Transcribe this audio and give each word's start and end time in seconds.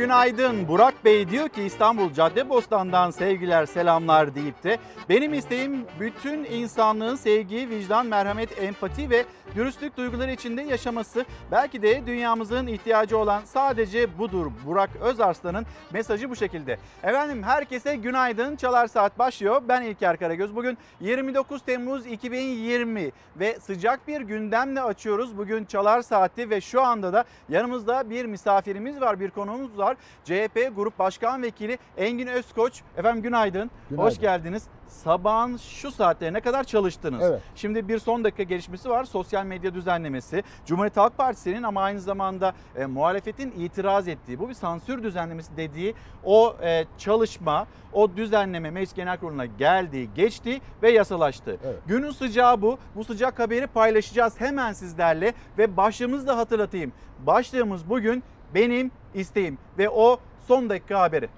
Günaydın. 0.00 0.68
Burak 0.68 1.04
Bey 1.04 1.28
diyor 1.30 1.48
ki 1.48 1.62
İstanbul 1.62 2.12
Caddebostan'dan 2.12 3.10
sevgiler 3.10 3.66
selamlar 3.66 4.34
deyip 4.34 4.64
de 4.64 4.78
benim 5.08 5.34
isteğim 5.34 5.86
bütün 6.00 6.44
insanlığın 6.44 7.16
sevgi, 7.16 7.70
vicdan, 7.70 8.06
merhamet, 8.06 8.62
empati 8.62 9.10
ve 9.10 9.24
dürüstlük 9.54 9.96
duyguları 9.96 10.32
içinde 10.32 10.62
yaşaması. 10.62 11.24
Belki 11.52 11.82
de 11.82 12.06
dünyamızın 12.06 12.66
ihtiyacı 12.66 13.18
olan 13.18 13.42
sadece 13.44 14.18
budur. 14.18 14.46
Burak 14.66 14.90
Özarslan'ın 15.00 15.66
mesajı 15.92 16.30
bu 16.30 16.36
şekilde. 16.36 16.78
Efendim 17.02 17.42
herkese 17.42 17.96
günaydın. 17.96 18.56
Çalar 18.56 18.86
Saat 18.86 19.18
başlıyor. 19.18 19.62
Ben 19.68 19.82
İlker 19.82 20.16
Karagöz. 20.16 20.56
Bugün 20.56 20.78
29 21.00 21.62
Temmuz 21.62 22.06
2020 22.06 23.10
ve 23.36 23.58
sıcak 23.60 24.08
bir 24.08 24.20
gündemle 24.20 24.82
açıyoruz. 24.82 25.38
Bugün 25.38 25.64
Çalar 25.64 26.02
Saati 26.02 26.50
ve 26.50 26.60
şu 26.60 26.82
anda 26.82 27.12
da 27.12 27.24
yanımızda 27.48 28.10
bir 28.10 28.24
misafirimiz 28.24 29.00
var, 29.00 29.20
bir 29.20 29.30
konuğumuz 29.30 29.78
var. 29.78 29.89
CHP 30.24 30.76
Grup 30.76 30.98
Başkan 30.98 31.42
Vekili 31.42 31.78
Engin 31.96 32.26
Özkoç. 32.26 32.82
Efendim 32.96 33.22
günaydın. 33.22 33.70
Günaydın. 33.90 34.06
Hoş 34.06 34.20
geldiniz. 34.20 34.62
Sabahın 34.86 35.56
şu 35.56 35.90
saatlerine 35.90 36.40
kadar 36.40 36.64
çalıştınız. 36.64 37.22
Evet. 37.22 37.42
Şimdi 37.54 37.88
bir 37.88 37.98
son 37.98 38.24
dakika 38.24 38.42
gelişmesi 38.42 38.90
var. 38.90 39.04
Sosyal 39.04 39.44
medya 39.44 39.74
düzenlemesi. 39.74 40.42
Cumhuriyet 40.66 40.96
Halk 40.96 41.16
Partisi'nin 41.18 41.62
ama 41.62 41.82
aynı 41.82 42.00
zamanda 42.00 42.54
e, 42.76 42.86
muhalefetin 42.86 43.50
itiraz 43.50 44.08
ettiği, 44.08 44.38
bu 44.38 44.48
bir 44.48 44.54
sansür 44.54 45.02
düzenlemesi 45.02 45.56
dediği 45.56 45.94
o 46.24 46.56
e, 46.62 46.84
çalışma, 46.98 47.66
o 47.92 48.16
düzenleme 48.16 48.70
Meclis 48.70 48.94
Genel 48.94 49.18
Kurulu'na 49.18 49.46
geldi, 49.46 50.08
geçti 50.14 50.60
ve 50.82 50.90
yasalaştı. 50.90 51.56
Evet. 51.64 51.78
Günün 51.86 52.10
sıcağı 52.10 52.62
bu. 52.62 52.78
Bu 52.96 53.04
sıcak 53.04 53.38
haberi 53.38 53.66
paylaşacağız 53.66 54.40
hemen 54.40 54.72
sizlerle 54.72 55.34
ve 55.58 55.76
başlığımızı 55.76 56.26
da 56.26 56.36
hatırlatayım. 56.36 56.92
Başlığımız 57.26 57.90
bugün 57.90 58.22
benim 58.54 58.90
isteğim 59.14 59.58
ve 59.78 59.90
o 59.90 60.20
son 60.48 60.70
dakika 60.70 61.00
haberi. 61.00 61.28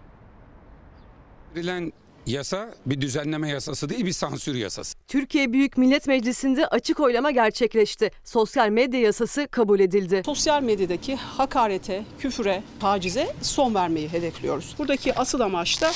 Verilen 1.57 1.93
yasa 2.27 2.75
bir 2.87 3.01
düzenleme 3.01 3.49
yasası 3.49 3.89
değil 3.89 4.07
bir 4.07 4.13
sansür 4.13 4.55
yasası. 4.55 4.97
Türkiye 5.09 5.53
Büyük 5.53 5.79
Millet 5.79 6.07
Meclisi'nde 6.07 6.67
açık 6.67 7.01
oylama 7.01 7.31
gerçekleşti. 7.31 8.11
Sosyal 8.25 8.69
medya 8.69 9.01
yasası 9.01 9.49
kabul 9.51 9.81
edildi. 9.81 10.23
Sosyal 10.27 10.63
medyadaki 10.63 11.17
hakarete, 11.17 12.05
küfüre, 12.19 12.63
tacize 12.81 13.37
son 13.43 13.75
vermeyi 13.75 14.09
hedefliyoruz. 14.09 14.75
Buradaki 14.79 15.15
asıl 15.15 15.41
amaç 15.41 15.83
da 15.83 15.91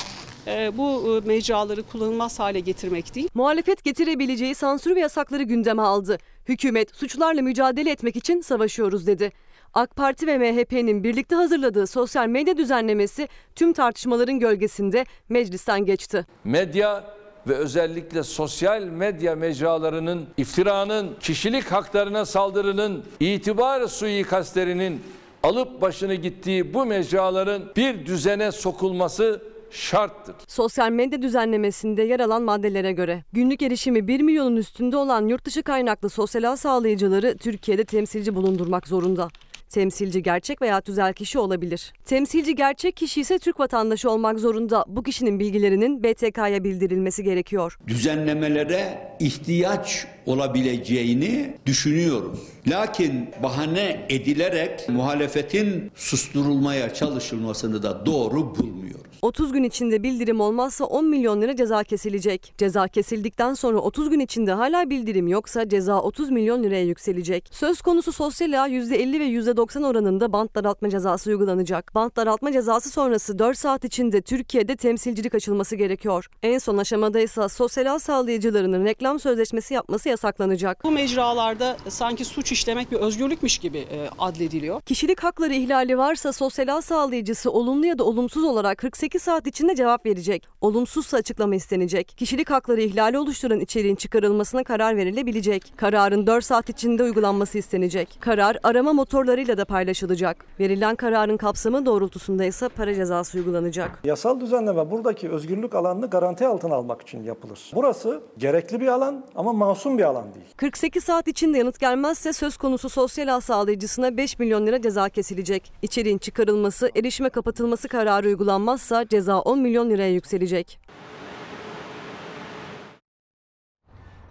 e, 0.46 0.76
bu 0.78 1.20
e, 1.24 1.26
mecraları 1.28 1.82
kullanılmaz 1.82 2.38
hale 2.38 2.60
getirmek 2.60 3.14
değil. 3.14 3.28
Muhalefet 3.34 3.84
getirebileceği 3.84 4.54
sansür 4.54 4.96
ve 4.96 5.00
yasakları 5.00 5.42
gündeme 5.42 5.82
aldı. 5.82 6.18
Hükümet 6.48 6.96
suçlarla 6.96 7.42
mücadele 7.42 7.90
etmek 7.90 8.16
için 8.16 8.40
savaşıyoruz 8.40 9.06
dedi. 9.06 9.32
AK 9.76 9.96
Parti 9.96 10.26
ve 10.26 10.38
MHP'nin 10.38 11.04
birlikte 11.04 11.36
hazırladığı 11.36 11.86
sosyal 11.86 12.26
medya 12.26 12.56
düzenlemesi 12.56 13.28
tüm 13.54 13.72
tartışmaların 13.72 14.38
gölgesinde 14.38 15.04
meclisten 15.28 15.84
geçti. 15.84 16.26
medya 16.44 17.04
ve 17.48 17.54
özellikle 17.54 18.22
sosyal 18.22 18.82
medya 18.82 19.36
mecralarının 19.36 20.26
iftiranın, 20.36 21.16
kişilik 21.20 21.72
haklarına 21.72 22.24
saldırının, 22.24 23.04
itibar 23.20 23.86
suikastlerinin 23.86 25.02
alıp 25.42 25.80
başını 25.80 26.14
gittiği 26.14 26.74
bu 26.74 26.86
mecraların 26.86 27.62
bir 27.76 28.06
düzene 28.06 28.52
sokulması 28.52 29.42
şarttır. 29.70 30.34
Sosyal 30.48 30.90
medya 30.90 31.22
düzenlemesinde 31.22 32.02
yer 32.02 32.20
alan 32.20 32.42
maddelere 32.42 32.92
göre 32.92 33.24
günlük 33.32 33.62
erişimi 33.62 34.08
1 34.08 34.20
milyonun 34.20 34.56
üstünde 34.56 34.96
olan 34.96 35.28
yurt 35.28 35.44
dışı 35.44 35.62
kaynaklı 35.62 36.10
sosyal 36.10 36.52
ağ 36.52 36.56
sağlayıcıları 36.56 37.36
Türkiye'de 37.36 37.84
temsilci 37.84 38.34
bulundurmak 38.34 38.88
zorunda. 38.88 39.28
Temsilci 39.70 40.22
gerçek 40.22 40.62
veya 40.62 40.80
tüzel 40.80 41.12
kişi 41.12 41.38
olabilir. 41.38 41.92
Temsilci 42.04 42.54
gerçek 42.54 42.96
kişi 42.96 43.20
ise 43.20 43.38
Türk 43.38 43.60
vatandaşı 43.60 44.10
olmak 44.10 44.38
zorunda. 44.38 44.84
Bu 44.88 45.02
kişinin 45.02 45.40
bilgilerinin 45.40 46.02
BTK'ya 46.02 46.64
bildirilmesi 46.64 47.24
gerekiyor. 47.24 47.78
düzenlemelere 47.86 49.12
ihtiyaç 49.20 50.06
olabileceğini 50.26 51.54
düşünüyoruz. 51.66 52.38
Lakin 52.66 53.28
bahane 53.42 54.06
edilerek 54.08 54.88
muhalefetin 54.88 55.90
susturulmaya 55.94 56.94
çalışılmasını 56.94 57.82
da 57.82 58.06
doğru 58.06 58.56
bulmuyoruz. 58.56 59.15
30 59.22 59.52
gün 59.52 59.64
içinde 59.64 60.02
bildirim 60.02 60.40
olmazsa 60.40 60.84
10 60.84 61.04
milyon 61.04 61.42
lira 61.42 61.56
ceza 61.56 61.84
kesilecek. 61.84 62.54
Ceza 62.58 62.88
kesildikten 62.88 63.54
sonra 63.54 63.78
30 63.78 64.10
gün 64.10 64.20
içinde 64.20 64.52
hala 64.52 64.90
bildirim 64.90 65.28
yoksa 65.28 65.68
ceza 65.68 66.00
30 66.02 66.30
milyon 66.30 66.62
liraya 66.62 66.84
yükselecek. 66.84 67.48
Söz 67.50 67.80
konusu 67.80 68.12
sosyal 68.12 68.64
ağ 68.64 68.68
%50 68.68 69.20
ve 69.20 69.24
%90 69.24 69.86
oranında 69.86 70.32
bant 70.32 70.54
daraltma 70.54 70.90
cezası 70.90 71.30
uygulanacak. 71.30 71.94
Bant 71.94 72.16
daraltma 72.16 72.52
cezası 72.52 72.90
sonrası 72.90 73.38
4 73.38 73.58
saat 73.58 73.84
içinde 73.84 74.22
Türkiye'de 74.22 74.76
temsilcilik 74.76 75.34
açılması 75.34 75.76
gerekiyor. 75.76 76.30
En 76.42 76.58
son 76.58 76.78
aşamada 76.78 77.20
ise 77.20 77.48
sosyal 77.48 77.94
ağ 77.94 77.98
sağlayıcılarının 77.98 78.84
reklam 78.84 79.20
sözleşmesi 79.20 79.74
yapması 79.74 80.08
yasaklanacak. 80.08 80.84
Bu 80.84 80.90
mecralarda 80.90 81.76
sanki 81.88 82.24
suç 82.24 82.52
işlemek 82.52 82.92
bir 82.92 82.96
özgürlükmüş 82.96 83.58
gibi 83.58 83.78
e, 83.78 84.08
adlediliyor. 84.18 84.80
Kişilik 84.80 85.24
hakları 85.24 85.54
ihlali 85.54 85.98
varsa 85.98 86.32
sosyal 86.32 86.76
ağ 86.76 86.82
sağlayıcısı 86.82 87.50
olumlu 87.50 87.86
ya 87.86 87.98
da 87.98 88.04
olumsuz 88.04 88.44
olarak 88.44 88.78
48 88.78 89.05
saat 89.14 89.46
içinde 89.46 89.74
cevap 89.74 90.06
verecek. 90.06 90.48
Olumsuzsa 90.60 91.16
açıklama 91.16 91.54
istenecek. 91.54 92.08
Kişilik 92.08 92.50
hakları 92.50 92.80
ihlali 92.80 93.18
oluşturan 93.18 93.60
içeriğin 93.60 93.96
çıkarılmasına 93.96 94.64
karar 94.64 94.96
verilebilecek. 94.96 95.72
Kararın 95.76 96.26
4 96.26 96.44
saat 96.44 96.68
içinde 96.68 97.02
uygulanması 97.02 97.58
istenecek. 97.58 98.18
Karar 98.20 98.58
arama 98.62 98.92
motorlarıyla 98.92 99.58
da 99.58 99.64
paylaşılacak. 99.64 100.44
Verilen 100.60 100.96
kararın 100.96 101.36
kapsamı 101.36 101.86
doğrultusunda 101.86 102.44
ise 102.44 102.68
para 102.68 102.94
cezası 102.94 103.38
uygulanacak. 103.38 104.00
Yasal 104.04 104.40
düzenleme 104.40 104.90
buradaki 104.90 105.28
özgürlük 105.30 105.74
alanını 105.74 106.10
garanti 106.10 106.46
altına 106.46 106.74
almak 106.74 107.02
için 107.02 107.22
yapılır. 107.22 107.70
Burası 107.74 108.20
gerekli 108.38 108.80
bir 108.80 108.86
alan 108.86 109.24
ama 109.34 109.52
masum 109.52 109.98
bir 109.98 110.04
alan 110.04 110.34
değil. 110.34 110.46
48 110.56 111.04
saat 111.04 111.28
içinde 111.28 111.58
yanıt 111.58 111.80
gelmezse 111.80 112.32
söz 112.32 112.56
konusu 112.56 112.88
sosyal 112.88 113.36
ağ 113.36 113.40
sağlayıcısına 113.40 114.16
5 114.16 114.38
milyon 114.38 114.66
lira 114.66 114.82
ceza 114.82 115.08
kesilecek. 115.08 115.72
İçeriğin 115.82 116.18
çıkarılması, 116.18 116.90
erişime 116.96 117.28
kapatılması 117.28 117.88
kararı 117.88 118.26
uygulanmazsa 118.26 118.95
ceza 119.04 119.40
10 119.40 119.58
milyon 119.58 119.90
liraya 119.90 120.12
yükselecek. 120.12 120.80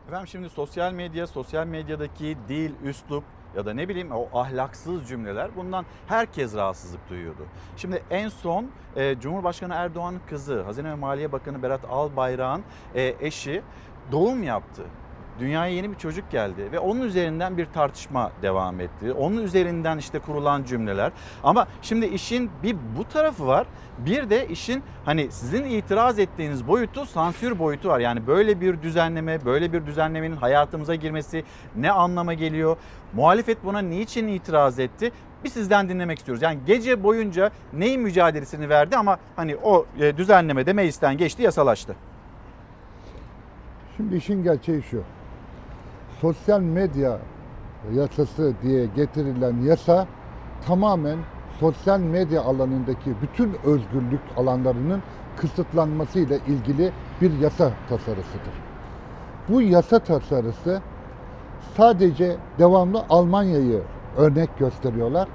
Efendim 0.08 0.28
şimdi 0.28 0.50
sosyal 0.50 0.94
medya, 0.94 1.28
sosyal 1.28 1.68
medyadaki 1.68 2.38
dil, 2.50 2.72
üslup 2.84 3.24
ya 3.56 3.66
da 3.66 3.74
ne 3.74 3.90
bileyim 3.90 4.12
o 4.12 4.40
ahlaksız 4.40 5.08
cümleler 5.08 5.56
bundan 5.56 5.86
herkes 6.08 6.56
rahatsızlık 6.56 7.10
duyuyordu. 7.10 7.46
Şimdi 7.78 8.04
en 8.10 8.30
son 8.30 8.68
e, 8.96 9.20
Cumhurbaşkanı 9.20 9.74
Erdoğan'ın 9.74 10.22
kızı 10.30 10.62
Hazine 10.62 10.90
ve 10.90 10.96
Maliye 10.96 11.32
Bakanı 11.32 11.64
Berat 11.64 11.86
Albayrak'ın 11.90 12.64
e, 12.96 13.16
eşi 13.20 13.62
doğum 14.12 14.44
yaptı. 14.44 14.84
Dünyaya 15.40 15.76
yeni 15.76 15.92
bir 15.92 15.96
çocuk 15.96 16.32
geldi 16.32 16.72
ve 16.72 16.80
onun 16.80 17.02
üzerinden 17.02 17.58
bir 17.58 17.66
tartışma 17.66 18.32
devam 18.42 18.80
etti. 18.80 19.14
Onun 19.14 19.44
üzerinden 19.44 19.98
işte 19.98 20.20
kurulan 20.20 20.64
cümleler. 20.64 21.12
Ama 21.44 21.68
şimdi 21.82 22.06
işin 22.06 22.52
bir 22.64 22.76
bu 22.98 23.04
tarafı 23.10 23.48
var. 23.48 23.68
Bir 23.98 24.30
de 24.30 24.48
işin 24.48 24.84
hani 25.06 25.32
sizin 25.32 25.64
itiraz 25.64 26.20
ettiğiniz 26.20 26.68
boyutu 26.68 27.06
sansür 27.06 27.60
boyutu 27.60 27.90
var. 27.90 28.00
Yani 28.00 28.28
böyle 28.28 28.62
bir 28.62 28.82
düzenleme, 28.82 29.46
böyle 29.46 29.74
bir 29.74 29.86
düzenlemenin 29.86 30.36
hayatımıza 30.36 30.96
girmesi 30.96 31.44
ne 31.76 31.92
anlama 31.92 32.34
geliyor? 32.34 32.78
Muhalefet 33.14 33.66
buna 33.66 33.80
niçin 33.80 34.28
itiraz 34.28 34.80
etti? 34.80 35.12
Bir 35.44 35.50
sizden 35.50 35.90
dinlemek 35.90 36.18
istiyoruz. 36.18 36.42
Yani 36.42 36.60
gece 36.66 37.04
boyunca 37.04 37.52
neyin 37.74 38.02
mücadelesini 38.02 38.70
verdi 38.70 38.98
ama 38.98 39.18
hani 39.36 39.56
o 39.56 39.86
e, 40.00 40.18
düzenleme 40.18 40.66
de 40.66 40.74
meclisten 40.74 41.18
geçti, 41.18 41.44
yasalaştı. 41.44 41.96
Şimdi 43.98 44.16
işin 44.16 44.44
gerçeği 44.44 44.84
şu. 44.84 45.04
Sosyal 46.22 46.60
medya 46.60 47.20
yasası 47.94 48.54
diye 48.64 48.86
getirilen 48.86 49.62
yasa 49.62 50.08
tamamen 50.68 51.18
sosyal 51.60 52.00
medya 52.00 52.42
alanındaki 52.42 53.14
bütün 53.22 53.54
özgürlük 53.64 54.22
alanlarının 54.38 55.02
kısıtlanmasıyla 55.38 56.38
ilgili 56.38 56.92
bir 57.22 57.40
yasa 57.40 57.72
tasarısıdır. 57.90 58.54
Bu 59.50 59.62
yasa 59.62 60.00
tasarısı 60.00 60.82
sadece 61.78 62.36
devamlı 62.60 63.06
Almanya'yı 63.10 63.82
örnek 64.18 64.58
gösteriyorlar. 64.58 65.28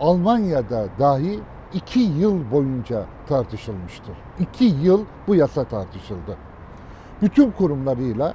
Almanya'da 0.00 0.86
dahi 0.98 1.40
iki 1.74 2.00
yıl 2.00 2.50
boyunca 2.50 3.04
tartışılmıştır. 3.28 4.16
İki 4.40 4.64
yıl 4.64 5.04
bu 5.26 5.34
yasa 5.34 5.64
tartışıldı. 5.64 6.36
Bütün 7.22 7.50
kurumlarıyla, 7.50 8.34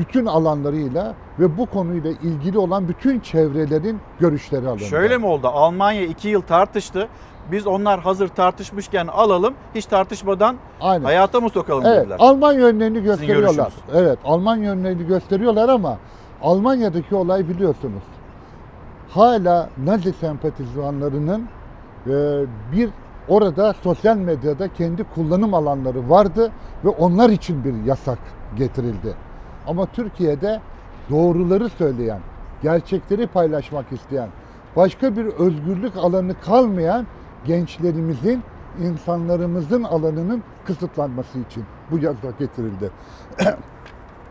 bütün 0.00 0.26
alanlarıyla 0.26 1.14
ve 1.38 1.58
bu 1.58 1.66
konuyla 1.66 2.10
ilgili 2.10 2.58
olan 2.58 2.88
bütün 2.88 3.20
çevrelerin 3.20 4.00
görüşleri 4.20 4.68
alındı. 4.68 4.84
Şöyle 4.84 5.18
mi 5.18 5.26
oldu? 5.26 5.48
Almanya 5.48 6.02
iki 6.02 6.28
yıl 6.28 6.40
tartıştı. 6.42 7.08
Biz 7.52 7.66
onlar 7.66 8.00
hazır 8.00 8.28
tartışmışken 8.28 9.06
alalım, 9.06 9.54
hiç 9.74 9.86
tartışmadan 9.86 10.56
Aynen. 10.80 11.04
hayata 11.04 11.40
mı 11.40 11.50
sokalım 11.50 11.84
Evet, 11.86 12.00
dediler. 12.00 12.16
Alman 12.20 12.52
yönlerini 12.52 13.02
gösteriyorlar. 13.02 13.72
Evet, 13.94 14.18
Alman 14.24 14.56
yönlerini 14.56 15.06
gösteriyorlar 15.06 15.68
ama 15.68 15.98
Almanya'daki 16.42 17.14
olay 17.14 17.48
biliyorsunuz. 17.48 18.02
Hala 19.10 19.70
Nazi 19.84 20.12
sempatizanlarının 20.12 21.48
e, 22.06 22.10
bir 22.72 22.90
orada 23.28 23.74
sosyal 23.82 24.16
medyada 24.16 24.72
kendi 24.72 25.04
kullanım 25.04 25.54
alanları 25.54 26.10
vardı 26.10 26.50
ve 26.84 26.88
onlar 26.88 27.30
için 27.30 27.64
bir 27.64 27.84
yasak 27.84 28.18
getirildi. 28.56 29.14
Ama 29.70 29.86
Türkiye'de 29.86 30.60
doğruları 31.10 31.68
söyleyen, 31.68 32.20
gerçekleri 32.62 33.26
paylaşmak 33.26 33.92
isteyen, 33.92 34.28
başka 34.76 35.16
bir 35.16 35.26
özgürlük 35.26 35.96
alanı 35.96 36.40
kalmayan 36.40 37.06
gençlerimizin, 37.44 38.42
insanlarımızın 38.80 39.82
alanının 39.82 40.42
kısıtlanması 40.64 41.38
için 41.38 41.64
bu 41.90 41.98
yasa 41.98 42.30
getirildi. 42.38 42.90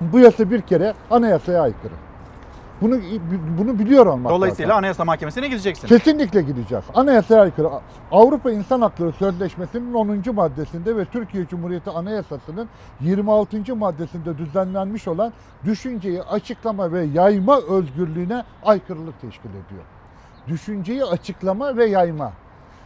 bu 0.02 0.20
yasa 0.20 0.52
bir 0.52 0.62
kere 0.62 0.94
anayasaya 1.12 1.62
aykırı. 1.62 1.94
Bunu 2.82 3.00
bunu 3.58 3.80
biliyor 3.80 4.06
olmak 4.06 4.32
Dolayısıyla 4.32 4.70
lazım. 4.70 4.80
Anayasa 4.80 5.06
Mahkemesi'ne 5.06 5.48
gideceksiniz. 5.48 5.90
Kesinlikle 5.90 6.42
gideceğiz. 6.42 6.84
Anayasaya 6.96 7.42
aykırı. 7.42 7.70
Avrupa 8.12 8.52
İnsan 8.52 8.82
Hakları 8.82 9.12
Sözleşmesi'nin 9.12 9.94
10. 9.94 10.36
maddesinde 10.36 10.98
ve 10.98 11.06
Türkiye 11.06 11.48
Cumhuriyeti 11.48 11.90
Anayasası'nın 11.90 12.70
26. 13.02 13.76
maddesinde 13.76 14.38
düzenlenmiş 14.38 15.08
olan 15.08 15.34
düşünceyi 15.66 16.24
açıklama 16.24 16.92
ve 16.92 17.04
yayma 17.04 17.62
özgürlüğüne 17.70 18.44
aykırılık 18.64 19.22
teşkil 19.22 19.50
ediyor. 19.50 19.84
Düşünceyi 20.48 21.04
açıklama 21.06 21.78
ve 21.78 21.86
yayma. 21.86 22.34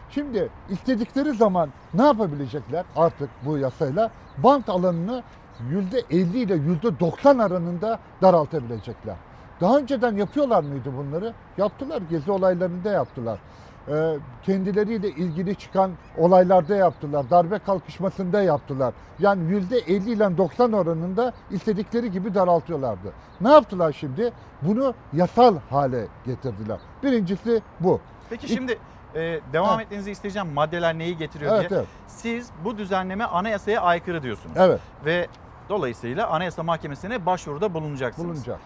Şimdi 0.09 0.49
istedikleri 0.69 1.33
zaman 1.33 1.69
ne 1.93 2.03
yapabilecekler 2.05 2.85
artık 2.95 3.29
bu 3.45 3.57
yasayla? 3.57 4.11
Bant 4.37 4.69
alanını 4.69 5.23
%50 5.71 6.37
ile 6.37 6.53
%90 6.53 7.43
aranında 7.43 7.99
daraltabilecekler. 8.21 9.15
Daha 9.63 9.77
önceden 9.77 10.15
yapıyorlar 10.17 10.63
mıydı 10.63 10.89
bunları? 10.97 11.33
Yaptılar. 11.57 12.01
Gezi 12.09 12.31
olaylarında 12.31 12.91
yaptılar. 12.91 13.39
Ee, 13.87 14.17
kendileriyle 14.43 15.09
ilgili 15.09 15.55
çıkan 15.55 15.91
olaylarda 16.17 16.75
yaptılar. 16.75 17.29
Darbe 17.29 17.59
kalkışmasında 17.59 18.41
yaptılar. 18.41 18.93
Yani 19.19 19.51
yüzde 19.51 19.77
50 19.77 20.11
ile 20.11 20.37
90 20.37 20.71
oranında 20.71 21.33
istedikleri 21.51 22.11
gibi 22.11 22.35
daraltıyorlardı. 22.35 23.13
Ne 23.41 23.51
yaptılar 23.51 23.91
şimdi? 23.99 24.31
Bunu 24.61 24.93
yasal 25.13 25.55
hale 25.69 26.07
getirdiler. 26.25 26.79
Birincisi 27.03 27.61
bu. 27.79 27.99
Peki 28.29 28.47
şimdi 28.47 28.77
e, 29.15 29.39
devam 29.53 29.75
Ha. 29.75 29.81
etmenizi 29.81 30.11
isteyeceğim 30.11 30.47
maddeler 30.53 30.97
neyi 30.97 31.17
getiriyor 31.17 31.55
Evet 31.55 31.69
diye. 31.69 31.79
evet. 31.79 31.89
Siz 32.07 32.49
bu 32.65 32.77
düzenleme 32.77 33.23
anayasaya 33.23 33.81
aykırı 33.81 34.23
diyorsunuz. 34.23 34.55
Evet 34.57 34.79
Ve 35.05 35.27
dolayısıyla 35.69 36.27
Anayasa 36.27 36.63
Mahkemesi'ne 36.63 37.25
başvuruda 37.25 37.73
bulunacaksınız. 37.73 38.29
bulunacak. 38.29 38.59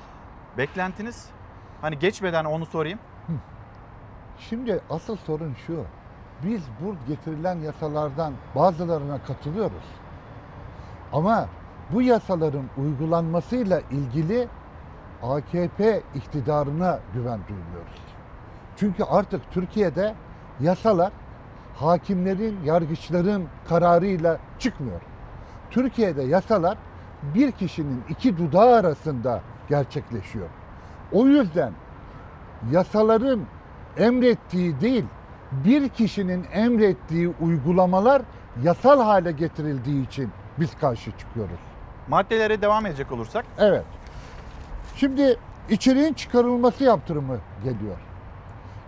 Beklentiniz? 0.57 1.25
Hani 1.81 1.99
geçmeden 1.99 2.45
onu 2.45 2.65
sorayım. 2.65 2.99
Şimdi 4.39 4.81
asıl 4.89 5.17
sorun 5.17 5.53
şu. 5.67 5.83
Biz 6.43 6.63
bu 6.81 6.95
getirilen 7.07 7.55
yasalardan 7.55 8.33
bazılarına 8.55 9.23
katılıyoruz. 9.23 9.85
Ama 11.13 11.47
bu 11.93 12.01
yasaların 12.01 12.65
uygulanmasıyla 12.77 13.81
ilgili 13.91 14.47
AKP 15.23 16.01
iktidarına 16.15 16.99
güven 17.13 17.39
duymuyoruz. 17.47 18.01
Çünkü 18.77 19.03
artık 19.03 19.51
Türkiye'de 19.51 20.15
yasalar 20.59 21.11
hakimlerin, 21.75 22.63
yargıçların 22.63 23.47
kararıyla 23.69 24.37
çıkmıyor. 24.59 25.01
Türkiye'de 25.71 26.23
yasalar 26.23 26.77
bir 27.35 27.51
kişinin 27.51 28.03
iki 28.09 28.37
dudağı 28.37 28.75
arasında 28.75 29.41
gerçekleşiyor. 29.69 30.47
O 31.11 31.25
yüzden 31.25 31.73
yasaların 32.71 33.39
emrettiği 33.97 34.81
değil, 34.81 35.05
bir 35.51 35.89
kişinin 35.89 36.45
emrettiği 36.53 37.33
uygulamalar 37.41 38.21
yasal 38.63 39.01
hale 39.01 39.31
getirildiği 39.31 40.07
için 40.07 40.29
biz 40.59 40.75
karşı 40.77 41.11
çıkıyoruz. 41.17 41.59
Maddelere 42.07 42.61
devam 42.61 42.85
edecek 42.85 43.11
olursak 43.11 43.45
Evet. 43.57 43.85
Şimdi 44.95 45.37
içeriğin 45.69 46.13
çıkarılması 46.13 46.83
yaptırımı 46.83 47.37
geliyor. 47.63 47.97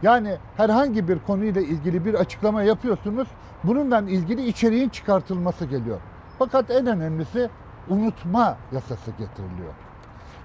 Yani 0.01 0.37
herhangi 0.57 1.07
bir 1.07 1.19
konuyla 1.19 1.61
ilgili 1.61 2.05
bir 2.05 2.13
açıklama 2.13 2.63
yapıyorsunuz. 2.63 3.27
Bununla 3.63 3.99
ilgili 3.99 4.47
içeriğin 4.47 4.89
çıkartılması 4.89 5.65
geliyor. 5.65 5.99
Fakat 6.39 6.71
en 6.71 6.87
önemlisi 6.87 7.49
unutma 7.89 8.57
yasası 8.71 9.11
getiriliyor. 9.11 9.73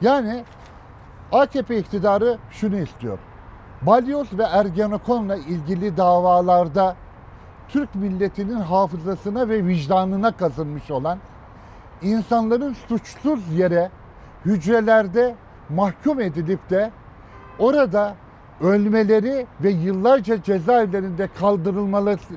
Yani 0.00 0.44
AKP 1.32 1.78
iktidarı 1.78 2.38
şunu 2.50 2.76
istiyor. 2.76 3.18
Balyoz 3.82 4.38
ve 4.38 4.42
Ergenekon'la 4.42 5.36
ilgili 5.36 5.96
davalarda 5.96 6.96
Türk 7.68 7.94
milletinin 7.94 8.60
hafızasına 8.60 9.48
ve 9.48 9.66
vicdanına 9.66 10.36
kazınmış 10.36 10.90
olan 10.90 11.18
insanların 12.02 12.72
suçsuz 12.88 13.52
yere 13.52 13.90
hücrelerde 14.44 15.34
mahkum 15.68 16.20
edilip 16.20 16.70
de 16.70 16.90
orada 17.58 18.14
ölmeleri 18.60 19.46
ve 19.60 19.70
yıllarca 19.70 20.42
cezaevlerinde 20.42 21.28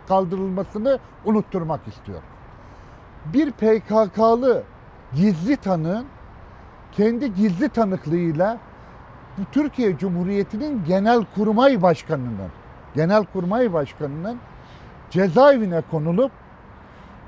kaldırılmasını 0.07 0.99
unutturmak 1.25 1.87
istiyor. 1.87 2.21
Bir 3.25 3.51
PKK'lı 3.51 4.63
gizli 5.15 5.57
tanığın 5.57 6.05
kendi 6.97 7.33
gizli 7.35 7.69
tanıklığıyla 7.69 8.57
bu 9.37 9.41
Türkiye 9.51 9.97
Cumhuriyeti'nin 9.97 10.83
Genelkurmay 10.87 11.81
Başkanı'nın 11.81 12.49
Genelkurmay 12.95 13.73
Başkanı'nın 13.73 14.37
cezaevine 15.09 15.81
konulup 15.91 16.31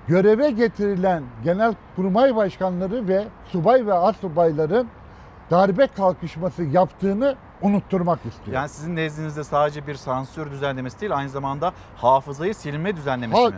göreve 0.07 0.51
getirilen 0.51 1.23
Genelkurmay 1.43 2.35
Başkanları 2.35 3.07
ve 3.07 3.27
subay 3.51 3.85
ve 3.85 3.93
astsubayların 3.93 4.87
darbe 5.51 5.87
kalkışması 5.87 6.63
yaptığını 6.63 7.35
unutturmak 7.61 8.19
istiyor. 8.25 8.55
yani 8.57 8.69
sizin 8.69 8.95
nezdinizde 8.95 9.43
sadece 9.43 9.87
bir 9.87 9.95
sansür 9.95 10.51
düzenlemesi 10.51 11.01
değil 11.01 11.15
aynı 11.15 11.29
zamanda 11.29 11.73
hafızayı 11.97 12.55
silme 12.55 12.95
düzenlemesi 12.95 13.41
Ha- 13.41 13.49
mi? 13.49 13.55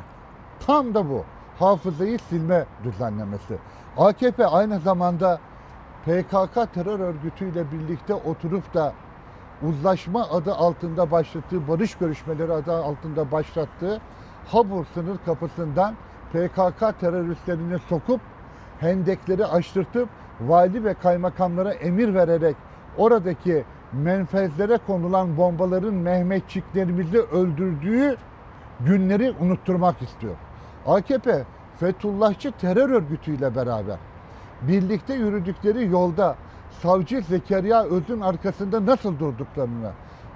Tam 0.67 0.93
da 0.93 1.09
bu. 1.09 1.24
Hafızayı 1.59 2.19
silme 2.29 2.65
düzenlemesi. 2.83 3.57
AKP 3.97 4.47
aynı 4.47 4.79
zamanda 4.79 5.39
PKK 6.05 6.74
terör 6.74 7.00
örgütüyle 7.00 7.72
birlikte 7.72 8.13
oturup 8.13 8.74
da 8.74 8.93
uzlaşma 9.67 10.29
adı 10.29 10.53
altında 10.53 11.12
başlattığı, 11.12 11.67
barış 11.67 11.96
görüşmeleri 11.96 12.51
adı 12.53 12.74
altında 12.74 13.31
başlattığı 13.31 14.01
Habur 14.48 14.86
sınır 14.93 15.17
kapısından 15.25 15.96
PKK 16.34 17.00
teröristlerini 17.00 17.79
sokup 17.89 18.22
hendekleri 18.79 19.46
açtırtıp 19.46 20.10
vali 20.41 20.84
ve 20.84 20.93
kaymakamlara 20.93 21.74
emir 21.74 22.13
vererek 22.13 22.55
oradaki 22.98 23.63
menfezlere 23.93 24.77
konulan 24.88 25.38
bombaların 25.38 25.93
Mehmetçiklerimizi 25.93 27.20
öldürdüğü 27.20 28.17
günleri 28.79 29.34
unutturmak 29.39 30.01
istiyor. 30.01 30.36
AKP 30.88 31.43
Fethullahçı 31.79 32.51
terör 32.51 32.89
örgütüyle 32.89 33.55
beraber 33.55 34.10
birlikte 34.61 35.13
yürüdükleri 35.13 35.87
yolda 35.87 36.35
savcı 36.81 37.21
Zekeriya 37.21 37.83
Öz'ün 37.83 38.21
arkasında 38.21 38.85
nasıl 38.85 39.19
durduklarını, 39.19 39.91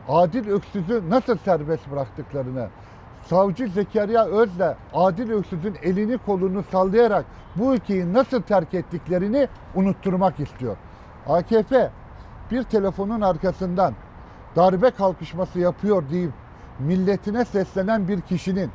Adil 0.10 0.50
Öksüz'ü 0.50 1.10
nasıl 1.10 1.38
serbest 1.38 1.92
bıraktıklarını, 1.92 2.68
savcı 3.26 3.68
Zekeriya 3.68 4.26
Öz'le 4.26 4.76
Adil 4.94 5.32
Öksüz'ün 5.32 5.76
elini 5.84 6.18
kolunu 6.18 6.64
sallayarak 6.72 7.26
bu 7.56 7.76
ülkeyi 7.76 8.14
nasıl 8.14 8.42
terk 8.42 8.74
ettiklerini 8.74 9.48
unutturmak 9.76 10.40
istiyor. 10.40 10.78
AKP 11.28 11.92
bir 12.52 12.64
telefonun 12.64 13.22
arkasından 13.22 13.94
darbe 14.56 14.92
kalkışması 14.92 15.60
yapıyor 15.60 16.04
deyip 16.12 16.32
milletine 16.80 17.46
seslenen 17.46 18.08
bir 18.08 18.22
kişinin 18.22 18.72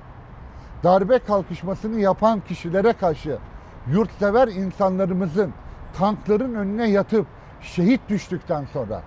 darbe 0.85 1.19
kalkışmasını 1.19 2.00
yapan 2.00 2.40
kişilere 2.40 2.92
karşı 2.92 3.38
yurtsever 3.87 4.49
insanlarımızın 4.49 5.53
tankların 5.99 6.55
önüne 6.55 6.91
yatıp 6.91 7.27
şehit 7.61 8.01
düştükten 8.09 8.65
sonra 8.73 9.03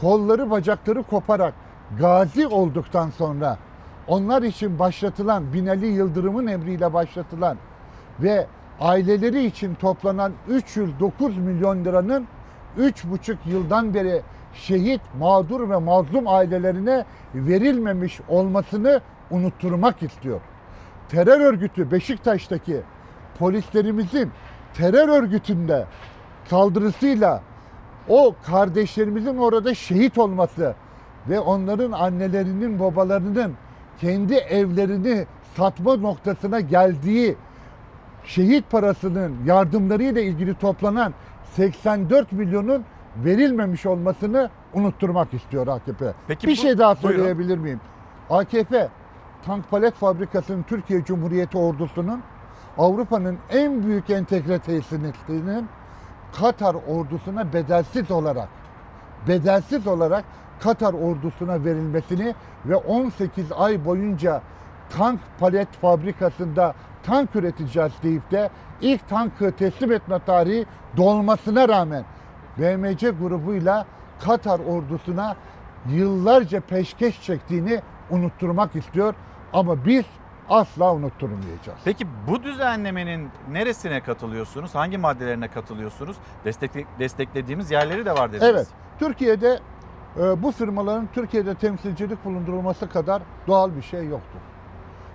kolları 0.00 0.50
bacakları 0.50 1.02
koparak 1.02 1.54
gazi 1.98 2.46
olduktan 2.46 3.10
sonra 3.10 3.58
onlar 4.08 4.42
için 4.42 4.78
başlatılan 4.78 5.52
Binali 5.52 5.86
Yıldırım'ın 5.86 6.46
emriyle 6.46 6.92
başlatılan 6.92 7.56
ve 8.20 8.46
aileleri 8.80 9.44
için 9.44 9.74
toplanan 9.74 10.32
309 10.48 11.38
milyon 11.38 11.84
liranın 11.84 12.26
3,5 12.78 13.36
yıldan 13.46 13.94
beri 13.94 14.22
şehit, 14.54 15.00
mağdur 15.18 15.70
ve 15.70 15.76
mazlum 15.76 16.28
ailelerine 16.28 17.04
verilmemiş 17.34 18.20
olmasını 18.28 19.00
unutturmak 19.30 20.02
istiyor. 20.02 20.40
Terör 21.08 21.40
örgütü 21.40 21.90
Beşiktaş'taki 21.90 22.80
polislerimizin 23.40 24.30
terör 24.74 25.08
örgütünde 25.08 25.86
saldırısıyla 26.44 27.42
o 28.08 28.34
kardeşlerimizin 28.46 29.36
orada 29.36 29.74
şehit 29.74 30.18
olması 30.18 30.74
ve 31.28 31.40
onların 31.40 31.92
annelerinin 31.92 32.80
babalarının 32.80 33.52
kendi 34.00 34.34
evlerini 34.34 35.26
satma 35.56 35.96
noktasına 35.96 36.60
geldiği 36.60 37.36
şehit 38.24 38.70
parasının 38.70 39.36
yardımlarıyla 39.46 40.20
ilgili 40.20 40.54
toplanan 40.54 41.14
84 41.52 42.32
milyonun 42.32 42.84
verilmemiş 43.24 43.86
olmasını 43.86 44.50
unutturmak 44.74 45.34
istiyor 45.34 45.66
AKP. 45.66 46.12
Peki 46.28 46.46
bir 46.46 46.52
bu- 46.52 46.56
şey 46.60 46.78
daha 46.78 47.02
buyurun. 47.02 47.18
söyleyebilir 47.18 47.58
miyim? 47.58 47.80
AKP 48.30 48.88
tank 49.46 49.70
palet 49.70 49.94
fabrikasının 49.94 50.62
Türkiye 50.62 51.04
Cumhuriyeti 51.04 51.58
ordusunun 51.58 52.22
Avrupa'nın 52.80 53.38
en 53.50 53.82
büyük 53.82 54.10
entegre 54.10 54.58
tesisinin 54.58 55.68
Katar 56.40 56.76
ordusuna 56.88 57.52
bedelsiz 57.52 58.10
olarak 58.10 58.48
bedelsiz 59.28 59.86
olarak 59.86 60.24
Katar 60.60 60.94
ordusuna 60.94 61.64
verilmesini 61.64 62.34
ve 62.66 62.76
18 62.76 63.52
ay 63.52 63.84
boyunca 63.84 64.42
tank 64.90 65.20
palet 65.40 65.68
fabrikasında 65.68 66.74
tank 67.02 67.36
üreteceğiz 67.36 67.92
deyip 68.02 68.30
de 68.30 68.50
ilk 68.80 69.08
tankı 69.08 69.52
teslim 69.52 69.92
etme 69.92 70.18
tarihi 70.26 70.66
dolmasına 70.96 71.68
rağmen 71.68 72.04
BMC 72.58 73.10
grubuyla 73.10 73.86
Katar 74.20 74.60
ordusuna 74.60 75.36
yıllarca 75.88 76.60
peşkeş 76.60 77.22
çektiğini 77.22 77.80
unutturmak 78.10 78.76
istiyor. 78.76 79.14
Ama 79.52 79.86
biz 79.86 80.04
asla 80.50 80.94
unutturmayacağız. 80.94 81.78
Peki 81.84 82.06
bu 82.28 82.42
düzenlemenin 82.42 83.30
neresine 83.50 84.00
katılıyorsunuz? 84.00 84.74
Hangi 84.74 84.98
maddelerine 84.98 85.48
katılıyorsunuz? 85.48 86.16
Destekle, 86.44 86.84
desteklediğimiz 86.98 87.70
yerleri 87.70 88.04
de 88.04 88.12
var 88.12 88.32
dediniz. 88.32 88.50
Evet. 88.54 88.66
Türkiye'de 88.98 89.60
e, 90.16 90.42
bu 90.42 90.52
firmaların 90.52 91.08
Türkiye'de 91.14 91.54
temsilcilik 91.54 92.24
bulundurulması 92.24 92.88
kadar 92.88 93.22
doğal 93.46 93.76
bir 93.76 93.82
şey 93.82 94.08
yoktur. 94.08 94.40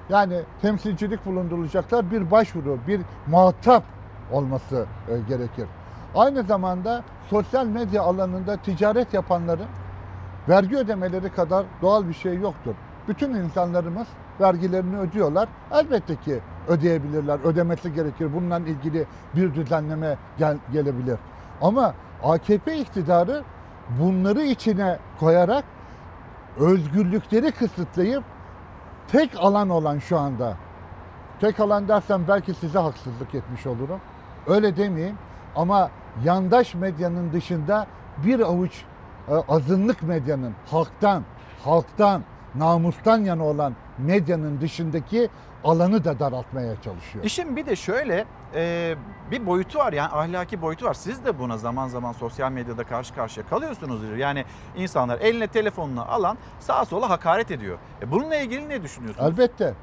Yani 0.09 0.41
temsilcilik 0.61 1.25
bulundurulacaklar 1.25 2.11
bir 2.11 2.31
başvuru, 2.31 2.79
bir 2.87 3.01
muhatap 3.27 3.83
olması 4.31 4.85
e, 5.09 5.19
gerekir. 5.19 5.67
Aynı 6.15 6.43
zamanda 6.43 7.03
sosyal 7.29 7.65
medya 7.65 8.03
alanında 8.03 8.57
ticaret 8.57 9.13
yapanların 9.13 9.67
vergi 10.49 10.77
ödemeleri 10.77 11.29
kadar 11.29 11.65
doğal 11.81 12.07
bir 12.07 12.13
şey 12.13 12.37
yoktur. 12.39 12.75
Bütün 13.07 13.33
insanlarımız 13.33 14.07
vergilerini 14.41 14.99
ödüyorlar. 14.99 15.49
Elbette 15.71 16.15
ki 16.15 16.39
ödeyebilirler, 16.67 17.39
ödemesi 17.43 17.93
gerekir. 17.93 18.33
Bununla 18.33 18.59
ilgili 18.59 19.05
bir 19.35 19.53
düzenleme 19.53 20.17
gel- 20.37 20.57
gelebilir. 20.71 21.17
Ama 21.61 21.93
AKP 22.23 22.77
iktidarı 22.77 23.43
bunları 23.99 24.41
içine 24.41 24.97
koyarak 25.19 25.63
özgürlükleri 26.59 27.51
kısıtlayıp 27.51 28.23
tek 29.07 29.31
alan 29.39 29.69
olan 29.69 29.99
şu 29.99 30.19
anda 30.19 30.57
tek 31.41 31.59
alan 31.59 31.87
dersem 31.87 32.27
belki 32.27 32.53
size 32.53 32.79
haksızlık 32.79 33.35
etmiş 33.35 33.67
olurum. 33.67 33.99
Öyle 34.47 34.77
demeyeyim 34.77 35.17
ama 35.55 35.89
yandaş 36.23 36.75
medyanın 36.75 37.33
dışında 37.33 37.87
bir 38.17 38.39
avuç 38.39 38.83
e, 39.27 39.33
azınlık 39.33 40.03
medyanın 40.03 40.55
halktan, 40.71 41.23
halktan, 41.63 42.23
namustan 42.55 43.17
yana 43.17 43.45
olan 43.45 43.75
medyanın 43.97 44.61
dışındaki 44.61 45.29
alanı 45.63 46.03
da 46.03 46.19
daraltmaya 46.19 46.81
çalışıyor. 46.81 47.25
İşin 47.25 47.55
bir 47.55 47.65
de 47.65 47.75
şöyle 47.75 48.25
e, 48.55 48.95
bir 49.31 49.45
boyutu 49.45 49.79
var 49.79 49.93
yani 49.93 50.09
ahlaki 50.11 50.61
boyutu 50.61 50.85
var. 50.85 50.93
Siz 50.93 51.25
de 51.25 51.39
buna 51.39 51.57
zaman 51.57 51.87
zaman 51.87 52.11
sosyal 52.11 52.51
medyada 52.51 52.83
karşı 52.83 53.15
karşıya 53.15 53.47
kalıyorsunuzdur. 53.47 54.15
Yani 54.15 54.45
insanlar 54.77 55.19
eline 55.19 55.47
telefonunu 55.47 56.11
alan 56.11 56.37
sağa 56.59 56.85
sola 56.85 57.09
hakaret 57.09 57.51
ediyor. 57.51 57.77
E 58.01 58.11
bununla 58.11 58.35
ilgili 58.35 58.69
ne 58.69 58.83
düşünüyorsunuz? 58.83 59.27
Elbette. 59.31 59.73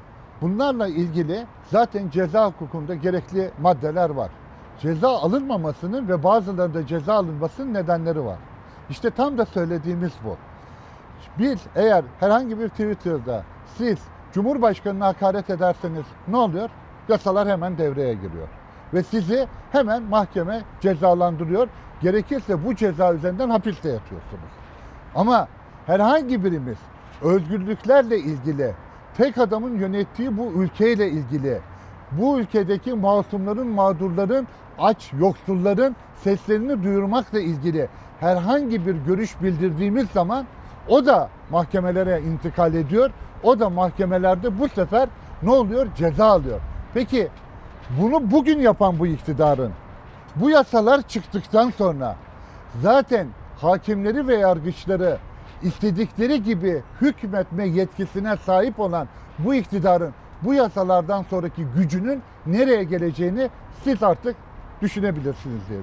Bunlarla 0.41 0.87
ilgili 0.87 1.45
zaten 1.71 2.09
ceza 2.09 2.47
hukukunda 2.47 2.95
gerekli 2.95 3.51
maddeler 3.61 4.09
var. 4.09 4.31
Ceza 4.79 5.09
alınmamasının 5.09 6.07
ve 6.07 6.23
bazılarında 6.23 6.87
ceza 6.87 7.13
alınmasının 7.13 7.73
nedenleri 7.73 8.25
var. 8.25 8.37
İşte 8.89 9.09
tam 9.09 9.37
da 9.37 9.45
söylediğimiz 9.45 10.11
bu. 10.25 10.37
Biz 11.39 11.59
eğer 11.75 12.03
herhangi 12.19 12.59
bir 12.59 12.69
Twitter'da 12.69 13.43
siz 13.77 13.97
Cumhurbaşkanı'na 14.33 15.05
hakaret 15.07 15.49
ederseniz 15.49 16.05
ne 16.27 16.37
oluyor? 16.37 16.69
Yasalar 17.09 17.49
hemen 17.49 17.77
devreye 17.77 18.13
giriyor. 18.13 18.47
Ve 18.93 19.03
sizi 19.03 19.47
hemen 19.71 20.03
mahkeme 20.03 20.61
cezalandırıyor. 20.81 21.67
Gerekirse 22.01 22.65
bu 22.65 22.75
ceza 22.75 23.13
üzerinden 23.13 23.49
hapiste 23.49 23.89
yatıyorsunuz. 23.89 24.51
Ama 25.15 25.47
herhangi 25.85 26.43
birimiz 26.43 26.77
özgürlüklerle 27.21 28.17
ilgili, 28.17 28.73
tek 29.17 29.37
adamın 29.37 29.77
yönettiği 29.77 30.37
bu 30.37 30.51
ülkeyle 30.63 31.09
ilgili, 31.09 31.59
bu 32.11 32.39
ülkedeki 32.39 32.93
masumların, 32.93 33.67
mağdurların, 33.67 34.47
aç 34.79 35.13
yoksulların 35.19 35.95
seslerini 36.15 36.83
duyurmakla 36.83 37.39
ilgili 37.39 37.87
herhangi 38.19 38.85
bir 38.85 38.95
görüş 38.95 39.41
bildirdiğimiz 39.41 40.09
zaman 40.09 40.45
o 40.87 41.05
da 41.05 41.29
mahkemelere 41.51 42.21
intikal 42.21 42.73
ediyor. 42.73 43.11
O 43.43 43.59
da 43.59 43.69
mahkemelerde 43.69 44.59
bu 44.59 44.69
sefer 44.69 45.09
ne 45.43 45.51
oluyor? 45.51 45.87
Ceza 45.95 46.25
alıyor. 46.25 46.59
Peki 46.93 47.27
bunu 48.01 48.31
bugün 48.31 48.59
yapan 48.59 48.99
bu 48.99 49.07
iktidarın 49.07 49.71
bu 50.35 50.49
yasalar 50.49 51.01
çıktıktan 51.01 51.69
sonra 51.69 52.15
zaten 52.81 53.27
hakimleri 53.61 54.27
ve 54.27 54.35
yargıçları 54.35 55.17
istedikleri 55.61 56.43
gibi 56.43 56.83
hükmetme 57.01 57.67
yetkisine 57.67 58.37
sahip 58.37 58.79
olan 58.79 59.07
bu 59.39 59.55
iktidarın 59.55 60.13
bu 60.41 60.53
yasalardan 60.53 61.23
sonraki 61.23 61.65
gücünün 61.65 62.21
nereye 62.45 62.83
geleceğini 62.83 63.49
siz 63.83 64.03
artık 64.03 64.35
düşünebilirsiniz 64.83 65.69
diye. 65.69 65.79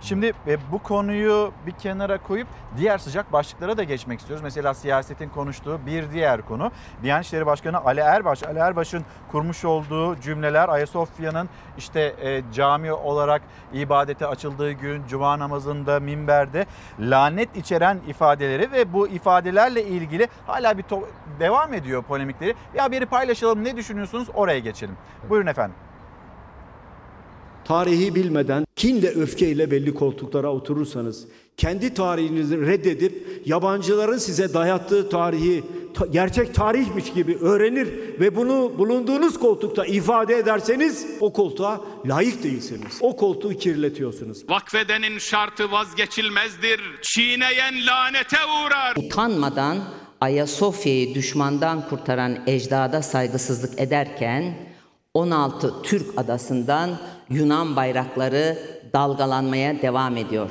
Şimdi 0.00 0.32
e, 0.46 0.56
bu 0.72 0.78
konuyu 0.78 1.52
bir 1.66 1.72
kenara 1.72 2.22
koyup 2.22 2.48
diğer 2.76 2.98
sıcak 2.98 3.32
başlıklara 3.32 3.76
da 3.76 3.84
geçmek 3.84 4.20
istiyoruz. 4.20 4.42
Mesela 4.42 4.74
siyasetin 4.74 5.28
konuştuğu 5.28 5.80
bir 5.86 6.10
diğer 6.12 6.42
konu. 6.42 6.72
Diyanet 7.02 7.26
İşleri 7.26 7.46
Başkanı 7.46 7.84
Ali 7.84 8.00
Erbaş. 8.00 8.42
Ali 8.42 8.58
Erbaş'ın 8.58 9.04
kurmuş 9.32 9.64
olduğu 9.64 10.20
cümleler 10.20 10.68
Ayasofya'nın 10.68 11.48
işte 11.78 12.00
e, 12.00 12.42
cami 12.52 12.92
olarak 12.92 13.42
ibadete 13.72 14.26
açıldığı 14.26 14.72
gün 14.72 15.06
cuma 15.06 15.38
namazında 15.38 16.00
minberde 16.00 16.66
lanet 17.00 17.56
içeren 17.56 17.98
ifadeleri 18.08 18.72
ve 18.72 18.92
bu 18.92 19.08
ifadelerle 19.08 19.84
ilgili 19.84 20.28
hala 20.46 20.78
bir 20.78 20.84
devam 21.40 21.74
ediyor 21.74 22.02
polemikleri. 22.02 22.54
Bir 22.74 22.78
haberi 22.78 23.06
paylaşalım. 23.06 23.64
Ne 23.64 23.76
düşünüyorsunuz? 23.76 24.28
Oraya 24.34 24.58
geçelim. 24.58 24.96
Buyurun 25.28 25.46
efendim. 25.46 25.76
Tarihi 27.64 28.14
bilmeden 28.14 28.64
kinle 28.76 29.08
öfkeyle 29.08 29.70
belli 29.70 29.94
koltuklara 29.94 30.52
oturursanız, 30.52 31.24
kendi 31.56 31.94
tarihinizi 31.94 32.60
reddedip 32.60 33.42
yabancıların 33.46 34.18
size 34.18 34.54
dayattığı 34.54 35.08
tarihi 35.08 35.64
ta- 35.94 36.06
gerçek 36.06 36.54
tarihmiş 36.54 37.12
gibi 37.12 37.36
öğrenir 37.40 37.88
ve 38.20 38.36
bunu 38.36 38.72
bulunduğunuz 38.78 39.38
koltukta 39.38 39.86
ifade 39.86 40.36
ederseniz 40.36 41.06
o 41.20 41.32
koltuğa 41.32 41.80
layık 42.06 42.42
değilsiniz. 42.42 42.98
O 43.00 43.16
koltuğu 43.16 43.50
kirletiyorsunuz. 43.58 44.48
Vakfedenin 44.48 45.18
şartı 45.18 45.72
vazgeçilmezdir. 45.72 46.80
Çiğneyen 47.02 47.74
lanete 47.86 48.36
uğrar. 48.36 48.96
Utanmadan 48.96 49.78
Ayasofya'yı 50.20 51.14
düşmandan 51.14 51.88
kurtaran 51.88 52.38
ecdada 52.46 53.02
saygısızlık 53.02 53.80
ederken 53.80 54.54
16 55.14 55.82
Türk 55.82 56.18
adasından 56.18 56.90
Yunan 57.30 57.76
bayrakları 57.76 58.58
dalgalanmaya 58.92 59.82
devam 59.82 60.16
ediyor. 60.16 60.50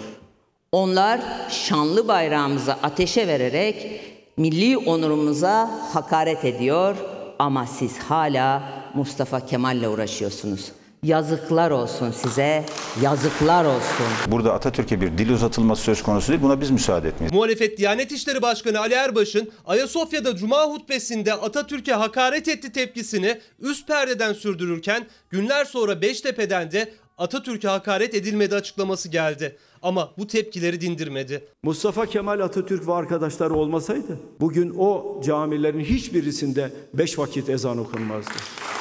Onlar 0.71 1.21
şanlı 1.49 2.07
bayrağımızı 2.07 2.73
ateşe 2.73 3.27
vererek 3.27 4.01
milli 4.37 4.77
onurumuza 4.77 5.71
hakaret 5.93 6.45
ediyor 6.45 6.95
ama 7.39 7.65
siz 7.65 7.99
hala 7.99 8.63
Mustafa 8.93 9.45
Kemal'le 9.45 9.87
uğraşıyorsunuz. 9.87 10.71
Yazıklar 11.03 11.71
olsun 11.71 12.11
size, 12.11 12.65
yazıklar 13.01 13.65
olsun. 13.65 14.05
Burada 14.27 14.53
Atatürk'e 14.53 15.01
bir 15.01 15.17
dil 15.17 15.29
uzatılması 15.29 15.81
söz 15.83 16.03
konusu 16.03 16.27
değil. 16.29 16.41
Buna 16.41 16.61
biz 16.61 16.71
müsaade 16.71 17.07
etmeyiz. 17.07 17.33
Muhalefet 17.33 17.77
Diyanet 17.77 18.11
İşleri 18.11 18.41
Başkanı 18.41 18.79
Ali 18.79 18.93
Erbaş'ın 18.93 19.51
Ayasofya'da 19.65 20.35
Cuma 20.35 20.63
hutbesinde 20.65 21.33
Atatürk'e 21.33 21.93
hakaret 21.93 22.47
etti 22.47 22.71
tepkisini 22.71 23.39
üst 23.59 23.87
perdeden 23.87 24.33
sürdürürken 24.33 25.07
günler 25.29 25.65
sonra 25.65 26.01
Beştepe'den 26.01 26.71
de 26.71 26.93
Atatürk'e 27.17 27.67
hakaret 27.67 28.15
edilmedi 28.15 28.55
açıklaması 28.55 29.09
geldi. 29.09 29.57
Ama 29.81 30.11
bu 30.17 30.27
tepkileri 30.27 30.81
dindirmedi. 30.81 31.43
Mustafa 31.63 32.05
Kemal 32.05 32.39
Atatürk 32.39 32.87
ve 32.87 32.93
arkadaşları 32.93 33.53
olmasaydı 33.53 34.19
bugün 34.39 34.73
o 34.77 35.21
camilerin 35.25 35.79
hiçbirisinde 35.79 36.71
beş 36.93 37.19
vakit 37.19 37.49
ezan 37.49 37.77
okunmazdı. 37.77 38.31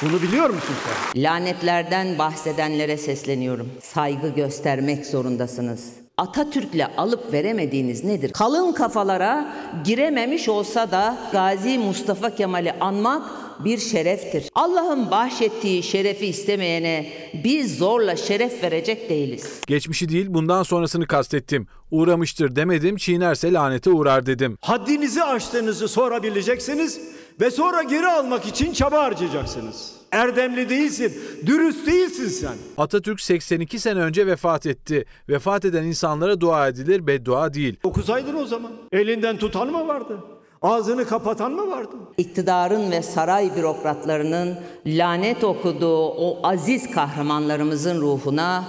Bunu 0.03 0.23
biliyor 0.23 0.51
musun 0.51 0.75
sen? 0.85 1.23
Lanetlerden 1.23 2.19
bahsedenlere 2.19 2.97
sesleniyorum. 2.97 3.69
Saygı 3.83 4.29
göstermek 4.29 5.07
zorundasınız. 5.07 6.00
Atatürk'le 6.21 6.87
alıp 6.97 7.33
veremediğiniz 7.33 8.05
nedir? 8.05 8.33
Kalın 8.33 8.73
kafalara 8.73 9.53
girememiş 9.85 10.49
olsa 10.49 10.91
da 10.91 11.19
Gazi 11.33 11.79
Mustafa 11.79 12.35
Kemal'i 12.35 12.73
anmak 12.73 13.23
bir 13.65 13.79
şereftir. 13.79 14.49
Allah'ın 14.55 15.11
bahşettiği 15.11 15.83
şerefi 15.83 16.27
istemeyene 16.27 17.07
biz 17.45 17.79
zorla 17.79 18.17
şeref 18.17 18.63
verecek 18.63 19.11
değiliz. 19.11 19.61
Geçmişi 19.67 20.09
değil 20.09 20.27
bundan 20.29 20.63
sonrasını 20.63 21.07
kastettim. 21.07 21.67
Uğramıştır 21.91 22.57
demedim, 22.57 22.97
çiğnerse 22.97 23.53
lanete 23.53 23.91
uğrar 23.91 24.27
dedim. 24.27 24.59
Haddinizi 24.61 25.23
aştığınızı 25.23 25.89
sonra 25.89 26.23
bileceksiniz 26.23 27.01
ve 27.41 27.51
sonra 27.51 27.83
geri 27.83 28.07
almak 28.07 28.47
için 28.47 28.73
çaba 28.73 29.03
harcayacaksınız. 29.03 30.00
Erdemli 30.13 30.69
değilsin, 30.69 31.13
dürüst 31.47 31.87
değilsin 31.87 32.29
sen. 32.29 32.55
Atatürk 32.77 33.21
82 33.21 33.79
sene 33.79 34.01
önce 34.01 34.27
vefat 34.27 34.67
etti. 34.67 35.05
Vefat 35.29 35.65
eden 35.65 35.85
insanlara 35.85 36.41
dua 36.41 36.69
edilir, 36.69 37.07
beddua 37.07 37.55
değil. 37.55 37.77
9 37.85 38.11
aydır 38.11 38.35
o 38.35 38.47
zaman. 38.47 38.73
Elinden 38.93 39.37
tutan 39.37 39.69
mı 39.69 39.89
vardı? 39.89 40.19
Ağzını 40.63 41.07
kapatan 41.07 41.53
mı 41.53 41.71
vardı? 41.71 41.97
İktidarın 42.19 42.91
ve 42.91 43.03
saray 43.03 43.57
bürokratlarının 43.57 44.59
lanet 44.87 45.45
okuduğu 45.45 46.07
o 46.07 46.41
aziz 46.43 46.91
kahramanlarımızın 46.91 48.01
ruhuna 48.01 48.65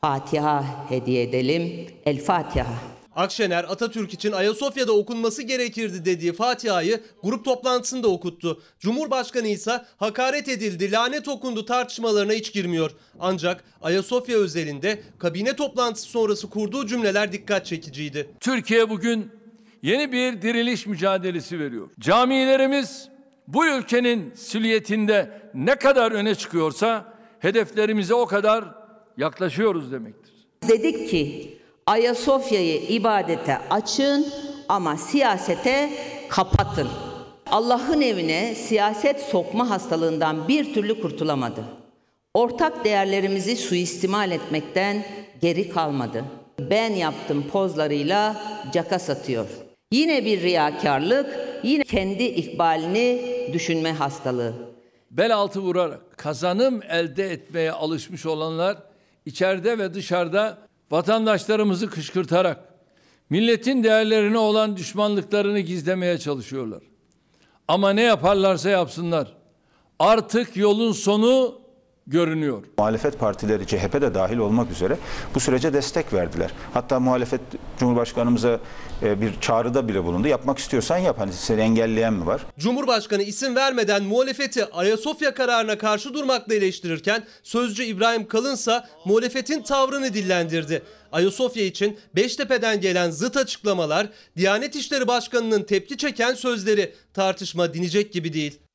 Fatiha 0.00 0.64
hediye 0.88 1.22
edelim. 1.22 1.86
El 2.06 2.20
Fatiha. 2.20 2.95
Akşener 3.16 3.64
Atatürk 3.64 4.14
için 4.14 4.32
Ayasofya'da 4.32 4.92
okunması 4.92 5.42
gerekirdi 5.42 6.04
dediği 6.04 6.32
Fatiha'yı 6.32 7.00
grup 7.22 7.44
toplantısında 7.44 8.08
okuttu. 8.08 8.62
Cumhurbaşkanı 8.80 9.48
ise 9.48 9.84
hakaret 9.96 10.48
edildi, 10.48 10.92
lanet 10.92 11.28
okundu 11.28 11.64
tartışmalarına 11.64 12.32
hiç 12.32 12.52
girmiyor. 12.52 12.90
Ancak 13.20 13.64
Ayasofya 13.82 14.38
özelinde 14.38 15.00
kabine 15.18 15.56
toplantısı 15.56 16.08
sonrası 16.08 16.50
kurduğu 16.50 16.86
cümleler 16.86 17.32
dikkat 17.32 17.66
çekiciydi. 17.66 18.30
Türkiye 18.40 18.90
bugün 18.90 19.30
yeni 19.82 20.12
bir 20.12 20.42
diriliş 20.42 20.86
mücadelesi 20.86 21.60
veriyor. 21.60 21.90
Camilerimiz 22.00 23.08
bu 23.48 23.66
ülkenin 23.66 24.34
silüetinde 24.34 25.50
ne 25.54 25.74
kadar 25.74 26.12
öne 26.12 26.34
çıkıyorsa 26.34 27.14
hedeflerimize 27.38 28.14
o 28.14 28.26
kadar 28.26 28.64
yaklaşıyoruz 29.16 29.92
demektir. 29.92 30.32
Dedik 30.68 31.08
ki 31.10 31.55
Ayasofya'yı 31.86 32.80
ibadete 32.80 33.58
açın 33.70 34.26
ama 34.68 34.96
siyasete 34.96 35.90
kapatın. 36.28 36.88
Allah'ın 37.50 38.00
evine 38.00 38.54
siyaset 38.54 39.20
sokma 39.20 39.70
hastalığından 39.70 40.48
bir 40.48 40.74
türlü 40.74 41.00
kurtulamadı. 41.00 41.64
Ortak 42.34 42.84
değerlerimizi 42.84 43.56
suistimal 43.56 44.30
etmekten 44.30 45.04
geri 45.40 45.70
kalmadı. 45.70 46.24
Ben 46.70 46.92
yaptım 46.92 47.44
pozlarıyla 47.52 48.36
caka 48.72 48.98
satıyor. 48.98 49.46
Yine 49.92 50.24
bir 50.24 50.42
riyakarlık, 50.42 51.38
yine 51.62 51.84
kendi 51.84 52.24
ikbalini 52.24 53.22
düşünme 53.52 53.92
hastalığı. 53.92 54.54
Bel 55.10 55.34
altı 55.34 55.60
vurarak 55.60 56.18
kazanım 56.18 56.80
elde 56.88 57.30
etmeye 57.30 57.72
alışmış 57.72 58.26
olanlar 58.26 58.76
içeride 59.26 59.78
ve 59.78 59.94
dışarıda 59.94 60.65
vatandaşlarımızı 60.90 61.90
kışkırtarak 61.90 62.64
milletin 63.30 63.84
değerlerine 63.84 64.38
olan 64.38 64.76
düşmanlıklarını 64.76 65.60
gizlemeye 65.60 66.18
çalışıyorlar. 66.18 66.82
Ama 67.68 67.90
ne 67.90 68.02
yaparlarsa 68.02 68.70
yapsınlar 68.70 69.36
artık 69.98 70.56
yolun 70.56 70.92
sonu 70.92 71.60
görünüyor. 72.06 72.62
Muhalefet 72.78 73.18
partileri 73.18 73.66
CHP 73.66 73.92
de 74.00 74.14
dahil 74.14 74.36
olmak 74.36 74.70
üzere 74.70 74.96
bu 75.34 75.40
sürece 75.40 75.72
destek 75.72 76.12
verdiler. 76.12 76.50
Hatta 76.74 77.00
muhalefet 77.00 77.40
Cumhurbaşkanımıza 77.78 78.60
e, 79.02 79.20
bir 79.20 79.40
çağrıda 79.40 79.88
bile 79.88 80.04
bulundu. 80.04 80.28
Yapmak 80.28 80.58
istiyorsan 80.58 80.98
yap. 80.98 81.18
Hani 81.18 81.32
seni 81.32 81.60
engelleyen 81.60 82.14
mi 82.14 82.26
var? 82.26 82.46
Cumhurbaşkanı 82.58 83.22
isim 83.22 83.56
vermeden 83.56 84.02
muhalefeti 84.02 84.64
Ayasofya 84.64 85.34
kararına 85.34 85.78
karşı 85.78 86.14
durmakla 86.14 86.54
eleştirirken 86.54 87.24
sözcü 87.42 87.84
İbrahim 87.84 88.28
Kalınsa 88.28 88.88
muhalefetin 89.04 89.62
tavrını 89.62 90.14
dillendirdi. 90.14 90.82
Ayasofya 91.12 91.64
için 91.64 91.98
Beştepe'den 92.16 92.80
gelen 92.80 93.10
zıt 93.10 93.36
açıklamalar, 93.36 94.08
Diyanet 94.36 94.76
İşleri 94.76 95.08
Başkanı'nın 95.08 95.62
tepki 95.62 95.96
çeken 95.96 96.34
sözleri 96.34 96.94
tartışma 97.14 97.74
dinecek 97.74 98.12
gibi 98.12 98.32
değil. 98.32 98.65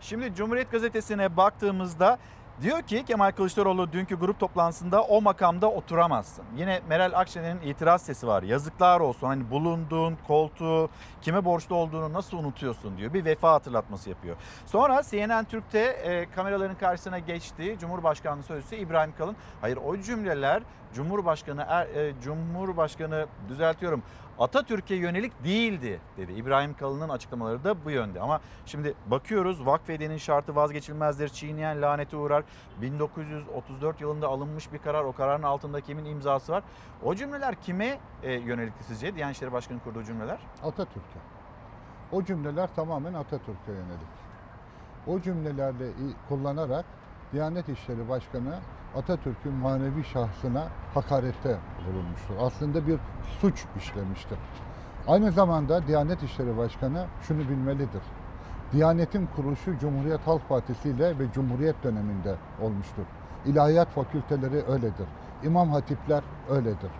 Şimdi 0.00 0.34
Cumhuriyet 0.34 0.70
Gazetesi'ne 0.70 1.36
baktığımızda 1.36 2.18
diyor 2.62 2.82
ki 2.82 3.04
Kemal 3.04 3.32
Kılıçdaroğlu 3.32 3.92
dünkü 3.92 4.14
grup 4.14 4.40
toplantısında 4.40 5.02
o 5.02 5.22
makamda 5.22 5.70
oturamazsın. 5.70 6.44
Yine 6.56 6.80
Meral 6.88 7.12
Akşener'in 7.14 7.60
itiraz 7.60 8.02
sesi 8.02 8.26
var. 8.26 8.42
Yazıklar 8.42 9.00
olsun 9.00 9.26
hani 9.26 9.50
bulunduğun 9.50 10.18
koltuğu 10.26 10.90
kime 11.22 11.44
borçlu 11.44 11.76
olduğunu 11.76 12.12
nasıl 12.12 12.38
unutuyorsun 12.38 12.98
diyor. 12.98 13.14
Bir 13.14 13.24
vefa 13.24 13.52
hatırlatması 13.52 14.10
yapıyor. 14.10 14.36
Sonra 14.66 15.02
CNN 15.10 15.44
Türk'te 15.44 15.78
e, 15.78 16.30
kameraların 16.30 16.78
karşısına 16.78 17.18
geçti. 17.18 17.76
Cumhurbaşkanlığı 17.80 18.42
Sözcüsü 18.42 18.76
İbrahim 18.76 19.14
Kalın. 19.18 19.36
Hayır 19.60 19.78
o 19.86 19.96
cümleler 19.96 20.62
Cumhurbaşkanı 20.94 21.64
er, 21.68 21.86
e, 21.86 22.12
Cumhurbaşkanı 22.22 23.26
düzeltiyorum 23.48 24.02
Atatürk'e 24.40 24.94
yönelik 24.94 25.44
değildi 25.44 26.00
dedi. 26.16 26.32
İbrahim 26.32 26.74
Kalın'ın 26.74 27.08
açıklamaları 27.08 27.64
da 27.64 27.84
bu 27.84 27.90
yönde. 27.90 28.20
Ama 28.20 28.40
şimdi 28.66 28.94
bakıyoruz 29.06 29.66
vakfedenin 29.66 30.16
şartı 30.16 30.54
vazgeçilmezdir. 30.54 31.28
Çiğneyen 31.28 31.82
lanete 31.82 32.16
uğrar. 32.16 32.44
1934 32.82 34.00
yılında 34.00 34.28
alınmış 34.28 34.72
bir 34.72 34.78
karar. 34.78 35.04
O 35.04 35.12
kararın 35.12 35.42
altında 35.42 35.80
kimin 35.80 36.04
imzası 36.04 36.52
var? 36.52 36.62
O 37.02 37.14
cümleler 37.14 37.54
kime 37.54 37.98
e, 38.22 38.32
yönelikti 38.32 38.84
sizce? 38.84 39.14
Diyanet 39.14 39.36
İşleri 39.36 39.52
Başkanı 39.52 39.80
kurduğu 39.80 40.04
cümleler? 40.04 40.38
Atatürk'e. 40.62 41.20
O 42.12 42.24
cümleler 42.24 42.74
tamamen 42.74 43.14
Atatürk'e 43.14 43.72
yönelik. 43.72 44.20
O 45.06 45.20
cümlelerle 45.20 45.86
kullanarak 46.28 46.84
Diyanet 47.32 47.68
İşleri 47.68 48.08
Başkanı 48.08 48.58
Atatürk'ün 48.96 49.52
manevi 49.52 50.04
şahsına 50.04 50.68
hakarette 50.94 51.56
bulunmuştur. 51.86 52.34
Aslında 52.40 52.86
bir 52.86 52.98
suç 53.40 53.64
işlemiştir. 53.78 54.38
Aynı 55.08 55.32
zamanda 55.32 55.86
Diyanet 55.86 56.22
İşleri 56.22 56.56
Başkanı 56.56 57.06
şunu 57.22 57.38
bilmelidir. 57.38 58.02
Diyanetin 58.72 59.28
kuruluşu 59.36 59.78
Cumhuriyet 59.78 60.26
Halk 60.26 60.48
Partisi 60.48 60.88
ile 60.88 61.18
ve 61.18 61.32
Cumhuriyet 61.32 61.82
döneminde 61.82 62.36
olmuştur. 62.62 63.02
İlahiyat 63.46 63.88
fakülteleri 63.88 64.62
öyledir. 64.68 65.06
İmam 65.42 65.70
hatipler 65.70 66.22
öyledir. 66.50 66.90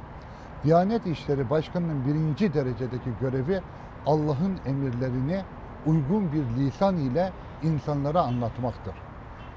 Diyanet 0.65 1.07
İşleri 1.07 1.51
Başkanı'nın 1.51 2.07
birinci 2.07 2.55
derecedeki 2.55 3.11
görevi 3.21 3.61
Allah'ın 4.07 4.59
emirlerini 4.67 5.43
uygun 5.87 6.33
bir 6.33 6.45
lisan 6.57 6.97
ile 6.97 7.33
insanlara 7.63 8.23
anlatmaktır. 8.23 8.95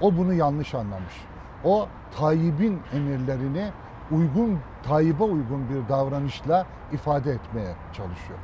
O 0.01 0.17
bunu 0.17 0.33
yanlış 0.33 0.75
anlamış. 0.75 1.32
O 1.63 1.88
Tayyip'in 2.19 2.80
emirlerini 2.93 3.71
uygun, 4.12 4.60
Tayyip'e 4.84 5.23
uygun 5.23 5.69
bir 5.69 5.89
davranışla 5.89 6.65
ifade 6.91 7.32
etmeye 7.32 7.76
çalışıyor. 7.93 8.39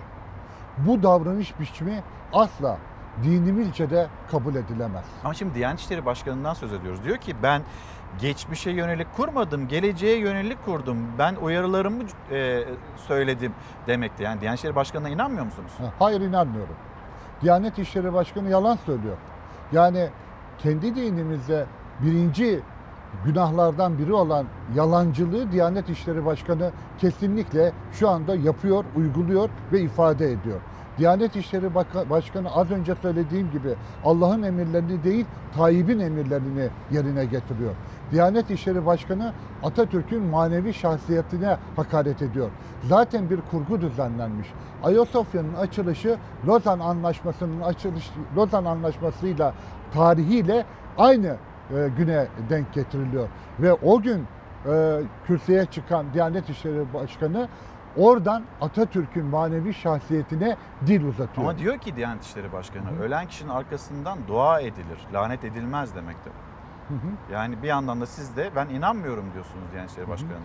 Bu 0.78 1.04
davranış 1.04 1.60
biçimi 1.60 2.04
asla 2.34 2.78
dinimizce 3.24 3.90
de 3.90 4.08
kabul 4.32 4.56
edilemez. 4.56 5.06
Ama 5.24 5.34
şimdi 5.34 5.54
Diyanet 5.56 5.80
İşleri 5.80 6.06
Başkanı'ndan 6.06 6.54
söz 6.54 6.74
ediyoruz. 6.74 7.04
Diyor 7.04 7.18
ki 7.18 7.36
ben 7.44 7.62
geçmişe 8.22 8.72
yönelik 8.72 9.16
kurmadım, 9.16 9.68
geleceğe 9.68 10.18
yönelik 10.18 10.66
kurdum. 10.66 10.98
Ben 11.18 11.36
uyarılarımı 11.36 12.04
e, 12.32 12.64
söyledim 13.08 13.54
demekti. 13.88 14.24
Yani 14.24 14.42
Diyanet 14.42 14.60
İşleri 14.60 14.76
Başkanı'na 14.76 15.10
inanmıyor 15.10 15.46
musunuz? 15.46 15.72
Hayır 16.00 16.22
inanmıyorum. 16.22 16.76
Diyanet 17.42 17.80
İşleri 17.80 18.14
Başkanı 18.14 18.50
yalan 18.50 18.76
söylüyor. 18.76 19.18
Yani 19.72 20.10
kendi 20.58 20.96
dinimizde 20.96 21.66
birinci 22.02 22.62
günahlardan 23.26 23.98
biri 23.98 24.13
olan 24.13 24.45
yalancılığı 24.76 25.52
Diyanet 25.52 25.89
İşleri 25.89 26.26
Başkanı 26.26 26.72
kesinlikle 26.98 27.72
şu 27.91 28.10
anda 28.10 28.36
yapıyor, 28.36 28.86
uyguluyor 28.95 29.50
ve 29.72 29.82
ifade 29.82 30.32
ediyor. 30.32 30.60
Diyanet 30.98 31.36
İşleri 31.36 31.76
Başkanı 32.10 32.56
az 32.56 32.72
önce 32.72 32.95
söylediğim 32.95 33.52
gibi 33.52 33.76
Allah'ın 34.06 34.43
emirlerini 34.43 35.04
değil 35.04 35.26
Tayyip'in 35.58 36.00
emirlerini 36.00 36.67
yerine 36.91 37.26
getiriyor. 37.26 37.76
Diyanet 38.12 38.52
İşleri 38.52 38.86
Başkanı 38.86 39.34
Atatürk'ün 39.63 40.24
manevi 40.24 40.74
şahsiyetine 40.74 41.58
hakaret 41.76 42.22
ediyor. 42.22 42.50
Zaten 42.84 43.30
bir 43.30 43.39
kurgu 43.52 43.82
düzenlenmiş. 43.82 44.48
Ayasofya'nın 44.84 45.54
açılışı 45.54 46.17
Lozan 46.48 46.80
Anlaşması'nın 46.80 47.62
açılış 47.62 48.12
Lozan 48.36 48.65
Anlaşması'yla 48.65 49.54
tarihiyle 49.93 50.65
aynı 50.98 51.36
e, 51.76 51.90
güne 51.98 52.28
denk 52.50 52.74
getiriliyor. 52.74 53.28
Ve 53.60 53.74
o 53.74 54.02
gün 54.02 54.28
e, 54.66 55.00
kürsüye 55.28 55.66
çıkan 55.66 56.06
Diyanet 56.14 56.50
İşleri 56.50 56.94
Başkanı 56.94 57.48
oradan 57.98 58.44
Atatürk'ün 58.62 59.26
manevi 59.26 59.74
şahsiyetine 59.74 60.58
dil 60.88 61.04
uzatıyor. 61.04 61.48
Ama 61.48 61.58
diyor 61.58 61.78
ki 61.78 61.96
Diyanet 61.96 62.24
İşleri 62.24 62.52
Başkanı 62.52 62.86
Hı. 62.98 63.04
ölen 63.04 63.28
kişinin 63.28 63.50
arkasından 63.50 64.18
dua 64.28 64.60
edilir, 64.60 65.00
lanet 65.14 65.44
edilmez 65.44 65.96
demektir. 65.96 66.34
Yani 67.34 67.64
bir 67.64 67.68
yandan 67.68 68.02
da 68.02 68.06
siz 68.06 68.38
de 68.38 68.50
ben 68.56 68.68
inanmıyorum 68.70 69.26
diyorsunuz 69.34 69.66
Diyanet 69.72 69.92
İşleri 69.92 70.08
Başkanı'na. 70.10 70.36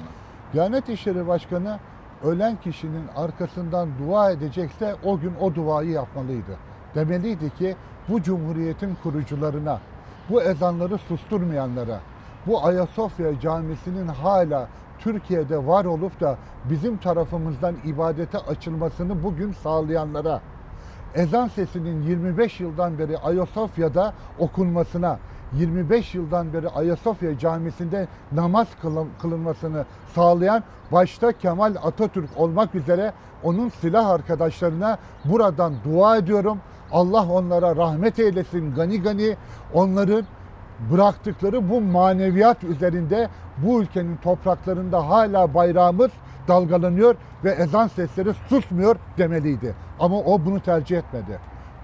Diyanet 0.53 0.89
İşleri 0.89 1.27
Başkanı 1.27 1.79
ölen 2.25 2.57
kişinin 2.57 3.05
arkasından 3.17 3.89
dua 3.99 4.31
edecekse 4.31 4.95
o 5.05 5.19
gün 5.19 5.33
o 5.41 5.55
duayı 5.55 5.91
yapmalıydı. 5.91 6.57
Demeliydi 6.95 7.51
ki 7.51 7.77
bu 8.09 8.23
cumhuriyetin 8.23 8.97
kurucularına, 9.03 9.81
bu 10.31 10.43
ezanları 10.43 10.99
susturmayanlara, 10.99 12.01
bu 12.47 12.65
Ayasofya 12.67 13.41
Camisi'nin 13.41 14.09
hala 14.09 14.69
Türkiye'de 14.99 15.67
var 15.67 15.85
olup 15.85 16.21
da 16.21 16.37
bizim 16.71 16.97
tarafımızdan 16.97 17.75
ibadete 17.85 18.39
açılmasını 18.39 19.23
bugün 19.23 19.53
sağlayanlara, 19.53 20.41
ezan 21.15 21.49
sesinin 21.49 22.03
25 22.03 22.61
yıldan 22.61 22.99
beri 22.99 23.19
Ayasofya'da 23.19 24.13
okunmasına, 24.39 25.19
25 25.53 26.15
yıldan 26.15 26.53
beri 26.53 26.69
Ayasofya 26.69 27.39
Camisi'nde 27.39 28.09
namaz 28.33 28.67
kılın- 28.83 29.09
kılınmasını 29.23 29.85
sağlayan 30.15 30.63
başta 30.93 31.33
Kemal 31.33 31.75
Atatürk 31.83 32.29
olmak 32.37 32.75
üzere 32.75 33.13
onun 33.43 33.69
silah 33.69 34.09
arkadaşlarına 34.09 34.99
buradan 35.25 35.75
dua 35.85 36.17
ediyorum. 36.17 36.59
Allah 36.94 37.28
onlara 37.28 37.76
rahmet 37.76 38.18
eylesin 38.18 38.74
gani 38.74 39.02
gani. 39.02 39.37
Onların 39.72 40.24
bıraktıkları 40.92 41.70
bu 41.70 41.80
maneviyat 41.80 42.64
üzerinde 42.64 43.28
bu 43.59 43.83
ülkenin 43.83 44.16
topraklarında 44.16 45.09
hala 45.09 45.54
bayrağımız 45.54 46.11
dalgalanıyor 46.48 47.14
ve 47.44 47.50
ezan 47.50 47.88
sesleri 47.88 48.35
susmuyor 48.48 48.96
demeliydi. 49.18 49.74
Ama 50.00 50.16
o 50.16 50.44
bunu 50.44 50.61
tercih 50.61 50.98
etmedi. 50.98 51.38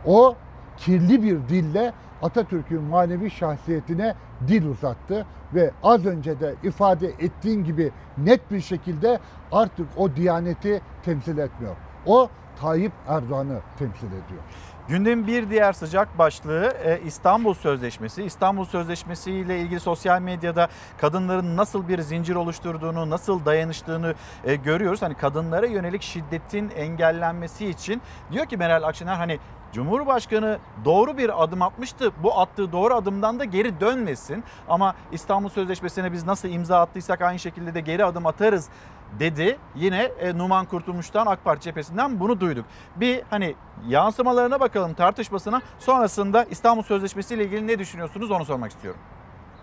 O 0.06 0.34
kirli 0.76 1.22
bir 1.22 1.48
dille 1.48 1.92
Atatürk'ün 2.22 2.82
manevi 2.82 3.30
şahsiyetine 3.30 4.14
dil 4.48 4.66
uzattı 4.66 5.26
ve 5.54 5.70
az 5.82 6.06
önce 6.06 6.40
de 6.40 6.54
ifade 6.62 7.06
ettiğin 7.06 7.64
gibi 7.64 7.90
net 8.18 8.50
bir 8.50 8.60
şekilde 8.60 9.18
artık 9.52 9.86
o 9.96 10.16
diyaneti 10.16 10.80
temsil 11.04 11.38
etmiyor. 11.38 11.76
O 12.06 12.28
Tayyip 12.60 12.92
Erdoğan'ı 13.08 13.58
temsil 13.78 14.06
ediyor. 14.06 14.69
Gündemin 14.90 15.26
bir 15.26 15.50
diğer 15.50 15.72
sıcak 15.72 16.18
başlığı 16.18 16.72
e, 16.84 17.00
İstanbul 17.06 17.54
Sözleşmesi. 17.54 18.22
İstanbul 18.22 18.64
Sözleşmesi 18.64 19.32
ile 19.32 19.60
ilgili 19.60 19.80
sosyal 19.80 20.20
medyada 20.20 20.68
kadınların 20.98 21.56
nasıl 21.56 21.88
bir 21.88 22.00
zincir 22.00 22.34
oluşturduğunu, 22.34 23.10
nasıl 23.10 23.44
dayanıştığını 23.44 24.14
e, 24.44 24.56
görüyoruz. 24.56 25.02
Hani 25.02 25.14
kadınlara 25.14 25.66
yönelik 25.66 26.02
şiddetin 26.02 26.70
engellenmesi 26.70 27.66
için 27.66 28.02
diyor 28.32 28.46
ki 28.46 28.56
Meral 28.56 28.82
Akşener 28.82 29.14
hani 29.14 29.38
Cumhurbaşkanı 29.72 30.58
doğru 30.84 31.18
bir 31.18 31.42
adım 31.42 31.62
atmıştı. 31.62 32.12
Bu 32.22 32.40
attığı 32.40 32.72
doğru 32.72 32.94
adımdan 32.94 33.40
da 33.40 33.44
geri 33.44 33.80
dönmesin. 33.80 34.44
Ama 34.68 34.94
İstanbul 35.12 35.48
Sözleşmesi'ne 35.48 36.12
biz 36.12 36.26
nasıl 36.26 36.48
imza 36.48 36.80
attıysak 36.80 37.22
aynı 37.22 37.38
şekilde 37.38 37.74
de 37.74 37.80
geri 37.80 38.04
adım 38.04 38.26
atarız 38.26 38.68
dedi. 39.18 39.58
Yine 39.76 40.02
e, 40.20 40.38
Numan 40.38 40.66
Kurtulmuş'tan 40.66 41.26
AK 41.26 41.44
Parti 41.44 41.62
cephesinden 41.62 42.20
bunu 42.20 42.40
duyduk. 42.40 42.64
Bir 42.96 43.20
hani 43.30 43.54
yansımalarına 43.88 44.60
bakalım 44.60 44.94
tartışmasına. 44.94 45.62
Sonrasında 45.78 46.44
İstanbul 46.50 46.82
Sözleşmesi 46.82 47.34
ile 47.34 47.44
ilgili 47.44 47.66
ne 47.66 47.78
düşünüyorsunuz 47.78 48.30
onu 48.30 48.44
sormak 48.44 48.70
istiyorum. 48.70 49.00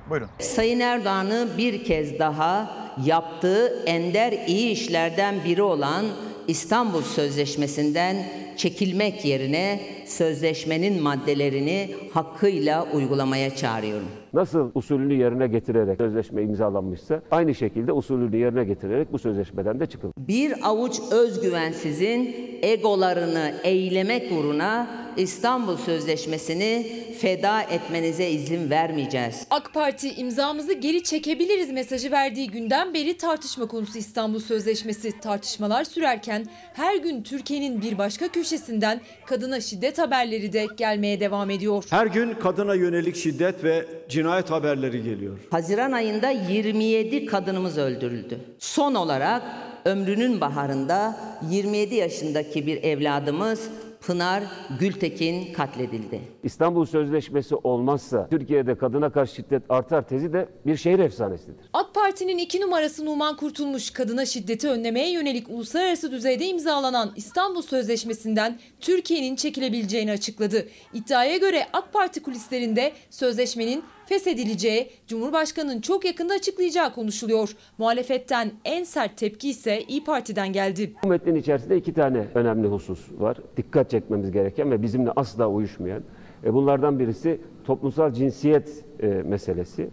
Buyurun. 0.10 0.29
Sayın 0.39 0.79
Erdoğan'ı 0.79 1.47
bir 1.57 1.83
kez 1.83 2.19
daha 2.19 2.77
yaptığı 3.05 3.83
ender 3.86 4.31
iyi 4.31 4.71
işlerden 4.71 5.36
biri 5.45 5.62
olan 5.62 6.05
İstanbul 6.47 7.01
Sözleşmesi'nden 7.01 8.15
çekilmek 8.57 9.25
yerine 9.25 9.81
sözleşmenin 10.07 11.03
maddelerini 11.03 11.95
hakkıyla 12.13 12.83
uygulamaya 12.93 13.55
çağırıyorum. 13.55 14.07
Nasıl 14.34 14.72
usulünü 14.76 15.13
yerine 15.13 15.48
getirerek 15.48 15.98
sözleşme 15.98 16.44
imzalanmışsa 16.44 17.22
aynı 17.32 17.56
şekilde 17.56 17.92
usulünü 17.92 18.38
yerine 18.38 18.63
getirerek 18.63 19.13
bu 19.13 19.20
sözleşmeden 19.20 19.80
de 19.80 19.86
çıkılır. 19.86 20.13
Bir 20.18 20.54
avuç 20.63 21.00
özgüvensizin 21.12 22.36
egolarını 22.62 23.52
eylemek 23.63 24.32
uğruna 24.32 24.88
İstanbul 25.17 25.77
Sözleşmesi'ni 25.77 26.88
feda 27.19 27.62
etmenize 27.62 28.30
izin 28.30 28.69
vermeyeceğiz. 28.69 29.47
AK 29.49 29.73
Parti 29.73 30.13
imzamızı 30.13 30.73
geri 30.73 31.03
çekebiliriz 31.03 31.71
mesajı 31.71 32.12
verdiği 32.12 32.47
günden 32.49 32.93
beri 32.93 33.17
tartışma 33.17 33.67
konusu 33.67 33.97
İstanbul 33.97 34.39
Sözleşmesi. 34.39 35.19
Tartışmalar 35.19 35.84
sürerken 35.84 36.45
her 36.73 36.95
gün 36.95 37.23
Türkiye'nin 37.23 37.82
bir 37.82 37.97
başka 37.97 38.27
köşesinden 38.27 39.01
kadına 39.25 39.62
şiddet 39.62 39.97
haberleri 39.97 40.53
de 40.53 40.67
gelmeye 40.77 41.19
devam 41.19 41.49
ediyor. 41.49 41.84
Her 41.89 42.06
gün 42.06 42.34
kadına 42.34 42.75
yönelik 42.75 43.15
şiddet 43.15 43.63
ve 43.63 43.86
cinayet 44.10 44.51
haberleri 44.51 45.03
geliyor. 45.03 45.39
Haziran 45.51 45.91
ayında 45.91 46.30
27 46.30 47.25
kadınımız 47.25 47.77
öldürüldü. 47.77 48.39
Son 48.60 48.95
olarak 48.95 49.41
ömrünün 49.86 50.41
baharında 50.41 51.17
27 51.49 51.95
yaşındaki 51.95 52.67
bir 52.67 52.84
evladımız 52.84 53.69
Pınar 54.08 54.43
Gültekin 54.80 55.54
katledildi. 55.54 56.22
İstanbul 56.43 56.86
Sözleşmesi 56.86 57.56
olmazsa 57.56 58.28
Türkiye'de 58.30 58.78
kadına 58.78 59.12
karşı 59.12 59.36
şiddet 59.36 59.63
artar 59.70 60.08
tezi 60.08 60.34
de 60.34 60.50
bir 60.65 60.78
şehir 60.78 61.00
efsanesidir. 61.00 61.65
AK 61.74 61.93
Parti'nin 61.93 62.38
iki 62.38 62.62
numarası 62.62 63.06
Numan 63.06 63.36
Kurtulmuş 63.38 63.89
kadına 63.89 64.26
şiddeti 64.26 64.70
önlemeye 64.70 65.12
yönelik 65.12 65.50
uluslararası 65.50 66.12
düzeyde 66.12 66.46
imzalanan 66.46 67.13
İstanbul 67.15 67.62
Sözleşmesi'nden 67.62 68.60
Türkiye'nin 68.80 69.36
çekilebileceğini 69.36 70.12
açıkladı. 70.12 70.67
İddiaya 70.93 71.38
göre 71.38 71.67
AK 71.74 71.93
Parti 71.93 72.24
kulislerinde 72.24 72.93
sözleşmenin 73.10 73.84
feshedileceği, 74.10 74.89
Cumhurbaşkanı'nın 75.08 75.82
çok 75.82 76.06
yakında 76.06 76.34
açıklayacağı 76.34 76.93
konuşuluyor. 76.93 77.56
Muhalefetten 77.78 78.52
en 78.65 78.84
sert 78.84 79.17
tepki 79.17 79.50
ise 79.50 79.82
İyi 79.88 80.04
Parti'den 80.04 80.54
geldi. 80.54 80.93
Bu 81.04 81.08
metnin 81.08 81.36
içerisinde 81.36 81.78
iki 81.78 81.93
tane 81.93 82.26
önemli 82.36 82.67
husus 82.67 83.00
var. 83.20 83.38
Dikkat 83.58 83.89
çekmemiz 83.91 84.32
gereken 84.32 84.72
ve 84.72 84.82
bizimle 84.82 85.12
asla 85.15 85.48
uyuşmayan. 85.50 86.04
E, 86.43 86.54
Bunlardan 86.54 87.00
birisi 87.00 87.41
toplumsal 87.65 88.13
cinsiyet 88.13 88.70
e, 89.00 89.08
meselesi. 89.08 89.89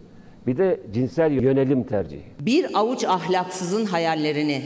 Bir 0.47 0.57
de 0.57 0.79
cinsel 0.93 1.31
yönelim 1.31 1.83
tercihi. 1.83 2.23
Bir 2.39 2.65
avuç 2.79 3.03
ahlaksızın 3.03 3.85
hayallerini 3.85 4.61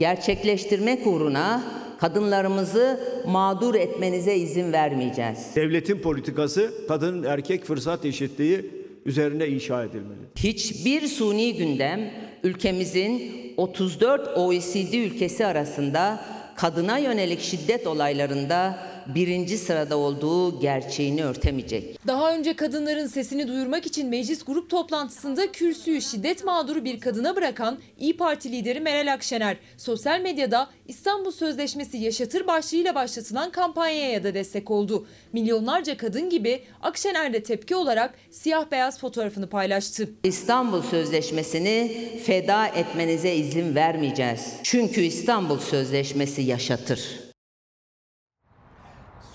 gerçekleştirmek 0.00 1.06
uğruna 1.06 1.62
kadınlarımızı 2.00 3.00
mağdur 3.26 3.74
etmenize 3.74 4.36
izin 4.36 4.72
vermeyeceğiz. 4.72 5.52
Devletin 5.56 5.98
politikası 5.98 6.70
kadın 6.88 7.22
erkek 7.22 7.64
fırsat 7.64 8.04
eşitliği 8.04 8.83
üzerine 9.06 9.48
inşa 9.48 9.84
edilmeli. 9.84 10.20
Hiçbir 10.36 11.08
suni 11.08 11.56
gündem 11.56 12.10
ülkemizin 12.42 13.32
34 13.56 14.38
OECD 14.38 14.92
ülkesi 14.92 15.46
arasında 15.46 16.20
kadına 16.56 16.98
yönelik 16.98 17.40
şiddet 17.40 17.86
olaylarında 17.86 18.78
birinci 19.14 19.58
sırada 19.58 19.96
olduğu 19.96 20.60
gerçeğini 20.60 21.24
örtemeyecek. 21.24 22.06
Daha 22.06 22.34
önce 22.34 22.56
kadınların 22.56 23.06
sesini 23.06 23.48
duyurmak 23.48 23.86
için 23.86 24.08
meclis 24.08 24.44
grup 24.44 24.70
toplantısında 24.70 25.52
kürsüyü 25.52 26.00
şiddet 26.00 26.44
mağduru 26.44 26.84
bir 26.84 27.00
kadına 27.00 27.36
bırakan 27.36 27.78
İyi 27.98 28.16
Parti 28.16 28.52
lideri 28.52 28.80
Meral 28.80 29.12
Akşener, 29.12 29.56
sosyal 29.76 30.20
medyada 30.20 30.70
İstanbul 30.88 31.30
Sözleşmesi 31.30 31.98
yaşatır 31.98 32.46
başlığıyla 32.46 32.94
başlatılan 32.94 33.50
kampanyaya 33.50 34.24
da 34.24 34.34
destek 34.34 34.70
oldu. 34.70 35.06
Milyonlarca 35.32 35.96
kadın 35.96 36.30
gibi 36.30 36.62
Akşener 36.82 37.32
de 37.32 37.42
tepki 37.42 37.76
olarak 37.76 38.14
siyah 38.30 38.70
beyaz 38.70 38.98
fotoğrafını 38.98 39.48
paylaştı. 39.48 40.08
İstanbul 40.24 40.82
Sözleşmesi'ni 40.82 41.92
feda 42.24 42.66
etmenize 42.66 43.34
izin 43.34 43.74
vermeyeceğiz. 43.74 44.52
Çünkü 44.62 45.00
İstanbul 45.00 45.58
Sözleşmesi 45.58 46.42
yaşatır. 46.42 47.23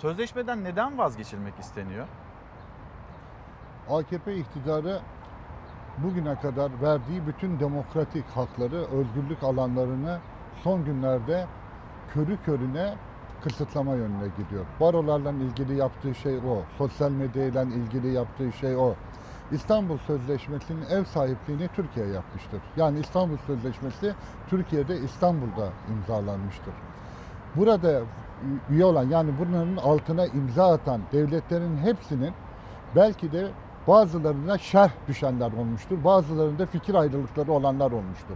Sözleşmeden 0.01 0.63
neden 0.63 0.97
vazgeçilmek 0.97 1.53
isteniyor? 1.59 2.07
AKP 3.89 4.35
iktidarı 4.35 4.99
bugüne 5.97 6.35
kadar 6.35 6.71
verdiği 6.81 7.27
bütün 7.27 7.59
demokratik 7.59 8.25
hakları, 8.25 8.75
özgürlük 8.75 9.43
alanlarını 9.43 10.19
son 10.63 10.85
günlerde 10.85 11.45
körü 12.13 12.37
körüne 12.45 12.95
kısıtlama 13.43 13.95
yönüne 13.95 14.27
gidiyor. 14.37 14.65
Barolarla 14.79 15.31
ilgili 15.31 15.75
yaptığı 15.75 16.15
şey 16.15 16.37
o, 16.37 16.61
sosyal 16.77 17.11
medyayla 17.11 17.63
ilgili 17.63 18.13
yaptığı 18.13 18.51
şey 18.51 18.75
o. 18.75 18.95
İstanbul 19.51 19.97
Sözleşmesi'nin 19.97 20.85
ev 20.89 21.03
sahipliğini 21.03 21.67
Türkiye 21.75 22.07
yapmıştır. 22.07 22.61
Yani 22.77 22.99
İstanbul 22.99 23.37
Sözleşmesi 23.37 24.13
Türkiye'de 24.49 24.97
İstanbul'da 24.97 25.69
imzalanmıştır. 25.89 26.73
Burada 27.55 28.01
üye 28.69 28.85
olan 28.85 29.09
yani 29.09 29.31
bunların 29.39 29.75
altına 29.75 30.25
imza 30.25 30.73
atan 30.73 31.01
devletlerin 31.11 31.77
hepsinin 31.77 32.33
belki 32.95 33.31
de 33.31 33.47
bazılarına 33.87 34.57
şerh 34.57 34.91
düşenler 35.07 35.51
olmuştur. 35.51 36.03
Bazılarında 36.03 36.65
fikir 36.65 36.93
ayrılıkları 36.95 37.51
olanlar 37.51 37.91
olmuştur. 37.91 38.35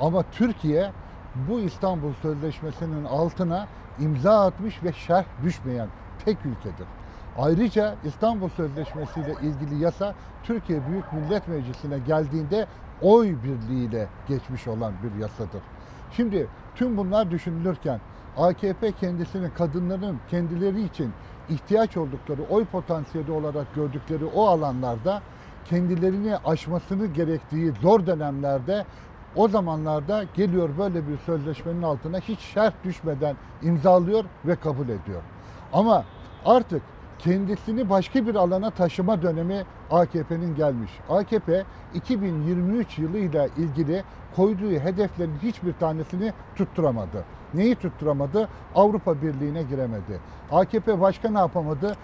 Ama 0.00 0.22
Türkiye 0.32 0.92
bu 1.48 1.60
İstanbul 1.60 2.12
Sözleşmesi'nin 2.22 3.04
altına 3.04 3.66
imza 3.98 4.46
atmış 4.46 4.82
ve 4.84 4.92
şerh 4.92 5.24
düşmeyen 5.42 5.88
tek 6.24 6.38
ülkedir. 6.46 6.86
Ayrıca 7.38 7.94
İstanbul 8.04 8.48
Sözleşmesi 8.48 9.20
ile 9.20 9.32
ilgili 9.42 9.82
yasa 9.82 10.14
Türkiye 10.42 10.86
Büyük 10.86 11.12
Millet 11.12 11.48
Meclisi'ne 11.48 11.98
geldiğinde 11.98 12.66
oy 13.02 13.36
birliğiyle 13.44 14.08
geçmiş 14.28 14.68
olan 14.68 14.92
bir 15.02 15.20
yasadır. 15.20 15.62
Şimdi 16.12 16.46
tüm 16.74 16.96
bunlar 16.96 17.30
düşünülürken 17.30 18.00
AKP 18.36 18.92
kendisini 18.92 19.50
kadınların 19.54 20.18
kendileri 20.30 20.82
için 20.82 21.12
ihtiyaç 21.48 21.96
oldukları 21.96 22.42
oy 22.50 22.64
potansiyeli 22.64 23.32
olarak 23.32 23.74
gördükleri 23.74 24.24
o 24.24 24.46
alanlarda 24.46 25.22
kendilerini 25.64 26.36
aşmasını 26.36 27.06
gerektiği 27.06 27.72
zor 27.82 28.06
dönemlerde 28.06 28.84
o 29.36 29.48
zamanlarda 29.48 30.24
geliyor 30.34 30.70
böyle 30.78 31.08
bir 31.08 31.18
sözleşmenin 31.18 31.82
altına 31.82 32.18
hiç 32.18 32.40
şart 32.40 32.84
düşmeden 32.84 33.36
imzalıyor 33.62 34.24
ve 34.44 34.56
kabul 34.56 34.84
ediyor. 34.84 35.22
Ama 35.72 36.04
artık 36.44 36.82
kendisini 37.18 37.90
başka 37.90 38.26
bir 38.26 38.34
alana 38.34 38.70
taşıma 38.70 39.22
dönemi 39.22 39.64
AKP'nin 39.90 40.54
gelmiş. 40.54 40.90
AKP 41.08 41.64
2023 41.94 42.98
yılıyla 42.98 43.46
ilgili 43.46 44.04
koyduğu 44.36 44.70
hedeflerin 44.70 45.38
hiçbir 45.42 45.72
tanesini 45.72 46.32
tutturamadı. 46.56 47.35
Neyi 47.54 47.74
tutturamadı? 47.74 48.48
Avrupa 48.74 49.22
Birliği'ne 49.22 49.62
giremedi. 49.62 50.20
AKP 50.52 51.00
başka 51.00 51.30
ne 51.30 51.38
yapamadı? 51.38 51.96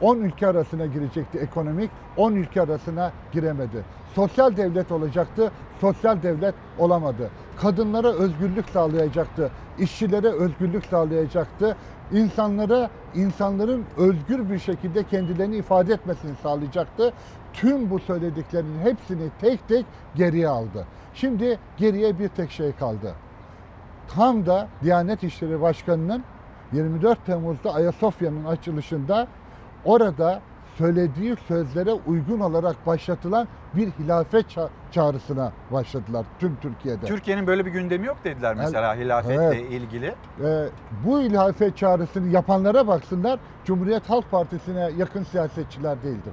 10 0.00 0.16
ülke 0.16 0.46
arasına 0.46 0.86
girecekti 0.86 1.38
ekonomik, 1.38 1.90
10 2.16 2.32
ülke 2.32 2.62
arasına 2.62 3.12
giremedi. 3.32 3.84
Sosyal 4.14 4.56
devlet 4.56 4.92
olacaktı, 4.92 5.52
sosyal 5.80 6.22
devlet 6.22 6.54
olamadı. 6.78 7.30
Kadınlara 7.56 8.08
özgürlük 8.08 8.68
sağlayacaktı, 8.68 9.50
işçilere 9.78 10.28
özgürlük 10.28 10.86
sağlayacaktı. 10.86 11.76
İnsanlara, 12.12 12.90
insanların 13.14 13.84
özgür 13.96 14.50
bir 14.50 14.58
şekilde 14.58 15.04
kendilerini 15.04 15.56
ifade 15.56 15.92
etmesini 15.92 16.32
sağlayacaktı. 16.42 17.12
Tüm 17.52 17.90
bu 17.90 17.98
söylediklerinin 17.98 18.78
hepsini 18.80 19.30
tek 19.40 19.68
tek 19.68 19.86
geriye 20.16 20.48
aldı. 20.48 20.86
Şimdi 21.14 21.58
geriye 21.76 22.18
bir 22.18 22.28
tek 22.28 22.50
şey 22.50 22.72
kaldı. 22.72 23.14
Tam 24.14 24.46
da 24.46 24.68
Diyanet 24.82 25.22
İşleri 25.24 25.60
Başkanı'nın 25.60 26.22
24 26.72 27.26
Temmuz'da 27.26 27.74
Ayasofya'nın 27.74 28.44
açılışında 28.44 29.26
orada 29.84 30.40
söylediği 30.78 31.36
sözlere 31.48 31.92
uygun 31.92 32.40
olarak 32.40 32.86
başlatılan 32.86 33.48
bir 33.76 33.88
hilafet 33.90 34.46
ça- 34.56 34.68
çağrısına 34.92 35.52
başladılar 35.72 36.26
tüm 36.38 36.56
Türkiye'de. 36.56 37.06
Türkiye'nin 37.06 37.46
böyle 37.46 37.66
bir 37.66 37.70
gündemi 37.70 38.06
yok 38.06 38.16
dediler 38.24 38.54
mesela 38.54 38.96
hilafetle 38.96 39.44
Evet. 39.44 39.70
ilgili. 39.70 40.06
Ee, 40.44 40.64
bu 41.06 41.20
hilafet 41.20 41.76
çağrısını 41.76 42.28
yapanlara 42.28 42.86
baksınlar 42.86 43.38
Cumhuriyet 43.64 44.10
Halk 44.10 44.30
Partisi'ne 44.30 44.90
yakın 44.98 45.22
siyasetçiler 45.24 46.02
değildir. 46.02 46.32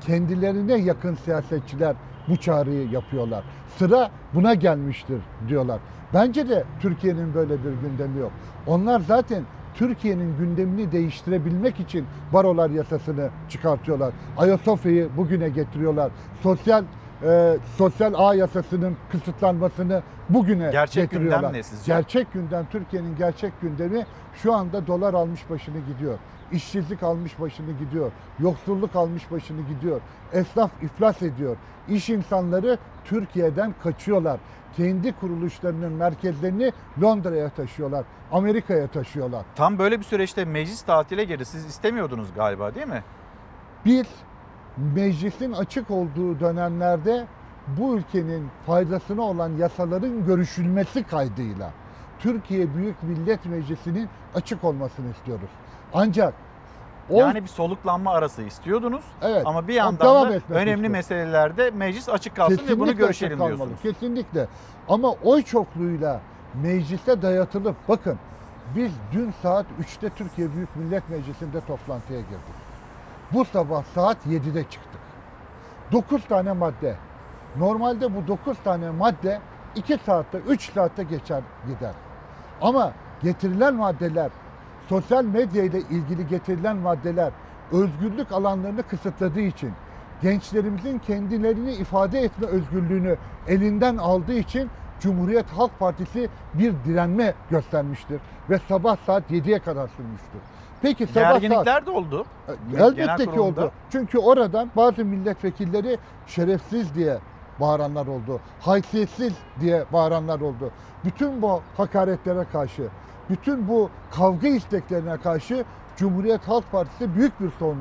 Kendilerine 0.00 0.74
yakın 0.74 1.14
siyasetçiler 1.14 1.96
bu 2.28 2.36
çağrıyı 2.36 2.90
yapıyorlar. 2.90 3.44
Sıra 3.78 4.10
buna 4.34 4.54
gelmiştir 4.54 5.20
diyorlar. 5.48 5.78
Bence 6.14 6.48
de 6.48 6.64
Türkiye'nin 6.80 7.34
böyle 7.34 7.64
bir 7.64 7.88
gündemi 7.88 8.20
yok. 8.20 8.32
Onlar 8.66 9.00
zaten 9.00 9.42
Türkiye'nin 9.74 10.38
gündemini 10.38 10.92
değiştirebilmek 10.92 11.80
için 11.80 12.06
barolar 12.32 12.70
yasasını 12.70 13.30
çıkartıyorlar. 13.48 14.12
Ayasofya'yı 14.36 15.08
bugüne 15.16 15.48
getiriyorlar. 15.48 16.10
Sosyal 16.42 16.84
e, 17.22 17.56
sosyal 17.76 18.12
ağ 18.16 18.34
yasasının 18.34 18.96
kısıtlanmasını 19.12 20.02
bugüne 20.28 20.70
Gerçek 20.70 21.10
getiriyorlar. 21.10 21.40
gündem 21.40 21.52
ne 21.58 21.62
sizce? 21.62 21.92
Gerçek 21.92 22.32
gündem 22.32 22.66
Türkiye'nin 22.70 23.16
gerçek 23.16 23.60
gündemi 23.60 24.06
şu 24.34 24.54
anda 24.54 24.86
dolar 24.86 25.14
almış 25.14 25.50
başını 25.50 25.78
gidiyor. 25.78 26.18
İşsizlik 26.52 27.02
almış 27.02 27.40
başını 27.40 27.72
gidiyor. 27.78 28.10
Yoksulluk 28.38 28.96
almış 28.96 29.30
başını 29.30 29.60
gidiyor. 29.68 30.00
Esnaf 30.32 30.70
iflas 30.82 31.22
ediyor. 31.22 31.56
İş 31.88 32.10
insanları 32.10 32.78
Türkiye'den 33.04 33.74
kaçıyorlar. 33.82 34.40
Kendi 34.76 35.12
kuruluşlarının 35.12 35.92
merkezlerini 35.92 36.72
Londra'ya 37.02 37.48
taşıyorlar. 37.48 38.04
Amerika'ya 38.32 38.86
taşıyorlar. 38.86 39.44
Tam 39.56 39.78
böyle 39.78 39.98
bir 39.98 40.04
süreçte 40.04 40.44
meclis 40.44 40.82
tatile 40.82 41.24
girdi. 41.24 41.44
Siz 41.44 41.66
istemiyordunuz 41.66 42.34
galiba 42.34 42.74
değil 42.74 42.86
mi? 42.86 43.02
Bir, 43.84 44.06
meclisin 44.94 45.52
açık 45.52 45.90
olduğu 45.90 46.40
dönemlerde 46.40 47.26
bu 47.66 47.96
ülkenin 47.96 48.48
faydasına 48.66 49.22
olan 49.22 49.52
yasaların 49.52 50.26
görüşülmesi 50.26 51.04
kaydıyla 51.04 51.70
Türkiye 52.18 52.74
Büyük 52.74 53.02
Millet 53.02 53.46
Meclisi'nin 53.46 54.08
açık 54.34 54.64
olmasını 54.64 55.10
istiyoruz. 55.10 55.50
Ancak 55.94 56.34
o 57.10 57.20
Yani 57.20 57.42
bir 57.42 57.48
soluklanma 57.48 58.12
arası 58.12 58.42
istiyordunuz. 58.42 59.04
Evet. 59.22 59.42
Ama 59.46 59.68
bir 59.68 59.74
yandan 59.74 60.06
da 60.06 60.40
önemli 60.50 60.72
istiyor. 60.72 60.90
meselelerde 60.90 61.70
meclis 61.70 62.08
açık 62.08 62.36
kalsın 62.36 62.56
ve 62.56 62.60
bunu 62.60 62.66
Kesinlikle 62.68 62.92
görüşelim 62.92 63.38
kalmalı, 63.38 63.56
diyorsunuz. 63.56 63.82
Kesinlikle. 63.82 64.46
Ama 64.88 65.10
oy 65.24 65.42
çokluğuyla 65.42 66.20
meclise 66.62 67.22
dayatılıp 67.22 67.76
bakın 67.88 68.18
biz 68.76 68.92
dün 69.12 69.34
saat 69.42 69.66
3'te 69.80 70.10
Türkiye 70.10 70.52
Büyük 70.54 70.76
Millet 70.76 71.08
Meclisi'nde 71.08 71.60
toplantıya 71.60 72.20
girdik. 72.20 72.54
Bu 73.32 73.44
sabah 73.44 73.84
saat 73.94 74.26
7'de 74.26 74.64
çıktık. 74.64 75.00
9 75.92 76.24
tane 76.24 76.52
madde. 76.52 76.96
Normalde 77.56 78.16
bu 78.16 78.26
9 78.28 78.56
tane 78.64 78.90
madde 78.90 79.40
2 79.76 79.98
saatte 80.06 80.38
3 80.38 80.72
saatte 80.72 81.02
geçer 81.02 81.42
gider. 81.66 81.92
Ama 82.62 82.92
getirilen 83.22 83.74
maddeler 83.74 84.30
sosyal 84.88 85.24
medya 85.24 85.64
ile 85.64 85.78
ilgili 85.78 86.26
getirilen 86.26 86.76
maddeler 86.76 87.32
özgürlük 87.72 88.32
alanlarını 88.32 88.82
kısıtladığı 88.82 89.40
için 89.40 89.72
gençlerimizin 90.22 90.98
kendilerini 90.98 91.72
ifade 91.72 92.20
etme 92.20 92.46
özgürlüğünü 92.46 93.16
elinden 93.48 93.96
aldığı 93.96 94.34
için 94.34 94.70
Cumhuriyet 95.00 95.50
Halk 95.50 95.78
Partisi 95.78 96.28
bir 96.54 96.74
direnme 96.84 97.34
göstermiştir 97.50 98.20
ve 98.50 98.58
sabah 98.68 98.96
saat 99.06 99.30
7'ye 99.30 99.58
kadar 99.58 99.88
sürmüştür. 99.88 100.40
Peki 100.82 101.06
sabah 101.06 101.30
saat 101.30 101.40
Gerginlikler 101.40 101.86
de 101.86 101.90
oldu. 101.90 102.24
Genel 102.70 102.98
Elbette 102.98 103.32
ki 103.32 103.40
oldu. 103.40 103.70
Çünkü 103.92 104.18
oradan 104.18 104.70
bazı 104.76 105.04
milletvekilleri 105.04 105.98
şerefsiz 106.26 106.94
diye 106.94 107.18
bağıranlar 107.60 108.06
oldu. 108.06 108.40
Haysiyetsiz 108.60 109.32
diye 109.60 109.84
bağıranlar 109.92 110.40
oldu. 110.40 110.70
Bütün 111.04 111.42
bu 111.42 111.62
hakaretlere 111.76 112.44
karşı, 112.52 112.88
bütün 113.30 113.68
bu 113.68 113.90
kavga 114.10 114.48
isteklerine 114.48 115.16
karşı 115.16 115.64
Cumhuriyet 115.96 116.48
Halk 116.48 116.72
Partisi 116.72 117.14
büyük 117.14 117.40
bir 117.40 117.50
son, 117.58 117.76
e, 117.76 117.80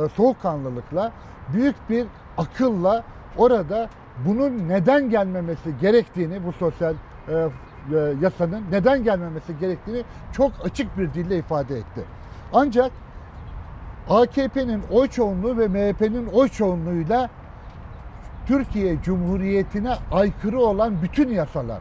e, 0.00 0.08
soğukkanlılıkla, 0.08 1.12
büyük 1.52 1.90
bir 1.90 2.06
akılla 2.38 3.04
orada 3.36 3.88
bunun 4.26 4.68
neden 4.68 5.10
gelmemesi 5.10 5.78
gerektiğini 5.80 6.46
bu 6.46 6.52
sosyal 6.52 6.94
e, 7.28 7.32
e, 7.32 7.48
yasanın 8.20 8.62
neden 8.70 9.04
gelmemesi 9.04 9.58
gerektiğini 9.58 10.04
çok 10.32 10.52
açık 10.64 10.98
bir 10.98 11.14
dille 11.14 11.38
ifade 11.38 11.78
etti. 11.78 12.04
Ancak 12.52 12.92
AKP'nin 14.10 14.82
oy 14.90 15.08
çoğunluğu 15.08 15.58
ve 15.58 15.68
MHP'nin 15.68 16.26
oy 16.26 16.48
çoğunluğuyla 16.48 17.30
Türkiye 18.46 19.02
Cumhuriyeti'ne 19.02 19.94
aykırı 20.12 20.60
olan 20.60 21.02
bütün 21.02 21.28
yasalar, 21.28 21.80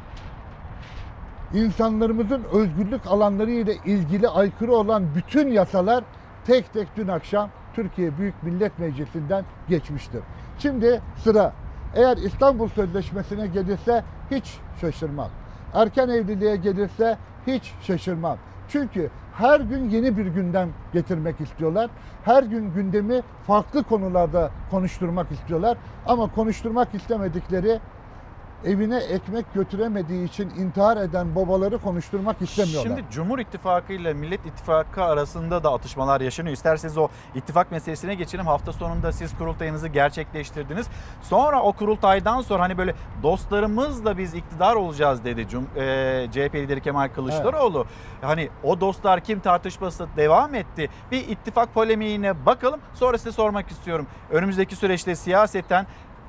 insanlarımızın 1.54 2.44
özgürlük 2.54 3.08
alanları 3.08 3.52
ile 3.52 3.76
ilgili 3.86 4.30
aykırı 4.30 4.76
olan 4.76 5.04
bütün 5.16 5.48
yasalar 5.48 6.04
tek 6.46 6.74
tek 6.74 6.88
dün 6.98 7.08
akşam 7.08 7.50
Türkiye 7.76 8.18
Büyük 8.18 8.44
Millet 8.44 8.80
Meclisi'nden 8.80 9.46
geçmiştir. 9.70 10.22
Şimdi 10.60 11.02
sıra 11.18 11.54
eğer 11.96 12.18
İstanbul 12.18 12.68
Sözleşmesi'ne 12.68 13.48
gelirse 13.48 14.04
hiç 14.32 14.60
şaşırmam. 14.82 15.30
Erken 15.74 16.10
evliliğe 16.10 16.56
gelirse 16.56 17.18
hiç 17.48 17.74
şaşırmam. 17.82 18.38
Çünkü 18.70 19.10
her 19.34 19.60
gün 19.60 19.90
yeni 19.90 20.18
bir 20.18 20.26
gündem 20.26 20.70
getirmek 20.94 21.42
istiyorlar. 21.42 21.90
Her 22.26 22.44
gün 22.44 22.74
gündemi 22.74 23.22
farklı 23.48 23.84
konularda 23.84 24.52
konuşturmak 24.72 25.32
istiyorlar. 25.32 25.78
Ama 26.06 26.32
konuşturmak 26.32 26.96
istemedikleri 26.96 27.80
evine 28.66 28.98
ekmek 28.98 29.54
götüremediği 29.54 30.28
için 30.28 30.50
intihar 30.50 30.98
eden 30.98 31.36
babaları 31.36 31.78
konuşturmak 31.78 32.42
istemiyorlar. 32.42 32.90
Şimdi 32.98 33.04
Cumhur 33.12 33.40
İttifakı 33.40 33.94
ile 33.94 34.14
Millet 34.14 34.46
İttifakı 34.46 35.04
arasında 35.04 35.64
da 35.64 35.74
atışmalar 35.74 36.22
yaşanıyor. 36.22 36.54
İsterseniz 36.54 36.98
o 36.98 37.08
ittifak 37.36 37.72
meselesine 37.72 38.16
geçelim. 38.16 38.46
Hafta 38.46 38.74
sonunda 38.74 39.12
siz 39.12 39.38
kurultayınızı 39.38 39.88
gerçekleştirdiniz. 39.88 40.88
Sonra 41.22 41.62
o 41.62 41.74
kurultaydan 41.74 42.42
sonra 42.42 42.64
hani 42.64 42.78
böyle 42.78 42.96
dostlarımızla 43.24 44.18
biz 44.18 44.34
iktidar 44.34 44.76
olacağız 44.76 45.24
dedi 45.24 45.48
Cum 45.48 45.68
e, 45.76 46.28
CHP 46.32 46.56
lideri 46.56 46.82
Kemal 46.82 47.10
Kılıçdaroğlu. 47.10 47.86
Hani 48.22 48.50
o 48.64 48.82
dostlar 48.82 49.22
kim 49.22 49.40
tartışması 49.40 50.08
devam 50.18 50.56
etti. 50.56 50.90
Bir 51.12 51.28
ittifak 51.28 51.74
polemiğine 51.74 52.46
bakalım. 52.46 52.80
Sonra 52.94 53.18
size 53.18 53.32
sormak 53.32 53.72
istiyorum. 53.72 54.08
Önümüzdeki 54.32 54.76
süreçte 54.76 55.16
siyaseten 55.16 55.88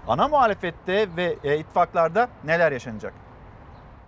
ana 0.09 0.29
muhalefette 0.29 1.09
ve 1.17 1.37
e, 1.45 1.59
ittifaklarda 1.59 2.29
neler 2.45 2.73
yaşanacak? 2.73 3.15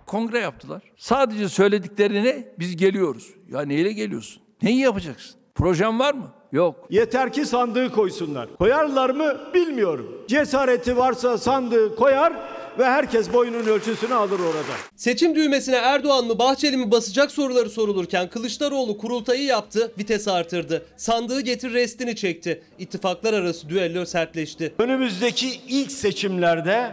Kongre 0.05 0.39
yaptılar. 0.39 0.81
Sadece 0.97 1.49
söylediklerine 1.49 2.47
biz 2.59 2.75
geliyoruz. 2.75 3.33
Ya 3.49 3.61
neyle 3.61 3.91
geliyorsun? 3.91 4.41
Neyi 4.61 4.79
yapacaksın? 4.79 5.39
Projen 5.55 5.99
var 5.99 6.13
mı? 6.13 6.27
Yok. 6.51 6.75
Yeter 6.89 7.33
ki 7.33 7.45
sandığı 7.45 7.91
koysunlar. 7.91 8.57
Koyarlar 8.57 9.09
mı 9.09 9.37
bilmiyorum. 9.53 10.21
Cesareti 10.27 10.97
varsa 10.97 11.37
sandığı 11.37 11.95
koyar 11.95 12.33
ve 12.77 12.85
herkes 12.85 13.33
boyunun 13.33 13.65
ölçüsünü 13.65 14.13
alır 14.13 14.39
orada. 14.39 14.73
Seçim 14.95 15.35
düğmesine 15.35 15.75
Erdoğan 15.75 16.25
mı 16.25 16.39
Bahçeli 16.39 16.77
mi 16.77 16.91
basacak 16.91 17.31
soruları 17.31 17.69
sorulurken 17.69 18.29
Kılıçdaroğlu 18.29 18.97
kurultayı 18.97 19.43
yaptı, 19.43 19.91
vites 19.99 20.27
artırdı. 20.27 20.85
Sandığı 20.97 21.41
getir 21.41 21.73
restini 21.73 22.15
çekti. 22.15 22.63
İttifaklar 22.79 23.33
arası 23.33 23.69
düello 23.69 24.05
sertleşti. 24.05 24.73
Önümüzdeki 24.79 25.61
ilk 25.67 25.91
seçimlerde 25.91 26.91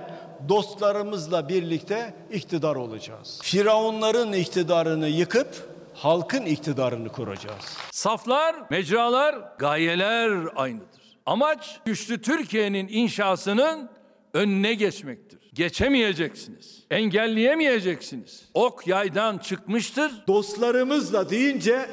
dostlarımızla 0.49 1.49
birlikte 1.49 2.15
iktidar 2.33 2.77
olacağız. 2.77 3.41
Firavunların 3.43 4.33
iktidarını 4.33 5.09
yıkıp 5.09 5.49
halkın 5.95 6.45
iktidarını 6.47 7.09
kuracağız. 7.09 7.65
Saflar, 7.91 8.57
mecralar, 8.71 9.35
gayeler 9.59 10.31
aynıdır. 10.57 10.89
Amaç 11.27 11.81
güçlü 11.85 12.23
Türkiye'nin 12.23 12.89
inşasının 12.89 13.91
önüne 14.35 14.75
geçmektir. 14.75 15.44
Geçemeyeceksiniz. 15.55 16.85
Engelleyemeyeceksiniz. 16.91 18.49
Ok 18.55 18.87
yaydan 18.87 19.39
çıkmıştır. 19.39 20.13
Dostlarımızla 20.29 21.31
deyince 21.31 21.87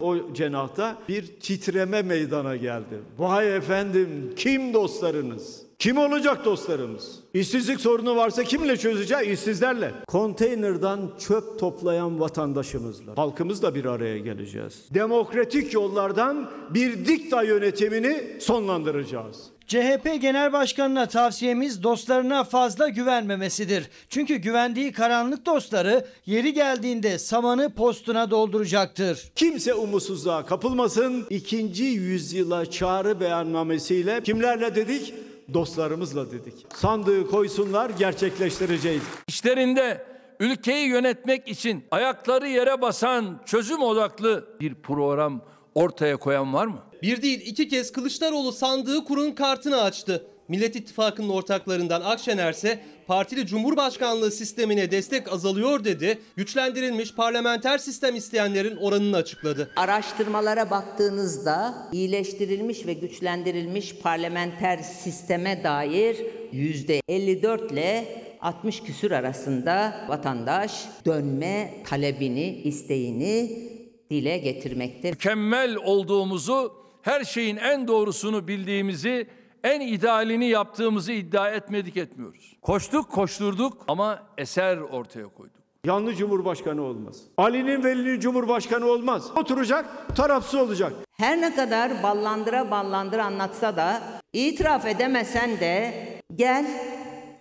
o 0.00 0.32
cenahta 0.32 0.98
bir 1.08 1.26
titreme 1.26 2.02
meydana 2.02 2.56
geldi. 2.56 3.00
Vay 3.18 3.56
efendim 3.56 4.32
kim 4.36 4.74
dostlarınız? 4.74 5.66
Kim 5.78 5.98
olacak 5.98 6.44
dostlarımız? 6.44 7.20
İşsizlik 7.34 7.80
sorunu 7.80 8.16
varsa 8.16 8.44
kimle 8.44 8.76
çözeceğiz? 8.76 9.28
İşsizlerle. 9.28 9.92
Konteynerdan 10.08 11.10
çöp 11.18 11.58
toplayan 11.58 12.20
vatandaşımızla, 12.20 13.12
halkımızla 13.16 13.74
bir 13.74 13.84
araya 13.84 14.18
geleceğiz. 14.18 14.84
Demokratik 14.94 15.72
yollardan 15.72 16.50
bir 16.70 17.06
dikta 17.06 17.42
yönetimini 17.42 18.36
sonlandıracağız. 18.40 19.55
CHP 19.66 20.20
Genel 20.20 20.52
Başkanı'na 20.52 21.06
tavsiyemiz 21.06 21.82
dostlarına 21.82 22.44
fazla 22.44 22.88
güvenmemesidir. 22.88 23.90
Çünkü 24.08 24.36
güvendiği 24.36 24.92
karanlık 24.92 25.46
dostları 25.46 26.06
yeri 26.26 26.52
geldiğinde 26.52 27.18
samanı 27.18 27.74
postuna 27.74 28.30
dolduracaktır. 28.30 29.32
Kimse 29.34 29.74
umutsuzluğa 29.74 30.46
kapılmasın. 30.46 31.26
İkinci 31.30 31.84
yüzyıla 31.84 32.70
çağrı 32.70 33.20
beyannamesiyle 33.20 34.22
kimlerle 34.22 34.74
dedik? 34.74 35.14
Dostlarımızla 35.54 36.30
dedik. 36.32 36.54
Sandığı 36.74 37.26
koysunlar 37.26 37.90
gerçekleştireceğiz. 37.90 39.02
İşlerinde 39.28 40.04
ülkeyi 40.40 40.88
yönetmek 40.88 41.48
için 41.48 41.84
ayakları 41.90 42.48
yere 42.48 42.80
basan 42.80 43.40
çözüm 43.46 43.82
odaklı 43.82 44.44
bir 44.60 44.74
program 44.74 45.42
ortaya 45.76 46.16
koyan 46.16 46.54
var 46.54 46.66
mı? 46.66 46.78
Bir 47.02 47.22
değil 47.22 47.40
iki 47.46 47.68
kez 47.68 47.92
Kılıçdaroğlu 47.92 48.52
sandığı 48.52 49.04
kurun 49.04 49.32
kartını 49.32 49.82
açtı. 49.82 50.26
Millet 50.48 50.76
İttifakı'nın 50.76 51.28
ortaklarından 51.28 52.00
Akşener 52.00 52.52
ise 52.52 52.80
partili 53.06 53.46
cumhurbaşkanlığı 53.46 54.30
sistemine 54.30 54.90
destek 54.90 55.32
azalıyor 55.32 55.84
dedi. 55.84 56.18
Güçlendirilmiş 56.36 57.14
parlamenter 57.14 57.78
sistem 57.78 58.16
isteyenlerin 58.16 58.76
oranını 58.76 59.16
açıkladı. 59.16 59.70
Araştırmalara 59.76 60.70
baktığınızda 60.70 61.88
iyileştirilmiş 61.92 62.86
ve 62.86 62.92
güçlendirilmiş 62.92 63.96
parlamenter 63.96 64.78
sisteme 64.78 65.64
dair 65.64 66.16
%54 66.52 67.72
ile 67.72 68.04
60 68.40 68.82
küsür 68.82 69.10
arasında 69.10 70.06
vatandaş 70.08 70.84
dönme 71.06 71.74
talebini, 71.86 72.60
isteğini 72.64 73.75
dile 74.10 74.38
getirmekte. 74.38 75.10
Mükemmel 75.10 75.76
olduğumuzu, 75.76 76.72
her 77.02 77.24
şeyin 77.24 77.56
en 77.56 77.88
doğrusunu 77.88 78.48
bildiğimizi, 78.48 79.26
en 79.64 79.80
idealini 79.80 80.48
yaptığımızı 80.48 81.12
iddia 81.12 81.50
etmedik 81.50 81.96
etmiyoruz. 81.96 82.56
Koştuk, 82.62 83.10
koşturduk 83.10 83.84
ama 83.88 84.22
eser 84.38 84.76
ortaya 84.78 85.28
koyduk. 85.28 85.56
Yanlı 85.84 86.14
cumhurbaşkanı 86.14 86.82
olmaz. 86.82 87.16
Ali'nin 87.36 87.84
Veli'nin 87.84 88.20
cumhurbaşkanı 88.20 88.86
olmaz. 88.86 89.30
Oturacak, 89.36 90.16
tarafsız 90.16 90.54
olacak. 90.60 90.92
Her 91.12 91.40
ne 91.40 91.54
kadar 91.54 92.02
ballandıra 92.02 92.70
ballandıra 92.70 93.24
anlatsa 93.24 93.76
da 93.76 94.02
itiraf 94.32 94.86
edemesen 94.86 95.60
de 95.60 95.94
gel 96.34 96.66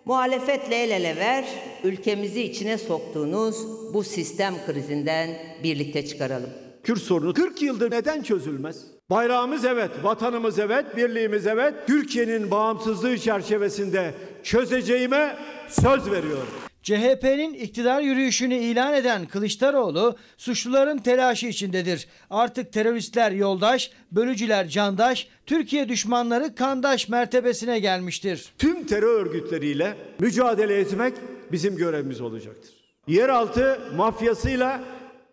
muhalefetle 0.06 0.76
el 0.76 0.92
ele 0.92 1.16
ver 1.16 1.46
ülkemizi 1.84 2.42
içine 2.44 2.78
soktuğunuz 2.78 3.56
bu 3.94 4.04
sistem 4.04 4.54
krizinden 4.66 5.30
birlikte 5.64 6.06
çıkaralım. 6.06 6.50
Kürt 6.84 7.02
sorunu 7.02 7.34
40 7.34 7.62
yıldır 7.62 7.92
neden 7.92 8.22
çözülmez? 8.22 8.86
Bayrağımız 9.10 9.66
evet, 9.66 9.92
vatanımız 10.04 10.60
evet, 10.60 10.98
birliğimiz 10.98 11.48
evet. 11.48 11.74
Türkiye'nin 11.88 12.52
bağımsızlığı 12.52 13.18
çerçevesinde 13.18 14.14
çözeceğime 14.44 15.36
söz 15.70 16.12
veriyorum. 16.12 16.48
CHP'nin 16.86 17.54
iktidar 17.54 18.02
yürüyüşünü 18.02 18.56
ilan 18.56 18.94
eden 18.94 19.26
Kılıçdaroğlu 19.26 20.16
suçluların 20.38 20.98
telaşı 20.98 21.48
içindedir. 21.48 22.08
Artık 22.30 22.74
teröristler 22.74 23.32
yoldaş, 23.32 23.92
bölücüler 24.12 24.68
candaş, 24.68 25.28
Türkiye 25.46 25.90
düşmanları 25.90 26.56
kandaş 26.56 27.10
mertebesine 27.10 27.80
gelmiştir. 27.80 28.52
Tüm 28.58 28.86
terör 28.88 29.26
örgütleriyle 29.26 29.98
mücadele 30.20 30.80
etmek 30.80 31.14
bizim 31.52 31.76
görevimiz 31.76 32.22
olacaktır. 32.22 32.72
Yeraltı 33.08 33.80
mafyasıyla 33.96 34.84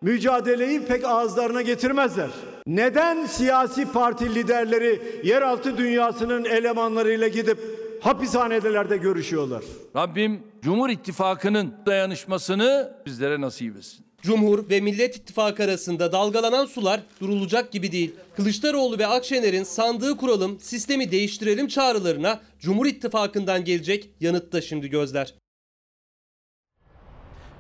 mücadeleyi 0.03 0.85
pek 0.85 1.05
ağızlarına 1.05 1.63
getirmezler. 1.63 2.31
Neden 2.67 3.27
siyasi 3.27 3.93
parti 3.93 4.35
liderleri 4.35 5.01
yeraltı 5.25 5.79
dünyasının 5.79 6.45
elemanlarıyla 6.45 7.29
gidip 7.29 7.59
hapishanelerde 8.03 8.97
görüşüyorlar? 8.97 9.63
Rabbim 9.97 10.43
Cumhur 10.63 10.91
İttifakı'nın 10.91 11.75
dayanışmasını 11.87 12.95
bizlere 13.07 13.41
nasip 13.41 13.77
etsin. 13.77 14.05
Cumhur 14.23 14.71
ve 14.71 14.81
Millet 14.81 15.17
İttifakı 15.17 15.65
arasında 15.65 16.13
dalgalanan 16.13 16.67
sular 16.67 17.01
durulacak 17.21 17.73
gibi 17.73 17.93
değil. 17.93 18.15
Kılıçdaroğlu 18.37 18.99
ve 18.99 19.07
Akşener'in 19.07 19.63
sandığı 19.63 20.17
kuralım, 20.17 20.61
sistemi 20.61 21.11
değiştirelim 21.11 21.69
çağrılarına 21.69 22.41
Cumhur 22.59 22.87
İttifakı'ndan 22.87 23.65
gelecek 23.65 24.11
yanıt 24.21 24.53
da 24.53 24.61
şimdi 24.61 24.91
gözler. 24.91 25.35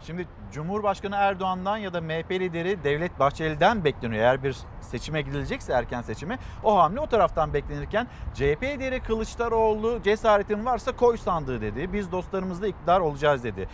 Şimdi 0.06 0.26
Cumhurbaşkanı 0.52 1.16
Erdoğan'dan 1.16 1.76
ya 1.76 1.92
da 1.92 2.00
MHP 2.00 2.30
lideri 2.30 2.84
Devlet 2.84 3.18
Bahçeli'den 3.18 3.84
bekleniyor. 3.84 4.22
Eğer 4.22 4.42
bir 4.42 4.56
seçime 4.80 5.22
gidilecekse 5.22 5.72
erken 5.72 6.02
seçime 6.02 6.38
o 6.64 6.78
hamle 6.78 7.00
o 7.00 7.06
taraftan 7.06 7.54
beklenirken 7.54 8.06
CHP 8.34 8.62
lideri 8.62 9.02
Kılıçdaroğlu 9.02 10.02
cesaretin 10.02 10.64
varsa 10.64 10.96
koy 10.96 11.16
sandığı 11.16 11.60
dedi. 11.60 11.92
Biz 11.92 12.12
dostlarımızla 12.12 12.66
iktidar 12.66 13.00
olacağız 13.00 13.44
dedi. 13.44 13.68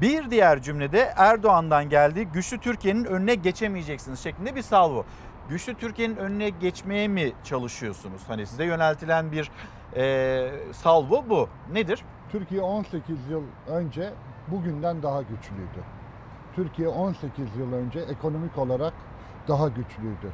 Bir 0.00 0.30
diğer 0.30 0.62
cümlede 0.62 1.12
Erdoğan'dan 1.16 1.88
geldi. 1.88 2.24
Güçlü 2.32 2.58
Türkiye'nin 2.58 3.04
önüne 3.04 3.34
geçemeyeceksiniz 3.34 4.20
şeklinde 4.20 4.56
bir 4.56 4.62
salvo. 4.62 5.04
Güçlü 5.48 5.74
Türkiye'nin 5.74 6.16
önüne 6.16 6.50
geçmeye 6.50 7.08
mi 7.08 7.32
çalışıyorsunuz? 7.44 8.22
Hani 8.28 8.46
size 8.46 8.64
yöneltilen 8.64 9.32
bir 9.32 9.50
e, 9.96 10.50
salvo 10.72 11.24
bu. 11.28 11.48
Nedir? 11.72 12.04
Türkiye 12.32 12.62
18 12.62 13.28
yıl 13.30 13.42
önce 13.68 14.12
bugünden 14.50 15.02
daha 15.02 15.22
güçlüydü. 15.22 15.84
Türkiye 16.56 16.88
18 16.88 17.56
yıl 17.56 17.72
önce 17.72 18.00
ekonomik 18.00 18.58
olarak 18.58 18.92
daha 19.48 19.68
güçlüydü. 19.68 20.32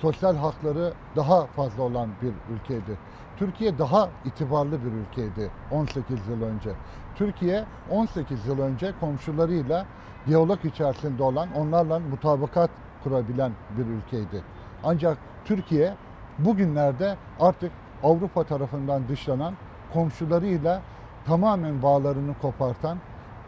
Sosyal 0.00 0.36
hakları 0.36 0.92
daha 1.16 1.46
fazla 1.46 1.82
olan 1.82 2.08
bir 2.22 2.54
ülkeydi. 2.54 2.98
Türkiye 3.36 3.78
daha 3.78 4.08
itibarlı 4.24 4.84
bir 4.84 4.92
ülkeydi 4.92 5.50
18 5.70 6.28
yıl 6.28 6.42
önce. 6.42 6.70
Türkiye 7.14 7.64
18 7.90 8.46
yıl 8.46 8.58
önce 8.58 8.92
komşularıyla 9.00 9.86
diyalog 10.26 10.64
içerisinde 10.64 11.22
olan, 11.22 11.48
onlarla 11.56 11.98
mutabakat 11.98 12.70
kurabilen 13.04 13.52
bir 13.78 13.86
ülkeydi. 13.86 14.42
Ancak 14.84 15.18
Türkiye 15.44 15.94
bugünlerde 16.38 17.16
artık 17.40 17.72
Avrupa 18.02 18.44
tarafından 18.44 19.08
dışlanan, 19.08 19.54
komşularıyla 19.92 20.82
tamamen 21.26 21.82
bağlarını 21.82 22.34
kopartan, 22.42 22.98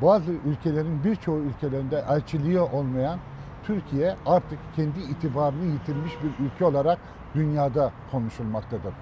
bazı 0.03 0.33
ülkelerin 0.33 1.05
birçoğu 1.05 1.39
ülkelerinde 1.39 2.05
elçiliği 2.09 2.61
olmayan 2.61 3.19
Türkiye 3.65 4.17
artık 4.27 4.59
kendi 4.77 5.01
itibarını 5.01 5.65
yitirmiş 5.65 6.13
bir 6.23 6.45
ülke 6.45 6.65
olarak 6.65 6.99
dünyada 7.35 7.93
konuşulmaktadır. 8.11 8.95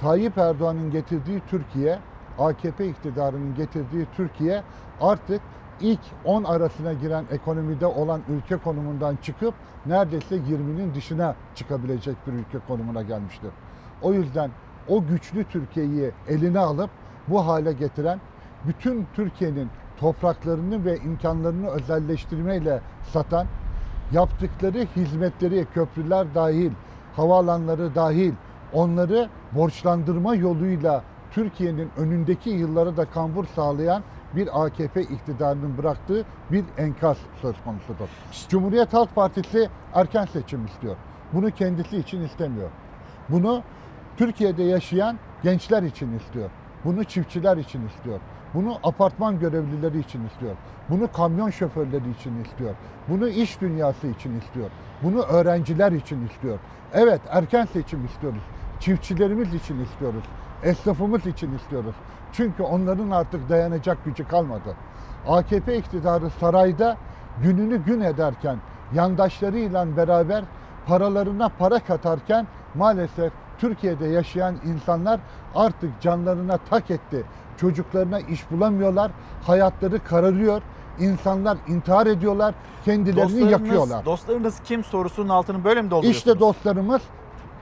Tayyip 0.00 0.38
Erdoğan'ın 0.38 0.90
getirdiği 0.90 1.42
Türkiye, 1.48 1.98
AKP 2.38 2.88
iktidarının 2.88 3.54
getirdiği 3.54 4.06
Türkiye 4.16 4.62
artık 5.00 5.40
ilk 5.80 6.00
10 6.24 6.44
arasına 6.44 6.92
giren 6.92 7.24
ekonomide 7.30 7.86
olan 7.86 8.20
ülke 8.28 8.56
konumundan 8.56 9.16
çıkıp 9.16 9.54
neredeyse 9.86 10.36
20'nin 10.36 10.94
dışına 10.94 11.34
çıkabilecek 11.54 12.16
bir 12.26 12.32
ülke 12.32 12.58
konumuna 12.68 13.02
gelmiştir. 13.02 13.50
O 14.02 14.12
yüzden 14.12 14.50
o 14.88 15.06
güçlü 15.06 15.44
Türkiye'yi 15.44 16.10
eline 16.28 16.58
alıp 16.58 16.90
bu 17.28 17.46
hale 17.46 17.72
getiren 17.72 18.20
bütün 18.66 19.06
Türkiye'nin 19.14 19.68
topraklarını 20.00 20.84
ve 20.84 20.96
imkanlarını 20.96 21.68
özelleştirmeyle 21.68 22.80
satan, 23.12 23.46
yaptıkları 24.12 24.86
hizmetleri 24.96 25.66
köprüler 25.74 26.34
dahil 26.34 26.70
havaalanları 27.16 27.94
dahil 27.94 28.32
onları 28.72 29.28
borçlandırma 29.52 30.34
yoluyla 30.34 31.02
Türkiye'nin 31.30 31.90
önündeki 31.96 32.50
yıllara 32.50 32.96
da 32.96 33.04
kambur 33.04 33.44
sağlayan 33.46 34.02
bir 34.36 34.64
AKP 34.64 35.02
iktidarının 35.02 35.78
bıraktığı 35.78 36.24
bir 36.50 36.64
enkaz 36.78 37.16
söz 37.42 37.56
konusudur. 37.64 38.08
Cumhuriyet 38.48 38.92
Halk 38.92 39.14
Partisi 39.14 39.68
erken 39.94 40.24
seçim 40.24 40.66
istiyor. 40.66 40.96
Bunu 41.32 41.50
kendisi 41.50 41.96
için 41.96 42.22
istemiyor. 42.22 42.70
Bunu 43.28 43.62
Türkiye'de 44.16 44.62
yaşayan 44.62 45.18
gençler 45.42 45.82
için 45.82 46.18
istiyor. 46.18 46.50
Bunu 46.84 47.04
çiftçiler 47.04 47.56
için 47.56 47.86
istiyor. 47.86 48.20
Bunu 48.56 48.78
apartman 48.84 49.38
görevlileri 49.38 49.98
için 49.98 50.26
istiyor. 50.26 50.56
Bunu 50.88 51.12
kamyon 51.12 51.50
şoförleri 51.50 52.10
için 52.10 52.44
istiyor. 52.44 52.74
Bunu 53.08 53.28
iş 53.28 53.60
dünyası 53.60 54.06
için 54.06 54.40
istiyor. 54.40 54.70
Bunu 55.02 55.22
öğrenciler 55.22 55.92
için 55.92 56.26
istiyor. 56.26 56.58
Evet 56.92 57.20
erken 57.28 57.64
seçim 57.64 58.04
istiyoruz. 58.04 58.42
Çiftçilerimiz 58.80 59.54
için 59.54 59.80
istiyoruz. 59.80 60.24
Esnafımız 60.62 61.26
için 61.26 61.54
istiyoruz. 61.54 61.94
Çünkü 62.32 62.62
onların 62.62 63.10
artık 63.10 63.48
dayanacak 63.48 64.04
gücü 64.04 64.28
kalmadı. 64.28 64.76
AKP 65.28 65.78
iktidarı 65.78 66.30
sarayda 66.30 66.96
gününü 67.42 67.84
gün 67.84 68.00
ederken 68.00 68.58
yandaşlarıyla 68.94 69.96
beraber 69.96 70.44
paralarına 70.86 71.48
para 71.48 71.78
katarken 71.78 72.46
maalesef 72.74 73.32
Türkiye'de 73.58 74.06
yaşayan 74.06 74.56
insanlar 74.64 75.20
artık 75.54 76.00
canlarına 76.00 76.58
tak 76.70 76.90
etti. 76.90 77.24
Çocuklarına 77.56 78.20
iş 78.20 78.50
bulamıyorlar, 78.50 79.10
hayatları 79.46 80.04
kararıyor. 80.04 80.62
İnsanlar 80.98 81.58
intihar 81.68 82.06
ediyorlar, 82.06 82.54
kendilerini 82.84 83.50
yakıyorlar. 83.50 84.04
Dostlarınız 84.04 84.60
kim 84.64 84.84
sorusunun 84.84 85.28
altını 85.28 85.64
böyle 85.64 85.82
mi 85.82 85.90
dolduruyorsunuz? 85.90 86.16
İşte 86.16 86.40
dostlarımız 86.40 87.02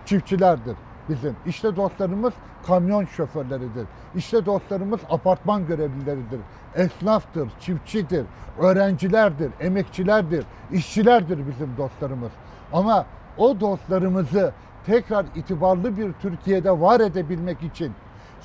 çiftçilerdir 0.07 0.77
bizim. 1.09 1.37
İşte 1.47 1.77
dostlarımız 1.77 2.33
kamyon 2.67 3.05
şoförleridir. 3.05 3.87
İşte 4.15 4.47
dostlarımız 4.47 5.01
apartman 5.11 5.67
görevlileridir. 5.67 6.41
Esnaftır, 6.75 7.49
çiftçidir, 7.61 8.27
öğrencilerdir, 8.59 9.51
emekçilerdir, 9.61 10.45
işçilerdir 10.73 11.39
bizim 11.47 11.77
dostlarımız. 11.77 12.31
Ama 12.73 13.07
o 13.39 13.61
dostlarımızı 13.61 14.53
tekrar 14.87 15.27
itibarlı 15.35 15.97
bir 15.97 16.13
Türkiye'de 16.13 16.81
var 16.81 17.01
edebilmek 17.01 17.63
için 17.63 17.93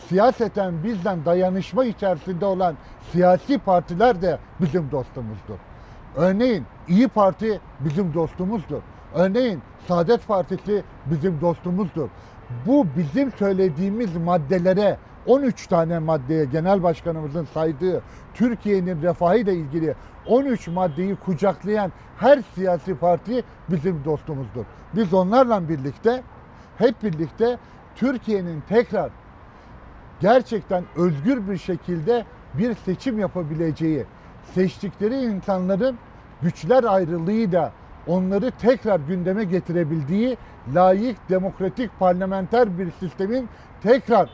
siyaseten 0.07 0.83
bizden 0.83 1.25
dayanışma 1.25 1.85
içerisinde 1.85 2.45
olan 2.45 2.75
siyasi 3.11 3.57
partiler 3.57 4.21
de 4.21 4.39
bizim 4.61 4.91
dostumuzdur. 4.91 5.57
Örneğin 6.15 6.65
İyi 6.87 7.07
Parti 7.07 7.59
bizim 7.79 8.13
dostumuzdur. 8.13 8.81
Örneğin 9.15 9.61
Saadet 9.87 10.27
Partisi 10.27 10.83
bizim 11.05 11.41
dostumuzdur. 11.41 12.09
Bu 12.65 12.87
bizim 12.97 13.31
söylediğimiz 13.31 14.15
maddelere 14.15 14.97
13 15.25 15.67
tane 15.67 15.99
maddeye 15.99 16.45
genel 16.45 16.83
başkanımızın 16.83 17.47
saydığı 17.53 18.01
Türkiye'nin 18.33 19.01
refahıyla 19.01 19.53
ilgili 19.53 19.95
13 20.27 20.67
maddeyi 20.67 21.15
kucaklayan 21.15 21.91
her 22.17 22.39
siyasi 22.55 22.95
parti 22.95 23.43
bizim 23.69 24.05
dostumuzdur. 24.05 24.65
Biz 24.95 25.13
onlarla 25.13 25.69
birlikte 25.69 26.23
hep 26.77 27.03
birlikte 27.03 27.57
Türkiye'nin 27.95 28.63
tekrar 28.69 29.09
gerçekten 30.19 30.83
özgür 30.95 31.47
bir 31.49 31.57
şekilde 31.57 32.25
bir 32.53 32.75
seçim 32.75 33.19
yapabileceği, 33.19 34.05
seçtikleri 34.53 35.15
insanların 35.21 35.97
güçler 36.41 36.83
ayrılığıyla 36.83 37.71
onları 38.07 38.51
tekrar 38.51 38.99
gündeme 38.99 39.43
getirebildiği 39.43 40.37
layık, 40.75 41.29
demokratik, 41.29 41.91
parlamenter 41.99 42.77
bir 42.79 42.91
sistemin 42.99 43.49
tekrar 43.83 44.29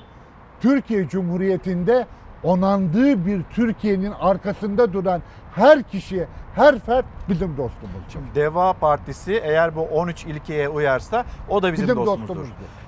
Türkiye 0.62 1.08
Cumhuriyeti'nde 1.08 2.06
onandığı 2.44 3.26
bir 3.26 3.44
Türkiye'nin 3.44 4.12
arkasında 4.20 4.94
duran 4.94 5.22
her 5.56 5.84
kişi, 5.84 6.28
her 6.56 6.80
fert 6.80 7.06
bizim 7.30 7.58
dostumuz. 7.58 7.96
Deva 8.36 8.74
Partisi 8.74 9.34
eğer 9.34 9.76
bu 9.76 9.82
13 9.82 10.26
ilkeye 10.26 10.70
uyarsa 10.70 11.26
o 11.50 11.64
da 11.64 11.74
bizim, 11.74 11.84
Bizim 11.84 11.98
dostumuzdur. 11.98 12.28
dostumuzdur. 12.28 12.85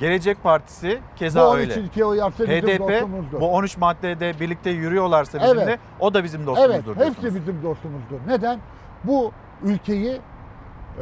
Gelecek 0.00 0.42
Partisi 0.42 0.98
keza 1.16 1.40
Bu 1.46 1.48
13 1.50 1.60
öyle. 1.70 1.80
ilkeye 1.80 2.04
uyarsa 2.04 2.44
bizim 2.48 2.68
HDP 2.68 2.78
dostumuzdur. 2.78 3.40
bu 3.40 3.48
13 3.52 3.76
maddede 3.76 4.40
birlikte 4.40 4.70
yürüyorlarsa 4.70 5.40
bizimle 5.42 5.62
Evet. 5.62 5.80
o 6.00 6.14
da 6.14 6.24
bizim 6.24 6.40
Evet, 6.40 6.46
dostumuzdur 6.48 6.96
hepsi 6.96 7.22
diyorsunuz. 7.22 7.34
bizim 7.34 7.62
dostumuzdur. 7.62 8.18
Neden? 8.26 8.58
Bu 9.04 9.32
ülkeyi 9.62 10.20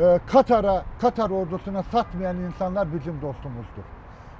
e, 0.01 0.21
Katar'a, 0.33 0.85
Katar 1.01 1.31
ordusuna 1.31 1.83
satmayan 1.83 2.37
insanlar 2.37 2.93
bizim 2.95 3.23
dostumuzdur. 3.23 3.83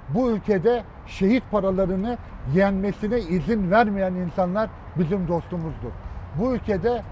Bu 0.09 0.31
ülkede 0.31 0.83
şehit 1.07 1.43
paralarını 1.51 2.17
yenmesine 2.53 3.19
izin 3.19 3.71
vermeyen 3.71 4.13
insanlar 4.13 4.69
bizim 4.95 5.27
dostumuzdur. 5.27 5.91
Bu 6.39 6.53
ülkede 6.55 7.03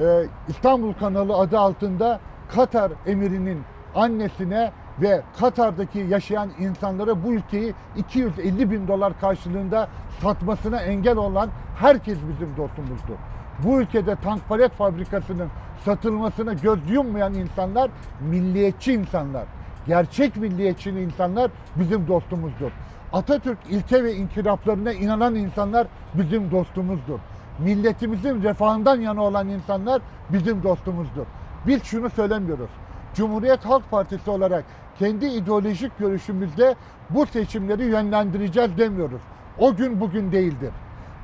e, 0.00 0.04
İstanbul 0.48 0.92
Kanalı 0.92 1.36
adı 1.36 1.58
altında 1.58 2.20
Katar 2.54 2.92
emirinin 3.06 3.62
annesine 3.94 4.72
ve 5.02 5.22
Katar'daki 5.40 5.98
yaşayan 5.98 6.50
insanlara 6.58 7.24
bu 7.24 7.32
ülkeyi 7.32 7.74
250 7.96 8.70
bin 8.70 8.88
dolar 8.88 9.20
karşılığında 9.20 9.88
satmasına 10.22 10.80
engel 10.80 11.16
olan 11.16 11.50
herkes 11.76 12.18
bizim 12.28 12.56
dostumuzdur. 12.56 13.16
Bu 13.64 13.80
ülkede 13.80 14.16
tank 14.16 14.48
palet 14.48 14.72
fabrikasının 14.72 15.48
satılmasına 15.84 16.52
göz 16.52 16.90
yummayan 16.90 17.34
insanlar 17.34 17.90
milliyetçi 18.20 18.92
insanlar. 18.92 19.44
Gerçek 19.86 20.36
milliyetçi 20.36 20.90
insanlar 20.90 21.50
bizim 21.76 22.08
dostumuzdur. 22.08 22.70
Atatürk 23.12 23.58
ilke 23.70 24.04
ve 24.04 24.14
inkılaplarına 24.14 24.92
inanan 24.92 25.34
insanlar 25.34 25.86
bizim 26.14 26.50
dostumuzdur. 26.50 27.18
Milletimizin 27.58 28.42
refahından 28.42 29.00
yana 29.00 29.22
olan 29.22 29.48
insanlar 29.48 30.02
bizim 30.32 30.62
dostumuzdur. 30.62 31.26
Biz 31.66 31.84
şunu 31.84 32.10
söylemiyoruz. 32.10 32.70
Cumhuriyet 33.14 33.64
Halk 33.64 33.90
Partisi 33.90 34.30
olarak 34.30 34.64
kendi 34.98 35.26
ideolojik 35.26 35.98
görüşümüzde 35.98 36.74
bu 37.10 37.26
seçimleri 37.26 37.84
yönlendireceğiz 37.84 38.78
demiyoruz. 38.78 39.20
O 39.58 39.74
gün 39.74 40.00
bugün 40.00 40.32
değildir. 40.32 40.70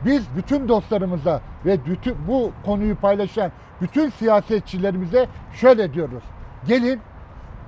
Biz 0.04 0.24
bütün 0.36 0.68
dostlarımıza 0.68 1.40
ve 1.66 1.84
bütün 1.86 2.16
bu 2.28 2.52
konuyu 2.64 2.96
paylaşan 2.96 3.52
bütün 3.80 4.10
siyasetçilerimize 4.10 5.28
şöyle 5.52 5.94
diyoruz. 5.94 6.22
Gelin 6.66 7.00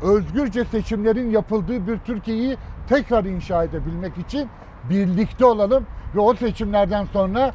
özgürce 0.03 0.65
seçimlerin 0.65 1.31
yapıldığı 1.31 1.87
bir 1.87 1.99
Türkiye'yi 1.99 2.57
tekrar 2.89 3.25
inşa 3.25 3.65
edebilmek 3.65 4.19
için 4.19 4.49
birlikte 4.91 5.45
olalım 5.45 5.87
ve 6.15 6.21
o 6.21 6.35
seçimlerden 6.35 7.05
sonra 7.05 7.53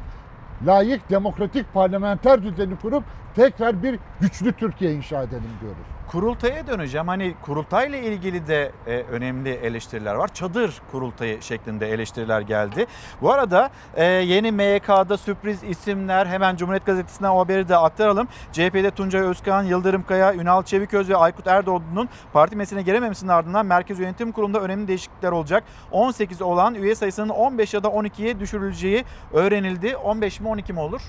layık 0.66 1.10
demokratik 1.10 1.74
parlamenter 1.74 2.42
düzeni 2.42 2.76
kurup 2.76 3.04
tekrar 3.34 3.82
bir 3.82 3.98
güçlü 4.20 4.52
Türkiye 4.52 4.94
inşa 4.94 5.22
edelim 5.22 5.50
diyoruz. 5.60 5.86
Kurultaya 6.12 6.66
döneceğim. 6.66 7.08
Hani 7.08 7.34
kurultayla 7.42 7.98
ilgili 7.98 8.46
de 8.46 8.72
e, 8.86 8.90
önemli 8.90 9.50
eleştiriler 9.50 10.14
var. 10.14 10.34
Çadır 10.34 10.82
kurultayı 10.90 11.42
şeklinde 11.42 11.90
eleştiriler 11.90 12.40
geldi. 12.40 12.86
Bu 13.22 13.32
arada 13.32 13.70
e, 13.94 14.04
yeni 14.04 14.52
MYK'da 14.52 15.16
sürpriz 15.16 15.62
isimler 15.62 16.26
hemen 16.26 16.56
Cumhuriyet 16.56 16.86
Gazetesi'nden 16.86 17.30
o 17.30 17.38
haberi 17.38 17.68
de 17.68 17.76
aktaralım. 17.76 18.28
CHP'de 18.52 18.90
Tuncay 18.90 19.20
Özkan, 19.20 19.62
Yıldırım 19.62 20.02
Kaya, 20.02 20.34
Ünal 20.34 20.62
Çeviköz 20.62 21.08
ve 21.08 21.16
Aykut 21.16 21.46
Erdoğdu'nun 21.46 22.08
parti 22.32 22.56
meclisine 22.56 22.82
girememesinin 22.82 23.30
ardından 23.30 23.66
Merkez 23.66 23.98
Yönetim 23.98 24.32
Kurulu'nda 24.32 24.60
önemli 24.60 24.88
değişiklikler 24.88 25.32
olacak. 25.32 25.64
18 25.90 26.42
olan 26.42 26.74
üye 26.74 26.94
sayısının 26.94 27.28
15 27.28 27.74
ya 27.74 27.82
da 27.82 27.88
12'ye 27.88 28.40
düşürüleceği 28.40 29.04
öğrenildi. 29.32 29.96
15 29.96 30.40
mi 30.40 30.48
12 30.48 30.72
mi 30.72 30.80
olur? 30.80 31.02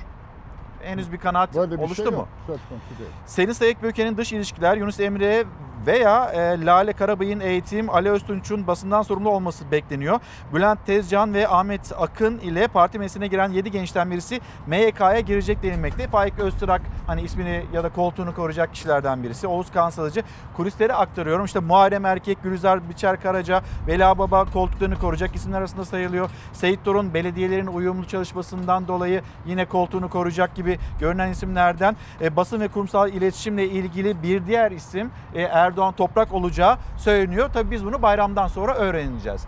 Henüz 0.84 1.12
bir 1.12 1.18
kanaat 1.18 1.56
Böyle 1.56 1.72
bir 1.72 1.84
oluştu 1.84 1.96
şey 1.96 2.06
mu? 2.06 2.12
yok. 2.18 2.28
Söz 2.48 2.60
konusu 2.70 3.00
değil. 3.00 3.10
Selin 3.26 3.52
Sayık 3.52 3.84
Böke'nin 3.84 4.18
dış 4.18 4.34
ilişkiler, 4.34 4.78
Yunus 4.78 5.00
Emre 5.00 5.44
veya 5.88 6.26
e, 6.34 6.66
Lale 6.66 6.94
Karabay'ın 6.94 7.40
eğitim, 7.40 7.90
Ali 7.90 8.10
Öztunç'un 8.12 8.68
basından 8.68 9.02
sorumlu 9.02 9.30
olması 9.30 9.72
bekleniyor. 9.72 10.20
Bülent 10.54 10.86
Tezcan 10.86 11.34
ve 11.34 11.48
Ahmet 11.48 11.92
Akın 12.00 12.40
ile 12.40 12.68
parti 12.68 13.00
meclisine 13.00 13.28
giren 13.28 13.50
7 13.52 13.72
gençten 13.72 14.12
birisi 14.12 14.42
MYK'ya 14.68 15.20
girecek 15.20 15.64
denilmekte. 15.64 16.08
Faik 16.08 16.40
Öztürk 16.40 16.82
hani 17.08 17.22
ismini 17.22 17.66
ya 17.74 17.84
da 17.84 17.90
koltuğunu 17.90 18.36
koruyacak 18.36 18.74
kişilerden 18.74 19.24
birisi. 19.24 19.48
Oğuz 19.48 19.72
Kansalıcı 19.72 20.24
kulisleri 20.58 20.94
aktarıyorum. 20.94 21.46
İşte 21.46 21.60
Muharrem 21.60 22.06
Erkek, 22.06 22.44
Gülizar 22.44 22.90
Biçer 22.90 23.22
Karaca, 23.22 23.62
Vela 23.88 24.18
Baba 24.18 24.46
koltuklarını 24.46 25.00
koruyacak 25.00 25.36
isimler 25.36 25.58
arasında 25.60 25.86
sayılıyor. 25.86 26.30
Seyit 26.54 26.86
Torun 26.86 27.14
belediyelerin 27.14 27.68
uyumlu 27.68 28.08
çalışmasından 28.08 28.88
dolayı 28.88 29.22
yine 29.46 29.66
koltuğunu 29.66 30.10
koruyacak 30.10 30.56
gibi 30.56 30.73
görünen 31.00 31.30
isimlerden. 31.30 31.96
E, 32.22 32.36
basın 32.36 32.60
ve 32.60 32.68
kurumsal 32.68 33.10
iletişimle 33.10 33.66
ilgili 33.70 34.24
bir 34.24 34.46
diğer 34.46 34.72
isim 34.72 35.12
e, 35.34 35.42
Erdoğan 35.42 35.94
Toprak 35.94 36.34
olacağı 36.34 36.78
söyleniyor. 36.98 37.50
Tabii 37.54 37.72
biz 37.72 37.86
bunu 37.86 38.02
bayramdan 38.02 38.48
sonra 38.48 38.76
öğreneceğiz. 38.76 39.46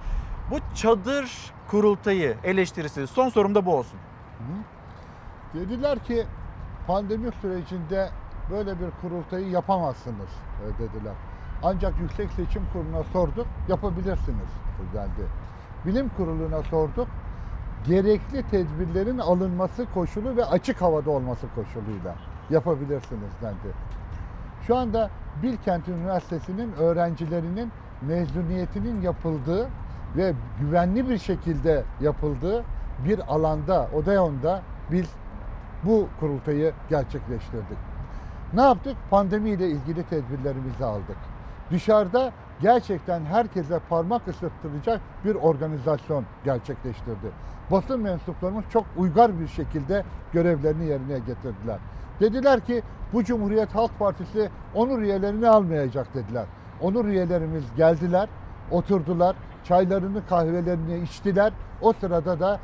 Bu 0.52 0.60
çadır 0.76 1.54
kurultayı 1.68 2.38
eleştirisi 2.44 3.08
son 3.08 3.30
sorum 3.30 3.56
da 3.56 3.66
bu 3.66 3.76
olsun. 3.76 4.00
Dediler 5.54 6.00
ki 6.00 6.26
pandemi 6.88 7.32
sürecinde 7.42 8.10
böyle 8.52 8.80
bir 8.80 8.92
kurultayı 9.02 9.50
yapamazsınız 9.50 10.30
e, 10.64 10.84
dediler. 10.84 11.14
Ancak 11.64 12.00
Yüksek 12.00 12.32
Seçim 12.32 12.64
Kurulu'na 12.74 13.04
sorduk, 13.04 13.48
yapabilirsiniz 13.68 14.50
dendi. 14.94 15.28
Bilim 15.86 16.10
Kurulu'na 16.18 16.64
sorduk, 16.64 17.08
gerekli 17.88 18.44
tedbirlerin 18.44 19.18
alınması 19.18 19.86
koşulu 19.94 20.38
ve 20.38 20.46
açık 20.46 20.82
havada 20.82 21.12
olması 21.12 21.48
koşuluyla 21.56 22.16
yapabilirsiniz 22.50 23.32
dendi. 23.42 23.76
Şu 24.68 24.78
anda 24.78 25.10
Bilkent 25.44 25.88
Üniversitesi'nin 25.88 26.74
öğrencilerinin 26.74 27.72
mezuniyetinin 28.02 29.02
yapıldığı 29.02 29.68
ve 30.18 30.34
güvenli 30.60 31.10
bir 31.10 31.18
şekilde 31.18 31.84
yapıldığı 32.02 32.64
bir 33.06 33.34
alanda, 33.34 33.90
Odeon'da 33.94 34.62
biz 34.92 35.10
bu 35.84 36.08
kurultayı 36.20 36.74
gerçekleştirdik. 36.90 37.78
Ne 38.54 38.62
yaptık? 38.62 38.98
Pandemiyle 39.10 39.68
ilgili 39.68 40.04
tedbirlerimizi 40.04 40.86
aldık. 40.86 41.18
Dışarıda 41.72 42.32
gerçekten 42.62 43.26
herkese 43.26 43.80
parmak 43.90 44.28
ısıttıracak 44.28 45.02
bir 45.26 45.36
organizasyon 45.36 46.26
gerçekleştirdi. 46.46 47.32
Basın 47.72 48.00
mensuplarımız 48.00 48.64
çok 48.70 48.86
uygar 48.98 49.40
bir 49.40 49.48
şekilde 49.48 50.04
görevlerini 50.34 50.86
yerine 50.86 51.20
getirdiler. 51.20 51.80
Dediler 52.20 52.60
ki 52.60 52.84
bu 53.14 53.24
Cumhuriyet 53.24 53.76
Halk 53.76 54.00
Partisi 54.00 54.50
onur 54.74 55.02
üyelerini 55.02 55.50
almayacak 55.50 56.14
dediler. 56.14 56.46
Onur 56.82 57.06
üyelerimiz 57.06 57.64
geldiler, 57.78 58.30
oturdular, 58.72 59.36
çaylarını 59.64 60.28
kahvelerini 60.28 60.98
içtiler. 61.04 61.54
O 61.82 61.94
sırada 61.94 62.40
da 62.40 62.60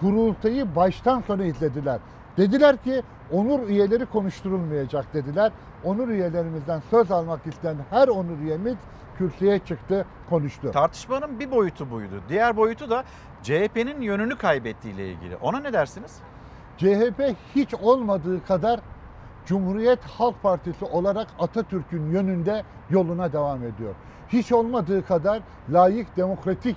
kurultayı 0.00 0.76
baştan 0.76 1.20
sona 1.20 1.44
izlediler. 1.44 1.98
Dediler 2.36 2.76
ki 2.76 3.02
onur 3.32 3.68
üyeleri 3.68 4.06
konuşturulmayacak 4.06 5.14
dediler. 5.14 5.52
Onur 5.84 6.08
üyelerimizden 6.08 6.82
söz 6.90 7.10
almak 7.10 7.46
isteyen 7.46 7.76
her 7.90 8.08
onur 8.08 8.38
üyemiz 8.38 8.76
kürsüye 9.18 9.58
çıktı, 9.58 10.06
konuştu. 10.30 10.70
Tartışmanın 10.70 11.40
bir 11.40 11.50
boyutu 11.50 11.90
buydu. 11.90 12.22
Diğer 12.28 12.56
boyutu 12.56 12.90
da 12.90 13.04
CHP'nin 13.42 14.00
yönünü 14.00 14.38
kaybettiğiyle 14.38 15.08
ilgili. 15.12 15.36
Ona 15.36 15.60
ne 15.60 15.72
dersiniz? 15.72 16.20
CHP 16.76 17.36
hiç 17.54 17.74
olmadığı 17.74 18.44
kadar 18.44 18.80
Cumhuriyet 19.46 20.04
Halk 20.04 20.42
Partisi 20.42 20.84
olarak 20.84 21.28
Atatürk'ün 21.38 22.10
yönünde 22.10 22.62
yoluna 22.90 23.32
devam 23.32 23.64
ediyor. 23.64 23.94
Hiç 24.28 24.52
olmadığı 24.52 25.06
kadar 25.06 25.42
layık, 25.72 26.16
demokratik 26.16 26.76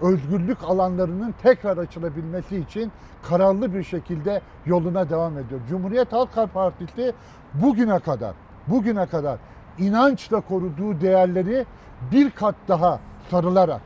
özgürlük 0.00 0.64
alanlarının 0.64 1.34
tekrar 1.42 1.76
açılabilmesi 1.76 2.56
için 2.56 2.92
kararlı 3.22 3.74
bir 3.74 3.82
şekilde 3.82 4.40
yoluna 4.66 5.10
devam 5.10 5.38
ediyor. 5.38 5.60
Cumhuriyet 5.68 6.12
Halk 6.12 6.54
Partisi 6.54 7.12
bugüne 7.54 7.98
kadar, 7.98 8.34
bugüne 8.66 9.06
kadar 9.06 9.38
inançla 9.78 10.40
koruduğu 10.40 11.00
değerleri 11.00 11.66
bir 12.12 12.30
kat 12.30 12.54
daha 12.68 13.00
sarılarak, 13.30 13.80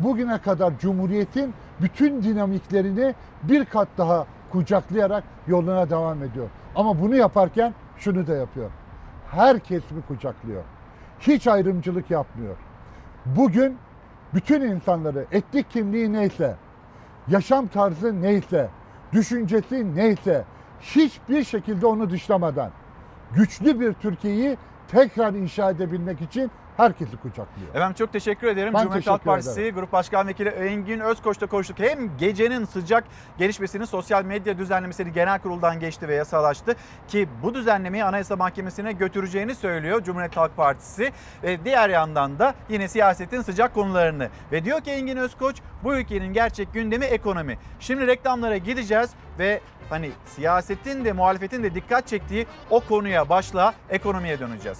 bugüne 0.00 0.38
kadar 0.38 0.78
Cumhuriyet'in 0.78 1.54
bütün 1.80 2.22
dinamiklerini 2.22 3.14
bir 3.42 3.64
kat 3.64 3.88
daha 3.98 4.26
kucaklayarak 4.52 5.24
yoluna 5.46 5.90
devam 5.90 6.22
ediyor. 6.22 6.48
Ama 6.74 7.00
bunu 7.00 7.16
yaparken 7.16 7.74
şunu 7.98 8.26
da 8.26 8.34
yapıyor. 8.34 8.70
Herkes 9.30 9.90
mi 9.90 10.02
kucaklıyor? 10.08 10.62
Hiç 11.20 11.46
ayrımcılık 11.46 12.10
yapmıyor. 12.10 12.56
Bugün 13.26 13.76
bütün 14.34 14.60
insanları 14.60 15.26
etnik 15.32 15.70
kimliği 15.70 16.12
neyse, 16.12 16.56
yaşam 17.28 17.66
tarzı 17.66 18.22
neyse, 18.22 18.68
düşüncesi 19.12 19.96
neyse 19.96 20.44
hiçbir 20.80 21.44
şekilde 21.44 21.86
onu 21.86 22.10
dışlamadan 22.10 22.70
güçlü 23.34 23.80
bir 23.80 23.92
Türkiye'yi 23.92 24.56
tekrar 24.88 25.34
inşa 25.34 25.70
edebilmek 25.70 26.20
için 26.20 26.50
herkesi 26.76 27.16
kucaklıyor. 27.16 27.68
Efendim 27.74 27.94
çok 27.98 28.12
teşekkür 28.12 28.46
ederim. 28.46 28.74
Ben 28.74 28.82
Cumhuriyet 28.82 29.06
Halk 29.06 29.24
Partisi 29.24 29.60
ederim. 29.60 29.74
Grup 29.74 29.92
Başkan 29.92 30.28
Vekili 30.28 30.48
Engin 30.48 31.00
Özkoç'ta 31.00 31.46
konuştuk. 31.46 31.78
Hem 31.78 32.16
gecenin 32.16 32.64
sıcak 32.64 33.04
gelişmesini 33.38 33.86
sosyal 33.86 34.24
medya 34.24 34.58
düzenlemesini 34.58 35.12
genel 35.12 35.38
kuruldan 35.38 35.80
geçti 35.80 36.08
ve 36.08 36.14
yasalaştı. 36.14 36.76
Ki 37.08 37.28
bu 37.42 37.54
düzenlemeyi 37.54 38.04
Anayasa 38.04 38.36
Mahkemesi'ne 38.36 38.92
götüreceğini 38.92 39.54
söylüyor 39.54 40.02
Cumhuriyet 40.02 40.36
Halk 40.36 40.56
Partisi. 40.56 41.12
Ve 41.42 41.64
diğer 41.64 41.88
yandan 41.88 42.38
da 42.38 42.54
yine 42.68 42.88
siyasetin 42.88 43.42
sıcak 43.42 43.74
konularını. 43.74 44.28
Ve 44.52 44.64
diyor 44.64 44.80
ki 44.80 44.90
Engin 44.90 45.16
Özkoç 45.16 45.56
bu 45.84 45.94
ülkenin 45.94 46.32
gerçek 46.32 46.74
gündemi 46.74 47.04
ekonomi. 47.04 47.58
Şimdi 47.80 48.06
reklamlara 48.06 48.56
gideceğiz 48.56 49.10
ve 49.38 49.60
hani 49.90 50.10
siyasetin 50.26 51.04
de 51.04 51.12
muhalefetin 51.12 51.62
de 51.62 51.74
dikkat 51.74 52.06
çektiği 52.06 52.46
o 52.70 52.80
konuya 52.80 53.28
başla 53.28 53.74
ekonomiye 53.90 54.40
döneceğiz. 54.40 54.78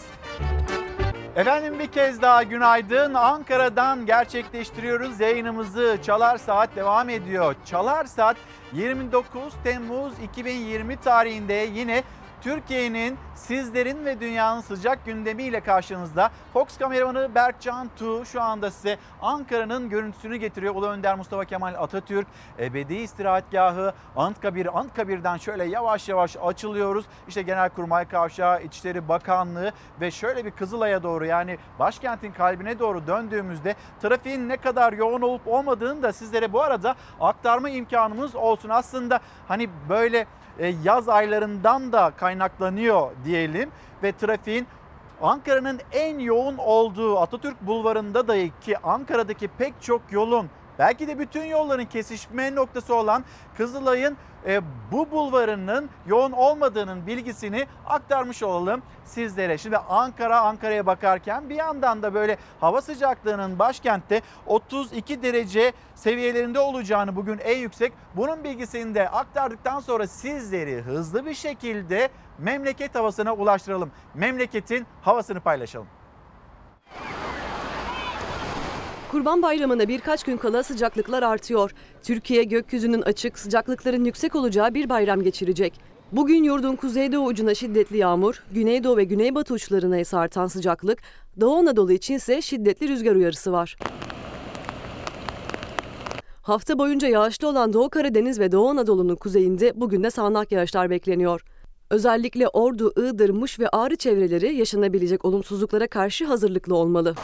Efendim 1.36 1.78
bir 1.78 1.86
kez 1.86 2.22
daha 2.22 2.42
günaydın. 2.42 3.14
Ankara'dan 3.14 4.06
gerçekleştiriyoruz 4.06 5.20
yayınımızı. 5.20 5.98
Çalar 6.02 6.38
Saat 6.38 6.76
devam 6.76 7.08
ediyor. 7.08 7.54
Çalar 7.64 8.04
Saat 8.04 8.36
29 8.72 9.54
Temmuz 9.64 10.12
2020 10.24 10.96
tarihinde 10.96 11.68
yine 11.74 12.02
Türkiye'nin, 12.42 13.18
sizlerin 13.34 14.04
ve 14.04 14.20
dünyanın 14.20 14.60
sıcak 14.60 15.06
gündemiyle 15.06 15.60
karşınızda. 15.60 16.30
Fox 16.52 16.78
kameramanı 16.78 17.34
Berkcan 17.34 17.90
Tu 17.98 18.24
şu 18.24 18.42
anda 18.42 18.70
size 18.70 18.98
Ankara'nın 19.22 19.88
görüntüsünü 19.88 20.36
getiriyor. 20.36 20.74
Ulu 20.74 20.88
Önder 20.88 21.16
Mustafa 21.16 21.44
Kemal 21.44 21.74
Atatürk, 21.74 22.26
Ebedi 22.58 22.94
İstirahatgahı, 22.94 23.92
Anıtkabir, 24.16 24.78
Anıtkabir'den 24.78 25.36
şöyle 25.36 25.64
yavaş 25.64 26.08
yavaş 26.08 26.36
açılıyoruz. 26.36 27.04
İşte 27.28 27.42
Genelkurmay 27.42 28.08
Kavşağı, 28.08 28.62
İçişleri 28.62 29.08
Bakanlığı 29.08 29.72
ve 30.00 30.10
şöyle 30.10 30.44
bir 30.44 30.50
Kızılay'a 30.50 31.02
doğru 31.02 31.26
yani 31.26 31.58
başkentin 31.78 32.32
kalbine 32.32 32.78
doğru 32.78 33.06
döndüğümüzde 33.06 33.74
trafiğin 34.02 34.48
ne 34.48 34.56
kadar 34.56 34.92
yoğun 34.92 35.22
olup 35.22 35.48
olmadığını 35.48 36.02
da 36.02 36.12
sizlere 36.12 36.52
bu 36.52 36.62
arada 36.62 36.94
aktarma 37.20 37.70
imkanımız 37.70 38.34
olsun. 38.34 38.68
Aslında 38.68 39.20
hani 39.48 39.68
böyle 39.88 40.26
yaz 40.84 41.08
aylarından 41.08 41.92
da 41.92 42.12
kaynaklanıyor 42.16 43.10
diyelim 43.24 43.70
ve 44.02 44.12
trafiğin 44.12 44.66
Ankara'nın 45.22 45.80
en 45.92 46.18
yoğun 46.18 46.56
olduğu 46.56 47.18
Atatürk 47.18 47.66
Bulvarı'nda 47.66 48.28
dahi 48.28 48.52
ki 48.60 48.78
Ankara'daki 48.78 49.48
pek 49.48 49.74
çok 49.80 50.02
yolun 50.10 50.48
belki 50.82 51.08
de 51.08 51.18
bütün 51.18 51.44
yolların 51.44 51.84
kesişme 51.84 52.54
noktası 52.54 52.94
olan 52.94 53.24
Kızılay'ın 53.56 54.16
e, 54.46 54.60
bu 54.92 55.10
bulvarının 55.10 55.90
yoğun 56.06 56.32
olmadığının 56.32 57.06
bilgisini 57.06 57.66
aktarmış 57.86 58.42
olalım 58.42 58.82
sizlere. 59.04 59.58
Şimdi 59.58 59.76
Ankara 59.76 60.40
Ankara'ya 60.40 60.86
bakarken 60.86 61.48
bir 61.48 61.54
yandan 61.54 62.02
da 62.02 62.14
böyle 62.14 62.38
hava 62.60 62.82
sıcaklığının 62.82 63.58
başkentte 63.58 64.22
32 64.46 65.22
derece 65.22 65.72
seviyelerinde 65.94 66.58
olacağını 66.58 67.16
bugün 67.16 67.38
en 67.38 67.58
yüksek 67.58 67.92
bunun 68.16 68.44
bilgisini 68.44 68.94
de 68.94 69.08
aktardıktan 69.08 69.80
sonra 69.80 70.06
sizleri 70.06 70.82
hızlı 70.82 71.26
bir 71.26 71.34
şekilde 71.34 72.08
memleket 72.38 72.94
havasına 72.94 73.32
ulaştıralım. 73.34 73.90
Memleketin 74.14 74.86
havasını 75.02 75.40
paylaşalım. 75.40 75.88
Kurban 79.12 79.42
Bayramı'na 79.42 79.88
birkaç 79.88 80.24
gün 80.24 80.36
kala 80.36 80.62
sıcaklıklar 80.62 81.22
artıyor. 81.22 81.70
Türkiye 82.02 82.44
gökyüzünün 82.44 83.02
açık, 83.02 83.38
sıcaklıkların 83.38 84.04
yüksek 84.04 84.34
olacağı 84.34 84.74
bir 84.74 84.88
bayram 84.88 85.22
geçirecek. 85.22 85.80
Bugün 86.12 86.44
yurdun 86.44 86.76
kuzeydoğu 86.76 87.26
ucuna 87.26 87.54
şiddetli 87.54 87.96
yağmur, 87.96 88.42
güneydoğu 88.54 88.96
ve 88.96 89.04
güneybatı 89.04 89.54
uçlarına 89.54 89.98
ise 89.98 90.16
artan 90.16 90.46
sıcaklık, 90.46 90.98
Doğu 91.40 91.56
Anadolu 91.56 91.92
için 91.92 92.14
ise 92.14 92.42
şiddetli 92.42 92.88
rüzgar 92.88 93.14
uyarısı 93.14 93.52
var. 93.52 93.76
Hafta 96.42 96.78
boyunca 96.78 97.08
yağışlı 97.08 97.48
olan 97.48 97.72
Doğu 97.72 97.90
Karadeniz 97.90 98.40
ve 98.40 98.52
Doğu 98.52 98.68
Anadolu'nun 98.68 99.16
kuzeyinde 99.16 99.72
bugün 99.74 100.02
de 100.02 100.10
sağanak 100.10 100.52
yağışlar 100.52 100.90
bekleniyor. 100.90 101.44
Özellikle 101.90 102.48
Ordu, 102.48 102.92
Iğdır, 102.96 103.30
Muş 103.30 103.60
ve 103.60 103.68
Ağrı 103.68 103.96
çevreleri 103.96 104.54
yaşanabilecek 104.54 105.24
olumsuzluklara 105.24 105.86
karşı 105.86 106.26
hazırlıklı 106.26 106.74
olmalı. 106.74 107.14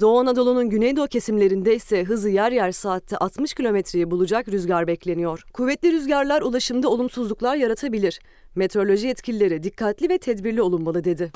Doğu 0.00 0.18
Anadolu'nun 0.18 0.70
güneydoğu 0.70 1.06
kesimlerinde 1.06 1.74
ise 1.74 2.04
hızı 2.04 2.28
yer 2.28 2.52
yer 2.52 2.72
saatte 2.72 3.16
60 3.16 3.54
kilometreyi 3.54 4.10
bulacak 4.10 4.48
rüzgar 4.48 4.86
bekleniyor. 4.86 5.44
Kuvvetli 5.52 5.92
rüzgarlar 5.92 6.42
ulaşımda 6.42 6.88
olumsuzluklar 6.88 7.56
yaratabilir. 7.56 8.20
Meteoroloji 8.54 9.06
yetkilileri 9.06 9.62
dikkatli 9.62 10.08
ve 10.08 10.18
tedbirli 10.18 10.62
olunmalı 10.62 11.04
dedi. 11.04 11.32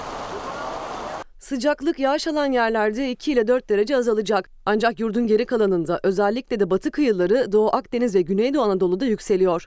Sıcaklık 1.39 1.99
yağış 1.99 2.27
alan 2.27 2.53
yerlerde 2.53 3.11
2 3.11 3.33
ile 3.33 3.49
4 3.49 3.71
derece 3.71 3.97
azalacak. 3.97 4.51
Ancak 4.67 5.01
yurdun 5.01 5.27
geri 5.27 5.47
kalanında 5.47 6.01
özellikle 6.03 6.61
de 6.61 6.71
batı 6.71 6.91
kıyıları 6.91 7.53
Doğu 7.53 7.69
Akdeniz 7.77 8.15
ve 8.15 8.23
Güneydoğu 8.23 8.63
Anadolu'da 8.63 9.05
yükseliyor. 9.05 9.67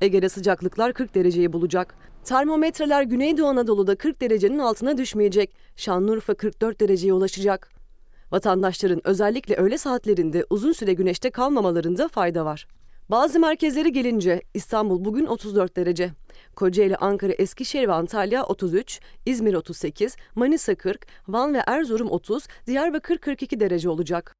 Ege'de 0.00 0.28
sıcaklıklar 0.28 0.92
40 0.92 1.14
dereceyi 1.14 1.52
bulacak. 1.52 1.94
Termometreler 2.24 3.02
Güneydoğu 3.02 3.46
Anadolu'da 3.46 3.96
40 3.96 4.20
derecenin 4.20 4.58
altına 4.58 4.98
düşmeyecek. 4.98 5.54
Şanlıurfa 5.76 6.34
44 6.34 6.80
dereceye 6.80 7.12
ulaşacak. 7.12 7.77
Vatandaşların 8.32 9.00
özellikle 9.04 9.54
öğle 9.54 9.78
saatlerinde 9.78 10.44
uzun 10.50 10.72
süre 10.72 10.92
güneşte 10.92 11.30
kalmamalarında 11.30 12.08
fayda 12.08 12.44
var. 12.44 12.66
Bazı 13.10 13.40
merkezlere 13.40 13.88
gelince 13.88 14.42
İstanbul 14.54 15.04
bugün 15.04 15.26
34 15.26 15.76
derece. 15.76 16.10
Kocaeli, 16.56 16.96
Ankara, 16.96 17.32
Eskişehir 17.32 17.88
ve 17.88 17.92
Antalya 17.92 18.44
33, 18.44 19.00
İzmir 19.26 19.54
38, 19.54 20.16
Manisa 20.34 20.74
40, 20.74 21.06
Van 21.28 21.54
ve 21.54 21.62
Erzurum 21.66 22.10
30, 22.10 22.46
Diyarbakır 22.66 23.18
42 23.18 23.60
derece 23.60 23.88
olacak. 23.88 24.34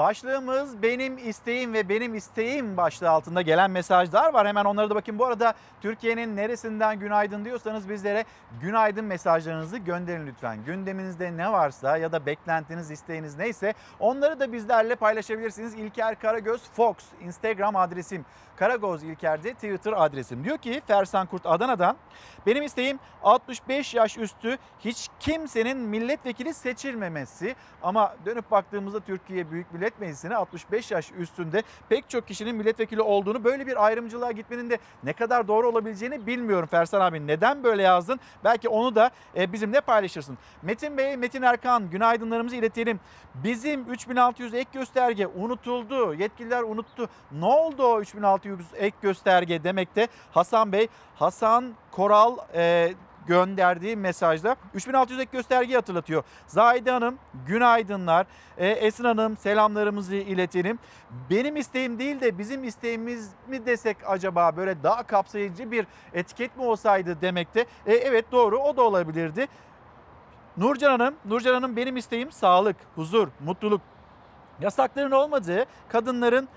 Başlığımız 0.00 0.82
benim 0.82 1.28
isteğim 1.28 1.72
ve 1.72 1.88
benim 1.88 2.14
isteğim 2.14 2.76
başlığı 2.76 3.10
altında 3.10 3.42
gelen 3.42 3.70
mesajlar 3.70 4.34
var. 4.34 4.46
Hemen 4.46 4.64
onlara 4.64 4.90
da 4.90 4.94
bakın. 4.94 5.18
Bu 5.18 5.26
arada 5.26 5.54
Türkiye'nin 5.80 6.36
neresinden 6.36 6.98
günaydın 6.98 7.44
diyorsanız 7.44 7.88
bizlere 7.88 8.24
günaydın 8.60 9.04
mesajlarınızı 9.04 9.78
gönderin 9.78 10.26
lütfen. 10.26 10.64
Gündeminizde 10.64 11.36
ne 11.36 11.52
varsa 11.52 11.96
ya 11.96 12.12
da 12.12 12.26
beklentiniz, 12.26 12.90
isteğiniz 12.90 13.38
neyse 13.38 13.74
onları 13.98 14.40
da 14.40 14.52
bizlerle 14.52 14.94
paylaşabilirsiniz. 14.94 15.74
İlker 15.74 16.20
Karagöz 16.20 16.62
Fox 16.72 16.96
Instagram 17.20 17.76
adresim. 17.76 18.24
Karagöz 18.60 19.02
İlker'de 19.02 19.54
Twitter 19.54 19.92
adresim. 19.96 20.44
Diyor 20.44 20.58
ki 20.58 20.82
Fersan 20.86 21.26
Kurt 21.26 21.46
Adana'dan 21.46 21.96
benim 22.46 22.62
isteğim 22.62 22.98
65 23.22 23.94
yaş 23.94 24.18
üstü 24.18 24.58
hiç 24.80 25.08
kimsenin 25.20 25.78
milletvekili 25.78 26.54
seçilmemesi. 26.54 27.56
Ama 27.82 28.16
dönüp 28.26 28.50
baktığımızda 28.50 29.00
Türkiye 29.00 29.50
Büyük 29.50 29.72
Millet 29.72 30.00
Meclisi'ne 30.00 30.36
65 30.36 30.90
yaş 30.90 31.12
üstünde 31.18 31.62
pek 31.88 32.10
çok 32.10 32.28
kişinin 32.28 32.56
milletvekili 32.56 33.02
olduğunu 33.02 33.44
böyle 33.44 33.66
bir 33.66 33.84
ayrımcılığa 33.86 34.32
gitmenin 34.32 34.70
de 34.70 34.78
ne 35.02 35.12
kadar 35.12 35.48
doğru 35.48 35.68
olabileceğini 35.68 36.26
bilmiyorum 36.26 36.68
Fersan 36.70 37.00
abi. 37.00 37.26
Neden 37.26 37.64
böyle 37.64 37.82
yazdın? 37.82 38.20
Belki 38.44 38.68
onu 38.68 38.94
da 38.94 39.10
e, 39.36 39.52
bizimle 39.52 39.80
paylaşırsın. 39.80 40.38
Metin 40.62 40.96
Bey, 40.96 41.16
Metin 41.16 41.42
Erkan 41.42 41.90
günaydınlarımızı 41.90 42.56
iletelim. 42.56 43.00
Bizim 43.34 43.90
3600 43.90 44.54
ek 44.54 44.70
gösterge 44.72 45.26
unutuldu. 45.26 46.14
Yetkililer 46.14 46.62
unuttu. 46.62 47.08
Ne 47.32 47.44
oldu 47.44 47.82
o 47.82 48.00
3600 48.00 48.49
ek 48.76 48.96
gösterge 49.02 49.64
demekte? 49.64 50.08
Hasan 50.32 50.72
Bey, 50.72 50.88
Hasan 51.14 51.74
Koral 51.90 52.36
e, 52.54 52.94
gönderdiği 53.26 53.96
mesajda 53.96 54.56
3600 54.74 55.20
ek 55.20 55.28
göstergeyi 55.32 55.76
hatırlatıyor. 55.76 56.22
Zahide 56.46 56.90
Hanım 56.90 57.18
günaydınlar. 57.46 58.26
Ee, 58.58 58.68
Esin 58.68 59.04
Hanım 59.04 59.36
selamlarımızı 59.36 60.14
iletelim. 60.14 60.78
Benim 61.30 61.56
isteğim 61.56 61.98
değil 61.98 62.20
de 62.20 62.38
bizim 62.38 62.64
isteğimiz 62.64 63.30
mi 63.48 63.66
desek 63.66 63.96
acaba 64.06 64.56
böyle 64.56 64.82
daha 64.82 65.02
kapsayıcı 65.02 65.70
bir 65.70 65.86
etiket 66.14 66.56
mi 66.56 66.62
olsaydı 66.62 67.20
demekte. 67.20 67.60
Ee, 67.86 67.94
evet 67.94 68.32
doğru 68.32 68.58
o 68.58 68.76
da 68.76 68.82
olabilirdi. 68.82 69.46
Nurcan 70.56 70.90
Hanım, 70.90 71.14
Nurcan 71.24 71.54
Hanım 71.54 71.76
benim 71.76 71.96
isteğim 71.96 72.32
sağlık, 72.32 72.76
huzur, 72.94 73.28
mutluluk. 73.40 73.80
Yasakların 74.60 75.10
olmadığı, 75.10 75.64
kadınların 75.88 76.48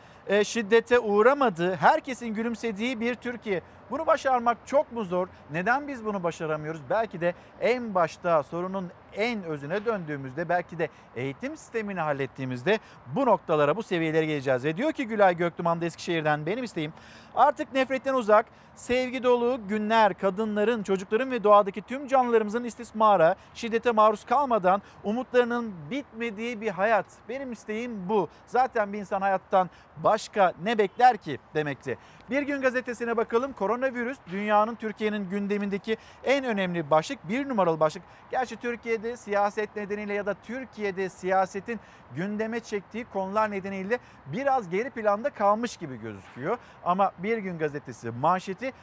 şiddete 0.43 0.99
uğramadığı, 0.99 1.76
herkesin 1.76 2.28
gülümsediği 2.28 2.99
bir 2.99 3.15
Türkiye. 3.15 3.61
Bunu 3.93 4.07
başarmak 4.07 4.57
çok 4.65 4.91
mu 4.91 5.03
zor? 5.03 5.27
Neden 5.51 5.87
biz 5.87 6.05
bunu 6.05 6.23
başaramıyoruz? 6.23 6.81
Belki 6.89 7.21
de 7.21 7.33
en 7.61 7.95
başta 7.95 8.43
sorunun 8.43 8.91
en 9.13 9.43
özüne 9.43 9.85
döndüğümüzde 9.85 10.49
belki 10.49 10.79
de 10.79 10.89
eğitim 11.15 11.57
sistemini 11.57 11.99
hallettiğimizde 11.99 12.79
bu 13.15 13.25
noktalara, 13.25 13.75
bu 13.75 13.83
seviyelere 13.83 14.25
geleceğiz. 14.25 14.65
Ve 14.65 14.77
diyor 14.77 14.91
ki 14.91 15.07
Gülay 15.07 15.37
Göktuman 15.37 15.81
da 15.81 15.85
Eskişehir'den 15.85 16.45
benim 16.45 16.63
isteğim 16.63 16.93
artık 17.35 17.73
nefretten 17.73 18.13
uzak, 18.13 18.45
sevgi 18.75 19.23
dolu 19.23 19.59
günler 19.67 20.13
kadınların, 20.13 20.83
çocukların 20.83 21.31
ve 21.31 21.43
doğadaki 21.43 21.81
tüm 21.81 22.07
canlılarımızın 22.07 22.63
istismara, 22.63 23.35
şiddete 23.53 23.91
maruz 23.91 24.25
kalmadan 24.25 24.81
umutlarının 25.03 25.73
bitmediği 25.91 26.61
bir 26.61 26.69
hayat. 26.69 27.05
Benim 27.29 27.51
isteğim 27.51 28.09
bu. 28.09 28.29
Zaten 28.47 28.93
bir 28.93 28.99
insan 28.99 29.21
hayattan 29.21 29.69
başka 29.97 30.53
ne 30.63 30.77
bekler 30.77 31.17
ki 31.17 31.39
demekti. 31.55 31.97
Bir 32.30 32.41
gün 32.41 32.61
gazetesine 32.61 33.17
bakalım. 33.17 33.53
Koronavirüs 33.53 34.17
dünyanın 34.32 34.76
Türkiye'nin 34.76 35.30
gündemindeki 35.30 35.97
en 36.24 36.45
önemli 36.45 36.89
başlık, 36.89 37.30
bir 37.30 37.49
numaralı 37.49 37.80
başlık. 37.80 38.03
Gerçi 38.32 38.55
Türkiye'de 38.55 39.17
siyaset 39.17 39.76
nedeniyle 39.76 40.13
ya 40.13 40.26
da 40.26 40.34
Türkiye'de 40.34 41.09
siyasetin 41.09 41.80
gündeme 42.15 42.59
çektiği 42.59 43.05
konular 43.05 43.51
nedeniyle 43.51 43.99
biraz 44.26 44.69
geri 44.69 44.89
planda 44.89 45.30
kalmış 45.30 45.78
gibi 45.78 46.01
gözüküyor. 46.01 46.57
Ama 46.84 47.11
Bir 47.17 47.38
Gün 47.38 47.57
Gazetesi 47.57 48.11
manşeti 48.11 48.74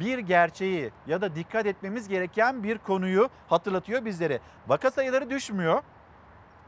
bir 0.00 0.18
gerçeği 0.18 0.90
ya 1.06 1.20
da 1.20 1.34
dikkat 1.34 1.66
etmemiz 1.66 2.08
gereken 2.08 2.62
bir 2.62 2.78
konuyu 2.78 3.28
hatırlatıyor 3.48 4.04
bizlere. 4.04 4.40
Vaka 4.68 4.90
sayıları 4.90 5.30
düşmüyor. 5.30 5.82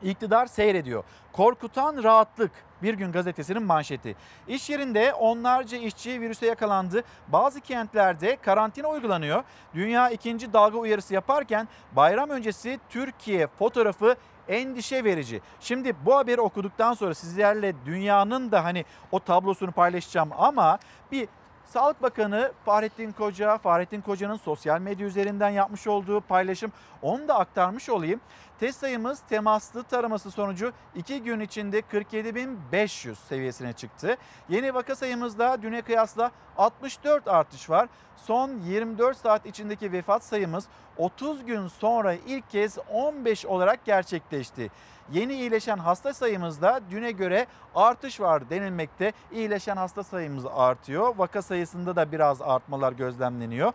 İktidar 0.03 0.47
seyrediyor. 0.47 1.05
Korkutan 1.33 2.03
rahatlık 2.03 2.53
bir 2.83 2.95
gün 2.95 3.13
gazetesinin 3.13 3.63
manşeti. 3.63 4.17
İş 4.49 4.71
yerinde 4.71 5.15
onlarca 5.15 5.79
işçi 5.79 6.21
virüse 6.21 6.47
yakalandı. 6.47 7.03
Bazı 7.29 7.61
kentlerde 7.61 8.37
karantina 8.37 8.89
uygulanıyor. 8.89 9.45
Dünya 9.75 10.11
ikinci 10.11 10.53
dalga 10.53 10.79
uyarısı 10.79 11.15
yaparken 11.15 11.69
bayram 11.93 12.31
öncesi 12.31 12.81
Türkiye 12.89 13.47
fotoğrafı 13.47 14.17
endişe 14.49 15.05
verici. 15.05 15.41
Şimdi 15.61 15.95
bu 16.05 16.17
haberi 16.17 16.41
okuduktan 16.41 16.95
sonra 16.95 17.15
sizlerle 17.15 17.75
dünyanın 17.87 18.53
da 18.53 18.65
hani 18.65 18.85
o 19.13 19.21
tablosunu 19.21 19.73
paylaşacağım 19.73 20.31
ama 20.39 20.79
bir 21.13 21.29
Sağlık 21.67 22.03
Bakanı 22.03 22.53
Fahrettin 22.65 23.13
Koca, 23.13 23.59
Fahrettin 23.59 24.01
Koca'nın 24.01 24.37
sosyal 24.37 24.81
medya 24.81 25.07
üzerinden 25.07 25.51
yapmış 25.51 25.87
olduğu 25.87 26.21
paylaşım 26.21 26.73
onu 27.03 27.29
da 27.29 27.39
aktarmış 27.39 27.89
olayım. 27.89 28.21
Test 28.61 28.81
sayımız 28.81 29.21
temaslı 29.29 29.83
taraması 29.83 30.31
sonucu 30.31 30.73
2 30.95 31.23
gün 31.23 31.41
içinde 31.41 31.81
47.500 31.81 33.15
seviyesine 33.15 33.73
çıktı. 33.73 34.17
Yeni 34.49 34.75
vaka 34.75 34.97
sayımızda 34.97 35.63
düne 35.63 35.83
kıyasla 35.83 36.31
64 36.59 37.29
artış 37.29 37.71
var. 37.71 37.89
Son 38.17 38.51
24 38.51 39.17
saat 39.17 39.47
içindeki 39.47 39.93
vefat 39.93 40.25
sayımız 40.25 40.69
30 40.97 41.45
gün 41.45 41.67
sonra 41.67 42.15
ilk 42.15 42.51
kez 42.51 42.79
15 42.91 43.47
olarak 43.47 43.85
gerçekleşti. 43.85 44.71
Yeni 45.13 45.35
iyileşen 45.35 45.79
hasta 45.79 46.15
sayımızda 46.15 46.81
düne 46.91 47.11
göre 47.11 47.47
artış 47.75 48.21
var 48.21 48.51
denilmekte. 48.51 49.13
İyileşen 49.33 49.77
hasta 49.77 50.03
sayımız 50.03 50.47
artıyor. 50.47 51.15
Vaka 51.17 51.43
sayısında 51.43 51.97
da 51.97 52.13
biraz 52.13 52.43
artmalar 52.43 52.93
gözlemleniyor. 52.93 53.73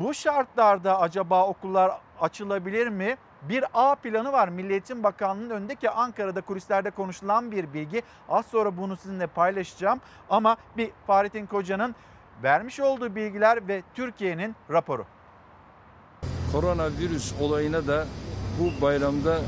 Bu 0.00 0.14
şartlarda 0.14 1.00
acaba 1.00 1.46
okullar 1.46 1.92
açılabilir 2.20 2.88
mi? 2.88 3.16
Bir 3.42 3.64
A 3.74 3.94
planı 3.94 4.32
var 4.32 4.48
Milli 4.48 4.72
Eğitim 4.72 5.02
Bakanlığı'nın 5.02 5.50
önünde 5.50 5.74
ki 5.74 5.90
Ankara'da 5.90 6.40
kulislerde 6.40 6.90
konuşulan 6.90 7.52
bir 7.52 7.72
bilgi. 7.72 8.02
Az 8.28 8.46
sonra 8.46 8.76
bunu 8.76 8.96
sizinle 8.96 9.26
paylaşacağım 9.26 10.00
ama 10.30 10.56
bir 10.76 10.90
Fahrettin 11.06 11.46
Koca'nın 11.46 11.94
vermiş 12.42 12.80
olduğu 12.80 13.14
bilgiler 13.14 13.68
ve 13.68 13.82
Türkiye'nin 13.94 14.56
raporu. 14.70 15.06
Koronavirüs 16.52 17.32
olayına 17.40 17.86
da 17.86 18.06
bu 18.60 18.82
bayramda 18.82 19.38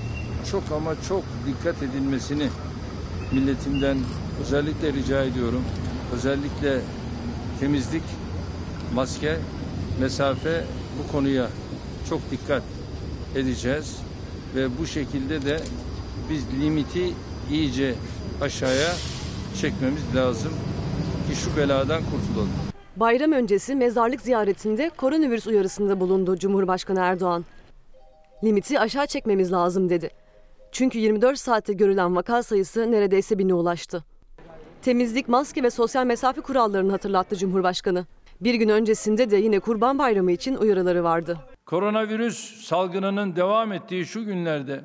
çok 0.51 0.63
ama 0.77 1.03
çok 1.09 1.23
dikkat 1.47 1.83
edilmesini 1.83 2.49
milletimden 3.33 3.99
özellikle 4.41 4.93
rica 4.93 5.23
ediyorum. 5.23 5.65
Özellikle 6.15 6.81
temizlik, 7.61 8.05
maske, 8.95 9.39
mesafe 10.01 10.65
bu 10.99 11.13
konuya 11.13 11.47
çok 12.09 12.31
dikkat 12.31 12.63
edeceğiz 13.37 13.97
ve 14.55 14.79
bu 14.79 14.87
şekilde 14.87 15.43
de 15.43 15.61
biz 16.31 16.45
limiti 16.61 17.13
iyice 17.51 17.95
aşağıya 18.41 18.93
çekmemiz 19.61 20.03
lazım 20.17 20.53
ki 21.29 21.37
şu 21.37 21.57
beladan 21.57 22.03
kurtulalım. 22.03 22.51
Bayram 22.97 23.33
öncesi 23.33 23.75
mezarlık 23.75 24.21
ziyaretinde 24.21 24.91
koronavirüs 24.97 25.47
uyarısında 25.47 26.01
bulundu 26.01 26.37
Cumhurbaşkanı 26.37 27.01
Erdoğan. 27.01 27.45
Limiti 28.45 28.81
aşağı 28.81 29.07
çekmemiz 29.07 29.53
lazım 29.53 29.89
dedi. 29.89 30.11
Çünkü 30.73 30.99
24 30.99 31.39
saatte 31.39 31.73
görülen 31.73 32.17
vaka 32.17 32.43
sayısı 32.43 32.93
neredeyse 32.93 33.39
bine 33.39 33.55
ulaştı. 33.55 34.05
Temizlik, 34.83 35.29
maske 35.29 35.63
ve 35.63 35.71
sosyal 35.71 36.07
mesafe 36.07 36.41
kurallarını 36.41 36.91
hatırlattı 36.91 37.37
Cumhurbaşkanı. 37.37 38.07
Bir 38.41 38.55
gün 38.55 38.69
öncesinde 38.69 39.31
de 39.31 39.37
yine 39.37 39.61
Kurban 39.61 39.99
Bayramı 39.99 40.33
için 40.33 40.57
uyarıları 40.57 41.05
vardı. 41.05 41.39
Koronavirüs 41.71 42.65
salgınının 42.65 43.37
devam 43.37 43.73
ettiği 43.73 44.07
şu 44.07 44.25
günlerde 44.25 44.81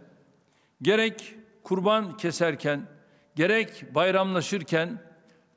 gerek 0.81 1.35
kurban 1.63 2.17
keserken 2.17 2.81
gerek 3.35 3.95
bayramlaşırken 3.95 4.99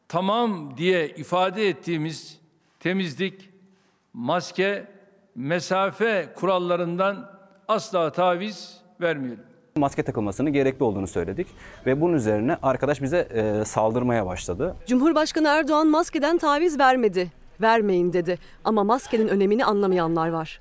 tamam 0.08 0.76
diye 0.76 1.08
ifade 1.08 1.68
ettiğimiz 1.68 2.40
temizlik, 2.80 3.50
maske, 4.12 4.86
mesafe 5.34 6.28
kurallarından 6.34 7.30
asla 7.68 8.12
taviz 8.12 8.80
vermeyelim. 9.00 9.44
Maske 9.76 10.02
takılmasının 10.02 10.52
gerekli 10.52 10.84
olduğunu 10.84 11.06
söyledik 11.06 11.46
ve 11.86 12.00
bunun 12.00 12.14
üzerine 12.14 12.56
arkadaş 12.62 13.02
bize 13.02 13.18
e, 13.18 13.64
saldırmaya 13.64 14.26
başladı. 14.26 14.76
Cumhurbaşkanı 14.86 15.48
Erdoğan 15.48 15.86
maskeden 15.86 16.38
taviz 16.38 16.78
vermedi. 16.78 17.32
Vermeyin 17.60 18.12
dedi 18.12 18.38
ama 18.64 18.84
maskenin 18.84 19.28
önemini 19.28 19.64
anlamayanlar 19.64 20.28
var. 20.28 20.60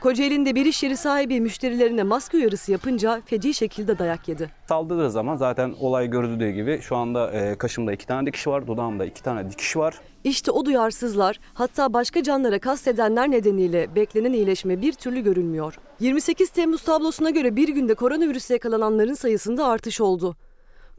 Kocaeli'nde 0.00 0.54
bir 0.54 0.66
iş 0.66 0.82
yeri 0.82 0.96
sahibi 0.96 1.40
müşterilerine 1.40 2.02
maske 2.02 2.36
uyarısı 2.36 2.72
yapınca 2.72 3.22
feci 3.26 3.54
şekilde 3.54 3.98
dayak 3.98 4.28
yedi. 4.28 4.50
Saldırdığı 4.68 5.10
zaman 5.10 5.36
zaten 5.36 5.74
olay 5.80 6.10
görüldüğü 6.10 6.50
gibi 6.50 6.80
şu 6.80 6.96
anda 6.96 7.30
e, 7.32 7.58
kaşımda 7.58 7.92
iki 7.92 8.06
tane 8.06 8.26
dikiş 8.26 8.46
var, 8.46 8.66
dudağımda 8.66 9.04
iki 9.04 9.22
tane 9.22 9.50
dikiş 9.50 9.76
var. 9.76 10.00
İşte 10.24 10.50
o 10.50 10.64
duyarsızlar 10.64 11.40
hatta 11.54 11.92
başka 11.92 12.22
canlara 12.22 12.58
kastedenler 12.58 13.30
nedeniyle 13.30 13.94
beklenen 13.94 14.32
iyileşme 14.32 14.82
bir 14.82 14.92
türlü 14.92 15.20
görülmüyor. 15.20 15.78
28 16.00 16.50
Temmuz 16.50 16.82
tablosuna 16.82 17.30
göre 17.30 17.56
bir 17.56 17.68
günde 17.68 17.94
koronavirüse 17.94 18.54
yakalananların 18.54 19.14
sayısında 19.14 19.66
artış 19.66 20.00
oldu. 20.00 20.36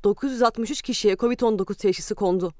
963 0.04 0.82
kişiye 0.82 1.14
Covid-19 1.14 1.76
teşhisi 1.76 2.16
kondu. 2.16 2.54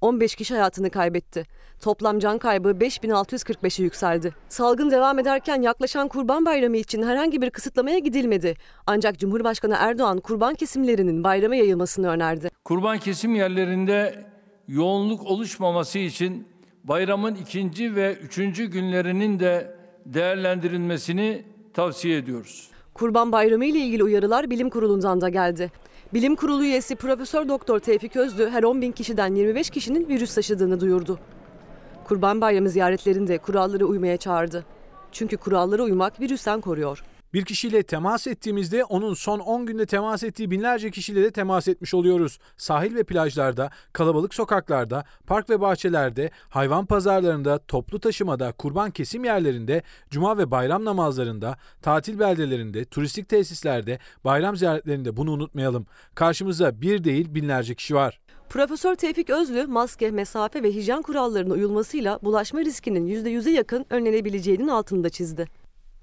15 0.00 0.34
kişi 0.34 0.54
hayatını 0.54 0.90
kaybetti. 0.90 1.46
Toplam 1.80 2.18
can 2.18 2.38
kaybı 2.38 2.68
5645'e 2.70 3.84
yükseldi. 3.84 4.34
Salgın 4.48 4.90
devam 4.90 5.18
ederken 5.18 5.62
yaklaşan 5.62 6.08
Kurban 6.08 6.44
Bayramı 6.44 6.76
için 6.76 7.02
herhangi 7.02 7.42
bir 7.42 7.50
kısıtlamaya 7.50 7.98
gidilmedi. 7.98 8.54
Ancak 8.86 9.18
Cumhurbaşkanı 9.18 9.76
Erdoğan 9.78 10.20
kurban 10.20 10.54
kesimlerinin 10.54 11.24
bayrama 11.24 11.54
yayılmasını 11.54 12.08
önerdi. 12.08 12.48
Kurban 12.64 12.98
kesim 12.98 13.34
yerlerinde 13.34 14.24
yoğunluk 14.68 15.26
oluşmaması 15.26 15.98
için 15.98 16.48
bayramın 16.84 17.34
ikinci 17.34 17.96
ve 17.96 18.14
üçüncü 18.14 18.64
günlerinin 18.64 19.40
de 19.40 19.74
değerlendirilmesini 20.06 21.44
tavsiye 21.74 22.16
ediyoruz. 22.18 22.70
Kurban 22.94 23.32
Bayramı 23.32 23.64
ile 23.64 23.78
ilgili 23.78 24.04
uyarılar 24.04 24.50
bilim 24.50 24.70
kurulundan 24.70 25.20
da 25.20 25.28
geldi. 25.28 25.72
Bilim 26.14 26.36
Kurulu 26.36 26.64
üyesi 26.64 26.96
Profesör 26.96 27.48
Doktor 27.48 27.78
Tevfik 27.78 28.16
Özlü 28.16 28.50
her 28.50 28.62
10 28.62 28.82
bin 28.82 28.92
kişiden 28.92 29.34
25 29.34 29.70
kişinin 29.70 30.08
virüs 30.08 30.34
taşıdığını 30.34 30.80
duyurdu. 30.80 31.18
Kurban 32.10 32.40
Bayramı 32.40 32.70
ziyaretlerinde 32.70 33.38
kurallara 33.38 33.84
uymaya 33.84 34.16
çağırdı. 34.16 34.64
Çünkü 35.12 35.36
kurallara 35.36 35.82
uymak 35.82 36.20
virüsten 36.20 36.60
koruyor. 36.60 37.04
Bir 37.34 37.44
kişiyle 37.44 37.82
temas 37.82 38.26
ettiğimizde 38.26 38.84
onun 38.84 39.14
son 39.14 39.38
10 39.38 39.66
günde 39.66 39.86
temas 39.86 40.22
ettiği 40.22 40.50
binlerce 40.50 40.90
kişiyle 40.90 41.22
de 41.22 41.30
temas 41.30 41.68
etmiş 41.68 41.94
oluyoruz. 41.94 42.38
Sahil 42.56 42.94
ve 42.94 43.04
plajlarda, 43.04 43.70
kalabalık 43.92 44.34
sokaklarda, 44.34 45.04
park 45.26 45.50
ve 45.50 45.60
bahçelerde, 45.60 46.30
hayvan 46.48 46.86
pazarlarında, 46.86 47.58
toplu 47.58 48.00
taşımada, 48.00 48.52
kurban 48.52 48.90
kesim 48.90 49.24
yerlerinde, 49.24 49.82
cuma 50.10 50.38
ve 50.38 50.50
bayram 50.50 50.84
namazlarında, 50.84 51.56
tatil 51.82 52.18
beldelerinde, 52.18 52.84
turistik 52.84 53.28
tesislerde, 53.28 53.98
bayram 54.24 54.56
ziyaretlerinde 54.56 55.16
bunu 55.16 55.30
unutmayalım. 55.30 55.86
Karşımızda 56.14 56.80
bir 56.80 57.04
değil 57.04 57.34
binlerce 57.34 57.74
kişi 57.74 57.94
var. 57.94 58.20
Profesör 58.50 58.94
Tevfik 58.94 59.30
Özlü, 59.30 59.66
maske, 59.66 60.10
mesafe 60.10 60.62
ve 60.62 60.70
hijyen 60.70 61.02
kurallarına 61.02 61.54
uyulmasıyla 61.54 62.18
bulaşma 62.22 62.60
riskinin 62.60 63.06
%100'e 63.06 63.52
yakın 63.52 63.86
önlenebileceğinin 63.90 64.68
altını 64.68 65.04
da 65.04 65.08
çizdi. 65.08 65.46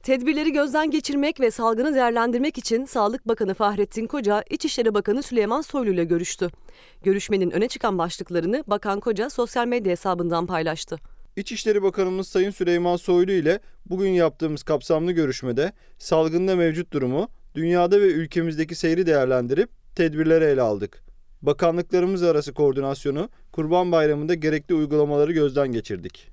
Tedbirleri 0.03 0.51
gözden 0.51 0.91
geçirmek 0.91 1.39
ve 1.39 1.51
salgını 1.51 1.95
değerlendirmek 1.95 2.57
için 2.57 2.85
Sağlık 2.85 3.27
Bakanı 3.27 3.53
Fahrettin 3.53 4.07
Koca, 4.07 4.43
İçişleri 4.49 4.93
Bakanı 4.93 5.23
Süleyman 5.23 5.61
Soylu 5.61 5.91
ile 5.91 6.03
görüştü. 6.03 6.49
Görüşmenin 7.03 7.51
öne 7.51 7.67
çıkan 7.67 7.97
başlıklarını 7.97 8.63
Bakan 8.67 8.99
Koca 8.99 9.29
sosyal 9.29 9.67
medya 9.67 9.91
hesabından 9.91 10.45
paylaştı. 10.45 10.97
İçişleri 11.35 11.83
Bakanımız 11.83 12.27
Sayın 12.27 12.51
Süleyman 12.51 12.95
Soylu 12.95 13.31
ile 13.31 13.59
bugün 13.85 14.09
yaptığımız 14.09 14.63
kapsamlı 14.63 15.11
görüşmede 15.11 15.71
salgında 15.97 16.55
mevcut 16.55 16.93
durumu, 16.93 17.29
dünyada 17.55 18.01
ve 18.01 18.07
ülkemizdeki 18.07 18.75
seyri 18.75 19.05
değerlendirip 19.05 19.69
tedbirleri 19.95 20.45
ele 20.45 20.61
aldık. 20.61 21.06
Bakanlıklarımız 21.41 22.23
arası 22.23 22.53
koordinasyonu, 22.53 23.29
Kurban 23.51 23.91
Bayramı'nda 23.91 24.33
gerekli 24.33 24.75
uygulamaları 24.75 25.31
gözden 25.31 25.67
geçirdik. 25.67 26.31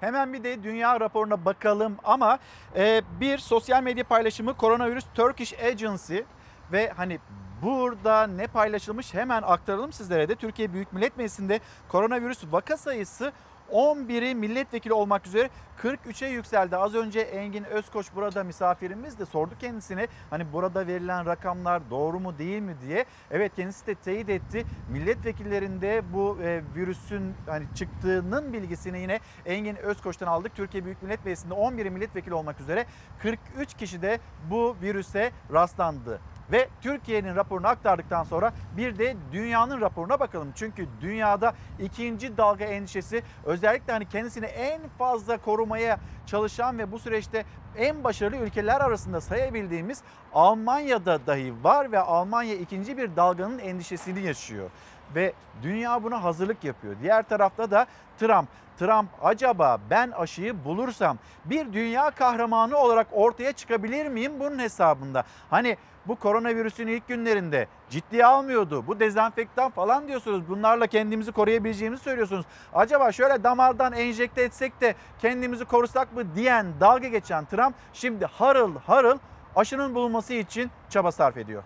Hemen 0.00 0.32
bir 0.32 0.44
de 0.44 0.62
dünya 0.62 1.00
raporuna 1.00 1.44
bakalım 1.44 1.96
ama 2.04 2.38
e, 2.76 3.02
bir 3.20 3.38
sosyal 3.38 3.82
medya 3.82 4.04
paylaşımı 4.04 4.56
koronavirüs 4.56 5.04
Turkish 5.14 5.62
Agency 5.62 6.18
ve 6.72 6.88
hani 6.88 7.18
burada 7.62 8.26
ne 8.26 8.46
paylaşılmış 8.46 9.14
hemen 9.14 9.42
aktaralım 9.42 9.92
sizlere 9.92 10.28
de. 10.28 10.34
Türkiye 10.34 10.72
Büyük 10.72 10.92
Millet 10.92 11.16
Meclisi'nde 11.16 11.60
koronavirüs 11.88 12.44
vaka 12.50 12.76
sayısı 12.76 13.32
11'i 13.74 14.34
milletvekili 14.34 14.92
olmak 14.92 15.26
üzere 15.26 15.50
43'e 15.82 16.28
yükseldi. 16.28 16.76
Az 16.76 16.94
önce 16.94 17.20
Engin 17.20 17.64
Özkoç 17.64 18.06
burada 18.14 18.44
misafirimiz 18.44 19.18
de 19.18 19.26
sordu 19.26 19.54
kendisine 19.60 20.08
hani 20.30 20.52
burada 20.52 20.86
verilen 20.86 21.26
rakamlar 21.26 21.90
doğru 21.90 22.20
mu 22.20 22.38
değil 22.38 22.62
mi 22.62 22.76
diye. 22.86 23.04
Evet 23.30 23.52
kendisi 23.56 23.86
de 23.86 23.94
teyit 23.94 24.28
etti. 24.28 24.64
Milletvekillerinde 24.90 26.02
bu 26.12 26.38
e, 26.42 26.62
virüsün 26.76 27.34
hani 27.46 27.64
çıktığının 27.74 28.52
bilgisini 28.52 29.00
yine 29.00 29.20
Engin 29.46 29.76
Özkoç'tan 29.76 30.26
aldık. 30.26 30.54
Türkiye 30.54 30.84
Büyük 30.84 31.02
Millet 31.02 31.24
Meclisi'nde 31.24 31.54
11'i 31.54 31.90
milletvekili 31.90 32.34
olmak 32.34 32.60
üzere 32.60 32.86
43 33.18 33.74
kişi 33.74 34.02
de 34.02 34.18
bu 34.50 34.76
virüse 34.82 35.30
rastlandı. 35.52 36.20
Ve 36.52 36.68
Türkiye'nin 36.80 37.36
raporunu 37.36 37.68
aktardıktan 37.68 38.24
sonra 38.24 38.52
bir 38.76 38.98
de 38.98 39.16
dünyanın 39.32 39.80
raporuna 39.80 40.20
bakalım. 40.20 40.52
Çünkü 40.54 40.86
dünyada 41.00 41.54
ikinci 41.80 42.36
dalga 42.36 42.64
endişesi 42.64 43.22
özellikle 43.44 43.92
hani 43.92 44.08
kendisini 44.08 44.46
en 44.46 44.80
fazla 44.98 45.38
korumaya 45.38 45.98
çalışan 46.26 46.78
ve 46.78 46.92
bu 46.92 46.98
süreçte 46.98 47.44
en 47.76 48.04
başarılı 48.04 48.36
ülkeler 48.36 48.80
arasında 48.80 49.20
sayabildiğimiz 49.20 50.02
Almanya'da 50.34 51.26
dahi 51.26 51.54
var 51.64 51.92
ve 51.92 51.98
Almanya 51.98 52.54
ikinci 52.54 52.96
bir 52.96 53.16
dalganın 53.16 53.58
endişesini 53.58 54.20
yaşıyor. 54.20 54.70
Ve 55.14 55.32
dünya 55.62 56.02
buna 56.02 56.24
hazırlık 56.24 56.64
yapıyor. 56.64 56.94
Diğer 57.02 57.22
tarafta 57.22 57.70
da 57.70 57.86
Trump. 58.18 58.48
Trump 58.78 59.08
acaba 59.22 59.78
ben 59.90 60.10
aşıyı 60.10 60.64
bulursam 60.64 61.18
bir 61.44 61.72
dünya 61.72 62.10
kahramanı 62.10 62.76
olarak 62.76 63.06
ortaya 63.12 63.52
çıkabilir 63.52 64.08
miyim 64.08 64.32
bunun 64.40 64.58
hesabında? 64.58 65.24
Hani 65.50 65.76
bu 66.08 66.16
koronavirüsün 66.16 66.86
ilk 66.86 67.08
günlerinde 67.08 67.66
ciddiye 67.90 68.26
almıyordu. 68.26 68.86
Bu 68.86 69.00
dezenfektan 69.00 69.70
falan 69.70 70.08
diyorsunuz. 70.08 70.48
Bunlarla 70.48 70.86
kendimizi 70.86 71.32
koruyabileceğimizi 71.32 72.02
söylüyorsunuz. 72.02 72.46
Acaba 72.74 73.12
şöyle 73.12 73.44
damardan 73.44 73.92
enjekte 73.92 74.42
etsek 74.42 74.80
de 74.80 74.94
kendimizi 75.18 75.64
korusak 75.64 76.12
mı 76.16 76.34
diyen 76.34 76.66
dalga 76.80 77.08
geçen 77.08 77.44
Trump 77.44 77.74
şimdi 77.92 78.26
harıl 78.26 78.76
harıl 78.76 79.18
aşının 79.56 79.94
bulunması 79.94 80.34
için 80.34 80.70
çaba 80.90 81.12
sarf 81.12 81.36
ediyor. 81.36 81.62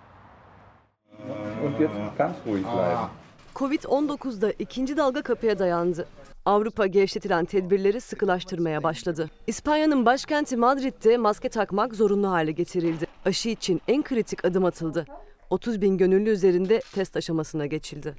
Covid-19'da 3.54 4.50
ikinci 4.50 4.96
dalga 4.96 5.22
kapıya 5.22 5.58
dayandı. 5.58 6.08
Avrupa 6.48 6.86
gevşetilen 6.86 7.44
tedbirleri 7.44 8.00
sıkılaştırmaya 8.00 8.82
başladı. 8.82 9.30
İspanya'nın 9.46 10.06
başkenti 10.06 10.56
Madrid'de 10.56 11.16
maske 11.16 11.48
takmak 11.48 11.94
zorunlu 11.94 12.30
hale 12.30 12.52
getirildi. 12.52 13.06
Aşı 13.24 13.48
için 13.48 13.80
en 13.88 14.02
kritik 14.02 14.44
adım 14.44 14.64
atıldı. 14.64 15.06
30 15.50 15.80
bin 15.80 15.98
gönüllü 15.98 16.30
üzerinde 16.30 16.80
test 16.94 17.16
aşamasına 17.16 17.66
geçildi. 17.66 18.14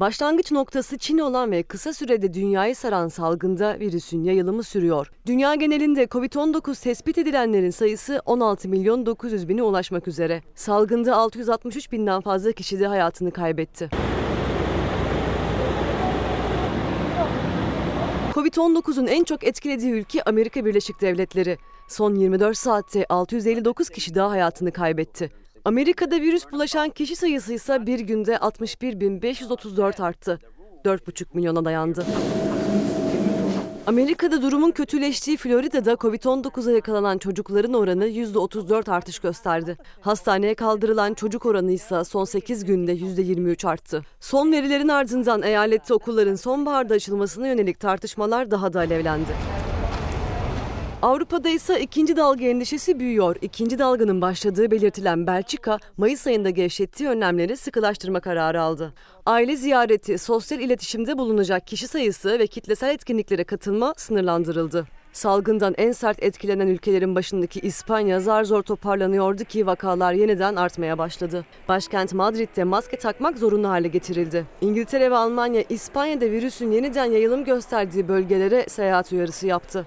Başlangıç 0.00 0.52
noktası 0.52 0.98
Çin 0.98 1.18
olan 1.18 1.50
ve 1.50 1.62
kısa 1.62 1.92
sürede 1.92 2.34
dünyayı 2.34 2.76
saran 2.76 3.08
salgında 3.08 3.80
virüsün 3.80 4.24
yayılımı 4.24 4.62
sürüyor. 4.62 5.12
Dünya 5.26 5.54
genelinde 5.54 6.04
Covid-19 6.04 6.82
tespit 6.82 7.18
edilenlerin 7.18 7.70
sayısı 7.70 8.22
16 8.26 8.68
milyon 8.68 9.06
900 9.06 9.48
bine 9.48 9.62
ulaşmak 9.62 10.08
üzere. 10.08 10.42
Salgında 10.54 11.16
663 11.16 11.92
binden 11.92 12.20
fazla 12.20 12.52
kişi 12.52 12.80
de 12.80 12.86
hayatını 12.86 13.30
kaybetti. 13.30 13.90
Covid-19'un 18.32 19.06
en 19.06 19.24
çok 19.24 19.44
etkilediği 19.44 19.92
ülke 19.92 20.22
Amerika 20.22 20.64
Birleşik 20.64 21.00
Devletleri. 21.00 21.58
Son 21.88 22.14
24 22.14 22.58
saatte 22.58 23.06
659 23.08 23.88
kişi 23.88 24.14
daha 24.14 24.30
hayatını 24.30 24.72
kaybetti. 24.72 25.30
Amerika'da 25.64 26.20
virüs 26.20 26.44
bulaşan 26.52 26.90
kişi 26.90 27.16
sayısı 27.16 27.52
ise 27.52 27.86
bir 27.86 28.00
günde 28.00 28.34
61.534 28.34 30.02
arttı. 30.02 30.38
4,5 30.84 31.26
milyona 31.34 31.64
dayandı. 31.64 32.06
Amerika'da 33.86 34.42
durumun 34.42 34.70
kötüleştiği 34.70 35.36
Florida'da 35.36 35.92
Covid-19'a 35.92 36.72
yakalanan 36.72 37.18
çocukların 37.18 37.74
oranı 37.74 38.06
%34 38.06 38.90
artış 38.90 39.18
gösterdi. 39.18 39.76
Hastaneye 40.00 40.54
kaldırılan 40.54 41.14
çocuk 41.14 41.46
oranı 41.46 41.72
ise 41.72 42.04
son 42.04 42.24
8 42.24 42.64
günde 42.64 42.92
%23 42.92 43.68
arttı. 43.68 44.02
Son 44.20 44.52
verilerin 44.52 44.88
ardından 44.88 45.42
eyalette 45.42 45.94
okulların 45.94 46.34
sonbaharda 46.34 46.94
açılmasına 46.94 47.48
yönelik 47.48 47.80
tartışmalar 47.80 48.50
daha 48.50 48.72
da 48.72 48.78
alevlendi. 48.78 49.32
Avrupa'da 51.02 51.48
ise 51.48 51.80
ikinci 51.80 52.16
dalga 52.16 52.44
endişesi 52.44 53.00
büyüyor. 53.00 53.36
İkinci 53.42 53.78
dalganın 53.78 54.20
başladığı 54.20 54.70
belirtilen 54.70 55.26
Belçika, 55.26 55.78
Mayıs 55.96 56.26
ayında 56.26 56.50
gevşettiği 56.50 57.08
önlemleri 57.08 57.56
sıkılaştırma 57.56 58.20
kararı 58.20 58.62
aldı. 58.62 58.94
Aile 59.26 59.56
ziyareti, 59.56 60.18
sosyal 60.18 60.60
iletişimde 60.60 61.18
bulunacak 61.18 61.66
kişi 61.66 61.88
sayısı 61.88 62.38
ve 62.38 62.46
kitlesel 62.46 62.90
etkinliklere 62.94 63.44
katılma 63.44 63.94
sınırlandırıldı. 63.96 64.86
Salgından 65.12 65.74
en 65.78 65.92
sert 65.92 66.22
etkilenen 66.22 66.66
ülkelerin 66.66 67.14
başındaki 67.14 67.60
İspanya 67.60 68.20
zar 68.20 68.44
zor 68.44 68.62
toparlanıyordu 68.62 69.44
ki 69.44 69.66
vakalar 69.66 70.12
yeniden 70.12 70.56
artmaya 70.56 70.98
başladı. 70.98 71.44
Başkent 71.68 72.14
Madrid'de 72.14 72.64
maske 72.64 72.96
takmak 72.96 73.38
zorunlu 73.38 73.68
hale 73.68 73.88
getirildi. 73.88 74.46
İngiltere 74.60 75.10
ve 75.10 75.16
Almanya 75.16 75.64
İspanya'da 75.68 76.24
virüsün 76.24 76.70
yeniden 76.70 77.04
yayılım 77.04 77.44
gösterdiği 77.44 78.08
bölgelere 78.08 78.66
seyahat 78.68 79.12
uyarısı 79.12 79.46
yaptı. 79.46 79.86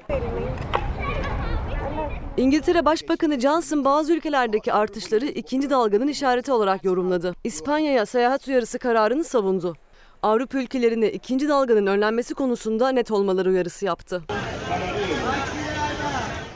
İngiltere 2.37 2.85
Başbakanı 2.85 3.39
Johnson 3.39 3.85
bazı 3.85 4.13
ülkelerdeki 4.13 4.73
artışları 4.73 5.25
ikinci 5.25 5.69
dalganın 5.69 6.07
işareti 6.07 6.51
olarak 6.51 6.83
yorumladı. 6.83 7.35
İspanya'ya 7.43 8.05
seyahat 8.05 8.47
uyarısı 8.47 8.79
kararını 8.79 9.23
savundu. 9.23 9.75
Avrupa 10.23 10.57
ülkelerine 10.57 11.11
ikinci 11.11 11.47
dalganın 11.49 11.87
önlenmesi 11.87 12.33
konusunda 12.33 12.89
net 12.89 13.11
olmaları 13.11 13.49
uyarısı 13.49 13.85
yaptı. 13.85 14.23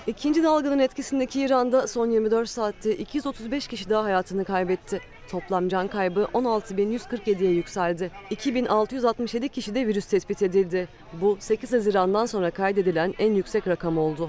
İkinci 0.08 0.44
dalganın 0.44 0.80
etkisindeki 0.80 1.42
İran'da 1.42 1.88
son 1.88 2.10
24 2.10 2.50
saatte 2.50 2.98
235 2.98 3.68
kişi 3.68 3.90
daha 3.90 4.04
hayatını 4.04 4.46
kaybetti. 4.46 5.02
Toplam 5.30 5.70
can 5.70 5.88
kaybı 5.88 6.28
16.147'ye 6.34 7.52
yükseldi. 7.52 8.12
2667 8.30 9.50
kişide 9.50 9.88
virüs 9.88 10.06
tespit 10.06 10.42
edildi. 10.42 10.88
Bu 11.22 11.38
8 11.40 11.74
Haziran'dan 11.74 12.26
sonra 12.26 12.52
kaydedilen 12.52 13.14
en 13.20 13.34
yüksek 13.34 13.68
rakam 13.68 13.98
oldu. 13.98 14.28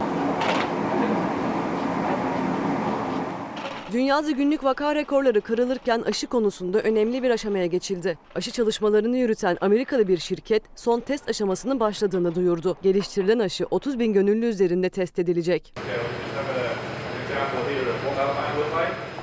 Dünyada 3.93 4.30
günlük 4.30 4.64
vaka 4.64 4.95
rekorları 4.95 5.41
kırılırken 5.41 6.03
aşı 6.03 6.26
konusunda 6.26 6.80
önemli 6.80 7.22
bir 7.22 7.30
aşamaya 7.30 7.66
geçildi. 7.66 8.18
Aşı 8.34 8.51
çalışmalarını 8.51 9.16
yürüten 9.16 9.59
Amerikalı 9.61 10.09
bir 10.09 10.18
şirket 10.18 10.62
son 10.76 11.01
test 11.01 11.28
aşamasının 11.28 11.80
başladığını 11.80 12.34
duyurdu. 12.34 12.76
Geliştirilen 12.82 13.38
aşı 13.38 13.66
30 13.70 13.99
bin 13.99 14.12
gönüllü 14.12 14.47
üzerinde 14.47 14.91
test 14.91 15.18
edilecek. 15.18 15.74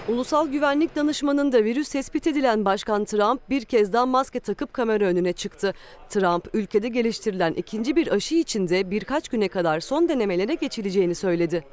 Ulusal 0.08 0.48
Güvenlik 0.48 0.96
Danışmanı'nda 0.96 1.64
virüs 1.64 1.90
tespit 1.90 2.28
edilen 2.28 2.66
Başkan 2.66 3.06
Trump 3.06 3.50
bir 3.50 3.66
kez 3.66 3.94
daha 3.94 4.06
maske 4.06 4.40
takıp 4.40 4.74
kamera 4.74 5.06
önüne 5.06 5.34
çıktı. 5.34 5.74
Trump 6.10 6.50
ülkede 6.54 6.88
geliştirilen 6.88 7.54
ikinci 7.54 7.96
bir 7.96 8.08
aşı 8.08 8.36
için 8.36 8.68
de 8.68 8.92
birkaç 8.92 9.30
güne 9.30 9.48
kadar 9.48 9.80
son 9.80 10.10
denemelere 10.10 10.54
geçileceğini 10.54 11.16
söyledi. 11.16 11.64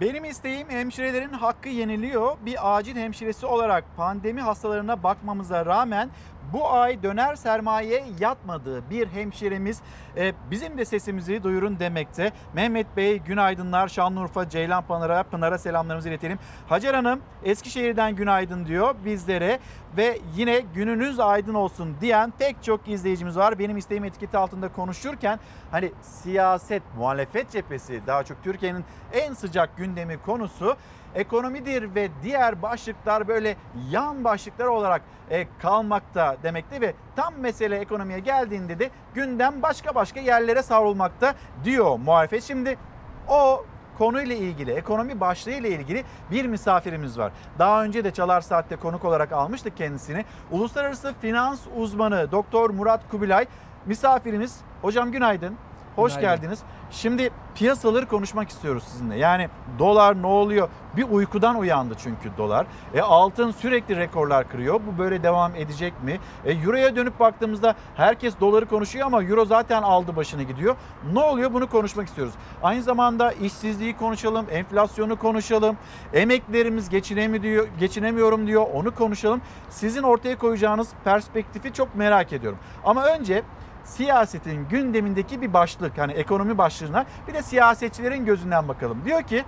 Benim 0.00 0.24
isteğim 0.24 0.70
hemşirelerin 0.70 1.32
hakkı 1.32 1.68
yeniliyor. 1.68 2.36
Bir 2.46 2.76
acil 2.76 2.96
hemşiresi 2.96 3.46
olarak 3.46 3.84
pandemi 3.96 4.40
hastalarına 4.40 5.02
bakmamıza 5.02 5.66
rağmen 5.66 6.10
bu 6.52 6.70
ay 6.72 7.02
döner 7.02 7.34
sermaye 7.34 8.04
yatmadığı 8.20 8.90
bir 8.90 9.08
hemşiremiz 9.08 9.80
e, 10.16 10.32
bizim 10.50 10.78
de 10.78 10.84
sesimizi 10.84 11.42
duyurun 11.42 11.78
demekte. 11.78 12.32
Mehmet 12.54 12.96
Bey 12.96 13.18
günaydınlar 13.18 13.88
Şanlıurfa 13.88 14.48
Ceylan 14.48 14.84
Pınar'a 14.84 15.22
Pınar'a 15.22 15.58
selamlarımızı 15.58 16.08
iletelim. 16.08 16.38
Hacer 16.68 16.94
Hanım 16.94 17.20
Eskişehir'den 17.44 18.16
günaydın 18.16 18.66
diyor 18.66 18.94
bizlere 19.04 19.58
ve 19.96 20.18
yine 20.36 20.60
gününüz 20.60 21.20
aydın 21.20 21.54
olsun 21.54 21.96
diyen 22.00 22.32
pek 22.38 22.62
çok 22.62 22.88
izleyicimiz 22.88 23.36
var. 23.36 23.58
Benim 23.58 23.76
isteğim 23.76 24.04
etiketi 24.04 24.36
altında 24.38 24.72
konuşurken 24.72 25.38
hani 25.70 25.92
siyaset, 26.02 26.82
muhalefet 26.96 27.50
cephesi 27.50 28.00
daha 28.06 28.24
çok 28.24 28.42
Türkiye'nin 28.44 28.84
en 29.12 29.32
sıcak 29.34 29.76
gündemi 29.76 30.18
konusu 30.22 30.76
ekonomidir 31.14 31.94
ve 31.94 32.08
diğer 32.22 32.62
başlıklar 32.62 33.28
böyle 33.28 33.56
yan 33.90 34.24
başlıklar 34.24 34.66
olarak 34.66 35.02
e, 35.30 35.46
kalmakta 35.58 36.36
demekte 36.42 36.80
ve 36.80 36.94
tam 37.16 37.34
mesele 37.38 37.76
ekonomiye 37.76 38.18
geldiğinde 38.18 38.78
de 38.78 38.90
gündem 39.14 39.62
başka 39.62 39.94
başka 39.94 40.20
yerlere 40.20 40.62
savrulmakta 40.62 41.34
diyor 41.64 41.98
muhalefet. 41.98 42.44
Şimdi 42.44 42.78
o 43.28 43.64
konuyla 43.98 44.36
ilgili, 44.36 44.72
ekonomi 44.72 45.20
başlığıyla 45.20 45.68
ilgili 45.68 46.04
bir 46.30 46.46
misafirimiz 46.46 47.18
var. 47.18 47.32
Daha 47.58 47.84
önce 47.84 48.04
de 48.04 48.10
Çalar 48.10 48.40
Saat'te 48.40 48.76
konuk 48.76 49.04
olarak 49.04 49.32
almıştık 49.32 49.76
kendisini. 49.76 50.24
Uluslararası 50.50 51.14
finans 51.20 51.60
uzmanı 51.76 52.32
Doktor 52.32 52.70
Murat 52.70 53.10
Kubilay 53.10 53.46
misafirimiz. 53.86 54.60
Hocam 54.82 55.12
günaydın. 55.12 55.56
Hoş 55.96 56.16
Günaydın. 56.16 56.40
geldiniz. 56.40 56.58
Şimdi 56.90 57.30
piyasaları 57.54 58.06
konuşmak 58.06 58.48
istiyoruz 58.48 58.84
sizinle. 58.84 59.16
Yani 59.16 59.48
dolar 59.78 60.22
ne 60.22 60.26
oluyor? 60.26 60.68
Bir 60.96 61.02
uykudan 61.10 61.58
uyandı 61.58 61.94
çünkü 61.98 62.30
dolar. 62.38 62.66
E 62.94 63.00
altın 63.00 63.50
sürekli 63.50 63.96
rekorlar 63.96 64.48
kırıyor. 64.48 64.80
Bu 64.86 64.98
böyle 64.98 65.22
devam 65.22 65.54
edecek 65.56 66.02
mi? 66.02 66.18
E 66.44 66.52
euroya 66.52 66.96
dönüp 66.96 67.20
baktığımızda 67.20 67.74
herkes 67.96 68.40
doları 68.40 68.66
konuşuyor 68.66 69.06
ama 69.06 69.22
euro 69.22 69.44
zaten 69.44 69.82
aldı 69.82 70.16
başını 70.16 70.42
gidiyor. 70.42 70.76
Ne 71.12 71.20
oluyor? 71.20 71.54
Bunu 71.54 71.70
konuşmak 71.70 72.08
istiyoruz. 72.08 72.34
Aynı 72.62 72.82
zamanda 72.82 73.32
işsizliği 73.32 73.96
konuşalım, 73.96 74.46
enflasyonu 74.50 75.18
konuşalım. 75.18 75.76
Emeklerimiz 76.12 76.88
geçinemiyor, 76.88 77.68
geçinemiyorum 77.80 78.46
diyor. 78.46 78.66
Onu 78.74 78.94
konuşalım. 78.94 79.40
Sizin 79.68 80.02
ortaya 80.02 80.38
koyacağınız 80.38 80.88
perspektifi 81.04 81.72
çok 81.72 81.94
merak 81.94 82.32
ediyorum. 82.32 82.58
Ama 82.84 83.06
önce 83.06 83.42
siyasetin 83.84 84.68
gündemindeki 84.68 85.42
bir 85.42 85.52
başlık 85.52 85.98
hani 85.98 86.12
ekonomi 86.12 86.58
başlığına 86.58 87.04
bir 87.28 87.34
de 87.34 87.42
siyasetçilerin 87.42 88.24
gözünden 88.24 88.68
bakalım. 88.68 89.02
Diyor 89.04 89.22
ki 89.22 89.44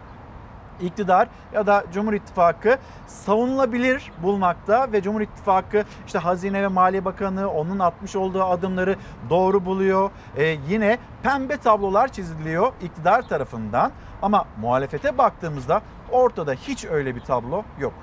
iktidar 0.83 1.29
ya 1.55 1.67
da 1.67 1.85
Cumhur 1.93 2.13
İttifakı 2.13 2.79
savunulabilir 3.07 4.13
bulmakta 4.23 4.93
ve 4.93 5.03
Cumhur 5.03 5.21
İttifakı 5.21 5.85
işte 6.07 6.19
Hazine 6.19 6.63
ve 6.63 6.69
Maliye 6.69 7.05
Bakanı 7.05 7.51
onun 7.51 7.79
atmış 7.79 8.17
olduğu 8.17 8.43
adımları 8.43 8.97
doğru 9.31 9.65
buluyor. 9.65 10.11
Ee, 10.37 10.57
yine 10.69 10.99
pembe 11.23 11.57
tablolar 11.57 12.13
çiziliyor 12.13 12.73
iktidar 12.83 13.29
tarafından 13.29 13.93
ama 14.23 14.45
muhalefete 14.61 15.19
baktığımızda 15.19 15.83
ortada 16.11 16.53
hiç 16.53 16.85
öyle 16.85 17.15
bir 17.15 17.21
tablo 17.21 17.65
yok. 17.81 17.95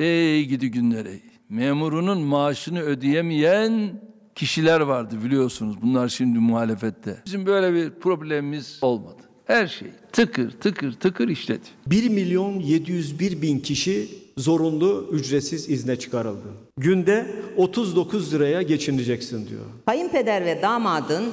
Ey 0.00 0.44
gidi 0.44 0.70
günlere. 0.70 1.20
Memurunun 1.48 2.20
maaşını 2.20 2.80
ödeyemeyen 2.80 4.00
kişiler 4.34 4.80
vardı 4.80 5.14
biliyorsunuz. 5.24 5.76
Bunlar 5.82 6.08
şimdi 6.08 6.38
muhalefette. 6.38 7.16
Bizim 7.26 7.46
böyle 7.46 7.74
bir 7.74 7.90
problemimiz 7.90 8.78
olmadı. 8.82 9.22
Her 9.44 9.66
şey 9.66 9.88
tıkır 10.12 10.50
tıkır 10.50 10.92
tıkır 10.92 11.28
işledi. 11.28 11.66
1 11.86 12.08
milyon 12.08 12.52
701 12.60 13.42
bin 13.42 13.58
kişi 13.58 14.08
zorunlu 14.36 15.08
ücretsiz 15.12 15.70
izne 15.70 15.96
çıkarıldı. 15.96 16.48
Günde 16.76 17.26
39 17.56 18.34
liraya 18.34 18.62
geçineceksin 18.62 19.48
diyor. 19.48 19.64
Kayınpeder 19.86 20.44
ve 20.44 20.62
damadın 20.62 21.24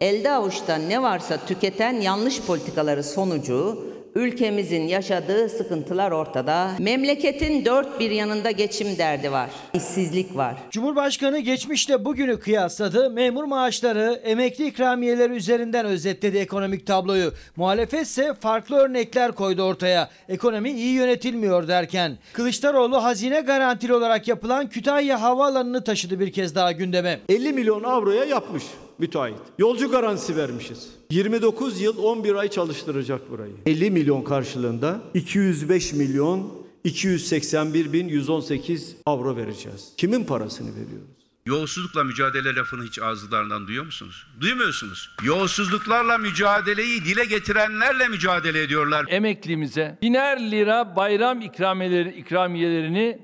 elde 0.00 0.30
avuçta 0.30 0.76
ne 0.76 1.02
varsa 1.02 1.46
tüketen 1.46 1.92
yanlış 2.00 2.40
politikaları 2.40 3.04
sonucu 3.04 3.84
ülkemizin 4.16 4.82
yaşadığı 4.82 5.48
sıkıntılar 5.48 6.10
ortada. 6.10 6.70
Memleketin 6.78 7.64
dört 7.64 8.00
bir 8.00 8.10
yanında 8.10 8.50
geçim 8.50 8.98
derdi 8.98 9.32
var. 9.32 9.50
İşsizlik 9.74 10.36
var. 10.36 10.54
Cumhurbaşkanı 10.70 11.38
geçmişle 11.38 12.04
bugünü 12.04 12.40
kıyasladı. 12.40 13.10
Memur 13.10 13.44
maaşları, 13.44 14.20
emekli 14.24 14.66
ikramiyeleri 14.66 15.32
üzerinden 15.32 15.86
özetledi 15.86 16.38
ekonomik 16.38 16.86
tabloyu. 16.86 17.32
Muhalefet 17.56 18.02
ise 18.06 18.34
farklı 18.34 18.76
örnekler 18.76 19.32
koydu 19.32 19.62
ortaya. 19.62 20.10
Ekonomi 20.28 20.70
iyi 20.70 20.94
yönetilmiyor 20.94 21.68
derken. 21.68 22.18
Kılıçdaroğlu 22.32 23.04
hazine 23.04 23.40
garantili 23.40 23.94
olarak 23.94 24.28
yapılan 24.28 24.68
Kütahya 24.68 25.22
Havaalanı'nı 25.22 25.84
taşıdı 25.84 26.20
bir 26.20 26.32
kez 26.32 26.54
daha 26.54 26.72
gündeme. 26.72 27.20
50 27.28 27.52
milyon 27.52 27.82
avroya 27.82 28.24
yapmış 28.24 28.62
müteahhit. 28.98 29.38
Yolcu 29.58 29.90
garantisi 29.90 30.36
vermişiz. 30.36 30.88
29 31.10 31.80
yıl 31.80 31.98
11 31.98 32.34
ay 32.34 32.48
çalıştıracak 32.48 33.30
burayı. 33.30 33.52
50 33.66 33.90
milyon 33.90 34.22
karşılığında 34.22 35.00
205 35.14 35.92
milyon 35.92 36.66
281 36.84 37.92
bin 37.92 38.08
118 38.08 38.96
avro 39.06 39.36
vereceğiz. 39.36 39.92
Kimin 39.96 40.24
parasını 40.24 40.70
veriyoruz? 40.70 41.16
Yolsuzlukla 41.46 42.04
mücadele 42.04 42.54
lafını 42.54 42.84
hiç 42.84 42.98
ağızlarından 42.98 43.66
duyuyor 43.66 43.84
musunuz? 43.84 44.26
Duymuyorsunuz. 44.40 45.10
Yolsuzluklarla 45.24 46.18
mücadeleyi 46.18 47.04
dile 47.04 47.24
getirenlerle 47.24 48.08
mücadele 48.08 48.62
ediyorlar. 48.62 49.06
Emeklimize 49.08 49.98
biner 50.02 50.50
lira 50.50 50.96
bayram 50.96 51.40
ikramiyeleri, 51.40 52.08
ikramiyelerini 52.10 53.18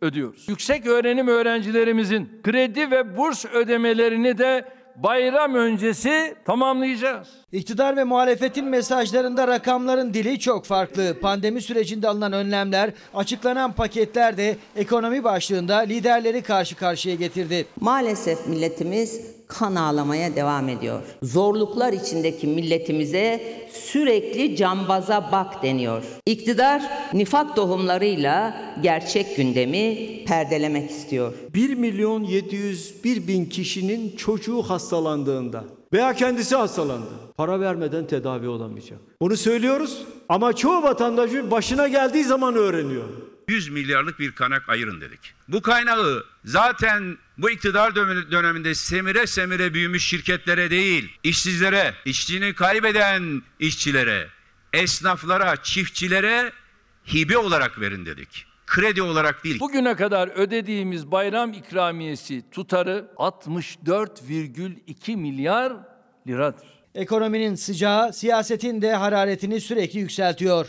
ödüyoruz. 0.00 0.48
Yüksek 0.48 0.86
öğrenim 0.86 1.28
öğrencilerimizin 1.28 2.40
kredi 2.42 2.90
ve 2.90 3.16
burs 3.16 3.44
ödemelerini 3.44 4.38
de 4.38 4.68
bayram 4.96 5.54
öncesi 5.54 6.34
tamamlayacağız. 6.44 7.28
İktidar 7.52 7.96
ve 7.96 8.04
muhalefetin 8.04 8.64
mesajlarında 8.64 9.48
rakamların 9.48 10.14
dili 10.14 10.38
çok 10.38 10.64
farklı. 10.64 11.20
Pandemi 11.20 11.62
sürecinde 11.62 12.08
alınan 12.08 12.32
önlemler, 12.32 12.90
açıklanan 13.14 13.72
paketler 13.72 14.36
de 14.36 14.56
ekonomi 14.76 15.24
başlığında 15.24 15.76
liderleri 15.76 16.42
karşı 16.42 16.76
karşıya 16.76 17.14
getirdi. 17.14 17.66
Maalesef 17.80 18.46
milletimiz 18.46 19.35
kan 19.48 19.74
ağlamaya 19.74 20.36
devam 20.36 20.68
ediyor. 20.68 21.00
Zorluklar 21.22 21.92
içindeki 21.92 22.46
milletimize 22.46 23.56
sürekli 23.72 24.56
cambaza 24.56 25.28
bak 25.32 25.62
deniyor. 25.62 26.02
İktidar 26.26 26.82
nifak 27.12 27.56
tohumlarıyla 27.56 28.62
gerçek 28.82 29.36
gündemi 29.36 30.24
perdelemek 30.24 30.90
istiyor. 30.90 31.32
1 31.54 31.74
milyon 31.74 32.24
701 32.24 33.28
bin 33.28 33.44
kişinin 33.44 34.16
çocuğu 34.16 34.62
hastalandığında 34.62 35.64
veya 35.92 36.14
kendisi 36.14 36.56
hastalandı. 36.56 37.10
Para 37.36 37.60
vermeden 37.60 38.06
tedavi 38.06 38.48
olamayacak. 38.48 38.98
Bunu 39.20 39.36
söylüyoruz 39.36 40.02
ama 40.28 40.52
çoğu 40.52 40.82
vatandaşın 40.82 41.50
başına 41.50 41.88
geldiği 41.88 42.24
zaman 42.24 42.54
öğreniyor. 42.54 43.04
100 43.48 43.68
milyarlık 43.68 44.18
bir 44.18 44.32
kaynak 44.32 44.68
ayırın 44.68 45.00
dedik. 45.00 45.20
Bu 45.48 45.62
kaynağı 45.62 46.24
zaten 46.44 47.16
bu 47.38 47.50
iktidar 47.50 47.96
dönemi- 47.96 48.30
döneminde 48.30 48.74
semire 48.74 49.26
semire 49.26 49.74
büyümüş 49.74 50.08
şirketlere 50.08 50.70
değil, 50.70 51.12
işsizlere, 51.22 51.94
işçiliğini 52.04 52.54
kaybeden 52.54 53.42
işçilere, 53.60 54.28
esnaflara, 54.72 55.56
çiftçilere 55.62 56.52
hibe 57.14 57.38
olarak 57.38 57.80
verin 57.80 58.06
dedik. 58.06 58.46
Kredi 58.66 59.02
olarak 59.02 59.44
değil. 59.44 59.60
Bugüne 59.60 59.96
kadar 59.96 60.28
ödediğimiz 60.28 61.10
bayram 61.10 61.52
ikramiyesi 61.52 62.50
tutarı 62.50 63.10
64,2 63.16 65.16
milyar 65.16 65.72
liradır. 66.26 66.66
Ekonominin 66.94 67.54
sıcağı 67.54 68.12
siyasetin 68.12 68.82
de 68.82 68.94
hararetini 68.94 69.60
sürekli 69.60 69.98
yükseltiyor. 69.98 70.66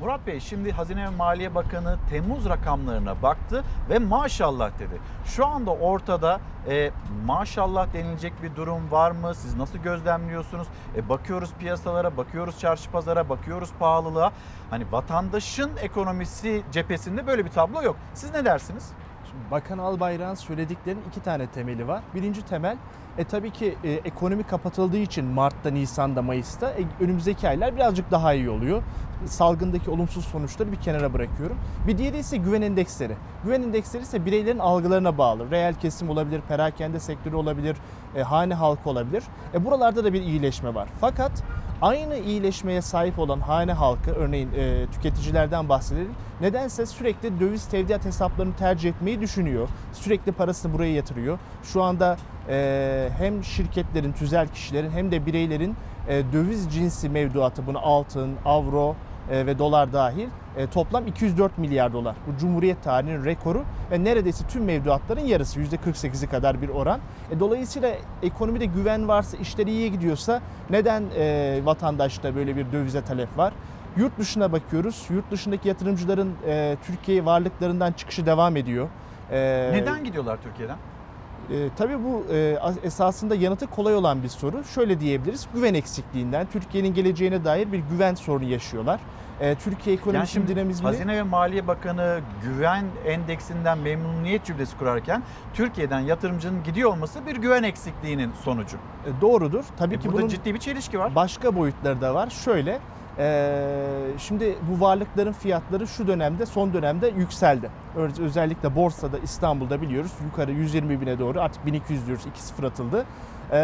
Murat 0.00 0.26
Bey 0.26 0.40
şimdi 0.40 0.72
Hazine 0.72 1.04
ve 1.04 1.08
Maliye 1.08 1.54
Bakanı 1.54 1.96
Temmuz 2.10 2.48
rakamlarına 2.48 3.22
baktı 3.22 3.64
ve 3.90 3.98
maşallah 3.98 4.70
dedi. 4.78 5.00
Şu 5.24 5.46
anda 5.46 5.70
ortada 5.70 6.40
e, 6.68 6.90
maşallah 7.26 7.92
denilecek 7.92 8.32
bir 8.42 8.56
durum 8.56 8.90
var 8.90 9.10
mı? 9.10 9.34
Siz 9.34 9.56
nasıl 9.56 9.78
gözlemliyorsunuz? 9.78 10.66
E, 10.96 11.08
bakıyoruz 11.08 11.50
piyasalara, 11.58 12.16
bakıyoruz 12.16 12.58
çarşı 12.58 12.90
pazara, 12.90 13.28
bakıyoruz 13.28 13.70
pahalılığa. 13.78 14.32
Hani 14.70 14.92
vatandaşın 14.92 15.70
ekonomisi 15.80 16.62
cephesinde 16.72 17.26
böyle 17.26 17.44
bir 17.44 17.50
tablo 17.50 17.82
yok. 17.82 17.96
Siz 18.14 18.34
ne 18.34 18.44
dersiniz? 18.44 18.92
Şimdi 19.30 19.50
Bakan 19.50 19.78
Albayrak'ın 19.78 20.34
söylediklerinin 20.34 21.02
iki 21.08 21.20
tane 21.22 21.46
temeli 21.46 21.88
var. 21.88 22.02
Birinci 22.14 22.42
temel 22.42 22.76
e, 23.18 23.24
tabii 23.24 23.50
ki 23.50 23.76
e, 23.84 23.90
ekonomi 23.92 24.42
kapatıldığı 24.42 24.98
için 24.98 25.24
Mart'ta, 25.24 25.70
Nisan'da, 25.70 26.22
Mayıs'ta 26.22 26.70
e, 26.70 27.04
önümüzdeki 27.04 27.48
aylar 27.48 27.76
birazcık 27.76 28.10
daha 28.10 28.34
iyi 28.34 28.50
oluyor. 28.50 28.82
Salgındaki 29.26 29.90
olumsuz 29.90 30.24
sonuçları 30.24 30.72
bir 30.72 30.76
kenara 30.76 31.12
bırakıyorum. 31.12 31.56
Bir 31.86 31.98
diğeri 31.98 32.18
ise 32.18 32.36
güven 32.36 32.62
endeksleri. 32.62 33.16
Güven 33.44 33.62
endeksleri 33.62 34.02
ise 34.02 34.26
bireylerin 34.26 34.58
algılarına 34.58 35.18
bağlı. 35.18 35.50
Reel 35.50 35.74
kesim 35.74 36.10
olabilir, 36.10 36.40
perakende 36.48 37.00
sektörü 37.00 37.36
olabilir, 37.36 37.76
e, 38.16 38.22
hane 38.22 38.54
halkı 38.54 38.90
olabilir. 38.90 39.22
E, 39.54 39.64
buralarda 39.64 40.04
da 40.04 40.12
bir 40.12 40.22
iyileşme 40.22 40.74
var. 40.74 40.88
Fakat 41.00 41.32
aynı 41.82 42.16
iyileşmeye 42.16 42.82
sahip 42.82 43.18
olan 43.18 43.40
hane 43.40 43.72
halkı, 43.72 44.10
örneğin 44.10 44.50
e, 44.56 44.86
tüketicilerden 44.92 45.68
bahsedelim. 45.68 46.14
Nedense 46.40 46.86
sürekli 46.86 47.40
döviz 47.40 47.66
tevdiat 47.66 48.04
hesaplarını 48.04 48.56
tercih 48.56 48.90
etmeyi 48.90 49.20
düşünüyor. 49.20 49.68
Sürekli 49.92 50.32
parasını 50.32 50.72
buraya 50.72 50.94
yatırıyor. 50.94 51.38
Şu 51.62 51.82
anda 51.82 52.16
e, 52.48 53.08
hem 53.18 53.44
şirketlerin, 53.44 54.12
tüzel 54.12 54.48
kişilerin 54.48 54.90
hem 54.90 55.10
de 55.10 55.26
bireylerin 55.26 55.76
e, 56.08 56.32
döviz 56.32 56.72
cinsi 56.74 57.08
mevduatı, 57.08 57.66
bunu 57.66 57.78
altın, 57.78 58.36
avro 58.44 58.96
ve 59.30 59.58
dolar 59.58 59.92
dahil 59.92 60.28
e, 60.56 60.66
toplam 60.66 61.06
204 61.06 61.58
milyar 61.58 61.92
dolar. 61.92 62.16
Bu 62.26 62.38
Cumhuriyet 62.38 62.82
tarihinin 62.82 63.24
rekoru 63.24 63.64
ve 63.90 64.04
neredeyse 64.04 64.46
tüm 64.46 64.64
mevduatların 64.64 65.20
yarısı 65.20 65.60
%48'i 65.60 66.28
kadar 66.28 66.62
bir 66.62 66.68
oran. 66.68 67.00
E, 67.30 67.40
dolayısıyla 67.40 67.90
ekonomide 68.22 68.64
güven 68.64 69.08
varsa, 69.08 69.36
işler 69.36 69.66
iyiye 69.66 69.88
gidiyorsa 69.88 70.40
neden 70.70 71.04
e, 71.16 71.60
vatandaşta 71.64 72.34
böyle 72.36 72.56
bir 72.56 72.72
dövize 72.72 73.04
talep 73.04 73.38
var? 73.38 73.52
Yurt 73.96 74.18
dışına 74.18 74.52
bakıyoruz. 74.52 75.06
Yurt 75.10 75.30
dışındaki 75.30 75.68
yatırımcıların 75.68 76.32
e, 76.46 76.76
Türkiye 76.86 77.24
varlıklarından 77.24 77.92
çıkışı 77.92 78.26
devam 78.26 78.56
ediyor. 78.56 78.88
E, 79.30 79.70
Neden 79.72 80.04
gidiyorlar 80.04 80.38
Türkiye'den? 80.42 80.76
E, 81.50 81.68
tabii 81.76 82.04
bu 82.04 82.24
e, 82.34 82.56
esasında 82.82 83.34
yanıtı 83.34 83.66
kolay 83.66 83.94
olan 83.94 84.22
bir 84.22 84.28
soru. 84.28 84.64
Şöyle 84.64 85.00
diyebiliriz. 85.00 85.46
Güven 85.54 85.74
eksikliğinden 85.74 86.46
Türkiye'nin 86.52 86.94
geleceğine 86.94 87.44
dair 87.44 87.72
bir 87.72 87.78
güven 87.78 88.14
sorunu 88.14 88.44
yaşıyorlar. 88.44 89.00
E, 89.40 89.54
Türkiye 89.54 89.96
Yani 89.96 90.00
ekonomisinin 90.00 90.26
şimdi 90.46 90.56
dinamizmini... 90.56 90.86
Hazine 90.86 91.16
ve 91.16 91.22
Maliye 91.22 91.66
Bakanı 91.66 92.20
güven 92.42 92.84
endeksinden 93.06 93.78
memnuniyet 93.78 94.44
cümlesi 94.44 94.76
kurarken 94.78 95.22
Türkiye'den 95.54 96.00
yatırımcının 96.00 96.62
gidiyor 96.64 96.90
olması 96.90 97.26
bir 97.26 97.36
güven 97.36 97.62
eksikliğinin 97.62 98.30
sonucu. 98.44 98.76
E, 98.76 99.20
doğrudur. 99.20 99.64
Tabii 99.78 99.94
E, 99.94 99.98
ki 99.98 100.08
burada 100.08 100.18
bunun 100.18 100.28
ciddi 100.28 100.54
bir 100.54 100.58
çelişki 100.58 100.98
var. 100.98 101.14
Başka 101.14 101.56
boyutları 101.56 102.00
da 102.00 102.14
var. 102.14 102.30
Şöyle, 102.30 102.78
şimdi 104.18 104.54
bu 104.70 104.80
varlıkların 104.80 105.32
fiyatları 105.32 105.86
şu 105.86 106.06
dönemde, 106.06 106.46
son 106.46 106.72
dönemde 106.72 107.08
yükseldi. 107.08 107.70
Özellikle 108.20 108.76
borsada 108.76 109.18
İstanbul'da 109.18 109.82
biliyoruz 109.82 110.12
yukarı 110.24 110.52
120 110.52 111.00
bine 111.00 111.18
doğru 111.18 111.40
artık 111.40 111.66
1200 111.66 112.06
diyoruz 112.06 112.24
2-0 112.58 112.66
atıldı. 112.66 113.06
E, 113.52 113.60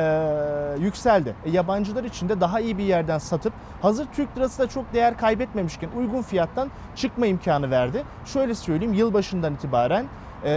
yükseldi. 0.81 1.35
E, 1.45 1.51
yabancılar 1.51 2.05
için 2.05 2.29
de 2.29 2.41
daha 2.41 2.61
iyi 2.61 2.79
bir 2.79 2.85
yerden 2.85 3.19
satıp 3.19 3.53
hazır 3.83 4.07
Türk 4.07 4.37
lirası 4.37 4.63
da 4.63 4.69
çok 4.69 4.93
değer 4.93 5.19
kaybetmemişken 5.19 5.89
uygun 5.99 6.23
fiyattan 6.23 6.71
çıkma 6.97 7.27
imkanı 7.27 7.71
verdi. 7.71 8.03
Şöyle 8.25 8.55
söyleyeyim 8.55 8.95
yılbaşından 8.95 9.55
itibaren 9.55 10.07
e, 10.45 10.51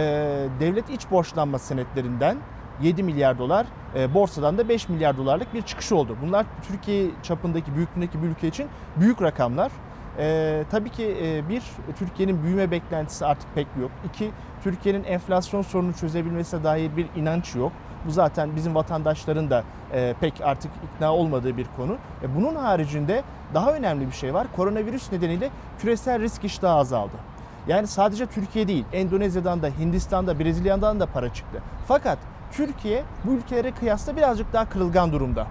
devlet 0.60 0.90
iç 0.90 1.10
borçlanma 1.10 1.58
senetlerinden 1.58 2.36
7 2.82 3.02
milyar 3.02 3.38
dolar, 3.38 3.66
e, 3.94 4.14
borsadan 4.14 4.58
da 4.58 4.68
5 4.68 4.88
milyar 4.88 5.16
dolarlık 5.16 5.54
bir 5.54 5.62
çıkış 5.62 5.92
oldu. 5.92 6.16
Bunlar 6.22 6.46
Türkiye 6.68 7.10
çapındaki, 7.22 7.74
büyüklüğündeki 7.74 8.22
bir 8.22 8.28
ülke 8.28 8.48
için 8.48 8.68
büyük 8.96 9.22
rakamlar. 9.22 9.72
E, 10.18 10.64
tabii 10.70 10.90
ki 10.90 11.16
e, 11.22 11.48
bir, 11.48 11.62
Türkiye'nin 11.98 12.42
büyüme 12.42 12.70
beklentisi 12.70 13.26
artık 13.26 13.54
pek 13.54 13.66
yok. 13.80 13.90
İki, 14.08 14.30
Türkiye'nin 14.62 15.04
enflasyon 15.04 15.62
sorununu 15.62 15.92
çözebilmesine 15.92 16.64
dair 16.64 16.96
bir 16.96 17.06
inanç 17.16 17.54
yok. 17.54 17.72
Bu 18.06 18.10
zaten 18.10 18.56
bizim 18.56 18.74
vatandaşların 18.74 19.50
da 19.50 19.64
e, 19.92 20.14
pek 20.20 20.40
artık 20.40 20.70
ikna 20.84 21.14
olmadığı 21.14 21.56
bir 21.56 21.66
konu. 21.76 21.96
E, 22.22 22.36
bunun 22.36 22.54
haricinde 22.54 23.22
daha 23.54 23.72
önemli 23.72 24.06
bir 24.06 24.12
şey 24.12 24.34
var. 24.34 24.46
Koronavirüs 24.56 25.12
nedeniyle 25.12 25.50
küresel 25.78 26.20
risk 26.20 26.44
iştahı 26.44 26.78
azaldı. 26.78 27.16
Yani 27.68 27.86
sadece 27.86 28.26
Türkiye 28.26 28.68
değil, 28.68 28.84
Endonezya'dan 28.92 29.62
da, 29.62 29.68
Hindistan'da, 29.78 30.38
Brezilya'dan 30.38 31.00
da 31.00 31.06
para 31.06 31.34
çıktı. 31.34 31.62
Fakat 31.88 32.18
Türkiye 32.52 33.04
bu 33.24 33.32
ülkelere 33.32 33.70
kıyasla 33.70 34.16
birazcık 34.16 34.52
daha 34.52 34.68
kırılgan 34.68 35.12
durumda. 35.12 35.46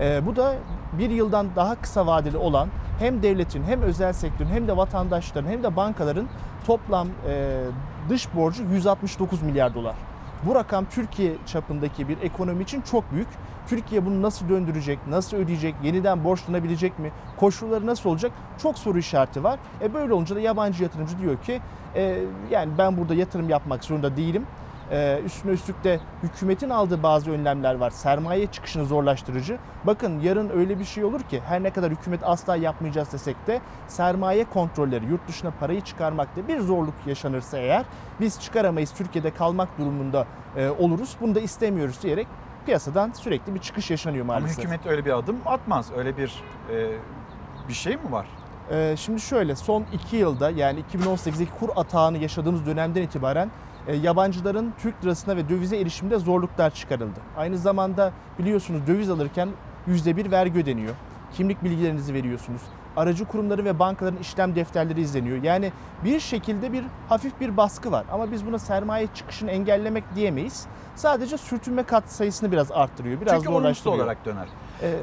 Ee, 0.00 0.26
bu 0.26 0.36
da 0.36 0.54
bir 0.98 1.10
yıldan 1.10 1.46
daha 1.56 1.74
kısa 1.74 2.06
vadeli 2.06 2.36
olan 2.36 2.68
hem 2.98 3.22
devletin 3.22 3.64
hem 3.64 3.82
özel 3.82 4.12
sektörün 4.12 4.48
hem 4.48 4.68
de 4.68 4.76
vatandaşların 4.76 5.50
hem 5.50 5.62
de 5.62 5.76
bankaların 5.76 6.26
toplam 6.66 7.08
e, 7.28 7.64
dış 8.08 8.34
borcu 8.34 8.62
169 8.62 9.42
milyar 9.42 9.74
dolar. 9.74 9.94
Bu 10.46 10.54
rakam 10.54 10.84
Türkiye 10.84 11.32
çapındaki 11.46 12.08
bir 12.08 12.22
ekonomi 12.22 12.62
için 12.62 12.80
çok 12.80 13.12
büyük. 13.12 13.28
Türkiye 13.68 14.06
bunu 14.06 14.22
nasıl 14.22 14.48
döndürecek, 14.48 14.98
nasıl 15.08 15.36
ödeyecek, 15.36 15.74
yeniden 15.82 16.24
borçlanabilecek 16.24 16.98
mi, 16.98 17.10
koşulları 17.36 17.86
nasıl 17.86 18.10
olacak 18.10 18.32
çok 18.62 18.78
soru 18.78 18.98
işareti 18.98 19.44
var. 19.44 19.58
E 19.82 19.94
böyle 19.94 20.12
olunca 20.12 20.36
da 20.36 20.40
yabancı 20.40 20.82
yatırımcı 20.82 21.18
diyor 21.18 21.36
ki 21.36 21.60
e, 21.94 22.18
yani 22.50 22.72
ben 22.78 22.96
burada 22.96 23.14
yatırım 23.14 23.48
yapmak 23.48 23.84
zorunda 23.84 24.16
değilim. 24.16 24.46
Ee, 24.94 25.20
üstüne 25.24 25.52
üstlük 25.52 25.84
de 25.84 26.00
hükümetin 26.22 26.70
aldığı 26.70 27.02
bazı 27.02 27.30
önlemler 27.30 27.74
var. 27.74 27.90
Sermaye 27.90 28.46
çıkışını 28.46 28.84
zorlaştırıcı. 28.84 29.58
Bakın 29.84 30.20
yarın 30.20 30.50
öyle 30.50 30.78
bir 30.78 30.84
şey 30.84 31.04
olur 31.04 31.20
ki 31.20 31.40
her 31.46 31.62
ne 31.62 31.70
kadar 31.70 31.90
hükümet 31.90 32.20
asla 32.24 32.56
yapmayacağız 32.56 33.12
desek 33.12 33.46
de 33.46 33.60
sermaye 33.88 34.44
kontrolleri, 34.44 35.04
yurt 35.06 35.28
dışına 35.28 35.50
parayı 35.60 35.80
çıkarmakta 35.80 36.48
bir 36.48 36.60
zorluk 36.60 36.94
yaşanırsa 37.06 37.58
eğer 37.58 37.84
biz 38.20 38.40
çıkaramayız 38.40 38.92
Türkiye'de 38.94 39.30
kalmak 39.34 39.78
durumunda 39.78 40.26
e, 40.56 40.68
oluruz. 40.68 41.16
Bunu 41.20 41.34
da 41.34 41.40
istemiyoruz 41.40 42.02
diyerek 42.02 42.26
piyasadan 42.66 43.12
sürekli 43.12 43.54
bir 43.54 43.60
çıkış 43.60 43.90
yaşanıyor 43.90 44.24
Ama 44.24 44.32
maalesef. 44.32 44.58
hükümet 44.58 44.86
öyle 44.86 45.04
bir 45.04 45.18
adım 45.18 45.36
atmaz. 45.46 45.90
Öyle 45.96 46.16
bir 46.16 46.42
e, 46.72 46.90
bir 47.68 47.74
şey 47.74 47.96
mi 47.96 48.12
var? 48.12 48.26
Ee, 48.70 48.94
şimdi 48.98 49.20
şöyle 49.20 49.56
son 49.56 49.84
iki 49.92 50.16
yılda 50.16 50.50
yani 50.50 50.80
2018'deki 50.94 51.50
kur 51.60 51.68
atağını 51.76 52.18
yaşadığımız 52.18 52.66
dönemden 52.66 53.02
itibaren 53.02 53.50
yabancıların 53.92 54.72
Türk 54.78 55.04
lirasına 55.04 55.36
ve 55.36 55.48
dövize 55.48 55.76
erişimde 55.80 56.18
zorluklar 56.18 56.70
çıkarıldı. 56.70 57.20
Aynı 57.36 57.58
zamanda 57.58 58.12
biliyorsunuz 58.38 58.86
döviz 58.86 59.10
alırken 59.10 59.48
%1 59.88 60.30
vergi 60.30 60.58
ödeniyor. 60.58 60.94
Kimlik 61.32 61.64
bilgilerinizi 61.64 62.14
veriyorsunuz. 62.14 62.62
Aracı 62.96 63.24
kurumları 63.24 63.64
ve 63.64 63.78
bankaların 63.78 64.18
işlem 64.18 64.54
defterleri 64.54 65.00
izleniyor. 65.00 65.42
Yani 65.42 65.72
bir 66.04 66.20
şekilde 66.20 66.72
bir 66.72 66.84
hafif 67.08 67.40
bir 67.40 67.56
baskı 67.56 67.92
var. 67.92 68.04
Ama 68.12 68.32
biz 68.32 68.46
buna 68.46 68.58
sermaye 68.58 69.06
çıkışını 69.14 69.50
engellemek 69.50 70.04
diyemeyiz. 70.14 70.66
Sadece 70.94 71.38
sürtünme 71.38 71.82
kat 71.82 72.12
sayısını 72.12 72.52
biraz 72.52 72.72
arttırıyor. 72.72 73.20
Biraz 73.20 73.32
Çünkü 73.34 73.48
zorlaştırıyor. 73.52 73.96
olarak 73.96 74.24
döner. 74.24 74.46
Ee, 74.82 74.96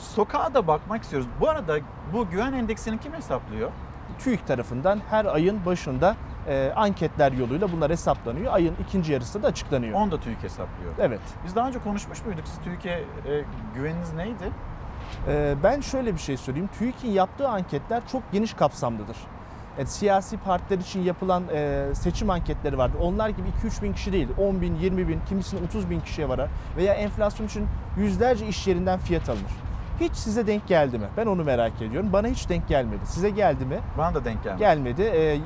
Sokağa 0.00 0.54
da 0.54 0.66
bakmak 0.66 1.02
istiyoruz. 1.02 1.28
Bu 1.40 1.48
arada 1.48 1.78
bu 2.12 2.28
güven 2.30 2.52
endeksini 2.52 3.00
kim 3.00 3.12
hesaplıyor? 3.12 3.70
TÜİK 4.18 4.46
tarafından 4.46 5.00
her 5.10 5.24
ayın 5.24 5.66
başında 5.66 6.16
e, 6.48 6.72
anketler 6.76 7.32
yoluyla 7.32 7.72
bunlar 7.72 7.90
hesaplanıyor. 7.90 8.52
Ayın 8.52 8.74
ikinci 8.88 9.12
yarısı 9.12 9.42
da 9.42 9.46
açıklanıyor. 9.46 9.94
Onu 9.94 10.10
da 10.10 10.20
TÜİK 10.20 10.42
hesaplıyor. 10.42 10.92
Evet. 10.98 11.20
Biz 11.44 11.56
daha 11.56 11.68
önce 11.68 11.78
konuşmuş 11.78 12.24
muyduk? 12.24 12.44
Siz 12.48 12.58
TÜİK'e 12.64 12.90
e, 12.90 13.44
güveniniz 13.74 14.12
neydi? 14.12 14.50
E, 15.28 15.54
ben 15.62 15.80
şöyle 15.80 16.14
bir 16.14 16.18
şey 16.20 16.36
söyleyeyim. 16.36 16.68
TÜİK'in 16.78 17.10
yaptığı 17.10 17.48
anketler 17.48 18.02
çok 18.12 18.32
geniş 18.32 18.54
kapsamlıdır. 18.54 19.16
Yani 19.78 19.88
siyasi 19.88 20.36
partiler 20.36 20.78
için 20.78 21.02
yapılan 21.02 21.42
e, 21.54 21.84
seçim 21.94 22.30
anketleri 22.30 22.78
vardı. 22.78 22.96
Onlar 23.00 23.28
gibi 23.28 23.48
2-3 23.64 23.82
bin 23.82 23.92
kişi 23.92 24.12
değil, 24.12 24.28
10 24.38 24.60
bin, 24.60 24.74
20 24.74 25.08
bin, 25.08 25.20
kimisinin 25.28 25.66
30 25.66 25.90
bin 25.90 26.00
kişiye 26.00 26.28
varar. 26.28 26.48
Veya 26.76 26.94
enflasyon 26.94 27.46
için 27.46 27.66
yüzlerce 27.98 28.46
iş 28.46 28.66
yerinden 28.66 28.98
fiyat 28.98 29.28
alınır. 29.28 29.52
Hiç 30.00 30.12
size 30.12 30.46
denk 30.46 30.68
geldi 30.68 30.98
mi? 30.98 31.06
Ben 31.16 31.26
onu 31.26 31.44
merak 31.44 31.82
ediyorum. 31.82 32.12
Bana 32.12 32.28
hiç 32.28 32.48
denk 32.48 32.68
gelmedi. 32.68 33.00
Size 33.04 33.30
geldi 33.30 33.64
mi? 33.64 33.80
Bana 33.98 34.14
da 34.14 34.24
denk 34.24 34.44
gelmedi. 34.44 34.58
Gelmedi. 34.60 35.02
Ee, 35.02 35.38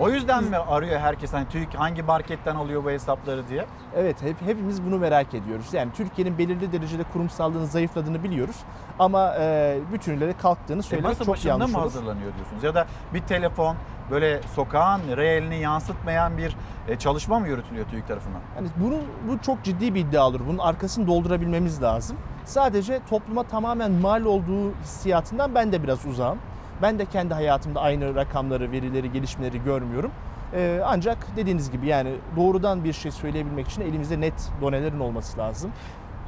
O 0.00 0.10
yüzden 0.10 0.44
mi 0.44 0.56
arıyor 0.56 1.00
herkes 1.00 1.32
hani 1.32 1.48
TÜİK 1.48 1.74
hangi 1.74 2.02
marketten 2.02 2.56
alıyor 2.56 2.84
bu 2.84 2.90
hesapları 2.90 3.48
diye? 3.48 3.66
Evet 3.96 4.22
hep, 4.22 4.42
hepimiz 4.42 4.84
bunu 4.84 4.98
merak 4.98 5.34
ediyoruz. 5.34 5.74
Yani 5.74 5.92
Türkiye'nin 5.92 6.38
belirli 6.38 6.72
derecede 6.72 7.02
kurumsallığının 7.12 7.64
zayıfladığını 7.64 8.22
biliyoruz. 8.22 8.56
Ama 8.98 9.34
e, 9.40 9.78
bütünüyle 9.92 10.32
kalktığını 10.36 10.78
E 10.78 10.82
söylemek 10.82 11.10
masa 11.18 11.24
çok 11.24 11.44
yanlış 11.44 11.72
mı 11.72 11.78
olur. 11.78 11.84
hazırlanıyor 11.84 12.34
diyorsunuz? 12.34 12.62
Ya 12.62 12.74
da 12.74 12.86
bir 13.14 13.20
telefon 13.20 13.76
böyle 14.10 14.40
sokağın 14.54 15.00
realini 15.16 15.58
yansıtmayan 15.58 16.38
bir 16.38 16.56
e, 16.88 16.98
çalışma 16.98 17.38
mı 17.38 17.48
yürütülüyor 17.48 17.86
TÜİK 17.86 18.08
tarafından? 18.08 18.40
Yani 18.56 18.68
bunu 18.76 18.96
bu 19.28 19.38
çok 19.42 19.62
ciddi 19.64 19.94
bir 19.94 20.00
iddia 20.00 20.26
olur. 20.28 20.40
Bunun 20.48 20.58
arkasını 20.58 21.06
doldurabilmemiz 21.06 21.82
lazım. 21.82 22.16
Sadece 22.44 23.00
topluma 23.10 23.42
tamamen 23.42 23.90
mal 23.92 24.24
olduğu 24.24 24.72
hissiyatından 24.82 25.54
ben 25.54 25.72
de 25.72 25.82
biraz 25.82 26.06
uzağım. 26.06 26.38
Ben 26.82 26.98
de 26.98 27.06
kendi 27.06 27.34
hayatımda 27.34 27.80
aynı 27.80 28.14
rakamları, 28.14 28.72
verileri, 28.72 29.12
gelişmeleri 29.12 29.64
görmüyorum. 29.64 30.10
Ee, 30.54 30.80
ancak 30.84 31.36
dediğiniz 31.36 31.70
gibi 31.70 31.86
yani 31.86 32.14
doğrudan 32.36 32.84
bir 32.84 32.92
şey 32.92 33.10
söyleyebilmek 33.10 33.68
için 33.68 33.82
elimizde 33.82 34.20
net 34.20 34.50
donelerin 34.60 35.00
olması 35.00 35.38
lazım. 35.38 35.72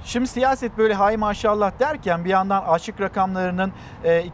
Şimdi 0.05 0.27
siyaset 0.27 0.79
böyle 0.79 0.95
hay 0.95 1.17
maşallah 1.17 1.73
derken 1.81 2.25
bir 2.25 2.31
yandan 2.31 2.63
açık 2.63 3.01
rakamlarının 3.01 3.73
e, 4.05 4.27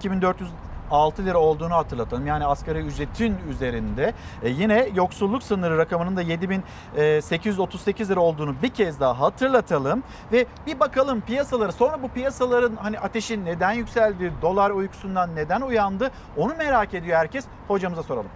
2406 0.89 1.25
lira 1.25 1.39
olduğunu 1.39 1.75
hatırlatalım. 1.75 2.27
Yani 2.27 2.45
asgari 2.45 2.79
ücretin 2.79 3.37
üzerinde. 3.51 4.15
E, 4.43 4.49
yine 4.49 4.89
yoksulluk 4.95 5.43
sınırı 5.43 5.79
rakamının 5.79 6.17
da 6.17 6.23
7838 6.23 8.11
lira 8.11 8.21
olduğunu 8.21 8.55
bir 8.63 8.69
kez 8.69 9.01
daha 9.01 9.21
hatırlatalım. 9.21 10.03
Ve 10.33 10.47
bir 10.67 10.81
bakalım 10.81 11.21
piyasaları 11.21 11.73
sonra 11.73 12.03
bu 12.03 12.09
piyasaların 12.09 12.77
hani 12.77 12.99
ateşi 12.99 13.45
neden 13.45 13.73
yükseldi, 13.73 14.33
dolar 14.43 14.71
uykusundan 14.71 15.37
neden 15.37 15.61
uyandı 15.61 16.11
onu 16.37 16.55
merak 16.55 16.95
ediyor 16.95 17.19
herkes. 17.19 17.45
Hocamıza 17.69 18.03
soralım. 18.03 18.31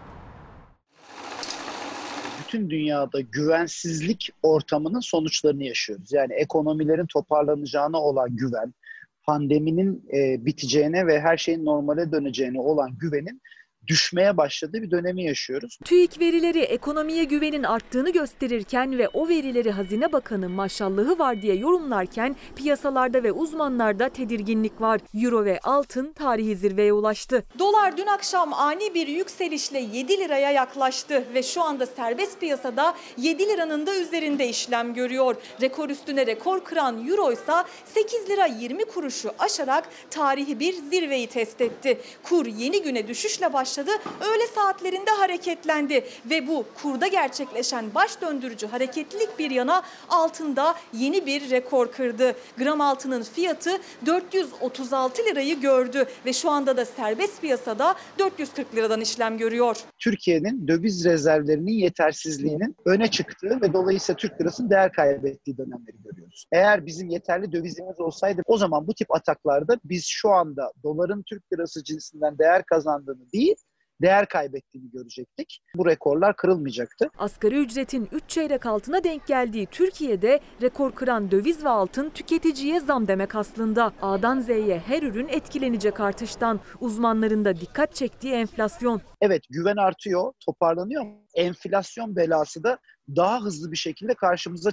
bütün 2.45 2.71
dünyada 2.71 3.21
güvensizlik 3.21 4.31
ortamının 4.43 5.01
sonuçlarını 5.01 5.65
yaşıyoruz. 5.65 6.13
Yani 6.13 6.33
ekonomilerin 6.33 7.07
toparlanacağına 7.07 8.01
olan 8.01 8.37
güven, 8.37 8.75
pandeminin 9.23 10.05
e, 10.15 10.47
biteceğine 10.47 11.07
ve 11.07 11.21
her 11.21 11.37
şeyin 11.37 11.65
normale 11.65 12.13
döneceğine 12.13 12.61
olan 12.61 12.99
güvenin 12.99 13.43
düşmeye 13.89 14.37
başladığı 14.37 14.83
bir 14.83 14.91
dönemi 14.91 15.25
yaşıyoruz. 15.25 15.79
TÜİK 15.85 16.21
verileri 16.21 16.59
ekonomiye 16.59 17.25
güvenin 17.25 17.63
arttığını 17.63 18.13
gösterirken 18.13 18.99
ve 18.99 19.09
o 19.09 19.29
verileri 19.29 19.71
Hazine 19.71 20.13
Bakanı 20.13 20.49
maşallahı 20.49 21.19
var 21.19 21.43
diye 21.43 21.55
yorumlarken 21.55 22.37
piyasalarda 22.57 23.23
ve 23.23 23.33
uzmanlarda 23.33 24.09
tedirginlik 24.09 24.81
var. 24.81 25.01
Euro 25.15 25.45
ve 25.45 25.61
altın 25.63 26.13
tarihi 26.13 26.57
zirveye 26.57 26.93
ulaştı. 26.93 27.45
Dolar 27.59 27.97
dün 27.97 28.07
akşam 28.07 28.53
ani 28.53 28.95
bir 28.95 29.09
yükselişle 29.09 29.79
7 29.79 30.19
liraya 30.19 30.51
yaklaştı 30.51 31.25
ve 31.35 31.43
şu 31.43 31.63
anda 31.63 31.87
serbest 31.87 32.41
piyasada 32.41 32.95
7 33.17 33.49
liranın 33.49 33.87
da 33.87 33.97
üzerinde 33.97 34.49
işlem 34.49 34.95
görüyor. 34.95 35.37
Rekor 35.61 35.89
üstüne 35.89 36.27
rekor 36.27 36.65
kıran 36.65 37.09
Euro 37.09 37.33
ise 37.33 37.53
8 37.85 38.31
lira 38.31 38.47
20 38.47 38.85
kuruşu 38.85 39.31
aşarak 39.39 39.89
tarihi 40.11 40.61
bir 40.61 40.73
zirveyi 40.73 41.27
test 41.27 41.61
etti. 41.61 42.01
Kur 42.23 42.47
yeni 42.47 42.83
güne 42.83 43.09
düşüşle 43.09 43.53
başladı. 43.53 43.72
Öğle 43.81 44.47
saatlerinde 44.55 45.11
hareketlendi 45.11 46.05
ve 46.31 46.49
bu 46.49 46.65
kurda 46.83 47.07
gerçekleşen 47.07 47.95
baş 47.95 48.21
döndürücü 48.21 48.67
hareketlilik 48.67 49.39
bir 49.39 49.51
yana 49.51 49.83
altında 50.09 50.75
yeni 50.93 51.27
bir 51.27 51.51
rekor 51.51 51.93
kırdı. 51.93 52.35
Gram 52.59 52.81
altının 52.81 53.23
fiyatı 53.23 53.71
436 54.07 55.23
lirayı 55.25 55.61
gördü 55.61 56.07
ve 56.27 56.33
şu 56.33 56.51
anda 56.51 56.77
da 56.77 56.85
serbest 56.85 57.41
piyasada 57.41 57.95
440 58.19 58.75
liradan 58.75 59.01
işlem 59.01 59.39
görüyor. 59.39 59.77
Türkiye'nin 59.99 60.69
döviz 60.69 61.05
rezervlerinin 61.05 61.73
yetersizliğinin 61.73 62.77
öne 62.85 63.11
çıktığı 63.11 63.61
ve 63.63 63.73
dolayısıyla 63.73 64.17
Türk 64.17 64.41
lirasının 64.41 64.71
değer 64.71 64.93
kaybettiği 64.93 65.57
dönemleri 65.57 66.03
görüyoruz. 66.05 66.47
Eğer 66.53 66.87
bizim 66.87 67.09
yeterli 67.09 67.53
dövizimiz 67.53 68.01
olsaydı 68.01 68.43
o 68.47 68.57
zaman 68.57 68.87
bu 68.87 68.95
tip 68.95 69.15
ataklarda 69.15 69.79
biz 69.85 70.05
şu 70.07 70.31
anda 70.31 70.73
doların 70.83 71.23
Türk 71.23 71.53
lirası 71.53 71.85
cinsinden 71.85 72.39
değer 72.39 72.65
kazandığını 72.65 73.33
değil, 73.33 73.57
değer 74.03 74.29
kaybettiğini 74.29 74.91
görecektik. 74.91 75.63
Bu 75.75 75.87
rekorlar 75.87 76.37
kırılmayacaktı. 76.37 77.11
Asgari 77.19 77.57
ücretin 77.57 78.09
3 78.13 78.23
çeyrek 78.29 78.67
altına 78.67 79.05
denk 79.05 79.27
geldiği 79.27 79.67
Türkiye'de 79.67 80.41
rekor 80.63 80.93
kıran 80.93 81.31
döviz 81.31 81.65
ve 81.65 81.69
altın 81.69 82.11
tüketiciye 82.11 82.81
zam 82.81 83.09
demek 83.09 83.35
aslında. 83.35 83.93
A'dan 84.03 84.41
Z'ye 84.41 84.79
her 84.79 85.03
ürün 85.03 85.29
etkilenecek 85.29 86.01
artıştan. 86.01 86.61
Uzmanların 86.81 87.45
da 87.45 87.61
dikkat 87.61 87.95
çektiği 87.95 88.33
enflasyon. 88.33 89.01
Evet 89.21 89.43
güven 89.51 89.77
artıyor, 89.77 90.33
toparlanıyor 90.47 91.05
enflasyon 91.35 92.17
belası 92.17 92.65
da 92.65 92.79
daha 93.17 93.41
hızlı 93.41 93.73
bir 93.73 93.77
şekilde 93.77 94.15
karşımıza 94.15 94.71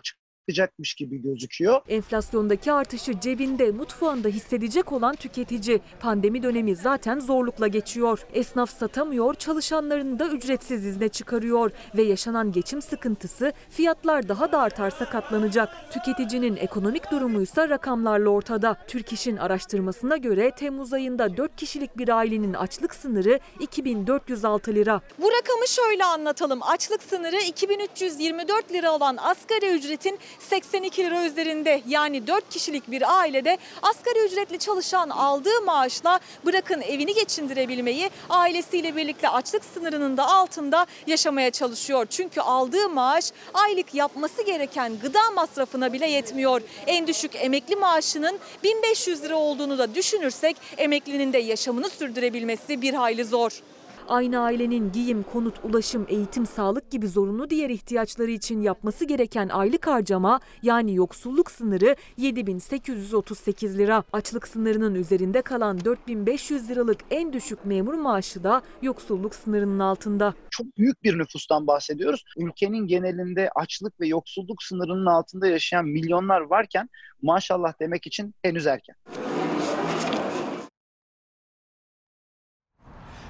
çıkacakmış 0.50 0.93
gibi 0.93 1.22
gözüküyor. 1.22 1.82
Enflasyondaki 1.88 2.72
artışı 2.72 3.20
cebinde, 3.20 3.72
mutfağında 3.72 4.28
hissedecek 4.28 4.91
olan 4.91 5.16
tüketici. 5.16 5.80
Pandemi 6.00 6.43
dönemi 6.43 6.76
zaten 6.76 7.20
zorlukla 7.20 7.68
geçiyor. 7.68 8.20
Esnaf 8.34 8.70
satamıyor, 8.78 9.34
çalışanlarını 9.34 10.20
da 10.20 10.28
ücretsiz 10.28 10.86
izne 10.86 11.10
çıkarıyor 11.10 11.72
ve 11.97 12.04
yaşanan 12.04 12.52
geçim 12.52 12.82
sıkıntısı 12.82 13.54
fiyatlar 13.70 14.30
daha 14.30 14.52
da 14.52 14.60
artarsa 14.60 15.10
katlanacak. 15.10 15.70
Tüketicinin 15.91 16.56
ekonomik 16.56 17.12
durumuysa 17.12 17.70
rakamlarla 17.70 18.30
ortada. 18.30 18.78
Türk 18.88 19.14
İş'in 19.14 19.38
araştırmasına 19.38 20.18
göre 20.18 20.52
Temmuz 20.52 20.93
ayında 20.93 21.38
4 21.38 21.56
kişilik 21.56 21.97
bir 21.97 22.10
ailenin 22.10 22.54
açlık 22.54 22.95
sınırı 22.95 23.39
2406 23.60 24.76
lira. 24.76 25.02
Bu 25.22 25.32
rakamı 25.32 25.68
şöyle 25.68 26.06
anlatalım. 26.06 26.60
Açlık 26.64 27.04
sınırı 27.04 27.41
2324 27.41 28.72
lira 28.72 28.91
olan 28.91 29.18
asgari 29.18 29.76
ücretin 29.76 30.20
82 30.42 31.04
lira 31.06 31.26
üzerinde. 31.26 31.82
Yani 31.88 32.28
4 32.28 32.50
kişilik 32.50 32.92
bir 32.92 33.20
ailede 33.20 33.58
asgari 33.82 34.26
ücretli 34.26 34.60
çalışan 34.60 35.10
aldığı 35.10 35.62
maaşla 35.66 36.20
bırakın 36.46 36.82
evini 36.82 37.14
geçindirebilmeyi 37.14 38.10
ailesiyle 38.30 38.96
birlikte 38.96 39.30
açlık 39.30 39.66
sınırının 39.66 40.18
da 40.18 40.28
altında 40.28 40.86
yaşamaya 41.08 41.52
çalışıyor. 41.52 42.06
Çünkü 42.10 42.42
aldığı 42.42 42.90
maaş 42.90 43.32
aylık 43.54 43.94
yapması 43.96 44.44
gereken 44.44 45.00
gıda 45.00 45.32
masrafına 45.36 45.94
bile 45.94 46.08
yetmiyor. 46.08 46.62
En 46.88 47.08
düşük 47.08 47.32
emekli 47.36 47.76
maaşının 47.76 48.40
1500 48.64 49.24
lira 49.24 49.36
olduğunu 49.36 49.78
da 49.78 49.96
düşünürsek 49.96 50.58
emeklinin 50.78 51.34
de 51.34 51.38
yaşamını 51.38 51.90
sürdürebilmesi 51.90 52.82
bir 52.82 52.94
hayli 52.94 53.26
zor. 53.26 53.62
Aynı 54.10 54.39
ailenin 54.39 54.91
giyim, 54.91 55.24
konut, 55.24 55.55
ulaşım, 55.64 56.05
eğitim, 56.10 56.45
sağlık 56.45 56.91
gibi 56.91 57.07
zorunlu 57.07 57.49
diğer 57.49 57.70
ihtiyaçları 57.70 58.31
için 58.31 58.61
yapması 58.61 59.06
gereken 59.06 59.49
aylık 59.49 59.88
harcama 59.88 60.40
yani 60.64 60.95
yoksulluk 60.95 61.52
sınırı 61.52 61.95
7838 62.18 63.77
lira. 63.77 64.03
Açlık 64.14 64.48
sınırının 64.48 64.95
üzerinde 64.95 65.41
kalan 65.41 65.86
4500 65.86 66.69
liralık 66.69 66.99
en 67.11 67.34
düşük 67.34 67.65
memur 67.65 67.94
maaşı 67.94 68.44
da 68.44 68.61
yoksulluk 68.81 69.36
sınırının 69.36 69.80
altında. 69.80 70.34
Çok 70.49 70.77
büyük 70.77 71.03
bir 71.03 71.18
nüfustan 71.18 71.68
bahsediyoruz. 71.68 72.23
Ülkenin 72.38 72.88
genelinde 72.88 73.49
açlık 73.56 73.99
ve 73.99 74.07
yoksulluk 74.07 74.64
sınırının 74.64 75.06
altında 75.06 75.48
yaşayan 75.48 75.86
milyonlar 75.86 76.41
varken 76.41 76.90
maşallah 77.22 77.73
demek 77.80 78.07
için 78.07 78.36
henüz 78.41 78.68
erken. 78.68 78.95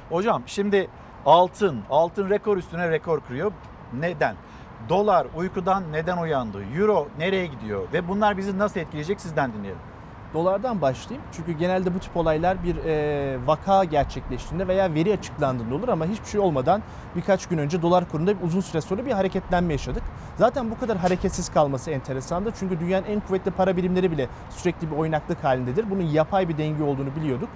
Hocam 0.10 0.44
şimdi 0.46 0.88
altın, 1.26 1.82
altın 1.90 2.30
rekor 2.30 2.58
üstüne 2.58 2.92
rekor 2.92 3.20
kırıyor. 3.20 3.52
Neden? 4.00 4.36
Dolar 4.90 5.28
uykudan 5.36 5.84
neden 5.92 6.18
uyandı? 6.18 6.58
Euro 6.78 7.08
nereye 7.18 7.46
gidiyor? 7.46 7.88
Ve 7.94 8.08
bunlar 8.08 8.38
bizi 8.38 8.58
nasıl 8.58 8.80
etkileyecek 8.80 9.22
sizden 9.22 9.54
dinleyelim. 9.54 9.82
Dolardan 10.34 10.82
başlayayım. 10.82 11.28
Çünkü 11.32 11.52
genelde 11.52 11.96
bu 11.96 12.00
tip 12.00 12.18
olaylar 12.18 12.64
bir 12.64 12.76
e, 12.76 13.38
vaka 13.48 13.84
gerçekleştiğinde 13.84 14.68
veya 14.68 14.94
veri 14.94 15.14
açıklandığında 15.14 15.76
olur 15.76 15.88
ama 15.88 16.06
hiçbir 16.06 16.28
şey 16.28 16.40
olmadan 16.40 16.82
birkaç 17.16 17.46
gün 17.46 17.58
önce 17.58 17.82
dolar 17.82 18.10
kurunda 18.10 18.34
uzun 18.44 18.62
süre 18.62 18.82
sonra 18.82 19.06
bir 19.06 19.12
hareketlenme 19.12 19.74
yaşadık. 19.74 20.04
Zaten 20.38 20.72
bu 20.72 20.80
kadar 20.80 20.98
hareketsiz 20.98 21.50
kalması 21.50 21.92
enteresandı. 21.92 22.52
Çünkü 22.60 22.80
dünyanın 22.80 23.06
en 23.06 23.20
kuvvetli 23.20 23.52
para 23.52 23.78
birimleri 23.78 24.12
bile 24.12 24.28
sürekli 24.50 24.92
bir 24.92 24.96
oynaklık 24.96 25.44
halindedir. 25.44 25.90
Bunun 25.90 26.04
yapay 26.04 26.50
bir 26.50 26.58
denge 26.58 26.84
olduğunu 26.84 27.16
biliyorduk. 27.16 27.50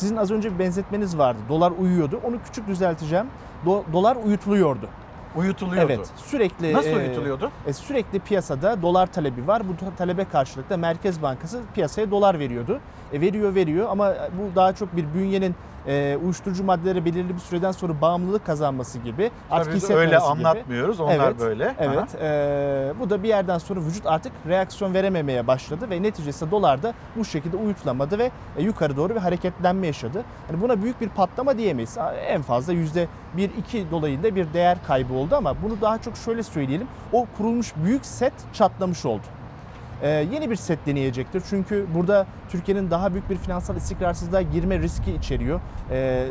Sizin 0.00 0.16
az 0.16 0.30
önce 0.30 0.54
bir 0.54 0.58
benzetmeniz 0.58 1.18
vardı. 1.18 1.38
Dolar 1.48 1.72
uyuyordu. 1.78 2.20
Onu 2.24 2.36
küçük 2.44 2.66
düzelteceğim. 2.68 3.26
Do- 3.66 3.82
dolar 3.92 4.16
uyutuluyordu. 4.26 4.88
Uyutuluyordu. 5.36 5.92
Evet. 5.92 6.10
Sürekli 6.16 6.72
Nasıl 6.72 6.88
e, 6.90 6.96
uyutuluyordu? 6.96 7.50
e, 7.66 7.72
sürekli 7.72 8.18
piyasada 8.18 8.82
dolar 8.82 9.06
talebi 9.12 9.46
var. 9.46 9.62
Bu 9.68 9.76
ta- 9.76 9.96
talebe 9.98 10.24
karşılık 10.24 10.70
da 10.70 10.76
Merkez 10.76 11.22
Bankası 11.22 11.60
piyasaya 11.74 12.10
dolar 12.10 12.38
veriyordu. 12.38 12.80
E, 13.12 13.20
veriyor 13.20 13.54
veriyor 13.54 13.86
ama 13.90 14.14
bu 14.38 14.56
daha 14.56 14.72
çok 14.72 14.96
bir 14.96 15.04
bünyenin 15.14 15.54
e, 15.86 16.18
uyuşturucu 16.24 16.64
maddelere 16.64 17.04
belirli 17.04 17.34
bir 17.34 17.40
süreden 17.40 17.72
sonra 17.72 18.00
bağımlılık 18.00 18.46
kazanması 18.46 18.98
gibi. 18.98 19.30
Tabii 19.50 19.66
biz 19.66 19.74
hissetmemesi 19.74 19.94
öyle 19.94 20.16
gibi. 20.16 20.24
anlatmıyoruz, 20.24 21.00
onlar 21.00 21.26
evet, 21.26 21.40
böyle. 21.40 21.74
Evet. 21.78 22.14
e, 22.22 22.92
bu 23.00 23.10
da 23.10 23.22
bir 23.22 23.28
yerden 23.28 23.58
sonra 23.58 23.80
vücut 23.80 24.06
artık 24.06 24.32
reaksiyon 24.48 24.94
verememeye 24.94 25.46
başladı 25.46 25.90
ve 25.90 26.02
neticesinde 26.02 26.50
dolar 26.50 26.82
da 26.82 26.94
bu 27.16 27.24
şekilde 27.24 27.56
uyutulamadı 27.56 28.18
ve 28.18 28.30
e, 28.56 28.62
yukarı 28.62 28.96
doğru 28.96 29.14
bir 29.14 29.20
hareketlenme 29.20 29.86
yaşadı. 29.86 30.24
Yani 30.50 30.62
buna 30.62 30.82
büyük 30.82 31.00
bir 31.00 31.08
patlama 31.08 31.58
diyemeyiz. 31.58 31.98
En 32.26 32.42
fazla 32.42 32.72
yüzde 32.72 33.08
1-2 33.36 33.90
dolayında 33.90 34.34
bir 34.36 34.54
değer 34.54 34.78
kaybı 34.86 35.14
oldu 35.14 35.36
ama 35.36 35.62
bunu 35.62 35.80
daha 35.80 35.98
çok 35.98 36.16
şöyle 36.16 36.42
söyleyelim. 36.42 36.88
O 37.12 37.26
kurulmuş 37.36 37.72
büyük 37.84 38.06
set 38.06 38.32
çatlamış 38.52 39.06
oldu. 39.06 39.22
Ee, 40.02 40.08
yeni 40.08 40.50
bir 40.50 40.56
set 40.56 40.86
deneyecektir. 40.86 41.42
Çünkü 41.50 41.86
burada 41.94 42.26
Türkiye'nin 42.48 42.90
daha 42.90 43.12
büyük 43.12 43.30
bir 43.30 43.36
finansal 43.36 43.76
istikrarsızlığa 43.76 44.42
girme 44.42 44.78
riski 44.78 45.12
içeriyor. 45.12 45.60
Ee, 45.90 45.96
e, 45.96 46.26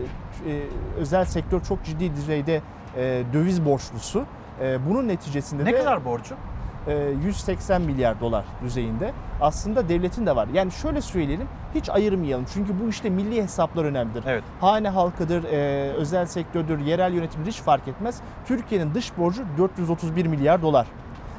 özel 0.97 1.25
sektör 1.25 1.63
çok 1.63 1.83
ciddi 1.83 2.15
düzeyde 2.15 2.61
e, 2.97 3.23
döviz 3.33 3.65
borçlusu. 3.65 4.25
E, 4.61 4.77
bunun 4.89 5.07
neticesinde 5.07 5.65
Ne 5.65 5.73
de 5.73 5.77
kadar 5.77 6.05
borcu? 6.05 6.35
e, 6.87 7.09
180 7.25 7.81
milyar 7.81 8.19
dolar 8.19 8.45
düzeyinde. 8.63 9.11
Aslında 9.41 9.89
devletin 9.89 10.25
de 10.25 10.35
var. 10.35 10.47
Yani 10.53 10.71
şöyle 10.71 11.01
söyleyelim, 11.01 11.47
hiç 11.75 11.89
ayırmayalım. 11.89 12.45
Çünkü 12.53 12.73
bu 12.83 12.89
işte 12.89 13.09
milli 13.09 13.43
hesaplar 13.43 13.85
önemlidir. 13.85 14.23
Evet. 14.27 14.43
Hane 14.61 14.89
halkıdır, 14.89 15.43
e, 15.43 15.91
özel 15.93 16.25
sektördür, 16.25 16.79
yerel 16.79 17.13
yönetimdir 17.13 17.51
hiç 17.51 17.61
fark 17.61 17.87
etmez. 17.87 18.21
Türkiye'nin 18.45 18.93
dış 18.93 19.17
borcu 19.17 19.43
431 19.57 20.25
milyar 20.25 20.61
dolar. 20.61 20.87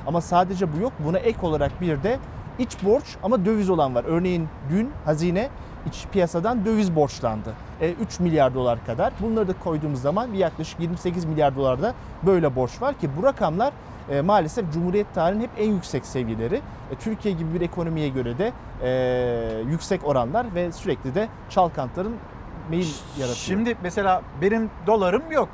Ama 0.06 0.20
sadece 0.20 0.72
bu 0.72 0.80
yok. 0.82 0.92
Buna 0.98 1.18
ek 1.18 1.38
olarak 1.42 1.80
bir 1.80 2.02
de 2.02 2.18
iç 2.58 2.76
borç 2.84 3.04
ama 3.22 3.44
döviz 3.44 3.70
olan 3.70 3.94
var. 3.94 4.04
Örneğin 4.08 4.48
dün 4.70 4.90
hazine 5.04 5.48
iç 5.86 6.06
piyasadan 6.12 6.64
döviz 6.64 6.96
borçlandı. 6.96 7.54
E, 7.80 7.92
3 7.92 8.20
milyar 8.20 8.54
dolar 8.54 8.86
kadar. 8.86 9.12
Bunları 9.20 9.48
da 9.48 9.52
koyduğumuz 9.64 10.02
zaman 10.02 10.32
bir 10.32 10.38
yaklaşık 10.38 10.80
28 10.80 11.24
milyar 11.24 11.56
dolarda 11.56 11.94
böyle 12.22 12.56
borç 12.56 12.82
var 12.82 12.94
ki 12.94 13.10
bu 13.18 13.22
rakamlar 13.22 13.72
e, 14.10 14.20
maalesef 14.20 14.72
Cumhuriyet 14.72 15.14
tarihinin 15.14 15.44
hep 15.44 15.50
en 15.58 15.72
yüksek 15.72 16.06
seviyeleri. 16.06 16.60
E, 16.90 16.94
Türkiye 17.00 17.34
gibi 17.34 17.54
bir 17.54 17.60
ekonomiye 17.60 18.08
göre 18.08 18.38
de 18.38 18.52
e, 18.82 19.70
yüksek 19.70 20.06
oranlar 20.06 20.54
ve 20.54 20.72
sürekli 20.72 21.14
de 21.14 21.28
çalkantıların 21.50 22.12
meyil 22.70 22.88
yaratıyor. 23.18 23.36
Şimdi 23.36 23.76
mesela 23.82 24.22
benim 24.40 24.70
dolarım 24.86 25.32
yok. 25.32 25.48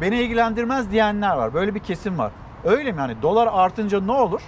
Beni 0.00 0.16
ilgilendirmez 0.16 0.90
diyenler 0.90 1.36
var. 1.36 1.54
Böyle 1.54 1.74
bir 1.74 1.80
kesim 1.80 2.18
var. 2.18 2.32
Öyle 2.64 2.92
mi? 2.92 2.98
Yani 2.98 3.22
dolar 3.22 3.48
artınca 3.52 4.00
ne 4.00 4.12
olur? 4.12 4.42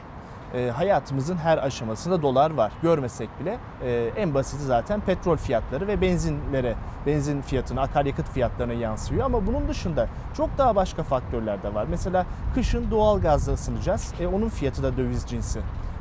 E, 0.54 0.70
hayatımızın 0.70 1.36
her 1.36 1.58
aşamasında 1.58 2.22
dolar 2.22 2.50
var. 2.50 2.72
Görmesek 2.82 3.28
bile 3.40 3.58
e, 3.84 4.10
en 4.16 4.34
basiti 4.34 4.62
zaten 4.62 5.00
petrol 5.00 5.36
fiyatları 5.36 5.86
ve 5.86 6.00
benzinlere, 6.00 6.74
benzin 7.06 7.42
fiyatına, 7.42 7.80
akaryakıt 7.82 8.28
fiyatlarına 8.28 8.72
yansıyor. 8.72 9.24
Ama 9.24 9.46
bunun 9.46 9.68
dışında 9.68 10.08
çok 10.36 10.58
daha 10.58 10.76
başka 10.76 11.02
faktörler 11.02 11.62
de 11.62 11.74
var. 11.74 11.86
Mesela 11.90 12.26
kışın 12.54 12.90
doğal 12.90 13.20
gazla 13.20 13.52
ısınacağız. 13.52 14.14
E, 14.20 14.26
onun 14.26 14.48
fiyatı 14.48 14.82
da 14.82 14.96
döviz 14.96 15.24
cinsi. 15.28 15.60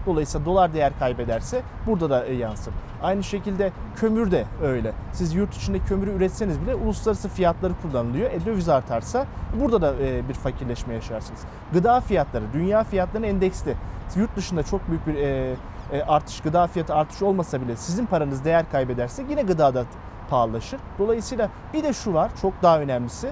Dolayısıyla 0.10 0.46
dolar 0.46 0.74
değer 0.74 1.00
kaybederse 1.00 1.62
burada 1.88 2.10
da 2.10 2.26
e, 2.26 2.34
yansır. 2.34 2.74
Aynı 3.02 3.24
şekilde 3.24 3.72
kömür 3.96 4.32
de 4.32 4.46
öyle. 4.64 4.94
Siz 5.14 5.36
yurt 5.36 5.56
içinde 5.56 5.80
kömürü 5.80 6.12
üretseniz 6.12 6.62
bile 6.62 6.76
uluslararası 6.76 7.30
fiyatları 7.30 7.74
kullanılıyor. 7.82 8.32
E, 8.32 8.46
döviz 8.46 8.70
artarsa 8.70 9.26
burada 9.62 9.82
da 9.82 9.96
e, 10.04 10.30
bir 10.30 10.34
fakirleşme 10.34 10.94
yaşarsınız. 10.94 11.42
Gıda 11.74 12.02
fiyatları, 12.02 12.44
dünya 12.54 12.84
fiyatlarına 12.84 13.28
endeksli. 13.28 13.76
Yurt 14.16 14.36
dışında 14.36 14.64
çok 14.64 14.88
büyük 14.88 15.08
bir 15.08 15.16
e, 15.16 15.56
artış, 16.08 16.42
gıda 16.42 16.68
fiyatı 16.68 16.96
artışı 16.96 17.26
olmasa 17.26 17.62
bile 17.62 17.76
sizin 17.76 18.06
paranız 18.06 18.46
değer 18.46 18.72
kaybederse 18.72 19.24
yine 19.30 19.42
gıdada 19.42 19.86
pahalılaşır. 20.30 20.80
Dolayısıyla 21.00 21.50
bir 21.74 21.84
de 21.84 21.94
şu 21.94 22.14
var, 22.14 22.32
çok 22.42 22.54
daha 22.64 22.80
önemlisi. 22.80 23.30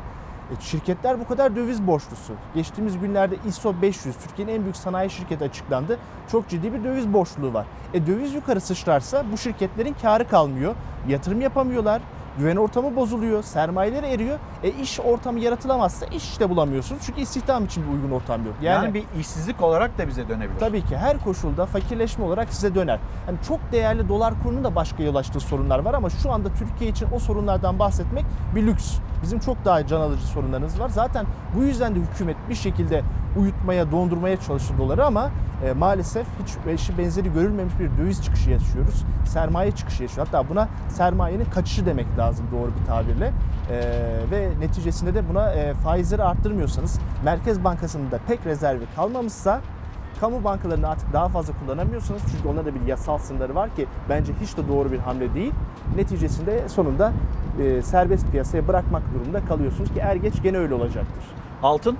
E, 0.52 0.62
Şirketler 0.62 1.20
bu 1.20 1.28
kadar 1.28 1.56
döviz 1.56 1.88
borçlusu. 1.88 2.34
Geçtiğimiz 2.56 3.00
günlerde 3.00 3.36
ISO 3.48 3.82
500, 3.82 4.16
Türkiye'nin 4.18 4.54
en 4.54 4.64
büyük 4.64 4.76
sanayi 4.76 5.10
şirketi 5.10 5.44
açıklandı. 5.44 6.00
Çok 6.32 6.50
ciddi 6.50 6.74
bir 6.74 6.84
döviz 6.84 7.14
borçluluğu 7.14 7.54
var. 7.54 7.66
E 7.94 8.08
döviz 8.08 8.34
yukarı 8.34 8.62
sıçrarsa 8.62 9.24
bu 9.32 9.38
şirketlerin 9.38 9.96
karı 10.02 10.28
kalmıyor. 10.28 10.76
Yatırım 11.08 11.42
yapamıyorlar. 11.42 12.02
Güven 12.38 12.56
ortamı 12.56 12.96
bozuluyor, 12.96 13.44
sermayeleri 13.44 14.06
eriyor. 14.06 14.40
E 14.64 14.70
iş 14.70 15.00
ortamı 15.00 15.40
yaratılamazsa 15.40 16.06
iş 16.06 16.24
işte 16.24 16.50
bulamıyorsunuz. 16.50 17.02
Çünkü 17.06 17.22
istihdam 17.22 17.66
için 17.66 17.84
bir 17.88 17.94
uygun 17.94 18.12
ortam 18.12 18.46
yok. 18.46 18.56
Yani, 18.62 18.94
bir 18.94 19.04
işsizlik 19.20 19.62
olarak 19.62 19.98
da 19.98 20.08
bize 20.08 20.30
dönebilir. 20.30 20.60
Tabii 20.60 20.82
ki 20.82 20.98
her 20.98 21.24
koşulda 21.24 21.66
fakirleşme 21.66 22.26
olarak 22.26 22.54
size 22.54 22.76
döner. 22.76 23.00
Yani 23.28 23.38
çok 23.48 23.60
değerli 23.72 24.10
dolar 24.10 24.34
kurunun 24.44 24.64
da 24.64 24.76
başka 24.76 25.04
yol 25.04 25.16
açtığı 25.16 25.40
sorunlar 25.40 25.80
var 25.80 25.94
ama 25.94 26.10
şu 26.10 26.32
anda 26.32 26.50
Türkiye 26.54 26.90
için 26.90 27.08
o 27.16 27.20
sorunlardan 27.20 27.80
bahsetmek 27.80 28.26
bir 28.56 28.68
lüks. 28.68 28.98
Bizim 29.24 29.40
çok 29.40 29.66
daha 29.66 29.88
can 29.88 30.02
alıcı 30.02 30.28
sorunlarımız 30.28 30.80
var. 30.80 30.90
Zaten 30.90 31.26
bu 31.56 31.64
yüzden 31.64 31.96
de 31.96 32.00
hükümet 32.00 32.38
bir 32.50 32.56
şekilde 32.56 33.04
uyutmaya, 33.38 33.92
dondurmaya 33.92 34.40
çalıştı 34.40 34.74
doları 34.78 35.06
ama 35.06 35.32
e, 35.66 35.74
maalesef 35.74 36.28
hiç 36.44 36.74
eşi 36.74 36.98
benzeri 36.98 37.34
görülmemiş 37.34 37.74
bir 37.80 38.04
döviz 38.04 38.24
çıkışı 38.24 38.50
yaşıyoruz. 38.50 39.04
Sermaye 39.26 39.72
çıkışı 39.72 40.04
yaşıyoruz. 40.04 40.34
Hatta 40.34 40.50
buna 40.50 40.68
sermayenin 40.90 41.46
kaçışı 41.46 41.86
demek 41.86 42.06
lazım 42.18 42.27
doğru 42.52 42.72
bir 42.82 42.86
tabirle. 42.88 43.34
E, 43.72 43.80
ve 44.32 44.50
neticesinde 44.60 45.14
de 45.14 45.30
buna 45.30 45.54
e, 45.54 45.74
faizleri 45.74 46.24
arttırmıyorsanız, 46.24 47.00
Merkez 47.26 47.64
Bankası'nın 47.64 48.12
da 48.12 48.20
pek 48.28 48.46
rezervi 48.46 48.84
kalmamışsa 48.96 49.62
kamu 50.20 50.44
bankalarını 50.44 50.90
artık 50.90 51.14
daha 51.14 51.30
fazla 51.30 51.54
kullanamıyorsunuz. 51.60 52.22
Çünkü 52.32 52.48
onlarda 52.48 52.76
bir 52.76 52.82
yasal 52.82 53.18
sınırları 53.18 53.56
var 53.56 53.76
ki 53.76 53.88
bence 54.10 54.34
hiç 54.42 54.58
de 54.58 54.68
doğru 54.68 54.92
bir 54.92 55.00
hamle 55.00 55.34
değil. 55.34 55.54
Neticesinde 55.96 56.70
sonunda 56.70 57.14
e, 57.62 57.82
serbest 57.82 58.32
piyasaya 58.32 58.68
bırakmak 58.68 59.04
durumunda 59.14 59.46
kalıyorsunuz 59.46 59.94
ki 59.94 60.00
er 60.00 60.16
geç 60.16 60.44
gene 60.44 60.58
öyle 60.58 60.74
olacaktır. 60.74 61.24
Altın? 61.64 61.98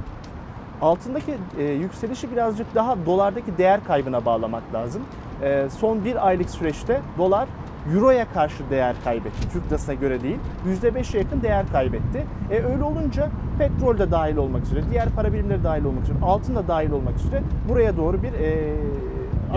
Altındaki 0.82 1.38
e, 1.58 1.64
yükselişi 1.64 2.32
birazcık 2.32 2.76
daha 2.76 3.06
dolardaki 3.06 3.58
değer 3.58 3.84
kaybına 3.84 4.26
bağlamak 4.26 4.64
lazım. 4.74 5.02
E, 5.42 5.68
son 5.80 6.06
bir 6.06 6.28
aylık 6.28 6.50
süreçte 6.50 7.02
dolar 7.18 7.48
Euro'ya 7.96 8.32
karşı 8.34 8.64
değer 8.70 8.96
kaybetti. 9.04 9.50
Türk 9.54 9.68
lirasına 9.68 9.96
göre 9.96 10.22
değil. 10.24 10.38
%5'e 10.84 11.20
yakın 11.20 11.42
değer 11.42 11.66
kaybetti. 11.72 12.26
E, 12.52 12.64
öyle 12.64 12.84
olunca 12.84 13.30
petrol 13.58 13.98
de 13.98 14.12
dahil 14.12 14.38
olmak 14.38 14.64
üzere, 14.64 14.82
diğer 14.92 15.10
para 15.10 15.34
birimleri 15.34 15.64
dahil 15.64 15.86
olmak 15.86 16.04
üzere, 16.04 16.18
altın 16.22 16.56
da 16.56 16.68
dahil 16.68 16.92
olmak 16.92 17.16
üzere 17.16 17.42
buraya 17.70 17.98
doğru 17.98 18.24
bir 18.24 18.34
e, 18.34 18.74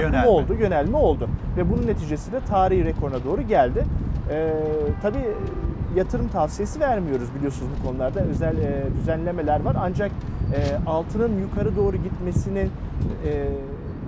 Yönelme. 0.00 0.28
oldu, 0.28 0.54
yönelme 0.60 0.96
oldu. 0.96 1.28
Ve 1.56 1.70
bunun 1.70 1.86
neticesi 1.86 2.32
de 2.32 2.40
tarihi 2.40 2.84
rekoruna 2.84 3.24
doğru 3.24 3.42
geldi. 3.42 3.84
E, 4.30 4.52
tabii 5.02 5.24
yatırım 5.96 6.28
tavsiyesi 6.28 6.80
vermiyoruz 6.80 7.28
biliyorsunuz 7.38 7.72
bu 7.80 7.86
konularda. 7.88 8.20
Özel 8.20 8.58
e, 8.58 8.82
düzenlemeler 9.00 9.60
var. 9.60 9.76
Ancak 9.80 10.10
e, 10.54 10.88
altının 10.90 11.38
yukarı 11.40 11.76
doğru 11.76 11.96
gitmesinin 11.96 12.70
e, 13.26 13.30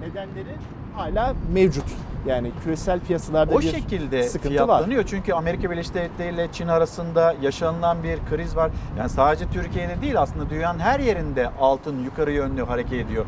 nedenleri 0.00 0.54
hala 0.96 1.34
mevcut. 1.52 1.84
Yani 2.26 2.50
küresel 2.64 3.00
piyasalarda 3.00 3.54
O 3.54 3.60
bir 3.60 3.70
şekilde 3.70 4.22
sıkıntı 4.22 4.54
var. 4.54 4.66
fiyatlanıyor. 4.66 5.04
Çünkü 5.06 5.32
Amerika 5.32 5.70
Birleşik 5.70 5.94
Devletleri 5.94 6.34
ile 6.34 6.48
Çin 6.52 6.68
arasında 6.68 7.34
yaşanılan 7.42 8.02
bir 8.02 8.18
kriz 8.30 8.56
var. 8.56 8.70
Yani 8.98 9.08
sadece 9.08 9.50
Türkiye'de 9.50 10.02
değil 10.02 10.20
aslında 10.20 10.50
dünyanın 10.50 10.78
her 10.78 11.00
yerinde 11.00 11.50
altın 11.60 12.04
yukarı 12.04 12.32
yönlü 12.32 12.64
hareket 12.64 13.06
ediyor. 13.06 13.24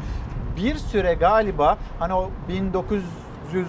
Bir 0.56 0.74
süre 0.74 1.14
galiba 1.14 1.78
hani 1.98 2.14
o 2.14 2.30
1900 2.48 3.04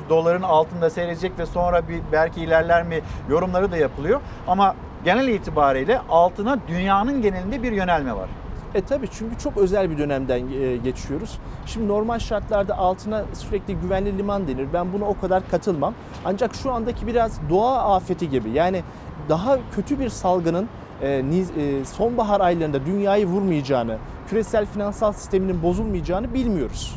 doların 0.09 0.41
altında 0.41 0.89
seyredecek 0.89 1.39
ve 1.39 1.45
sonra 1.45 1.87
bir 1.87 2.01
belki 2.11 2.41
ilerler 2.41 2.83
mi 2.83 3.01
yorumları 3.29 3.71
da 3.71 3.77
yapılıyor. 3.77 4.21
Ama 4.47 4.75
genel 5.05 5.27
itibariyle 5.27 5.99
altına 6.09 6.57
dünyanın 6.67 7.21
genelinde 7.21 7.63
bir 7.63 7.71
yönelme 7.71 8.15
var. 8.15 8.29
E 8.75 8.81
tabii 8.81 9.07
çünkü 9.11 9.37
çok 9.37 9.57
özel 9.57 9.91
bir 9.91 9.97
dönemden 9.97 10.47
e, 10.47 10.77
geçiyoruz. 10.77 11.39
Şimdi 11.65 11.87
normal 11.87 12.19
şartlarda 12.19 12.77
altına 12.77 13.25
sürekli 13.33 13.75
güvenli 13.75 14.17
liman 14.17 14.47
denir. 14.47 14.67
Ben 14.73 14.93
buna 14.93 15.05
o 15.05 15.19
kadar 15.19 15.49
katılmam. 15.51 15.93
Ancak 16.25 16.55
şu 16.55 16.71
andaki 16.71 17.07
biraz 17.07 17.39
doğa 17.49 17.95
afeti 17.95 18.29
gibi. 18.29 18.49
Yani 18.49 18.83
daha 19.29 19.57
kötü 19.71 19.99
bir 19.99 20.09
salgının 20.09 20.69
e, 21.01 21.07
e, 21.09 21.85
sonbahar 21.85 22.41
aylarında 22.41 22.85
dünyayı 22.85 23.25
vurmayacağını, 23.25 23.97
küresel 24.27 24.65
finansal 24.65 25.11
sisteminin 25.11 25.63
bozulmayacağını 25.63 26.33
bilmiyoruz. 26.33 26.95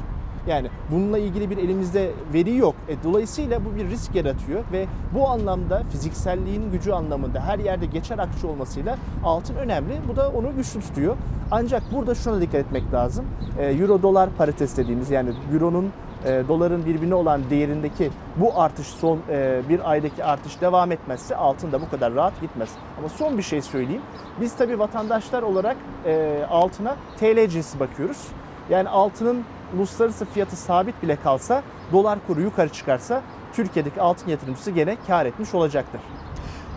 Yani 0.49 0.69
bununla 0.91 1.19
ilgili 1.19 1.51
bir 1.51 1.57
elimizde 1.59 2.11
veri 2.35 2.57
yok. 2.57 2.75
E, 2.89 3.03
dolayısıyla 3.05 3.65
bu 3.65 3.77
bir 3.77 3.89
risk 3.89 4.15
yaratıyor 4.15 4.65
ve 4.73 4.87
bu 5.15 5.29
anlamda 5.29 5.83
fizikselliğin 5.91 6.71
gücü 6.73 6.93
anlamında 6.93 7.41
her 7.41 7.59
yerde 7.59 7.87
geçer 7.87 8.19
akışı 8.19 8.49
olmasıyla 8.49 8.97
altın 9.25 9.55
önemli. 9.55 10.01
Bu 10.09 10.17
da 10.17 10.31
onu 10.31 10.57
güçlü 10.57 10.81
tutuyor. 10.81 11.17
Ancak 11.51 11.83
burada 11.93 12.15
şuna 12.15 12.41
dikkat 12.41 12.55
etmek 12.55 12.93
lazım. 12.93 13.25
E, 13.59 13.67
Euro 13.67 14.03
dolar 14.03 14.31
paritesi 14.31 14.77
dediğimiz 14.77 15.11
yani 15.11 15.31
euronun 15.55 15.93
e, 16.25 16.43
doların 16.49 16.87
birbirine 16.87 17.15
olan 17.15 17.41
değerindeki 17.51 18.11
bu 18.37 18.61
artış 18.61 18.87
son 18.87 19.19
e, 19.31 19.61
bir 19.69 19.91
aydaki 19.91 20.25
artış 20.25 20.61
devam 20.61 20.93
etmezse 20.93 21.37
altın 21.37 21.73
da 21.73 21.81
bu 21.81 21.91
kadar 21.91 22.15
rahat 22.15 22.41
gitmez. 22.41 22.69
Ama 22.99 23.09
son 23.09 23.39
bir 23.39 23.43
şey 23.43 23.63
söyleyeyim. 23.63 24.03
Biz 24.41 24.57
tabii 24.57 24.79
vatandaşlar 24.79 25.43
olarak 25.43 25.77
e, 26.07 26.45
altına 26.51 26.97
TL 27.21 27.49
cinsi 27.49 27.81
bakıyoruz. 27.81 28.29
Yani 28.71 28.89
altının 28.89 29.45
uluslararası 29.77 30.25
fiyatı 30.25 30.57
sabit 30.57 31.03
bile 31.03 31.17
kalsa, 31.17 31.63
dolar 31.93 32.19
kuru 32.27 32.41
yukarı 32.41 32.69
çıkarsa 32.69 33.23
Türkiye'deki 33.53 34.01
altın 34.01 34.31
yatırımcısı 34.31 34.71
gene 34.71 34.97
kar 35.07 35.27
etmiş 35.27 35.55
olacaktır. 35.55 36.01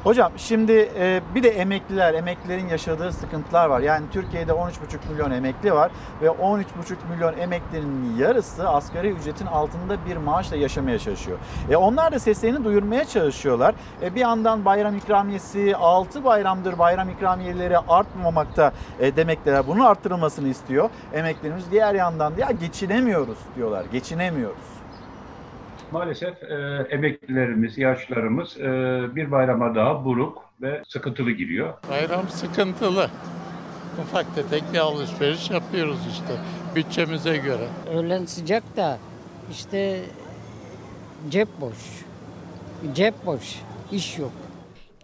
Hocam 0.04 0.32
şimdi 0.38 0.90
e, 1.00 1.22
bir 1.36 1.44
de 1.44 1.50
emekliler, 1.50 2.14
emeklilerin 2.14 2.68
yaşadığı 2.68 3.12
sıkıntılar 3.12 3.70
var. 3.70 3.80
Yani 3.80 4.06
Türkiye'de 4.12 4.52
13,5 4.52 5.12
milyon 5.12 5.32
emekli 5.32 5.74
var 5.74 5.92
ve 6.22 6.28
13,5 6.28 6.64
milyon 7.14 7.38
emeklinin 7.38 8.18
yarısı 8.18 8.70
asgari 8.70 9.10
ücretin 9.10 9.46
altında 9.46 10.06
bir 10.06 10.18
maaşla 10.18 10.56
yaşamaya 10.56 11.00
çalışıyor. 11.00 11.38
E, 11.70 11.76
onlar 11.76 12.12
da 12.12 12.20
seslerini 12.20 12.64
duyurmaya 12.64 13.06
çalışıyorlar. 13.06 13.76
E, 14.02 14.16
bir 14.16 14.20
yandan 14.20 14.66
bayram 14.66 14.98
ikramiyesi 14.98 15.76
6 15.76 16.24
bayramdır 16.24 16.80
bayram 16.80 17.10
ikramiyeleri 17.10 17.78
artmamakta 17.78 18.74
e, 19.00 19.16
demekteler. 19.16 19.68
Bunun 19.68 19.80
arttırılmasını 19.80 20.48
istiyor 20.48 20.90
emeklilerimiz. 21.14 21.72
Diğer 21.72 21.96
yandan 21.96 22.38
da 22.38 22.42
ya 22.42 22.52
geçinemiyoruz 22.52 23.38
diyorlar. 23.56 23.86
Geçinemiyoruz. 23.92 24.71
Maalesef 25.92 26.44
e, 26.44 26.88
emeklilerimiz, 26.90 27.78
yaşlılarımız 27.78 28.58
e, 28.60 28.64
bir 29.16 29.32
bayrama 29.32 29.76
daha 29.76 30.06
buruk 30.06 30.44
ve 30.62 30.84
sıkıntılı 30.88 31.32
giriyor. 31.32 31.74
Bayram 31.90 32.30
sıkıntılı. 32.30 33.10
Ufak 34.02 34.36
tefek 34.36 34.64
bir 34.74 34.78
alışveriş 34.78 35.50
yapıyoruz 35.50 36.00
işte 36.12 36.34
bütçemize 36.76 37.38
göre. 37.38 37.68
Öğlen 37.94 38.26
sıcak 38.26 38.78
da 38.78 38.98
işte 39.52 40.02
cep 41.30 41.48
boş. 41.62 41.78
Cep 42.94 43.26
boş. 43.26 43.56
iş 43.92 44.20
yok. 44.20 44.32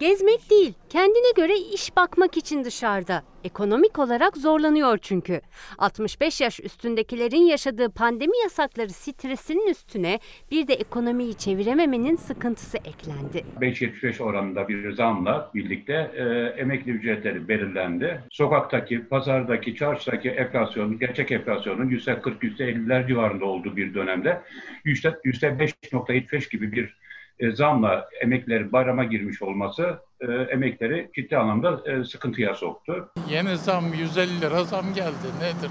Gezmek 0.00 0.50
değil, 0.50 0.74
kendine 0.88 1.32
göre 1.36 1.52
iş 1.74 1.96
bakmak 1.96 2.36
için 2.36 2.64
dışarıda. 2.64 3.22
Ekonomik 3.44 3.98
olarak 3.98 4.36
zorlanıyor 4.36 4.98
çünkü. 4.98 5.40
65 5.78 6.40
yaş 6.40 6.60
üstündekilerin 6.60 7.42
yaşadığı 7.42 7.90
pandemi 7.90 8.38
yasakları 8.42 8.88
stresinin 8.88 9.70
üstüne 9.70 10.18
bir 10.50 10.68
de 10.68 10.74
ekonomiyi 10.74 11.34
çevirememenin 11.34 12.16
sıkıntısı 12.16 12.78
eklendi. 12.78 13.44
5.75 13.60 14.22
oranında 14.22 14.68
bir 14.68 14.92
zamla 14.92 15.50
birlikte 15.54 16.10
e, 16.14 16.22
emekli 16.60 16.90
ücretleri 16.92 17.48
belirlendi. 17.48 18.22
Sokaktaki, 18.30 19.04
pazardaki, 19.08 19.76
çarşıdaki 19.76 20.30
enflasyonun, 20.30 20.98
gerçek 20.98 21.32
enflasyonun 21.32 21.90
%40-%50'ler 21.90 23.08
civarında 23.08 23.44
olduğu 23.44 23.76
bir 23.76 23.94
dönemde 23.94 24.42
%5.75 24.84 26.50
gibi 26.50 26.72
bir 26.72 27.07
e, 27.40 27.50
zamla 27.50 28.08
emeklilerin 28.20 28.72
bayrama 28.72 29.04
girmiş 29.04 29.42
olması 29.42 29.98
e, 30.20 30.26
emekleri 30.32 31.10
ciddi 31.16 31.36
anlamda 31.36 31.82
e, 31.90 32.04
sıkıntıya 32.04 32.54
soktu. 32.54 33.10
Yeni 33.30 33.56
zam 33.56 33.94
150 33.94 34.40
lira 34.40 34.64
zam 34.64 34.94
geldi 34.94 35.26
nedir? 35.40 35.70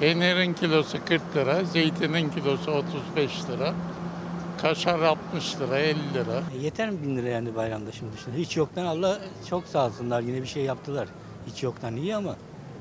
Peynirin 0.00 0.52
kilosu 0.54 0.98
40 1.04 1.20
lira, 1.36 1.64
zeytinin 1.64 2.30
kilosu 2.30 2.70
35 2.70 3.30
lira, 3.50 3.74
kaşar 4.62 5.00
60 5.00 5.60
lira, 5.60 5.78
50 5.78 5.94
lira. 6.14 6.42
E, 6.54 6.58
Yeter 6.64 6.90
mi 6.90 7.02
bin 7.02 7.16
lira 7.16 7.28
yani 7.28 7.56
bayramda 7.56 7.92
şimdi? 7.92 8.12
Hiç 8.36 8.56
yoktan 8.56 8.84
Allah 8.84 9.18
çok 9.50 9.64
sağ 9.64 9.86
olsunlar 9.86 10.20
yine 10.20 10.42
bir 10.42 10.46
şey 10.46 10.62
yaptılar. 10.64 11.08
Hiç 11.46 11.62
yoktan 11.62 11.96
iyi 11.96 12.16
ama 12.16 12.36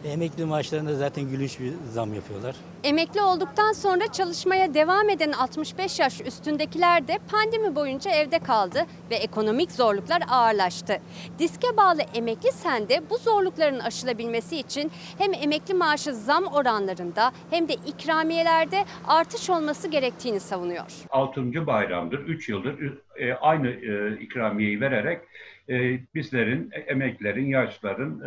emekli 0.05 0.45
maaşlarında 0.45 0.95
zaten 0.95 1.29
gülünç 1.29 1.59
bir 1.59 1.73
zam 1.91 2.13
yapıyorlar. 2.13 2.55
Emekli 2.83 3.21
olduktan 3.21 3.71
sonra 3.71 4.11
çalışmaya 4.11 4.73
devam 4.73 5.09
eden 5.09 5.31
65 5.31 5.99
yaş 5.99 6.21
üstündekiler 6.21 7.07
de 7.07 7.17
pandemi 7.31 7.75
boyunca 7.75 8.11
evde 8.11 8.39
kaldı 8.39 8.79
ve 9.11 9.15
ekonomik 9.15 9.71
zorluklar 9.71 10.21
ağırlaştı. 10.29 10.93
Diske 11.39 11.67
bağlı 11.77 12.01
emekli 12.15 12.51
sende 12.51 13.01
bu 13.09 13.17
zorlukların 13.17 13.79
aşılabilmesi 13.79 14.57
için 14.57 14.91
hem 15.17 15.33
emekli 15.33 15.73
maaşı 15.73 16.13
zam 16.13 16.43
oranlarında 16.43 17.31
hem 17.49 17.67
de 17.67 17.73
ikramiyelerde 17.73 18.85
artış 19.07 19.49
olması 19.49 19.87
gerektiğini 19.87 20.39
savunuyor. 20.39 20.91
6. 21.09 21.67
bayramdır, 21.67 22.19
3 22.19 22.49
yıldır 22.49 22.93
e, 23.15 23.33
aynı 23.33 23.67
e, 23.67 24.19
ikramiyeyi 24.19 24.81
vererek 24.81 25.21
e, 25.69 25.99
bizlerin, 26.15 26.71
emeklilerin, 26.87 27.45
yaşlıların 27.45 28.21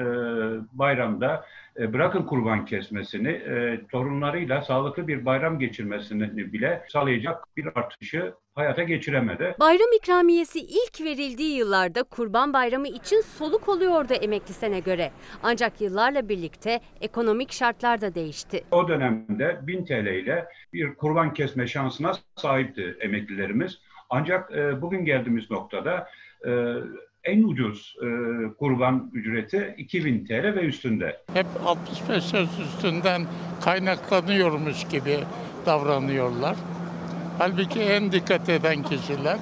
bayramda 0.73 1.45
bırakın 1.79 2.23
kurban 2.23 2.65
kesmesini, 2.65 3.29
e, 3.29 3.81
torunlarıyla 3.93 4.63
sağlıklı 4.63 5.09
bir 5.09 5.25
bayram 5.25 5.59
geçirmesini 5.59 6.53
bile 6.53 6.85
sağlayacak 6.89 7.57
bir 7.57 7.69
artışı 7.75 8.35
hayata 8.55 8.83
geçiremedi. 8.83 9.55
Bayram 9.61 9.93
ikramiyesi 9.99 10.61
ilk 10.61 11.01
verildiği 11.01 11.57
yıllarda 11.57 12.03
Kurban 12.03 12.53
Bayramı 12.53 12.89
için 12.89 13.21
soluk 13.21 13.69
oluyordu 13.69 14.13
emekli 14.13 14.55
sene 14.55 14.81
göre. 14.81 15.11
Ancak 15.43 15.81
yıllarla 15.81 16.29
birlikte 16.29 16.81
ekonomik 17.01 17.53
şartlar 17.53 18.01
da 18.01 18.15
değişti. 18.15 18.65
O 18.71 18.89
dönemde 18.89 19.61
1000 19.63 19.85
TL 19.85 20.07
ile 20.07 20.47
bir 20.73 20.95
kurban 20.95 21.35
kesme 21.35 21.67
şansına 21.67 22.13
sahipti 22.37 22.97
emeklilerimiz. 23.01 23.79
Ancak 24.11 24.53
e, 24.53 24.83
bugün 24.83 25.05
geldiğimiz 25.05 25.51
noktada 25.51 26.09
e, 26.47 26.51
en 27.25 27.43
ucuz 27.43 27.97
e, 28.03 28.07
kurban 28.59 29.11
ücreti 29.15 29.75
2000 29.79 30.27
TL 30.27 30.33
ve 30.33 30.61
üstünde. 30.61 31.23
Hep 31.35 31.47
65 31.67 32.33
yaş 32.33 32.49
üstünden 32.61 33.27
kaynaklanıyormuş 33.61 34.89
gibi 34.89 35.19
davranıyorlar. 35.67 36.57
Halbuki 37.39 37.81
en 37.81 38.13
dikkat 38.13 38.49
eden 38.49 38.83
kişiler, 38.83 39.39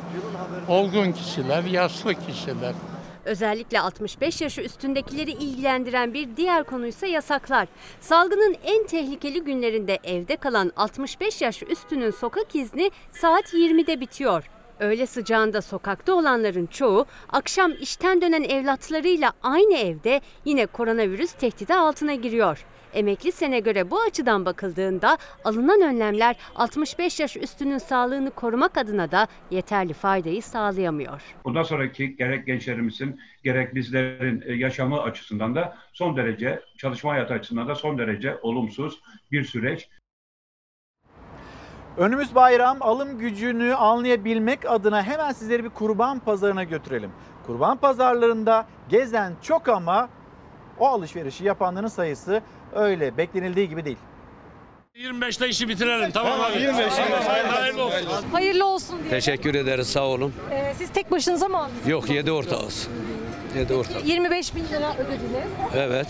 olgun 0.69 1.13
kişiler, 1.13 1.65
yaşlı 1.65 2.15
kişiler. 2.15 2.75
Özellikle 3.25 3.81
65 3.81 4.41
yaşı 4.41 4.61
üstündekileri 4.61 5.31
ilgilendiren 5.31 6.15
bir 6.15 6.37
diğer 6.37 6.65
konuysa 6.65 7.07
yasaklar. 7.07 7.69
Salgının 8.01 8.57
en 8.65 8.87
tehlikeli 8.87 9.45
günlerinde 9.45 9.99
evde 10.05 10.37
kalan 10.37 10.73
65 10.77 11.43
yaş 11.43 11.63
üstünün 11.63 12.11
sokak 12.11 12.55
izni 12.55 12.91
saat 13.13 13.55
20'de 13.55 14.01
bitiyor. 14.01 14.51
Öğle 14.81 15.07
sıcağında 15.07 15.63
sokakta 15.63 16.13
olanların 16.13 16.67
çoğu 16.67 17.07
akşam 17.29 17.73
işten 17.81 18.21
dönen 18.21 18.43
evlatlarıyla 18.43 19.33
aynı 19.43 19.75
evde 19.75 20.21
yine 20.45 20.67
koronavirüs 20.67 21.33
tehdidi 21.33 21.75
altına 21.75 22.15
giriyor. 22.15 22.65
Emekli 22.95 23.33
sene 23.33 23.61
göre 23.61 23.91
bu 23.91 24.01
açıdan 24.01 24.45
bakıldığında 24.45 25.19
alınan 25.45 25.81
önlemler 25.81 26.37
65 26.57 27.21
yaş 27.21 27.37
üstünün 27.37 27.79
sağlığını 27.79 28.31
korumak 28.31 28.79
adına 28.79 29.11
da 29.11 29.27
yeterli 29.51 29.93
faydayı 29.93 30.43
sağlayamıyor. 30.43 31.23
Bundan 31.45 31.63
sonraki 31.63 32.17
gerek 32.17 32.47
gençlerimizin 32.47 33.21
gerek 33.45 33.75
bizlerin 33.75 34.43
e, 34.47 34.53
yaşamı 34.53 35.03
açısından 35.03 35.55
da 35.55 35.77
son 35.93 36.17
derece 36.17 36.61
çalışma 36.77 37.13
hayatı 37.13 37.35
açısından 37.35 37.69
da 37.69 37.75
son 37.75 37.99
derece 37.99 38.39
olumsuz 38.43 39.01
bir 39.33 39.45
süreç. 39.45 39.89
Önümüz 41.99 42.35
bayram 42.35 42.77
alım 42.81 43.19
gücünü 43.19 43.75
anlayabilmek 43.75 44.71
adına 44.71 45.03
hemen 45.03 45.33
sizleri 45.33 45.65
bir 45.65 45.69
kurban 45.71 46.19
pazarına 46.19 46.65
götürelim. 46.65 47.11
Kurban 47.47 47.77
pazarlarında 47.77 48.67
gezen 48.89 49.33
çok 49.43 49.69
ama 49.69 50.09
o 50.79 50.87
alışverişi 50.87 51.45
yapanların 51.45 51.89
sayısı 51.89 52.43
öyle 52.75 53.17
beklenildiği 53.17 53.69
gibi 53.69 53.85
değil. 53.85 53.99
25'te 54.95 55.49
işi 55.49 55.69
bitirelim 55.69 56.11
tamam 56.11 56.41
abi. 56.41 56.59
25. 56.61 56.93
Hayırlı 56.93 57.85
olsun. 57.85 58.07
Hayırlı 58.33 58.65
olsun 58.67 58.99
diye. 58.99 59.11
Teşekkür 59.11 59.55
ederiz 59.55 59.87
sağ 59.91 60.05
olun. 60.07 60.33
Ee, 60.51 60.75
siz 60.79 60.91
tek 60.91 61.11
başınıza 61.11 61.49
mı 61.49 61.59
aldınız? 61.59 61.89
Yok 61.89 62.11
7 62.11 62.33
ortağız. 62.33 62.89
7 63.57 63.75
ortak. 63.75 64.07
25 64.07 64.55
bin 64.55 64.65
lira 64.65 64.95
ödediniz. 64.99 65.49
Evet. 65.77 66.07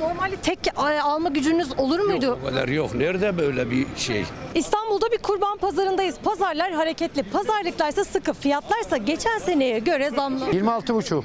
Normalde 0.00 0.36
tek 0.36 0.58
e, 0.66 1.00
alma 1.00 1.28
gücünüz 1.28 1.78
olur 1.78 2.00
muydu? 2.00 2.38
O 2.42 2.46
kadar 2.46 2.68
yok. 2.68 2.94
Nerede 2.94 3.38
böyle 3.38 3.70
bir 3.70 3.86
şey? 3.96 4.24
İstanbul'da 4.54 5.12
bir 5.12 5.18
kurban 5.18 5.58
pazarındayız. 5.58 6.16
Pazarlar 6.24 6.72
hareketli. 6.72 7.22
Pazarlıklar 7.22 7.88
ise 7.88 8.04
sıkı. 8.04 8.32
Fiyatlarsa 8.34 8.96
geçen 8.96 9.38
seneye 9.38 9.78
göre 9.78 10.10
zamlı. 10.10 10.44
26,5. 10.44 11.22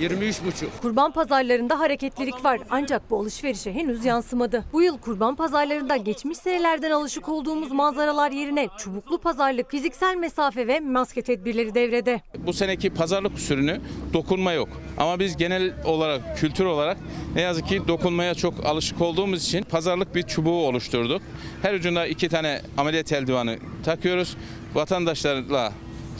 23,5. 0.00 0.66
Kurban 0.82 1.12
pazarlarında 1.12 1.78
hareketlilik 1.78 2.44
var 2.44 2.60
ancak 2.70 3.10
bu 3.10 3.20
alışverişe 3.20 3.72
henüz 3.72 4.04
yansımadı. 4.04 4.64
Bu 4.72 4.82
yıl 4.82 4.98
kurban 4.98 5.36
pazarlarında 5.36 5.96
geçmiş 5.96 6.38
senelerden 6.38 6.90
alışık 6.90 7.28
olduğumuz 7.28 7.72
manzaralar 7.72 8.30
yerine 8.30 8.68
çubuklu 8.78 9.18
pazarlık, 9.18 9.70
fiziksel 9.70 10.16
mesafe 10.16 10.66
ve 10.66 10.80
maske 10.80 11.22
tedbirleri 11.22 11.74
devrede. 11.74 12.20
Bu 12.38 12.52
seneki 12.52 12.90
pazarlık 12.90 13.36
usulünü 13.36 13.80
dokunma 14.12 14.52
yok. 14.52 14.68
Ama 14.98 15.18
biz 15.18 15.36
genel 15.36 15.72
olarak, 15.84 16.38
kültür 16.38 16.64
olarak 16.64 16.96
ne 17.34 17.40
yazık 17.40 17.68
ki 17.68 17.82
dokunmaya 17.88 18.34
çok 18.34 18.66
alışık 18.66 19.00
olduğumuz 19.00 19.44
için 19.44 19.62
pazarlık 19.62 20.14
bir 20.14 20.22
çubuğu 20.22 20.66
oluşturduk. 20.66 21.22
Her 21.62 21.74
ucunda 21.74 22.06
iki 22.06 22.28
tane 22.28 22.60
ameliyat 22.78 23.12
eldivanı 23.12 23.58
takıyoruz. 23.84 24.36
Vatandaşlarla 24.74 25.72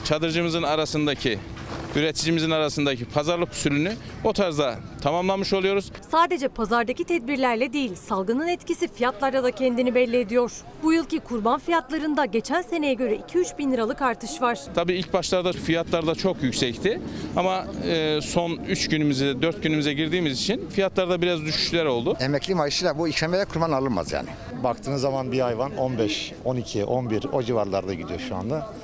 çadırcımızın 0.04 0.62
arasındaki 0.62 1.38
üreticimizin 1.96 2.50
arasındaki 2.50 3.04
pazarlık 3.04 3.52
usulünü 3.52 3.92
o 4.24 4.32
tarzda 4.32 4.74
tamamlamış 5.02 5.52
oluyoruz. 5.52 5.92
Sadece 6.10 6.48
pazardaki 6.48 7.04
tedbirlerle 7.04 7.72
değil, 7.72 7.94
salgının 7.94 8.48
etkisi 8.48 8.88
fiyatlarda 8.88 9.44
da 9.44 9.50
kendini 9.50 9.94
belli 9.94 10.16
ediyor. 10.16 10.52
Bu 10.82 10.92
yılki 10.92 11.20
kurban 11.20 11.58
fiyatlarında 11.60 12.24
geçen 12.24 12.62
seneye 12.62 12.94
göre 12.94 13.16
2-3 13.16 13.58
bin 13.58 13.72
liralık 13.72 14.02
artış 14.02 14.42
var. 14.42 14.58
Tabii 14.74 14.94
ilk 14.94 15.12
başlarda 15.12 15.52
fiyatlar 15.52 16.06
da 16.06 16.14
çok 16.14 16.42
yüksekti 16.42 17.00
ama 17.36 17.66
e, 17.88 18.20
son 18.22 18.50
3 18.68 18.88
günümüze 18.88 19.42
4 19.42 19.62
günümüze 19.62 19.92
girdiğimiz 19.92 20.40
için 20.40 20.68
fiyatlarda 20.68 21.22
biraz 21.22 21.40
düşüşler 21.42 21.84
oldu. 21.84 22.16
Emekli 22.20 22.54
maaşıyla 22.54 22.98
bu 22.98 23.08
ikramiye 23.08 23.44
kurban 23.44 23.72
alınmaz 23.72 24.12
yani. 24.12 24.28
Baktığınız 24.64 25.00
zaman 25.00 25.32
bir 25.32 25.40
hayvan 25.40 25.76
15, 25.76 26.32
12, 26.44 26.84
11 26.84 27.24
o 27.32 27.42
civarlarda 27.42 27.94
gidiyor 27.94 28.20
şu 28.28 28.36
anda. 28.36 28.74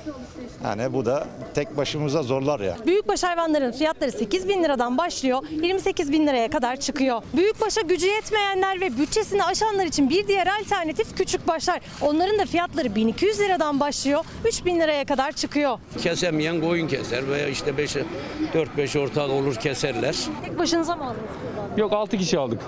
Yani 0.63 0.93
bu 0.93 1.05
da 1.05 1.27
tek 1.53 1.77
başımıza 1.77 2.23
zorlar 2.23 2.59
ya. 2.59 2.77
Büyükbaş 2.85 3.23
hayvanların 3.23 3.71
fiyatları 3.71 4.11
8 4.11 4.47
bin 4.47 4.63
liradan 4.63 4.97
başlıyor, 4.97 5.43
28 5.51 6.11
bin 6.11 6.27
liraya 6.27 6.49
kadar 6.49 6.75
çıkıyor. 6.75 7.21
Büyükbaşa 7.33 7.81
gücü 7.81 8.07
yetmeyenler 8.07 8.81
ve 8.81 8.97
bütçesini 8.97 9.43
aşanlar 9.43 9.85
için 9.85 10.09
bir 10.09 10.27
diğer 10.27 10.47
alternatif 10.61 11.17
küçük 11.17 11.47
başlar. 11.47 11.81
Onların 12.01 12.39
da 12.39 12.45
fiyatları 12.45 12.95
1200 12.95 13.39
liradan 13.39 13.79
başlıyor, 13.79 14.25
3000 14.45 14.79
liraya 14.79 15.05
kadar 15.05 15.31
çıkıyor. 15.31 15.79
Kesemeyen 16.01 16.61
koyun 16.61 16.87
keser 16.87 17.27
veya 17.27 17.47
işte 17.47 17.71
4-5 17.71 18.99
ortak 18.99 19.29
olur 19.29 19.55
keserler. 19.55 20.15
Tek 20.45 20.59
başınıza 20.59 20.95
mı 20.95 21.03
aldınız? 21.03 21.77
Yok 21.77 21.93
6 21.93 22.17
kişi 22.17 22.39
aldık. 22.39 22.61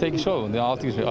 Tek 0.00 0.16
kişi 0.16 0.30
olmadı. 0.30 0.62
6 0.62 0.82
kişi. 0.82 1.04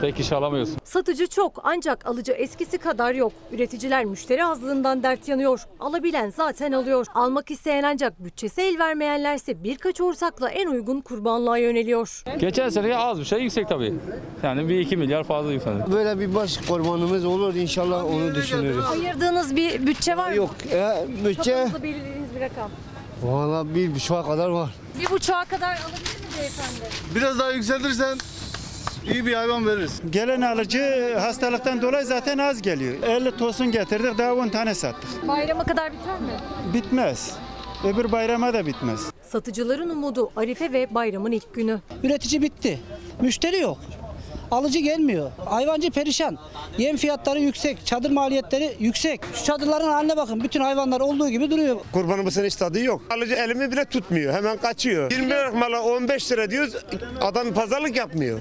Tek 0.00 0.16
kişi 0.16 0.34
alamıyorsun. 0.34 0.76
Satıcı 0.84 1.26
çok 1.26 1.60
ancak 1.64 2.06
alıcı 2.06 2.32
eskisi 2.32 2.78
kadar 2.78 3.14
yok. 3.14 3.32
Üreticiler 3.52 4.04
müşteri 4.04 4.44
azlığından 4.44 5.02
dert 5.02 5.28
yanıyor. 5.28 5.60
Alabilen 5.80 6.30
zaten 6.30 6.72
alıyor. 6.72 7.06
Almak 7.14 7.50
isteyen 7.50 7.82
ancak 7.82 8.24
bütçesi 8.24 8.62
el 8.62 8.78
vermeyenlerse 8.78 9.64
birkaç 9.64 10.00
ortakla 10.00 10.48
en 10.50 10.66
uygun 10.66 11.00
kurbanlığa 11.00 11.58
yöneliyor. 11.58 12.22
Geçen 12.38 12.68
sene 12.68 12.96
az 12.96 13.20
bir 13.20 13.24
şey 13.24 13.40
yüksek 13.40 13.68
tabii. 13.68 13.94
Yani 14.42 14.68
bir 14.68 14.78
2 14.80 14.96
milyar 14.96 15.24
fazla 15.24 15.52
yükseldi. 15.52 15.92
Böyle 15.92 16.20
bir 16.20 16.34
baş 16.34 16.56
kurbanımız 16.56 17.24
olur 17.24 17.54
inşallah 17.54 18.04
onu 18.04 18.34
düşünürüz. 18.34 18.84
Ayırdığınız 18.84 19.56
bir 19.56 19.86
bütçe 19.86 20.16
var 20.16 20.30
mı? 20.30 20.36
Yok 20.36 20.50
e, 20.72 21.06
bütçe 21.24 21.52
Kafanızda 21.52 21.82
belirlediğiniz 21.82 22.34
bir 22.36 22.40
rakam. 22.40 22.70
Valla 23.22 23.74
bir 23.74 23.94
buçuğa 23.94 24.22
kadar 24.26 24.48
var. 24.48 24.70
Bir 25.00 25.10
buçuğa 25.10 25.44
kadar 25.44 25.76
alabilir 25.76 25.98
mi 26.00 26.38
beyefendi? 26.38 26.90
Biraz 27.14 27.38
daha 27.38 27.50
yükseltirsen 27.50 28.18
iyi 29.12 29.26
bir 29.26 29.34
hayvan 29.34 29.66
veririz. 29.66 30.00
Gelen 30.10 30.40
alıcı 30.40 31.14
hastalıktan 31.20 31.82
dolayı 31.82 32.06
zaten 32.06 32.38
az 32.38 32.62
geliyor. 32.62 32.94
50 33.02 33.36
tosun 33.36 33.70
getirdik 33.70 34.18
daha 34.18 34.34
10 34.34 34.48
tane 34.48 34.74
sattık. 34.74 35.28
Bayrama 35.28 35.64
kadar 35.64 35.92
biter 35.92 36.20
mi? 36.20 36.32
Bitmez. 36.74 37.32
Öbür 37.84 38.12
bayrama 38.12 38.54
da 38.54 38.66
bitmez. 38.66 39.00
Satıcıların 39.22 39.88
umudu 39.88 40.30
Arife 40.36 40.72
ve 40.72 40.94
bayramın 40.94 41.32
ilk 41.32 41.54
günü. 41.54 41.80
Üretici 42.02 42.42
bitti. 42.42 42.80
Müşteri 43.20 43.58
yok. 43.60 43.78
Alıcı 44.52 44.78
gelmiyor. 44.78 45.30
Hayvancı 45.44 45.90
perişan. 45.90 46.38
Yem 46.78 46.96
fiyatları 46.96 47.40
yüksek, 47.40 47.86
çadır 47.86 48.10
maliyetleri 48.10 48.76
yüksek. 48.80 49.20
Şu 49.34 49.44
çadırların 49.44 49.88
haline 49.88 50.16
bakın. 50.16 50.44
Bütün 50.44 50.60
hayvanlar 50.60 51.00
olduğu 51.00 51.28
gibi 51.28 51.50
duruyor. 51.50 51.76
Kurbanımızın 51.92 52.44
hiç 52.44 52.54
tadı 52.56 52.80
yok. 52.80 53.02
Alıcı 53.10 53.34
elimi 53.34 53.72
bile 53.72 53.84
tutmuyor. 53.84 54.34
Hemen 54.34 54.56
kaçıyor. 54.56 55.10
20 55.10 55.30
lira 55.30 55.52
mala 55.52 55.82
15 55.82 56.32
lira 56.32 56.50
diyoruz. 56.50 56.74
Adam 57.20 57.54
pazarlık 57.54 57.96
yapmıyor. 57.96 58.40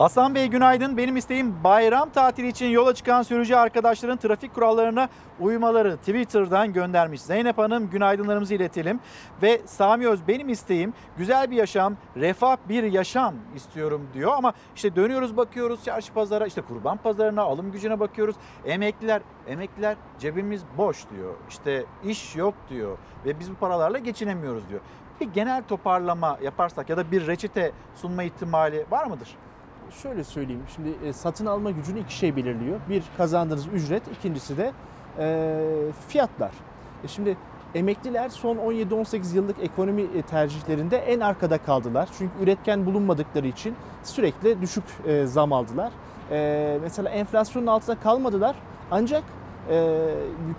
Hasan 0.00 0.34
Bey 0.34 0.46
günaydın. 0.46 0.96
Benim 0.96 1.16
isteğim 1.16 1.64
bayram 1.64 2.10
tatili 2.10 2.48
için 2.48 2.66
yola 2.66 2.94
çıkan 2.94 3.22
sürücü 3.22 3.54
arkadaşların 3.54 4.16
trafik 4.16 4.54
kurallarına 4.54 5.08
uymaları 5.40 5.96
Twitter'dan 5.96 6.72
göndermiş. 6.72 7.22
Zeynep 7.22 7.58
Hanım 7.58 7.90
günaydınlarımızı 7.90 8.54
iletelim. 8.54 9.00
Ve 9.42 9.60
Sami 9.66 10.08
Öz 10.08 10.28
benim 10.28 10.48
isteğim 10.48 10.94
güzel 11.18 11.50
bir 11.50 11.56
yaşam, 11.56 11.96
refah 12.16 12.56
bir 12.68 12.82
yaşam 12.82 13.34
istiyorum 13.56 14.08
diyor. 14.14 14.32
Ama 14.36 14.52
işte 14.76 14.96
dönüyoruz 14.96 15.36
bakıyoruz 15.36 15.84
çarşı 15.84 16.12
pazara, 16.12 16.46
işte 16.46 16.62
kurban 16.62 16.96
pazarına, 16.96 17.42
alım 17.42 17.72
gücüne 17.72 18.00
bakıyoruz. 18.00 18.36
Emekliler, 18.64 19.22
emekliler 19.46 19.96
cebimiz 20.18 20.62
boş 20.78 21.10
diyor. 21.10 21.34
İşte 21.48 21.84
iş 22.04 22.36
yok 22.36 22.54
diyor 22.70 22.98
ve 23.24 23.40
biz 23.40 23.50
bu 23.50 23.54
paralarla 23.54 23.98
geçinemiyoruz 23.98 24.68
diyor. 24.68 24.80
Bir 25.20 25.26
genel 25.26 25.62
toparlama 25.68 26.38
yaparsak 26.42 26.90
ya 26.90 26.96
da 26.96 27.10
bir 27.10 27.26
reçete 27.26 27.72
sunma 27.94 28.22
ihtimali 28.22 28.86
var 28.90 29.06
mıdır? 29.06 29.28
Şöyle 29.90 30.24
söyleyeyim. 30.24 30.62
Şimdi 30.74 30.88
e, 31.04 31.12
satın 31.12 31.46
alma 31.46 31.70
gücünü 31.70 32.00
iki 32.00 32.14
şey 32.16 32.36
belirliyor. 32.36 32.80
Bir 32.88 33.02
kazandığınız 33.16 33.66
ücret, 33.66 34.02
ikincisi 34.18 34.56
de 34.56 34.72
e, 35.18 35.58
fiyatlar. 36.08 36.50
E 37.04 37.08
şimdi 37.08 37.36
emekliler 37.74 38.28
son 38.28 38.56
17-18 38.56 39.34
yıllık 39.36 39.56
ekonomi 39.62 40.02
e, 40.02 40.22
tercihlerinde 40.22 40.96
en 40.96 41.20
arkada 41.20 41.58
kaldılar. 41.58 42.08
Çünkü 42.18 42.32
üretken 42.40 42.86
bulunmadıkları 42.86 43.46
için 43.46 43.74
sürekli 44.02 44.60
düşük 44.60 44.84
e, 45.06 45.26
zam 45.26 45.52
aldılar. 45.52 45.92
E, 46.30 46.78
mesela 46.82 47.08
enflasyonun 47.08 47.66
altında 47.66 48.00
kalmadılar. 48.00 48.56
Ancak 48.90 49.24
e, 49.70 50.08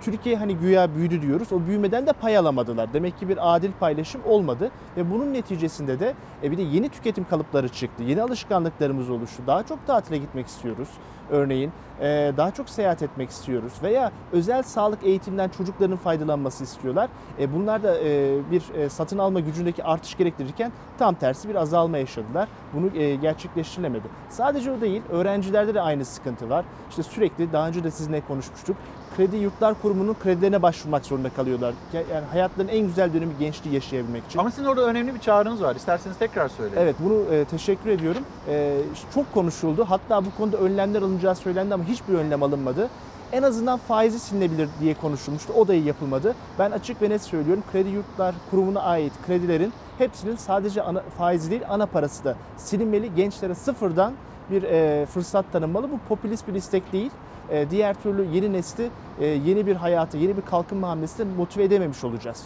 Türkiye 0.00 0.36
hani 0.36 0.56
güya 0.56 0.94
büyüdü 0.94 1.22
diyoruz. 1.22 1.52
O 1.52 1.66
büyümeden 1.66 2.06
de 2.06 2.12
pay 2.12 2.38
alamadılar. 2.38 2.92
Demek 2.92 3.18
ki 3.18 3.28
bir 3.28 3.54
adil 3.54 3.70
paylaşım 3.80 4.20
olmadı 4.26 4.70
ve 4.96 5.10
bunun 5.10 5.32
neticesinde 5.32 6.00
de 6.00 6.14
e, 6.42 6.50
bir 6.50 6.58
de 6.58 6.62
yeni 6.62 6.88
tüketim 6.88 7.24
kalıpları 7.24 7.68
çıktı. 7.68 8.02
Yeni 8.02 8.22
alışkanlıklarımız 8.22 9.10
oluştu. 9.10 9.42
Daha 9.46 9.62
çok 9.62 9.86
tatile 9.86 10.18
gitmek 10.18 10.46
istiyoruz. 10.46 10.88
Örneğin 11.32 11.72
e, 12.00 12.32
daha 12.36 12.50
çok 12.50 12.68
seyahat 12.68 13.02
etmek 13.02 13.30
istiyoruz 13.30 13.72
veya 13.82 14.12
özel 14.32 14.62
sağlık 14.62 15.04
eğitimden 15.04 15.48
çocukların 15.48 15.96
faydalanması 15.96 16.64
istiyorlar. 16.64 17.10
E, 17.40 17.54
bunlar 17.54 17.82
da 17.82 17.98
e, 18.00 18.38
bir 18.50 18.88
satın 18.88 19.18
alma 19.18 19.40
gücündeki 19.40 19.84
artış 19.84 20.16
gerektirirken 20.16 20.72
tam 20.98 21.14
tersi 21.14 21.48
bir 21.48 21.54
azalma 21.54 21.98
yaşadılar. 21.98 22.48
Bunu 22.74 22.96
e, 22.96 23.14
gerçekleştirilemedi. 23.14 24.08
Sadece 24.28 24.72
o 24.72 24.80
değil, 24.80 25.02
öğrencilerde 25.10 25.74
de 25.74 25.80
aynı 25.80 26.04
sıkıntı 26.04 26.50
var. 26.50 26.64
İşte 26.90 27.02
sürekli 27.02 27.52
daha 27.52 27.68
önce 27.68 27.84
de 27.84 27.90
sizinle 27.90 28.20
konuşmuştuk. 28.20 28.76
Kredi 29.16 29.36
Yurtlar 29.36 29.74
Kurumu'nun 29.82 30.16
kredilerine 30.22 30.62
başvurmak 30.62 31.06
zorunda 31.06 31.30
kalıyorlar. 31.30 31.74
Yani 31.92 32.26
hayatlarının 32.30 32.72
en 32.72 32.86
güzel 32.86 33.14
dönemi 33.14 33.32
gençliği 33.38 33.74
yaşayabilmek 33.74 34.26
için. 34.26 34.38
Ama 34.38 34.50
sizin 34.50 34.64
orada 34.64 34.84
önemli 34.84 35.14
bir 35.14 35.20
çağrınız 35.20 35.62
var. 35.62 35.76
İsterseniz 35.76 36.18
tekrar 36.18 36.48
söyleyin. 36.48 36.76
Evet 36.82 36.96
bunu 36.98 37.34
e, 37.34 37.44
teşekkür 37.44 37.90
ediyorum. 37.90 38.22
E, 38.48 38.78
çok 39.14 39.34
konuşuldu. 39.34 39.86
Hatta 39.88 40.24
bu 40.24 40.28
konuda 40.38 40.56
önlemler 40.56 41.02
alınacağı 41.02 41.34
söylendi 41.34 41.74
ama 41.74 41.84
hiçbir 41.84 42.14
önlem 42.14 42.42
alınmadı. 42.42 42.88
En 43.32 43.42
azından 43.42 43.78
faizi 43.78 44.18
silinebilir 44.18 44.68
diye 44.80 44.94
konuşulmuştu. 44.94 45.52
O 45.52 45.68
da 45.68 45.74
yapılmadı. 45.74 46.34
Ben 46.58 46.70
açık 46.70 47.02
ve 47.02 47.10
net 47.10 47.22
söylüyorum. 47.22 47.62
Kredi 47.72 47.88
Yurtlar 47.88 48.34
Kurumu'na 48.50 48.82
ait 48.82 49.12
kredilerin 49.26 49.72
hepsinin 49.98 50.36
sadece 50.36 50.82
ana, 50.82 51.02
faizi 51.18 51.50
değil 51.50 51.62
ana 51.68 51.86
parası 51.86 52.24
da 52.24 52.36
silinmeli. 52.56 53.14
Gençlere 53.14 53.54
sıfırdan 53.54 54.12
bir 54.50 54.62
e, 54.62 55.06
fırsat 55.06 55.52
tanınmalı. 55.52 55.90
Bu 55.90 55.98
popülist 56.08 56.48
bir 56.48 56.54
istek 56.54 56.92
değil. 56.92 57.10
E, 57.50 57.70
diğer 57.70 57.94
türlü 58.02 58.24
yeni 58.32 58.52
nesli 58.52 58.90
e, 59.20 59.26
yeni 59.26 59.66
bir 59.66 59.76
hayatı, 59.76 60.16
yeni 60.16 60.36
bir 60.36 60.42
kalkınma 60.42 60.88
hamlesine 60.88 61.26
motive 61.36 61.64
edememiş 61.64 62.04
olacağız. 62.04 62.44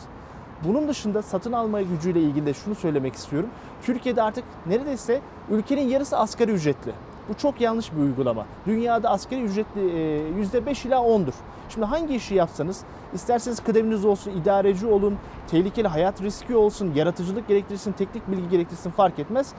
Bunun 0.64 0.88
dışında 0.88 1.22
satın 1.22 1.52
alma 1.52 1.82
gücüyle 1.82 2.20
ilgili 2.20 2.46
de 2.46 2.54
şunu 2.54 2.74
söylemek 2.74 3.14
istiyorum. 3.14 3.48
Türkiye'de 3.82 4.22
artık 4.22 4.44
neredeyse 4.66 5.20
ülkenin 5.50 5.88
yarısı 5.88 6.18
asgari 6.18 6.50
ücretli. 6.50 6.92
Bu 7.28 7.34
çok 7.34 7.60
yanlış 7.60 7.92
bir 7.92 7.98
uygulama. 7.98 8.46
Dünyada 8.66 9.10
asgari 9.10 9.42
ücretli 9.42 9.80
%5 9.80 10.88
ila 10.88 10.96
10'dur. 10.96 11.34
Şimdi 11.68 11.86
hangi 11.86 12.14
işi 12.14 12.34
yapsanız, 12.34 12.80
isterseniz 13.14 13.60
kıdeminiz 13.60 14.04
olsun, 14.04 14.30
idareci 14.30 14.86
olun, 14.86 15.16
tehlikeli 15.50 15.88
hayat 15.88 16.22
riski 16.22 16.56
olsun, 16.56 16.92
yaratıcılık 16.94 17.48
gerektirsin, 17.48 17.92
teknik 17.92 18.30
bilgi 18.30 18.48
gerektirsin 18.48 18.90
fark 18.90 19.18
etmez. 19.18 19.52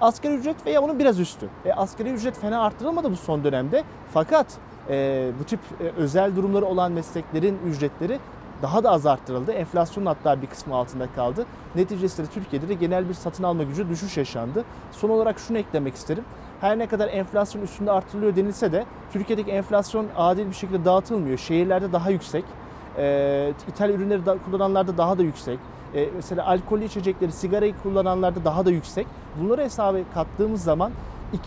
Asgari 0.00 0.34
ücret 0.34 0.66
veya 0.66 0.82
onun 0.82 0.98
biraz 0.98 1.20
üstü. 1.20 1.48
E, 1.64 1.72
asgari 1.72 2.10
ücret 2.10 2.38
fena 2.38 2.62
arttırılmadı 2.62 3.10
bu 3.10 3.16
son 3.16 3.44
dönemde. 3.44 3.84
Fakat 4.14 4.46
e, 4.88 5.30
bu 5.40 5.44
tip 5.44 5.60
e, 5.80 5.84
özel 5.84 6.36
durumları 6.36 6.66
olan 6.66 6.92
mesleklerin 6.92 7.58
ücretleri 7.66 8.18
daha 8.62 8.84
da 8.84 8.90
az 8.90 9.06
arttırıldı. 9.06 9.52
Enflasyonun 9.52 10.06
hatta 10.06 10.42
bir 10.42 10.46
kısmı 10.46 10.74
altında 10.74 11.06
kaldı. 11.16 11.46
Neticesinde 11.74 12.26
Türkiye'de 12.26 12.68
de 12.68 12.74
genel 12.74 13.08
bir 13.08 13.14
satın 13.14 13.44
alma 13.44 13.62
gücü 13.62 13.88
düşüş 13.88 14.16
yaşandı. 14.16 14.64
Son 14.92 15.08
olarak 15.10 15.38
şunu 15.38 15.58
eklemek 15.58 15.94
isterim. 15.94 16.24
Her 16.60 16.78
ne 16.78 16.86
kadar 16.86 17.08
enflasyon 17.08 17.62
üstünde 17.62 17.90
artırılıyor 17.90 18.36
denilse 18.36 18.72
de 18.72 18.84
Türkiye'deki 19.12 19.50
enflasyon 19.50 20.06
adil 20.16 20.46
bir 20.46 20.54
şekilde 20.54 20.84
dağıtılmıyor. 20.84 21.38
Şehirlerde 21.38 21.92
daha 21.92 22.10
yüksek. 22.10 22.44
E, 22.98 23.52
ithal 23.68 23.90
ürünleri 23.90 24.26
da, 24.26 24.36
kullananlarda 24.44 24.98
daha 24.98 25.18
da 25.18 25.22
yüksek. 25.22 25.58
E, 25.94 26.08
mesela 26.16 26.46
alkollü 26.46 26.84
içecekleri, 26.84 27.32
sigarayı 27.32 27.74
kullananlarda 27.82 28.44
daha 28.44 28.66
da 28.66 28.70
yüksek. 28.70 29.06
Bunları 29.40 29.62
hesaba 29.62 29.98
kattığımız 30.14 30.62
zaman 30.62 30.92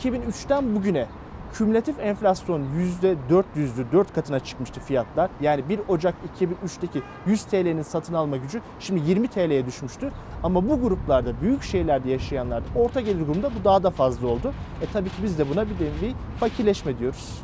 2003'ten 0.03 0.75
bugüne 0.75 1.07
kümülatif 1.53 1.99
enflasyon 1.99 2.61
%400'lü 3.01 3.91
4 3.91 4.13
katına 4.13 4.39
çıkmıştı 4.39 4.79
fiyatlar. 4.79 5.29
Yani 5.41 5.69
1 5.69 5.79
Ocak 5.87 6.15
2003'teki 6.39 7.01
100 7.25 7.43
TL'nin 7.43 7.81
satın 7.81 8.13
alma 8.13 8.37
gücü 8.37 8.61
şimdi 8.79 9.09
20 9.09 9.27
TL'ye 9.27 9.65
düşmüştü. 9.65 10.11
Ama 10.43 10.69
bu 10.69 10.81
gruplarda, 10.81 11.41
büyük 11.41 11.63
şehirlerde 11.63 12.09
yaşayanlarda, 12.09 12.65
orta 12.75 13.01
gelir 13.01 13.25
grubunda 13.25 13.49
bu 13.59 13.63
daha 13.63 13.83
da 13.83 13.89
fazla 13.89 14.27
oldu. 14.27 14.53
E 14.81 14.85
tabii 14.93 15.09
ki 15.09 15.15
biz 15.23 15.39
de 15.39 15.49
buna 15.49 15.65
bir 15.65 15.73
nevi 15.73 16.13
fakirleşme 16.39 16.99
diyoruz. 16.99 17.41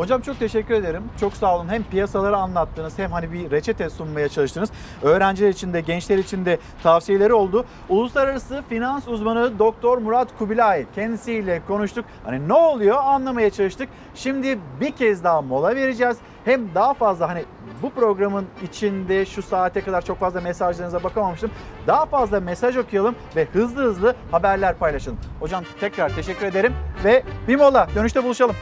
Hocam 0.00 0.20
çok 0.20 0.38
teşekkür 0.38 0.74
ederim. 0.74 1.02
Çok 1.20 1.32
sağ 1.32 1.56
olun. 1.56 1.68
Hem 1.68 1.82
piyasaları 1.82 2.36
anlattınız 2.36 2.98
hem 2.98 3.12
hani 3.12 3.32
bir 3.32 3.50
reçete 3.50 3.90
sunmaya 3.90 4.28
çalıştınız. 4.28 4.70
Öğrenciler 5.02 5.48
için 5.48 5.72
de 5.72 5.80
gençler 5.80 6.18
için 6.18 6.44
de 6.44 6.58
tavsiyeleri 6.82 7.32
oldu. 7.32 7.64
Uluslararası 7.88 8.62
finans 8.68 9.08
uzmanı 9.08 9.58
Doktor 9.58 9.98
Murat 9.98 10.28
Kubilay 10.38 10.86
kendisiyle 10.94 11.62
konuştuk. 11.68 12.04
Hani 12.24 12.48
ne 12.48 12.52
oluyor 12.52 12.96
anlamaya 12.96 13.50
çalıştık. 13.50 13.88
Şimdi 14.14 14.58
bir 14.80 14.90
kez 14.90 15.24
daha 15.24 15.42
mola 15.42 15.76
vereceğiz. 15.76 16.16
Hem 16.44 16.74
daha 16.74 16.94
fazla 16.94 17.28
hani 17.28 17.44
bu 17.82 17.90
programın 17.90 18.46
içinde 18.62 19.26
şu 19.26 19.42
saate 19.42 19.80
kadar 19.80 20.04
çok 20.04 20.18
fazla 20.18 20.40
mesajlarınıza 20.40 21.02
bakamamıştım. 21.02 21.50
Daha 21.86 22.06
fazla 22.06 22.40
mesaj 22.40 22.76
okuyalım 22.76 23.14
ve 23.36 23.44
hızlı 23.44 23.82
hızlı 23.82 24.14
haberler 24.30 24.76
paylaşalım. 24.76 25.18
Hocam 25.40 25.64
tekrar 25.80 26.16
teşekkür 26.16 26.46
ederim 26.46 26.72
ve 27.04 27.22
bir 27.48 27.56
mola 27.56 27.88
dönüşte 27.94 28.24
buluşalım. 28.24 28.56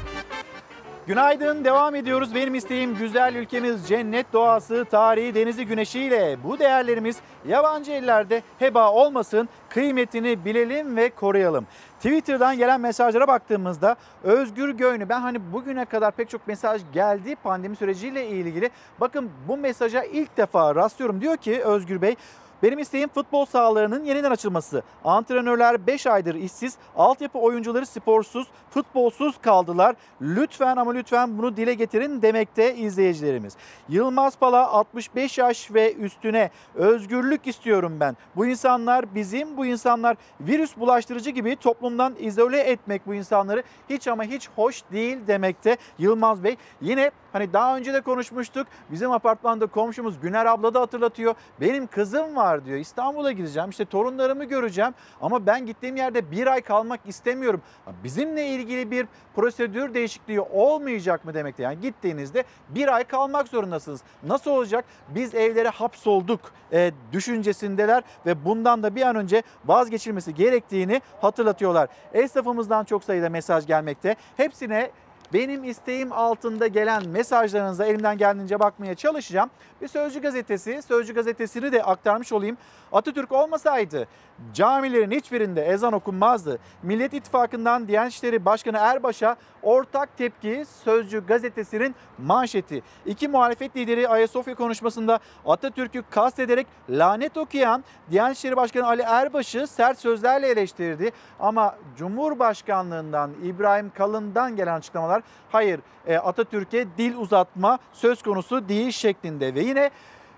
Günaydın 1.08 1.64
devam 1.64 1.94
ediyoruz. 1.94 2.34
Benim 2.34 2.54
isteğim 2.54 2.94
güzel 2.94 3.34
ülkemiz 3.34 3.88
cennet 3.88 4.32
doğası, 4.32 4.84
tarihi, 4.90 5.34
denizi, 5.34 5.66
güneşiyle 5.66 6.38
bu 6.44 6.58
değerlerimiz 6.58 7.16
yabancı 7.48 7.92
ellerde 7.92 8.42
heba 8.58 8.92
olmasın. 8.92 9.48
Kıymetini 9.68 10.44
bilelim 10.44 10.96
ve 10.96 11.10
koruyalım. 11.10 11.66
Twitter'dan 11.96 12.56
gelen 12.56 12.80
mesajlara 12.80 13.28
baktığımızda 13.28 13.96
Özgür 14.22 14.70
Göynü 14.70 15.08
ben 15.08 15.20
hani 15.20 15.52
bugüne 15.52 15.84
kadar 15.84 16.12
pek 16.12 16.30
çok 16.30 16.46
mesaj 16.46 16.82
geldi 16.92 17.36
pandemi 17.36 17.76
süreciyle 17.76 18.28
ilgili. 18.28 18.70
Bakın 19.00 19.30
bu 19.48 19.56
mesaja 19.56 20.02
ilk 20.02 20.36
defa 20.36 20.74
rastlıyorum. 20.74 21.20
Diyor 21.20 21.36
ki 21.36 21.62
Özgür 21.64 22.02
Bey 22.02 22.16
benim 22.62 22.78
isteğim 22.78 23.08
futbol 23.08 23.44
sahalarının 23.44 24.04
yeniden 24.04 24.30
açılması. 24.30 24.82
Antrenörler 25.04 25.86
5 25.86 26.06
aydır 26.06 26.34
işsiz, 26.34 26.76
altyapı 26.96 27.38
oyuncuları 27.38 27.86
sporsuz, 27.86 28.46
futbolsuz 28.70 29.38
kaldılar. 29.40 29.96
Lütfen 30.20 30.76
ama 30.76 30.92
lütfen 30.92 31.38
bunu 31.38 31.56
dile 31.56 31.74
getirin 31.74 32.22
demekte 32.22 32.76
izleyicilerimiz. 32.76 33.56
Yılmaz 33.88 34.36
Pala 34.36 34.68
65 34.68 35.38
yaş 35.38 35.74
ve 35.74 35.94
üstüne 35.94 36.50
özgürlük 36.74 37.46
istiyorum 37.46 37.96
ben. 38.00 38.16
Bu 38.36 38.46
insanlar 38.46 39.14
bizim, 39.14 39.56
bu 39.56 39.66
insanlar 39.66 40.16
virüs 40.40 40.76
bulaştırıcı 40.76 41.30
gibi 41.30 41.56
toplumdan 41.56 42.14
izole 42.18 42.60
etmek 42.60 43.06
bu 43.06 43.14
insanları 43.14 43.62
hiç 43.90 44.08
ama 44.08 44.24
hiç 44.24 44.48
hoş 44.56 44.82
değil 44.92 45.18
demekte 45.26 45.76
Yılmaz 45.98 46.44
Bey. 46.44 46.56
Yine 46.80 47.10
hani 47.32 47.52
daha 47.52 47.76
önce 47.76 47.94
de 47.94 48.00
konuşmuştuk. 48.00 48.66
Bizim 48.90 49.12
apartmanda 49.12 49.66
komşumuz 49.66 50.20
Güner 50.20 50.46
abla 50.46 50.74
da 50.74 50.80
hatırlatıyor. 50.80 51.34
Benim 51.60 51.86
kızım 51.86 52.36
var 52.36 52.64
diyor. 52.64 52.78
İstanbul'a 52.78 53.32
gideceğim. 53.32 53.70
işte 53.70 53.84
torunlarımı 53.84 54.44
göreceğim. 54.44 54.94
Ama 55.20 55.46
ben 55.46 55.66
gittiğim 55.66 55.96
yerde 55.96 56.30
bir 56.30 56.46
ay 56.46 56.60
kalmak 56.60 57.00
istemiyorum. 57.06 57.62
Bizimle 58.04 58.46
ilgili 58.46 58.90
bir 58.90 59.06
prosedür 59.34 59.94
değişikliği 59.94 60.40
olmayacak 60.40 61.24
mı 61.24 61.34
demekte? 61.34 61.62
Yani 61.62 61.80
gittiğinizde 61.80 62.44
bir 62.68 62.94
ay 62.94 63.04
kalmak 63.04 63.48
zorundasınız. 63.48 64.00
Nasıl 64.22 64.50
olacak? 64.50 64.84
Biz 65.08 65.34
evlere 65.34 65.68
hapsolduk 65.68 66.40
e, 66.72 66.92
düşüncesindeler 67.12 68.02
ve 68.26 68.44
bundan 68.44 68.82
da 68.82 68.94
bir 68.94 69.02
an 69.02 69.16
önce 69.16 69.42
vazgeçilmesi 69.66 70.34
gerektiğini 70.34 71.02
hatırlatıyorlar. 71.20 71.88
Esnafımızdan 72.12 72.84
çok 72.84 73.04
sayıda 73.04 73.28
mesaj 73.28 73.66
gelmekte. 73.66 74.16
Hepsine 74.36 74.90
benim 75.32 75.64
isteğim 75.64 76.12
altında 76.12 76.66
gelen 76.66 77.08
mesajlarınıza 77.08 77.86
elimden 77.86 78.18
geldiğince 78.18 78.60
bakmaya 78.60 78.94
çalışacağım. 78.94 79.50
Bir 79.82 79.88
Sözcü 79.88 80.20
gazetesi, 80.20 80.82
Sözcü 80.82 81.14
gazetesini 81.14 81.72
de 81.72 81.82
aktarmış 81.82 82.32
olayım. 82.32 82.56
Atatürk 82.92 83.32
olmasaydı 83.32 84.06
camilerin 84.54 85.10
hiçbirinde 85.10 85.64
ezan 85.66 85.92
okunmazdı. 85.92 86.58
Millet 86.82 87.14
İttifakı'ndan 87.14 87.88
Diyanet 87.88 88.12
İşleri 88.12 88.44
Başkanı 88.44 88.76
Erbaş'a 88.78 89.36
ortak 89.62 90.16
tepki 90.16 90.64
Sözcü 90.84 91.26
gazetesinin 91.26 91.94
manşeti. 92.18 92.82
İki 93.06 93.28
muhalefet 93.28 93.76
lideri 93.76 94.08
Ayasofya 94.08 94.54
konuşmasında 94.54 95.18
Atatürk'ü 95.46 96.02
kastederek 96.10 96.66
lanet 96.90 97.36
okuyan 97.36 97.84
Diyanet 98.10 98.36
İşleri 98.36 98.56
Başkanı 98.56 98.86
Ali 98.86 99.02
Erbaş'ı 99.02 99.66
sert 99.66 99.98
sözlerle 99.98 100.48
eleştirdi. 100.48 101.10
Ama 101.40 101.76
Cumhurbaşkanlığından 101.96 103.30
İbrahim 103.44 103.92
Kalın'dan 103.94 104.56
gelen 104.56 104.78
açıklamalar 104.78 105.22
hayır 105.52 105.80
e, 106.06 106.16
Atatürk'e 106.16 106.86
dil 106.98 107.16
uzatma 107.16 107.78
söz 107.92 108.22
konusu 108.22 108.68
değil 108.68 108.90
şeklinde 108.90 109.54
ve 109.54 109.60
yine 109.60 109.90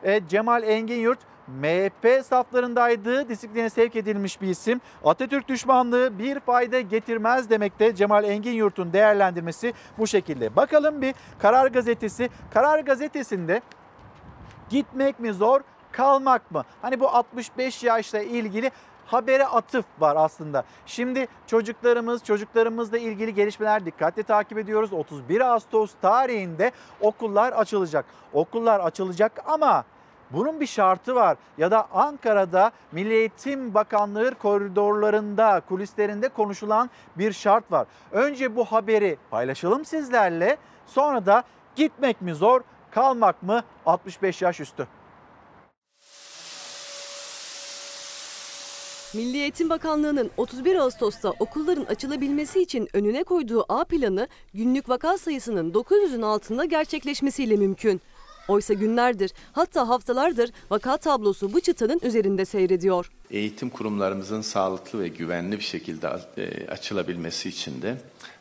e, 0.03 0.29
Cemal 0.29 0.63
Engin 0.63 1.01
Yurt 1.01 1.19
MHP 1.49 2.25
saflarındaydı. 2.25 3.29
Disipline 3.29 3.71
sevk 3.71 3.97
edilmiş 3.97 4.41
bir 4.41 4.49
isim. 4.49 4.81
Atatürk 5.05 5.49
düşmanlığı 5.49 6.19
bir 6.19 6.41
fayda 6.41 6.81
getirmez 6.81 7.51
demekte 7.51 7.95
Cemal 7.95 8.25
Engin 8.25 8.53
Yurt'un 8.53 8.93
değerlendirmesi 8.93 9.75
bu 9.99 10.07
şekilde. 10.07 10.57
Bakalım 10.57 11.03
bir 11.03 11.15
Karar 11.39 11.67
Gazetesi. 11.67 12.31
Karar 12.55 12.79
Gazetesi'nde 12.79 13.63
gitmek 14.71 15.21
mi 15.21 15.33
zor, 15.33 15.61
kalmak 15.93 16.51
mı? 16.51 16.65
Hani 16.83 17.01
bu 17.01 17.09
65 17.09 17.85
yaşla 17.85 18.21
ilgili 18.21 18.71
habere 19.07 19.47
atıf 19.47 19.85
var 19.99 20.17
aslında. 20.17 20.65
Şimdi 20.87 21.29
çocuklarımız, 21.47 22.25
çocuklarımızla 22.25 22.99
ilgili 22.99 23.35
gelişmeler 23.35 23.87
dikkatle 23.87 24.23
takip 24.23 24.59
ediyoruz. 24.59 24.93
31 24.93 25.41
Ağustos 25.41 25.95
tarihinde 26.03 26.73
okullar 27.01 27.53
açılacak. 27.53 28.05
Okullar 28.33 28.81
açılacak 28.81 29.33
ama 29.47 29.85
bunun 30.31 30.61
bir 30.61 30.67
şartı 30.67 31.15
var 31.15 31.37
ya 31.59 31.71
da 31.71 31.89
Ankara'da 31.93 32.73
Milli 32.93 33.15
Eğitim 33.15 33.75
Bakanlığı 33.75 34.35
koridorlarında, 34.35 35.63
kulislerinde 35.69 36.29
konuşulan 36.29 36.91
bir 37.19 37.33
şart 37.33 37.73
var. 37.73 37.87
Önce 38.13 38.57
bu 38.57 38.65
haberi 38.65 39.19
paylaşalım 39.31 39.85
sizlerle. 39.85 40.57
Sonra 40.87 41.27
da 41.27 41.43
gitmek 41.77 42.23
mi 42.23 42.35
zor, 42.35 42.61
kalmak 42.91 43.43
mı 43.43 43.63
65 43.87 44.43
yaş 44.43 44.61
üstü. 44.61 44.87
Milli 49.15 49.39
Eğitim 49.39 49.71
Bakanlığı'nın 49.71 50.31
31 50.37 50.77
Ağustos'ta 50.77 51.31
okulların 51.31 51.85
açılabilmesi 51.85 52.63
için 52.63 52.89
önüne 52.93 53.25
koyduğu 53.25 53.65
A 53.69 53.85
planı 53.85 54.29
günlük 54.55 54.89
vaka 54.89 55.19
sayısının 55.19 55.73
900'ün 55.73 56.23
altında 56.23 56.65
gerçekleşmesiyle 56.65 57.57
mümkün. 57.57 58.01
Oysa 58.51 58.75
günlerdir 58.75 59.33
hatta 59.53 59.89
haftalardır 59.89 60.51
vaka 60.71 60.97
tablosu 60.97 61.53
bu 61.53 61.61
çıtanın 61.61 62.01
üzerinde 62.03 62.45
seyrediyor. 62.45 63.11
Eğitim 63.31 63.71
kurumlarımızın 63.71 64.41
sağlıklı 64.41 65.01
ve 65.01 65.09
güvenli 65.09 65.59
bir 65.59 65.65
şekilde 65.65 66.09
e, 66.37 66.67
açılabilmesi 66.67 67.49
için 67.49 67.83
de 67.83 67.97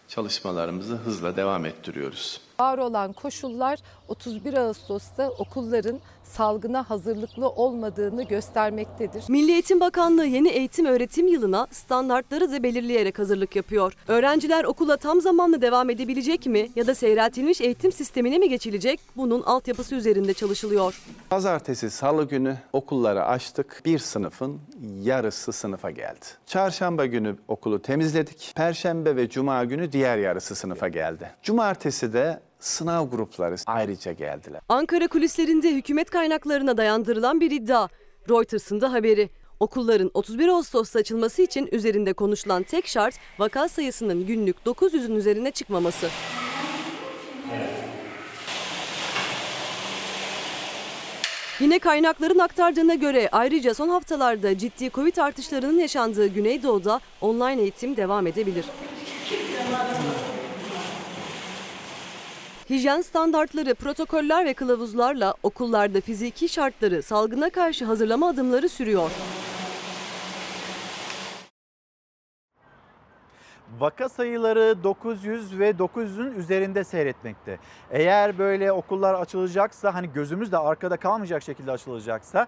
çalışmalarımızı 0.08 0.96
hızla 0.96 1.36
devam 1.36 1.66
ettiriyoruz. 1.66 2.42
Var 2.60 2.78
olan 2.78 3.14
koşullar 3.14 3.80
31 4.10 4.54
Ağustos'ta 4.54 5.30
okulların 5.30 6.00
salgına 6.24 6.90
hazırlıklı 6.90 7.50
olmadığını 7.50 8.24
göstermektedir. 8.24 9.24
Milli 9.30 9.52
Eğitim 9.52 9.80
Bakanlığı 9.80 10.26
yeni 10.26 10.50
eğitim 10.50 10.86
öğretim 10.86 11.28
yılına 11.28 11.68
standartları 11.72 12.52
da 12.52 12.64
belirleyerek 12.64 13.20
hazırlık 13.20 13.56
yapıyor. 13.56 13.94
Öğrenciler 14.08 14.64
okula 14.64 14.98
tam 14.98 15.22
zamanlı 15.22 15.62
devam 15.62 15.90
edebilecek 15.90 16.46
mi 16.46 16.70
ya 16.76 16.88
da 16.88 16.96
seyreltilmiş 16.96 17.62
eğitim 17.62 17.92
sistemine 17.92 18.38
mi 18.38 18.50
geçilecek? 18.50 19.00
Bunun 19.18 19.42
altyapısı 19.42 19.96
üzerinde 19.96 20.34
çalışılıyor. 20.34 21.02
Pazartesi, 21.30 21.90
salı 21.90 22.28
günü 22.28 22.58
okulları 22.74 23.26
açtık. 23.26 23.82
Bir 23.86 24.00
sınıfın 24.00 24.60
yarısı 25.02 25.52
sınıfa 25.52 25.92
geldi. 25.92 26.26
Çarşamba 26.46 27.06
günü 27.06 27.36
okulu 27.48 27.82
temizledik. 27.82 28.54
Perşembe 28.56 29.16
ve 29.16 29.30
cuma 29.30 29.66
günü 29.66 29.92
diğer 29.92 30.18
yarısı 30.18 30.56
sınıfa 30.56 30.88
geldi. 30.88 31.32
Cumartesi 31.44 32.14
de 32.14 32.40
sınav 32.60 33.10
grupları 33.10 33.56
ayrıca 33.66 34.12
geldiler. 34.12 34.62
Ankara 34.70 35.08
kulislerinde 35.08 35.76
hükümet 35.76 36.10
kaynaklarına 36.10 36.78
dayandırılan 36.78 37.42
bir 37.42 37.52
iddia. 37.52 37.88
Reuters'ın 38.30 38.82
da 38.82 38.94
haberi. 38.94 39.30
Okulların 39.60 40.12
31 40.14 40.48
Ağustos'ta 40.48 41.00
açılması 41.00 41.42
için 41.42 41.70
üzerinde 41.72 42.14
konuşulan 42.14 42.64
tek 42.64 42.88
şart 42.88 43.16
vaka 43.40 43.70
sayısının 43.70 44.26
günlük 44.26 44.56
900'ün 44.66 45.16
üzerine 45.16 45.52
çıkmaması. 45.52 46.10
Yine 51.60 51.80
kaynakların 51.80 52.40
aktardığına 52.40 52.96
göre 52.96 53.30
ayrıca 53.32 53.74
son 53.74 53.90
haftalarda 53.90 54.58
ciddi 54.58 54.90
Covid 54.90 55.18
artışlarının 55.18 55.80
yaşandığı 55.80 56.28
Güneydoğu'da 56.28 57.00
online 57.22 57.62
eğitim 57.62 57.98
devam 57.98 58.28
edebilir. 58.28 58.66
Hijyen 62.70 63.02
standartları, 63.02 63.76
protokoller 63.76 64.46
ve 64.46 64.54
kılavuzlarla 64.54 65.34
okullarda 65.44 66.02
fiziki 66.02 66.50
şartları 66.50 67.04
salgına 67.04 67.50
karşı 67.50 67.86
hazırlama 67.86 68.30
adımları 68.30 68.70
sürüyor. 68.70 69.12
Vaka 73.80 74.10
sayıları 74.10 74.84
900 74.84 75.60
ve 75.60 75.70
900'ün 75.70 76.40
üzerinde 76.40 76.84
seyretmekte. 76.84 77.60
Eğer 77.92 78.38
böyle 78.38 78.72
okullar 78.72 79.14
açılacaksa 79.14 79.94
hani 79.94 80.14
gözümüz 80.14 80.52
de 80.52 80.58
arkada 80.58 80.98
kalmayacak 80.98 81.44
şekilde 81.44 81.72
açılacaksa 81.72 82.48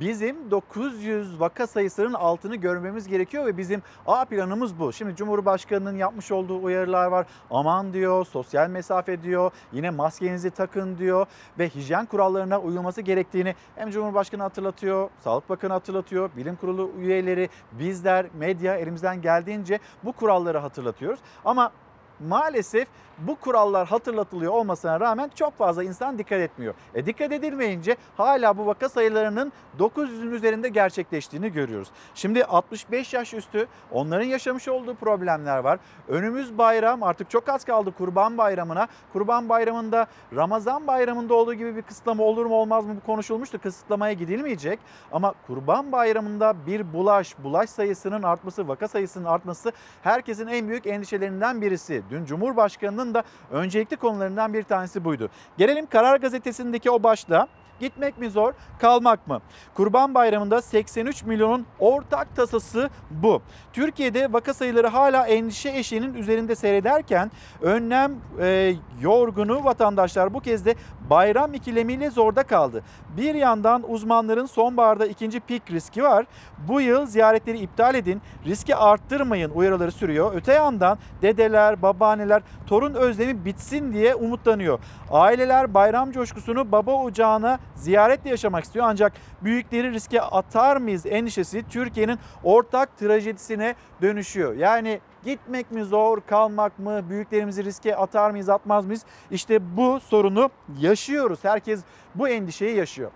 bizim 0.00 0.50
900 0.50 1.40
vaka 1.40 1.66
sayısının 1.66 2.14
altını 2.14 2.56
görmemiz 2.56 3.08
gerekiyor 3.08 3.46
ve 3.46 3.56
bizim 3.56 3.82
A 4.06 4.24
planımız 4.24 4.78
bu. 4.78 4.92
Şimdi 4.92 5.16
Cumhurbaşkanı'nın 5.16 5.96
yapmış 5.96 6.32
olduğu 6.32 6.62
uyarılar 6.62 7.06
var. 7.06 7.26
Aman 7.50 7.92
diyor, 7.92 8.26
sosyal 8.26 8.68
mesafe 8.68 9.22
diyor, 9.22 9.50
yine 9.72 9.90
maskenizi 9.90 10.50
takın 10.50 10.98
diyor 10.98 11.26
ve 11.58 11.68
hijyen 11.68 12.06
kurallarına 12.06 12.60
uyulması 12.60 13.00
gerektiğini 13.00 13.54
hem 13.74 13.90
Cumhurbaşkanı 13.90 14.42
hatırlatıyor, 14.42 15.10
Sağlık 15.24 15.48
Bakanı 15.48 15.72
hatırlatıyor, 15.72 16.30
bilim 16.36 16.56
kurulu 16.56 16.90
üyeleri, 16.98 17.48
bizler, 17.72 18.26
medya 18.38 18.76
elimizden 18.76 19.22
geldiğince 19.22 19.78
bu 20.04 20.12
kuralları 20.12 20.58
hatırlatıyoruz. 20.58 21.20
Ama 21.44 21.72
maalesef 22.20 22.88
bu 23.18 23.36
kurallar 23.36 23.88
hatırlatılıyor 23.88 24.52
olmasına 24.52 25.00
rağmen 25.00 25.30
çok 25.34 25.58
fazla 25.58 25.84
insan 25.84 26.18
dikkat 26.18 26.40
etmiyor. 26.40 26.74
E 26.94 27.06
dikkat 27.06 27.32
edilmeyince 27.32 27.96
hala 28.16 28.58
bu 28.58 28.66
vaka 28.66 28.88
sayılarının 28.88 29.52
900'ün 29.78 30.30
üzerinde 30.30 30.68
gerçekleştiğini 30.68 31.52
görüyoruz. 31.52 31.88
Şimdi 32.14 32.44
65 32.44 33.14
yaş 33.14 33.34
üstü 33.34 33.66
onların 33.92 34.24
yaşamış 34.24 34.68
olduğu 34.68 34.94
problemler 34.94 35.58
var. 35.58 35.78
Önümüz 36.08 36.58
bayram 36.58 37.02
artık 37.02 37.30
çok 37.30 37.48
az 37.48 37.64
kaldı 37.64 37.92
Kurban 37.98 38.38
Bayramı'na. 38.38 38.88
Kurban 39.12 39.48
Bayramı'nda 39.48 40.06
Ramazan 40.36 40.86
Bayramı'nda 40.86 41.34
olduğu 41.34 41.54
gibi 41.54 41.76
bir 41.76 41.82
kısıtlama 41.82 42.24
olur 42.24 42.46
mu 42.46 42.54
olmaz 42.54 42.86
mı 42.86 42.96
bu 42.96 43.06
konuşulmuştu. 43.06 43.58
Kısıtlamaya 43.58 44.12
gidilmeyecek 44.12 44.78
ama 45.12 45.34
Kurban 45.46 45.92
Bayramı'nda 45.92 46.54
bir 46.66 46.92
bulaş, 46.92 47.34
bulaş 47.38 47.70
sayısının 47.70 48.22
artması, 48.22 48.68
vaka 48.68 48.88
sayısının 48.88 49.24
artması 49.24 49.72
herkesin 50.02 50.46
en 50.46 50.68
büyük 50.68 50.86
endişelerinden 50.86 51.60
birisi. 51.60 52.02
Dün 52.10 52.24
Cumhurbaşkanı'nın 52.24 53.14
da 53.14 53.22
öncelikli 53.50 53.96
konularından 53.96 54.54
bir 54.54 54.62
tanesi 54.62 55.04
buydu. 55.04 55.30
Gelelim 55.58 55.86
Karar 55.86 56.20
Gazetesi'ndeki 56.20 56.90
o 56.90 57.02
başta. 57.02 57.48
Gitmek 57.80 58.18
mi 58.18 58.30
zor, 58.30 58.52
kalmak 58.78 59.26
mı? 59.28 59.40
Kurban 59.74 60.14
Bayramı'nda 60.14 60.62
83 60.62 61.22
milyonun 61.22 61.66
ortak 61.78 62.36
tasası 62.36 62.90
bu. 63.10 63.42
Türkiye'de 63.72 64.32
vaka 64.32 64.54
sayıları 64.54 64.86
hala 64.86 65.26
endişe 65.26 65.68
eşiğinin 65.68 66.14
üzerinde 66.14 66.54
seyrederken 66.54 67.30
önlem 67.62 68.14
e, 68.40 68.74
yorgunu 69.00 69.64
vatandaşlar 69.64 70.34
bu 70.34 70.40
kez 70.40 70.64
de 70.64 70.74
bayram 71.10 71.54
ikilemiyle 71.54 72.10
zorda 72.10 72.42
kaldı. 72.42 72.82
Bir 73.16 73.34
yandan 73.34 73.90
uzmanların 73.90 74.46
sonbaharda 74.46 75.06
ikinci 75.06 75.40
pik 75.40 75.70
riski 75.70 76.02
var. 76.02 76.26
Bu 76.68 76.80
yıl 76.80 77.06
ziyaretleri 77.06 77.58
iptal 77.58 77.94
edin, 77.94 78.22
riski 78.46 78.76
arttırmayın 78.76 79.50
uyarıları 79.50 79.92
sürüyor. 79.92 80.32
Öte 80.34 80.52
yandan 80.52 80.98
dedeler, 81.22 81.82
babaanneler 81.82 82.42
torun 82.66 82.94
özlemi 82.94 83.44
bitsin 83.44 83.92
diye 83.92 84.14
umutlanıyor. 84.14 84.78
Aileler 85.10 85.74
bayram 85.74 86.12
coşkusunu 86.12 86.72
baba 86.72 86.92
ocağına 86.92 87.58
ziyaretle 87.76 88.30
yaşamak 88.30 88.64
istiyor 88.64 88.86
ancak 88.88 89.12
büyükleri 89.42 89.92
riske 89.92 90.20
atar 90.20 90.76
mıyız 90.76 91.06
endişesi 91.06 91.64
Türkiye'nin 91.68 92.18
ortak 92.44 92.98
trajedisine 92.98 93.74
dönüşüyor. 94.02 94.54
Yani 94.54 95.00
gitmek 95.24 95.70
mi 95.70 95.84
zor, 95.84 96.20
kalmak 96.20 96.78
mı, 96.78 97.10
büyüklerimizi 97.10 97.64
riske 97.64 97.96
atar 97.96 98.30
mıyız, 98.30 98.48
atmaz 98.48 98.86
mıyız? 98.86 99.04
İşte 99.30 99.76
bu 99.76 100.00
sorunu 100.00 100.50
yaşıyoruz. 100.78 101.38
Herkes 101.42 101.80
bu 102.14 102.28
endişeyi 102.28 102.76
yaşıyor. 102.76 103.10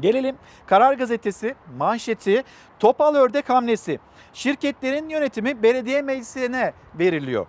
Gelelim 0.00 0.36
Karar 0.66 0.94
Gazetesi 0.94 1.54
manşeti 1.78 2.44
Topal 2.78 3.14
Ördek 3.14 3.48
hamlesi. 3.48 3.98
Şirketlerin 4.32 5.08
yönetimi 5.08 5.62
belediye 5.62 6.02
meclisine 6.02 6.72
veriliyor. 6.98 7.46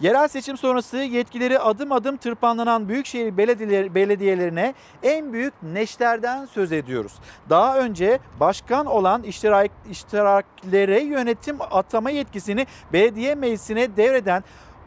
Yerel 0.00 0.28
seçim 0.28 0.56
sonrası 0.56 0.96
yetkileri 0.96 1.58
adım 1.58 1.92
adım 1.92 2.16
tırpanlanan 2.16 2.88
büyükşehir 2.88 3.36
belediyeler, 3.36 3.94
belediyelerine 3.94 4.74
en 5.02 5.32
büyük 5.32 5.54
neşterden 5.62 6.46
söz 6.46 6.72
ediyoruz. 6.72 7.12
Daha 7.50 7.78
önce 7.78 8.18
başkan 8.40 8.86
olan 8.86 9.22
iştirak, 9.22 9.70
iştiraklere 9.90 11.02
yönetim 11.02 11.56
atama 11.60 12.10
yetkisini 12.10 12.66
belediye 12.92 13.34
meclisine 13.34 13.96
devreden 13.96 14.44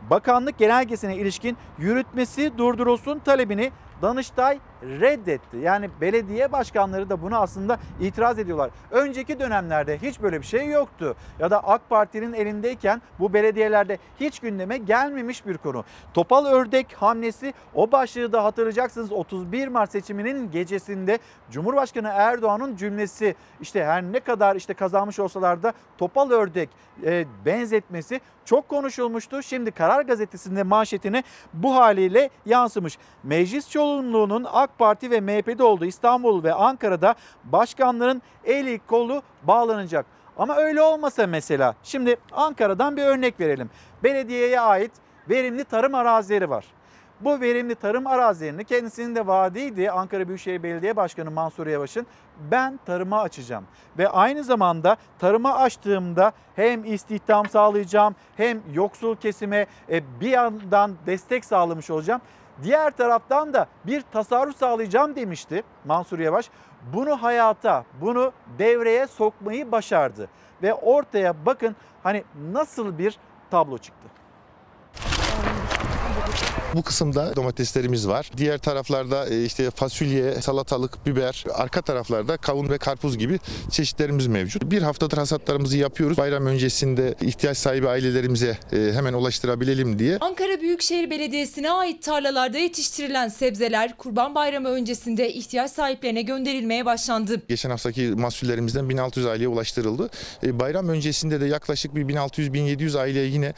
bakanlık 0.09 0.57
genelgesine 0.57 1.15
ilişkin 1.15 1.57
yürütmesi 1.77 2.57
durdurulsun 2.57 3.19
talebini 3.19 3.71
Danıştay 4.01 4.59
reddetti. 4.83 5.57
Yani 5.57 5.89
belediye 6.01 6.51
başkanları 6.51 7.09
da 7.09 7.21
bunu 7.21 7.37
aslında 7.37 7.79
itiraz 7.99 8.39
ediyorlar. 8.39 8.69
Önceki 8.91 9.39
dönemlerde 9.39 9.97
hiç 10.01 10.21
böyle 10.21 10.41
bir 10.41 10.45
şey 10.45 10.67
yoktu. 10.67 11.15
Ya 11.39 11.51
da 11.51 11.67
AK 11.67 11.89
Parti'nin 11.89 12.33
elindeyken 12.33 13.01
bu 13.19 13.33
belediyelerde 13.33 13.97
hiç 14.19 14.39
gündeme 14.39 14.77
gelmemiş 14.77 15.45
bir 15.45 15.57
konu. 15.57 15.83
Topal 16.13 16.45
ördek 16.45 16.93
hamlesi 16.93 17.53
o 17.75 17.91
başlığı 17.91 18.33
da 18.33 18.43
hatırlayacaksınız 18.43 19.11
31 19.11 19.67
Mart 19.67 19.91
seçiminin 19.91 20.51
gecesinde 20.51 21.19
Cumhurbaşkanı 21.51 22.07
Erdoğan'ın 22.13 22.75
cümlesi 22.75 23.35
işte 23.61 23.85
her 23.85 24.03
ne 24.03 24.19
kadar 24.19 24.55
işte 24.55 24.73
kazanmış 24.73 25.19
olsalar 25.19 25.63
da 25.63 25.73
topal 25.97 26.31
ördek 26.31 26.69
e, 27.03 27.25
benzetmesi 27.45 28.21
çok 28.45 28.69
konuşulmuştu. 28.69 29.43
Şimdi 29.43 29.71
Karar 29.71 30.01
Gazetesi'nde 30.01 30.63
manşetine 30.63 31.23
bu 31.53 31.75
haliyle 31.75 32.29
yansımış. 32.45 32.97
Meclis 33.23 33.69
çoğunluğunun 33.69 34.47
AK 34.51 34.66
Parti 34.77 35.11
ve 35.11 35.21
MHP'de 35.21 35.63
olduğu 35.63 35.85
İstanbul 35.85 36.43
ve 36.43 36.53
Ankara'da 36.53 37.15
başkanların 37.43 38.21
eli 38.45 38.79
kolu 38.87 39.21
bağlanacak. 39.43 40.05
Ama 40.37 40.55
öyle 40.55 40.81
olmasa 40.81 41.27
mesela 41.27 41.75
şimdi 41.83 42.15
Ankara'dan 42.31 42.97
bir 42.97 43.03
örnek 43.03 43.39
verelim. 43.39 43.69
Belediyeye 44.03 44.59
ait 44.59 44.91
verimli 45.29 45.63
tarım 45.63 45.95
arazileri 45.95 46.49
var. 46.49 46.65
Bu 47.21 47.41
verimli 47.41 47.75
tarım 47.75 48.07
arazilerini 48.07 48.63
kendisinin 48.63 49.15
de 49.15 49.27
vaadiydi 49.27 49.91
Ankara 49.91 50.27
Büyükşehir 50.27 50.63
Belediye 50.63 50.95
Başkanı 50.95 51.31
Mansur 51.31 51.67
Yavaş'ın 51.67 52.07
ben 52.51 52.79
tarıma 52.85 53.21
açacağım. 53.21 53.63
Ve 53.97 54.09
aynı 54.09 54.43
zamanda 54.43 54.97
tarıma 55.19 55.55
açtığımda 55.55 56.31
hem 56.55 56.85
istihdam 56.85 57.49
sağlayacağım 57.49 58.15
hem 58.37 58.61
yoksul 58.73 59.15
kesime 59.15 59.65
e, 59.89 60.19
bir 60.21 60.29
yandan 60.29 60.95
destek 61.05 61.45
sağlamış 61.45 61.89
olacağım. 61.89 62.21
Diğer 62.63 62.91
taraftan 62.91 63.53
da 63.53 63.67
bir 63.85 64.01
tasarruf 64.01 64.57
sağlayacağım 64.57 65.15
demişti 65.15 65.63
Mansur 65.85 66.19
Yavaş. 66.19 66.49
Bunu 66.93 67.23
hayata, 67.23 67.85
bunu 68.01 68.31
devreye 68.59 69.07
sokmayı 69.07 69.71
başardı. 69.71 70.29
Ve 70.63 70.73
ortaya 70.73 71.45
bakın 71.45 71.75
hani 72.03 72.23
nasıl 72.51 72.97
bir 72.97 73.19
tablo 73.51 73.77
çıktı. 73.77 74.07
Bu 76.77 76.81
kısımda 76.81 77.35
domateslerimiz 77.35 78.07
var. 78.07 78.31
Diğer 78.37 78.57
taraflarda 78.57 79.29
e, 79.29 79.45
işte 79.45 79.71
fasulye, 79.71 80.41
salatalık, 80.41 81.05
biber, 81.05 81.45
arka 81.53 81.81
taraflarda 81.81 82.37
kavun 82.37 82.69
ve 82.69 82.77
karpuz 82.77 83.17
gibi 83.17 83.39
çeşitlerimiz 83.71 84.27
mevcut. 84.27 84.71
Bir 84.71 84.81
haftadır 84.81 85.17
hasatlarımızı 85.17 85.77
yapıyoruz. 85.77 86.17
Bayram 86.17 86.45
öncesinde 86.45 87.15
ihtiyaç 87.21 87.57
sahibi 87.57 87.89
ailelerimize 87.89 88.57
e, 88.73 88.91
hemen 88.93 89.13
ulaştırabilelim 89.13 89.99
diye. 89.99 90.17
Ankara 90.17 90.61
Büyükşehir 90.61 91.09
Belediyesi'ne 91.09 91.71
ait 91.71 92.03
tarlalarda 92.03 92.57
yetiştirilen 92.57 93.27
sebzeler 93.27 93.97
Kurban 93.97 94.35
Bayramı 94.35 94.67
öncesinde 94.67 95.33
ihtiyaç 95.33 95.71
sahiplerine 95.71 96.21
gönderilmeye 96.21 96.85
başlandı. 96.85 97.41
Geçen 97.47 97.69
haftaki 97.69 98.01
mahsullerimizden 98.01 98.89
1600 98.89 99.25
aileye 99.25 99.47
ulaştırıldı. 99.47 100.09
E, 100.43 100.59
Bayram 100.59 100.89
öncesinde 100.89 101.41
de 101.41 101.45
yaklaşık 101.45 101.95
bir 101.95 102.05
1600-1700 102.05 102.99
aileye 102.99 103.27
yine 103.27 103.53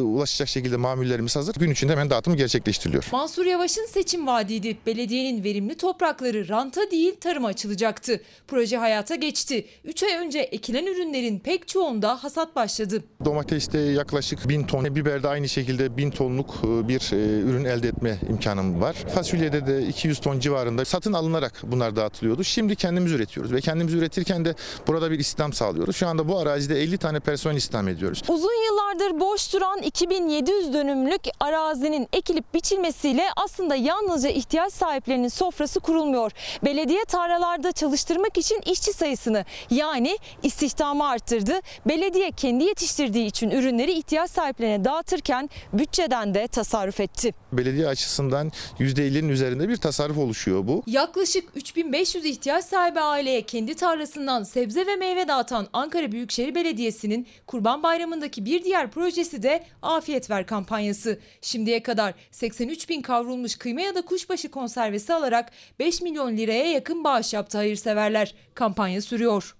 ulaşacak 0.00 0.48
şekilde 0.48 0.76
mamullerimiz 0.76 1.36
hazır. 1.36 1.54
Gün 1.54 1.70
içinde 1.70 1.92
hemen 1.92 2.10
dağıtım 2.10 2.36
gerçekleştiriliyor. 2.50 3.06
Mansur 3.12 3.46
Yavaş'ın 3.46 3.86
seçim 3.86 4.26
vaadiydi. 4.26 4.76
Belediyenin 4.86 5.44
verimli 5.44 5.76
toprakları 5.76 6.48
ranta 6.48 6.90
değil 6.90 7.16
tarıma 7.20 7.48
açılacaktı. 7.48 8.20
Proje 8.48 8.76
hayata 8.76 9.14
geçti. 9.14 9.66
3 9.84 10.02
ay 10.02 10.16
önce 10.16 10.38
ekilen 10.38 10.86
ürünlerin 10.86 11.38
pek 11.38 11.68
çoğunda 11.68 12.24
hasat 12.24 12.56
başladı. 12.56 13.04
Domateste 13.24 13.78
yaklaşık 13.78 14.48
1000 14.48 14.66
ton, 14.66 14.96
biberde 14.96 15.28
aynı 15.28 15.48
şekilde 15.48 15.96
1000 15.96 16.10
tonluk 16.10 16.54
e, 16.64 16.88
bir 16.88 17.12
e, 17.12 17.40
ürün 17.40 17.64
elde 17.64 17.88
etme 17.88 18.18
imkanım 18.28 18.80
var. 18.80 18.94
Fasulyede 19.14 19.66
de 19.66 19.86
200 19.86 20.20
ton 20.20 20.38
civarında 20.38 20.84
satın 20.84 21.12
alınarak 21.12 21.62
bunlar 21.62 21.96
dağıtılıyordu. 21.96 22.44
Şimdi 22.44 22.76
kendimiz 22.76 23.12
üretiyoruz 23.12 23.52
ve 23.52 23.60
kendimiz 23.60 23.94
üretirken 23.94 24.44
de 24.44 24.54
burada 24.86 25.10
bir 25.10 25.18
istihdam 25.18 25.52
sağlıyoruz. 25.52 25.96
Şu 25.96 26.08
anda 26.08 26.28
bu 26.28 26.38
arazide 26.38 26.82
50 26.82 26.98
tane 26.98 27.20
personel 27.20 27.56
istihdam 27.56 27.88
ediyoruz. 27.88 28.22
Uzun 28.28 28.64
yıllardır 28.66 29.20
boş 29.20 29.52
duran 29.52 29.82
2700 29.82 30.74
dönümlük 30.74 31.20
arazinin 31.40 32.08
ekilip 32.30 32.54
biçilmesiyle 32.54 33.22
aslında 33.36 33.74
yalnızca 33.76 34.28
ihtiyaç 34.28 34.72
sahiplerinin 34.72 35.28
sofrası 35.28 35.80
kurulmuyor. 35.80 36.32
Belediye 36.64 37.04
tarlalarda 37.04 37.72
çalıştırmak 37.72 38.38
için 38.38 38.60
işçi 38.66 38.92
sayısını 38.92 39.44
yani 39.70 40.18
istihdamı 40.42 41.08
arttırdı. 41.08 41.60
Belediye 41.86 42.30
kendi 42.30 42.64
yetiştirdiği 42.64 43.26
için 43.26 43.50
ürünleri 43.50 43.92
ihtiyaç 43.92 44.30
sahiplerine 44.30 44.84
dağıtırken 44.84 45.50
bütçeden 45.72 46.34
de 46.34 46.46
tasarruf 46.46 47.00
etti. 47.00 47.34
Belediye 47.52 47.86
açısından 47.86 48.52
%50'nin 48.78 49.28
üzerinde 49.28 49.68
bir 49.68 49.76
tasarruf 49.76 50.18
oluşuyor 50.18 50.66
bu. 50.66 50.82
Yaklaşık 50.86 51.44
3500 51.54 52.24
ihtiyaç 52.24 52.64
sahibi 52.64 53.00
aileye 53.00 53.42
kendi 53.42 53.74
tarlasından 53.74 54.42
sebze 54.42 54.86
ve 54.86 54.96
meyve 54.96 55.28
dağıtan 55.28 55.68
Ankara 55.72 56.12
Büyükşehir 56.12 56.54
Belediyesi'nin 56.54 57.26
Kurban 57.46 57.82
Bayramı'ndaki 57.82 58.44
bir 58.44 58.64
diğer 58.64 58.90
projesi 58.90 59.42
de 59.42 59.64
Afiyet 59.82 60.30
Ver 60.30 60.46
kampanyası. 60.46 61.18
Şimdiye 61.42 61.82
kadar 61.82 62.14
83 62.30 62.88
bin 62.88 63.02
kavrulmuş 63.02 63.56
kıyma 63.56 63.80
ya 63.80 63.94
da 63.94 64.02
kuşbaşı 64.02 64.50
konservesi 64.50 65.14
alarak 65.14 65.50
5 65.78 66.02
milyon 66.02 66.36
liraya 66.36 66.72
yakın 66.72 67.04
bağış 67.04 67.34
yaptı 67.34 67.58
hayırseverler. 67.58 68.34
Kampanya 68.54 69.02
sürüyor. 69.02 69.56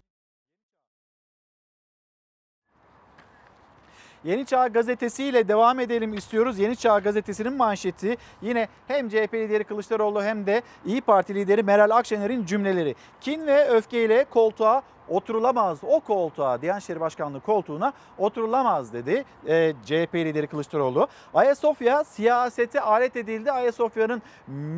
Yeni 4.24 4.46
Çağ 4.46 4.66
Gazetesi 4.68 5.24
ile 5.24 5.48
devam 5.48 5.80
edelim 5.80 6.14
istiyoruz. 6.14 6.58
Yeni 6.58 6.76
Çağ 6.76 6.98
Gazetesi'nin 6.98 7.52
manşeti 7.52 8.16
yine 8.42 8.68
hem 8.88 9.08
CHP 9.08 9.34
lideri 9.34 9.64
Kılıçdaroğlu 9.64 10.22
hem 10.22 10.46
de 10.46 10.62
İyi 10.86 11.00
Parti 11.00 11.34
lideri 11.34 11.62
Meral 11.62 11.90
Akşener'in 11.90 12.46
cümleleri. 12.46 12.94
Kin 13.20 13.46
ve 13.46 13.68
öfkeyle 13.68 14.24
koltuğa 14.24 14.82
oturulamaz 15.10 15.78
o 15.82 16.00
koltuğa 16.00 16.62
Diyanet 16.62 16.82
İşleri 16.82 17.00
Başkanlığı 17.00 17.40
koltuğuna 17.40 17.92
oturulamaz 18.18 18.92
dedi 18.92 19.24
e, 19.46 19.72
CHP 19.84 20.14
lideri 20.14 20.46
Kılıçdaroğlu. 20.46 21.08
Ayasofya 21.34 22.04
siyasete 22.04 22.80
alet 22.80 23.16
edildi. 23.16 23.52
Ayasofya'nın 23.52 24.22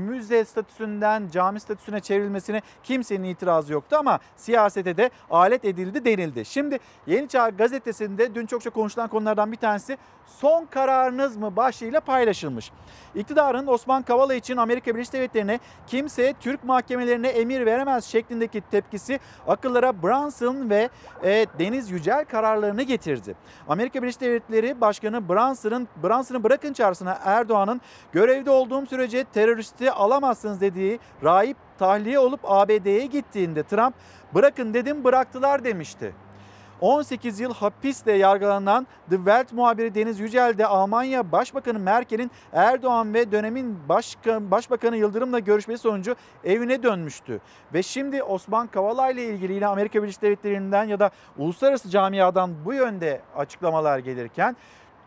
müze 0.09 0.45
statüsünden 0.45 1.29
cami 1.33 1.61
statüsüne 1.61 2.01
çevrilmesine 2.01 2.63
kimsenin 2.83 3.25
itirazı 3.25 3.73
yoktu 3.73 3.97
ama 3.99 4.19
siyasete 4.37 4.97
de 4.97 5.11
alet 5.31 5.65
edildi 5.65 6.05
denildi. 6.05 6.45
Şimdi 6.45 6.79
Yeni 7.07 7.29
Çağ 7.29 7.49
gazetesinde 7.49 8.35
dün 8.35 8.47
çokça 8.47 8.71
konuşulan 8.71 9.09
konulardan 9.09 9.53
bir 9.53 9.57
tanesi 9.57 9.99
son 10.27 10.65
kararınız 10.65 11.37
mı 11.37 11.57
başlığıyla 11.57 12.01
paylaşılmış. 12.01 12.73
İktidarın 13.15 13.67
Osman 13.67 14.03
Kavala 14.03 14.35
için 14.35 14.57
Amerika 14.57 14.95
Birleşik 14.95 15.13
Devletleri'ne 15.13 15.61
kimse 15.87 16.35
Türk 16.41 16.65
mahkemelerine 16.65 17.29
emir 17.29 17.67
veremez 17.67 18.05
şeklindeki 18.05 18.63
tepkisi 18.71 19.21
akıllara 19.49 20.03
Brunson 20.23 20.71
ve 20.71 20.89
e, 21.23 21.47
Deniz 21.59 21.91
Yücel 21.91 22.25
kararlarını 22.25 22.83
getirdi. 22.83 23.35
Amerika 23.69 24.03
Birleşik 24.03 24.21
Devletleri 24.21 24.81
Başkanı 24.81 25.29
Brunson'ın 25.29 25.89
Brunson'ı 26.03 26.45
bırakın 26.45 26.73
çağrısına 26.73 27.19
Erdoğan'ın 27.25 27.81
görevde 28.13 28.51
olduğum 28.51 28.87
sürece 28.87 29.25
teröristi 29.25 29.91
alamazsınız 29.91 30.61
dediği 30.61 31.01
rahip 31.23 31.57
tahliye 31.79 32.19
olup 32.19 32.41
ABD'ye 32.45 33.07
gittiğinde 33.07 33.63
Trump 33.63 33.95
bırakın 34.35 34.75
dedim 34.75 35.05
bıraktılar 35.05 35.65
demişti. 35.65 36.15
18 36.83 37.41
yıl 37.41 37.55
hapisle 37.55 38.13
yargılanan 38.13 38.87
The 39.11 39.17
Welt 39.17 39.53
muhabiri 39.53 39.95
Deniz 39.95 40.21
Yücel 40.21 40.59
de 40.59 40.67
Almanya 40.67 41.33
Başbakanı 41.33 41.79
Merkel'in 41.79 42.31
Erdoğan 42.53 43.15
ve 43.15 43.33
dönemin 43.33 43.89
başkan, 43.89 44.51
Başbakanı 44.51 44.97
Yıldırım'la 44.97 45.39
görüşmesi 45.39 45.83
sonucu 45.83 46.17
evine 46.45 46.83
dönmüştü. 46.83 47.41
Ve 47.75 47.83
şimdi 47.83 48.23
Osman 48.23 48.67
Kavala 48.67 49.11
ile 49.11 49.25
ilgili 49.25 49.53
yine 49.53 49.67
Amerika 49.67 50.03
Birleşik 50.03 50.23
Devletleri'nden 50.23 50.85
ya 50.85 51.01
da 51.01 51.11
uluslararası 51.39 51.91
camiadan 51.91 52.65
bu 52.65 52.75
yönde 52.75 53.21
açıklamalar 53.37 53.99
gelirken 53.99 54.57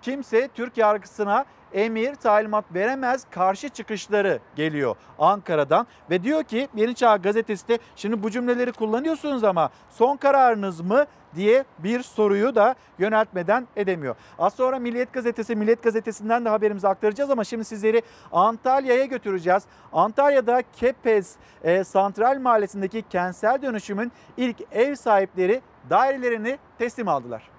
kimse 0.06 0.48
Türk 0.48 0.78
yargısına 0.78 1.46
emir 1.74 2.16
talimat 2.16 2.66
veremez 2.74 3.26
karşı 3.32 3.70
çıkışları 3.70 4.40
geliyor 4.56 4.96
Ankara'dan 5.20 5.88
ve 6.10 6.24
diyor 6.24 6.44
ki 6.44 6.68
Yeni 6.76 6.96
Çağ 6.96 7.18
gazetesi 7.18 7.68
de 7.68 7.80
şimdi 7.96 8.24
bu 8.24 8.32
cümleleri 8.32 8.72
kullanıyorsunuz 8.72 9.44
ama 9.44 9.70
son 9.90 10.18
kararınız 10.18 10.82
mı 10.82 11.06
diye 11.36 11.66
bir 11.80 12.02
soruyu 12.02 12.56
da 12.56 12.76
yöneltmeden 13.00 13.68
edemiyor. 13.76 14.16
Az 14.40 14.54
sonra 14.54 14.80
Milliyet 14.80 15.14
Gazetesi, 15.14 15.56
Milliyet 15.56 15.84
Gazetesi'nden 15.84 16.46
de 16.46 16.50
haberimizi 16.50 16.88
aktaracağız 16.88 17.30
ama 17.30 17.44
şimdi 17.44 17.66
sizleri 17.66 18.02
Antalya'ya 18.32 19.06
götüreceğiz. 19.06 19.64
Antalya'da 19.94 20.64
Kepez 20.76 21.36
e, 21.64 21.84
Santral 21.84 22.40
Mahallesi'ndeki 22.40 23.02
kentsel 23.02 23.62
dönüşümün 23.62 24.12
ilk 24.38 24.58
ev 24.72 24.96
sahipleri 24.96 25.62
dairelerini 25.90 26.58
teslim 26.78 27.08
aldılar. 27.08 27.50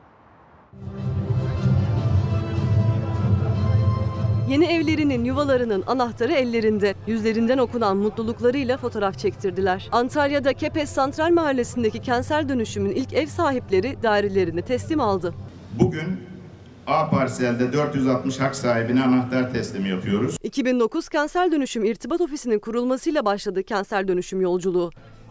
Yeni 4.49 4.65
evlerinin, 4.65 5.25
yuvalarının 5.25 5.85
anahtarı 5.87 6.33
ellerinde. 6.33 6.95
Yüzlerinden 7.07 7.59
okunan 7.59 7.97
mutluluklarıyla 7.97 8.77
fotoğraf 8.77 9.19
çektirdiler. 9.19 9.89
Antalya'da 9.93 10.53
Kepez 10.53 10.89
Santral 10.91 11.31
Mahallesi'ndeki 11.31 11.99
kentsel 11.99 12.49
dönüşümün 12.49 12.91
ilk 12.91 13.13
ev 13.13 13.27
sahipleri 13.27 13.97
dairelerini 14.03 14.63
teslim 14.63 15.01
aldı. 15.01 15.35
Bugün 15.79 16.21
A 16.87 17.11
parselde 17.11 17.73
460 17.73 18.41
hak 18.41 18.57
sahibine 18.57 19.03
anahtar 19.03 19.53
teslimi 19.53 19.89
yapıyoruz. 19.89 20.37
2009 20.43 21.09
Kentsel 21.09 21.53
Dönüşüm 21.53 21.85
İrtibat 21.85 22.21
Ofisi'nin 22.21 22.59
kurulmasıyla 22.59 23.25
başladı 23.25 23.63
kentsel 23.63 24.09
dönüşüm 24.09 24.41
yolculuğu. 24.41 24.91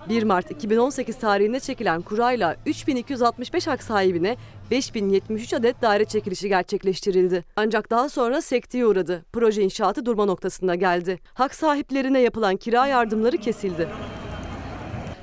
1 0.10 0.24
Mart 0.24 0.52
2018 0.52 1.18
tarihinde 1.20 1.60
çekilen 1.60 2.02
kurayla 2.02 2.56
3265 2.66 3.68
hak 3.68 3.84
sahibine 3.84 4.38
5073 4.72 5.54
adet 5.54 5.82
daire 5.82 6.06
çekilişi 6.06 6.50
gerçekleştirildi. 6.50 7.44
Ancak 7.56 7.90
daha 7.90 8.10
sonra 8.10 8.42
sekteye 8.42 8.86
uğradı. 8.86 9.26
Proje 9.34 9.62
inşaatı 9.62 10.06
durma 10.06 10.26
noktasına 10.26 10.76
geldi. 10.76 11.20
Hak 11.34 11.56
sahiplerine 11.56 12.20
yapılan 12.20 12.56
kira 12.56 12.88
yardımları 12.88 13.38
kesildi. 13.38 13.88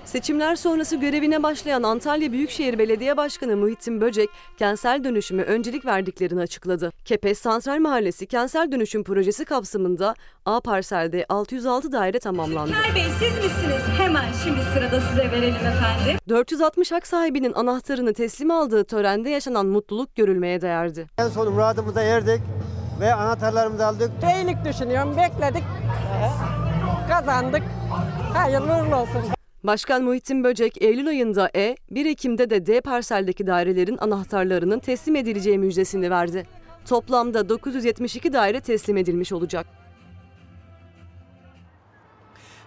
Seçimler 0.05 0.57
sonrası 0.57 0.97
görevine 0.97 1.43
başlayan 1.43 1.83
Antalya 1.83 2.33
Büyükşehir 2.33 2.79
Belediye 2.79 3.17
Başkanı 3.17 3.57
Muhittin 3.57 4.01
Böcek, 4.01 4.31
kentsel 4.59 5.05
dönüşüme 5.05 5.43
öncelik 5.43 5.87
verdiklerini 5.87 6.41
açıkladı. 6.41 6.93
Kepez 7.05 7.39
Santral 7.39 7.79
Mahallesi 7.79 8.27
kentsel 8.27 8.73
dönüşüm 8.73 9.05
projesi 9.05 9.45
kapsamında 9.45 10.15
A 10.47 10.61
parselde 10.61 11.27
606 11.29 11.93
daire 11.93 12.19
tamamlandı. 12.19 12.71
İlker 12.71 12.95
Bey 12.95 13.05
siz 13.19 13.37
misiniz? 13.45 13.83
Hemen 13.99 14.25
şimdi 14.45 14.61
sırada 14.75 15.01
size 15.01 15.31
verelim 15.33 15.55
efendim. 15.55 16.19
460 16.29 16.93
hak 16.93 17.07
sahibinin 17.07 17.53
anahtarını 17.53 18.13
teslim 18.15 18.51
aldığı 18.51 18.85
törende 18.85 19.31
yaşanan 19.31 19.67
mutluluk 19.67 20.17
görülmeye 20.17 20.61
değerdi. 20.61 21.07
En 21.19 21.29
son 21.29 21.53
muradımıza 21.53 22.03
erdik 22.03 22.41
ve 23.01 23.15
anahtarlarımızı 23.15 23.87
aldık. 23.87 24.11
Beylik 24.23 24.65
düşünüyorum. 24.65 25.17
Bekledik. 25.17 25.65
Kazandık. 27.09 27.63
Hayırlı 28.35 28.67
uğurlu 28.77 28.97
olsun. 28.97 29.23
Başkan 29.65 30.03
Muhittin 30.03 30.45
Böcek 30.45 30.83
Eylül 30.83 31.09
ayında 31.09 31.51
E, 31.57 31.77
1 31.91 32.07
Ekim'de 32.07 32.51
de 32.51 32.67
D 32.67 32.81
parseldeki 32.81 33.47
dairelerin 33.47 33.99
anahtarlarının 33.99 34.79
teslim 34.79 35.17
edileceği 35.17 35.59
müjdesini 35.59 36.11
verdi. 36.11 36.47
Toplamda 36.89 37.49
972 37.49 38.33
daire 38.33 38.61
teslim 38.61 38.97
edilmiş 38.97 39.33
olacak. 39.33 39.67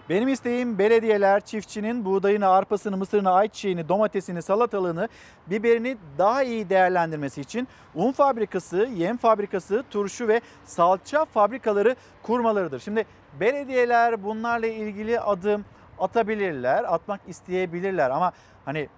Benim 0.08 0.28
isteğim 0.28 0.78
belediyeler 0.78 1.40
çiftçinin 1.40 2.04
buğdayını, 2.04 2.48
arpasını, 2.48 2.96
mısırını, 2.96 3.30
ayçiçeğini, 3.30 3.88
domatesini, 3.88 4.42
salatalığını, 4.42 5.08
biberini 5.46 5.96
daha 6.18 6.42
iyi 6.42 6.68
değerlendirmesi 6.68 7.40
için 7.40 7.68
un 7.94 8.12
fabrikası, 8.12 8.88
yem 8.96 9.16
fabrikası, 9.16 9.84
turşu 9.90 10.28
ve 10.28 10.40
salça 10.64 11.24
fabrikaları 11.24 11.96
kurmalarıdır. 12.22 12.80
Şimdi 12.80 13.04
belediyeler 13.40 14.24
bunlarla 14.24 14.66
ilgili 14.66 15.20
adım 15.20 15.64
atabilirler, 16.00 16.94
atmak 16.94 17.20
isteyebilirler 17.26 18.10
ama 18.10 18.32
hani 18.64 18.88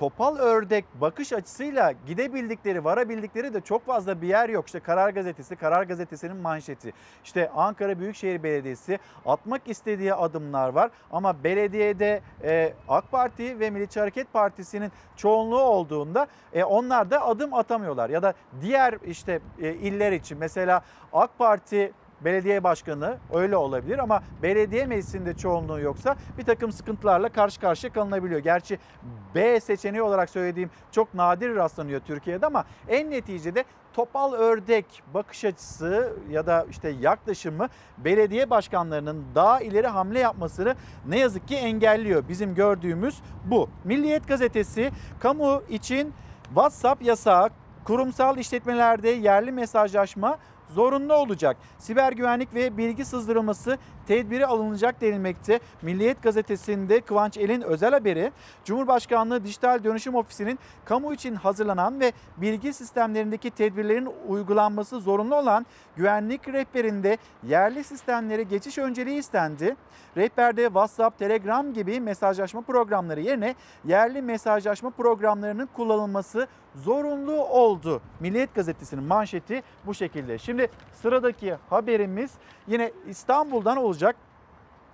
topal 0.00 0.36
ördek 0.36 0.84
bakış 1.00 1.32
açısıyla 1.32 1.92
gidebildikleri, 2.06 2.84
varabildikleri 2.84 3.54
de 3.54 3.60
çok 3.60 3.86
fazla 3.86 4.22
bir 4.22 4.28
yer 4.28 4.48
yok. 4.48 4.66
İşte 4.66 4.80
Karar 4.80 5.10
Gazetesi, 5.10 5.56
Karar 5.56 5.82
Gazetesi'nin 5.82 6.36
manşeti. 6.36 6.92
İşte 7.24 7.50
Ankara 7.50 7.98
Büyükşehir 7.98 8.42
Belediyesi 8.42 8.98
atmak 9.26 9.68
istediği 9.68 10.14
adımlar 10.14 10.68
var 10.68 10.90
ama 11.12 11.44
belediyede 11.44 12.20
e, 12.42 12.72
AK 12.88 13.10
Parti 13.10 13.60
ve 13.60 13.70
Milliyetçi 13.70 14.00
Hareket 14.00 14.32
Partisi'nin 14.32 14.92
çoğunluğu 15.16 15.62
olduğunda 15.62 16.26
e, 16.52 16.64
onlar 16.64 17.10
da 17.10 17.26
adım 17.26 17.54
atamıyorlar. 17.54 18.10
Ya 18.10 18.22
da 18.22 18.34
diğer 18.60 18.98
işte 19.06 19.40
e, 19.58 19.72
iller 19.72 20.12
için 20.12 20.38
mesela 20.38 20.82
AK 21.12 21.38
Parti 21.38 21.92
belediye 22.24 22.64
başkanı 22.64 23.18
öyle 23.34 23.56
olabilir 23.56 23.98
ama 23.98 24.22
belediye 24.42 24.86
meclisinde 24.86 25.34
çoğunluğu 25.34 25.80
yoksa 25.80 26.16
bir 26.38 26.44
takım 26.44 26.72
sıkıntılarla 26.72 27.28
karşı 27.28 27.60
karşıya 27.60 27.92
kalınabiliyor. 27.92 28.40
Gerçi 28.40 28.78
B 29.34 29.60
seçeneği 29.60 30.02
olarak 30.02 30.30
söylediğim 30.30 30.70
çok 30.92 31.14
nadir 31.14 31.54
rastlanıyor 31.54 32.00
Türkiye'de 32.00 32.46
ama 32.46 32.64
en 32.88 33.10
neticede 33.10 33.64
topal 33.92 34.32
ördek 34.32 35.02
bakış 35.14 35.44
açısı 35.44 36.12
ya 36.30 36.46
da 36.46 36.66
işte 36.70 36.88
yaklaşımı 36.88 37.68
belediye 37.98 38.50
başkanlarının 38.50 39.24
daha 39.34 39.60
ileri 39.60 39.86
hamle 39.86 40.18
yapmasını 40.18 40.74
ne 41.08 41.18
yazık 41.18 41.48
ki 41.48 41.56
engelliyor. 41.56 42.24
Bizim 42.28 42.54
gördüğümüz 42.54 43.20
bu. 43.44 43.68
Milliyet 43.84 44.28
gazetesi 44.28 44.90
kamu 45.20 45.62
için 45.68 46.14
WhatsApp 46.44 47.02
yasağı, 47.02 47.50
kurumsal 47.84 48.38
işletmelerde 48.38 49.08
yerli 49.08 49.52
mesajlaşma 49.52 50.38
zorunlu 50.74 51.14
olacak. 51.14 51.56
Siber 51.78 52.12
güvenlik 52.12 52.54
ve 52.54 52.76
bilgi 52.76 53.04
sızdırılması 53.04 53.78
tedbiri 54.10 54.46
alınacak 54.46 55.00
denilmekte. 55.00 55.60
Milliyet 55.82 56.22
gazetesinde 56.22 57.00
Kıvanç 57.00 57.36
El'in 57.36 57.60
özel 57.60 57.92
haberi 57.92 58.32
Cumhurbaşkanlığı 58.64 59.44
Dijital 59.44 59.84
Dönüşüm 59.84 60.14
Ofisi'nin 60.14 60.58
kamu 60.84 61.12
için 61.12 61.34
hazırlanan 61.34 62.00
ve 62.00 62.12
bilgi 62.36 62.72
sistemlerindeki 62.72 63.50
tedbirlerin 63.50 64.08
uygulanması 64.28 65.00
zorunlu 65.00 65.36
olan 65.36 65.66
güvenlik 65.96 66.48
rehberinde 66.48 67.18
yerli 67.48 67.84
sistemlere 67.84 68.42
geçiş 68.42 68.78
önceliği 68.78 69.18
istendi. 69.18 69.76
Rehberde 70.16 70.64
WhatsApp, 70.64 71.18
Telegram 71.18 71.72
gibi 71.72 72.00
mesajlaşma 72.00 72.60
programları 72.60 73.20
yerine 73.20 73.54
yerli 73.84 74.22
mesajlaşma 74.22 74.90
programlarının 74.90 75.68
kullanılması 75.76 76.46
zorunlu 76.74 77.44
oldu. 77.44 78.02
Milliyet 78.20 78.54
gazetesinin 78.54 79.04
manşeti 79.04 79.62
bu 79.86 79.94
şekilde. 79.94 80.38
Şimdi 80.38 80.70
sıradaki 80.92 81.56
haberimiz 81.70 82.30
yine 82.68 82.92
İstanbul'dan 83.08 83.76
olacak. 83.76 83.99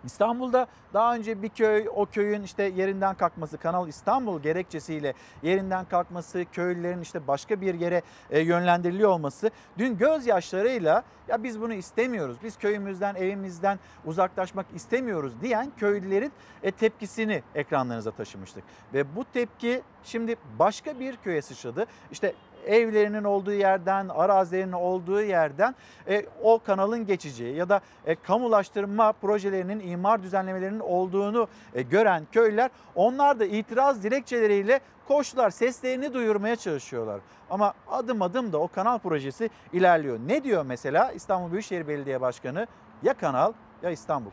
İstanbul'da 0.07 0.67
daha 0.95 1.15
önce 1.15 1.43
bir 1.43 1.49
köy 1.49 1.89
o 1.95 2.07
köyün 2.07 2.43
işte 2.43 2.63
yerinden 2.63 3.15
kalkması 3.15 3.59
Kanal 3.59 3.89
İstanbul 3.89 4.43
gerekçesiyle 4.43 5.15
yerinden 5.43 5.85
kalkması 5.85 6.45
köylülerin 6.53 7.01
işte 7.01 7.27
başka 7.27 7.61
bir 7.61 7.75
yere 7.75 8.03
e, 8.31 8.41
yönlendiriliyor 8.41 9.11
olması 9.11 9.51
dün 9.79 9.99
gözyaşlarıyla 9.99 11.03
ya 11.29 11.43
biz 11.43 11.61
bunu 11.61 11.75
istemiyoruz 11.75 12.37
biz 12.43 12.59
köyümüzden 12.59 13.15
evimizden 13.15 13.79
uzaklaşmak 14.05 14.67
istemiyoruz 14.75 15.33
diyen 15.41 15.73
köylülerin 15.77 16.33
e, 16.63 16.71
tepkisini 16.71 17.43
ekranlarınıza 17.55 18.11
taşımıştık. 18.11 18.65
Ve 18.95 19.17
bu 19.17 19.25
tepki 19.25 19.83
şimdi 20.05 20.37
başka 20.59 21.01
bir 21.01 21.17
köye 21.17 21.43
sıçradı. 21.43 21.87
İşte 22.13 22.35
evlerinin 22.67 23.25
olduğu 23.25 23.53
yerden, 23.53 24.09
arazilerinin 24.09 24.73
olduğu 24.73 25.23
yerden 25.23 25.75
e, 26.09 26.27
o 26.43 26.59
kanalın 26.59 27.07
geçeceği 27.07 27.57
ya 27.57 27.69
da 27.69 27.81
e, 28.07 28.15
kamulaştırma 28.15 29.13
projelerinin, 29.13 29.81
imar 29.91 30.23
düzenlemelerinin 30.23 30.81
olduğunu 30.81 31.49
e, 31.75 31.83
gören 31.83 32.27
köylüler 32.33 32.71
onlar 32.95 33.41
da 33.41 33.45
itiraz 33.45 34.03
dilekçeleriyle 34.03 34.81
koştular, 35.09 35.51
seslerini 35.51 36.15
duyurmaya 36.15 36.57
çalışıyorlar. 36.57 37.21
Ama 37.51 37.75
adım 37.89 38.23
adım 38.23 38.53
da 38.53 38.59
o 38.59 38.69
kanal 38.69 38.99
projesi 38.99 39.51
ilerliyor. 39.73 40.19
Ne 40.27 40.45
diyor 40.45 40.65
mesela 40.67 41.13
İstanbul 41.13 41.53
Büyükşehir 41.53 41.89
Belediye 41.89 42.21
Başkanı? 42.21 42.67
Ya 43.03 43.15
kanal 43.15 43.53
ya 43.83 43.91
İstanbul. 43.91 44.31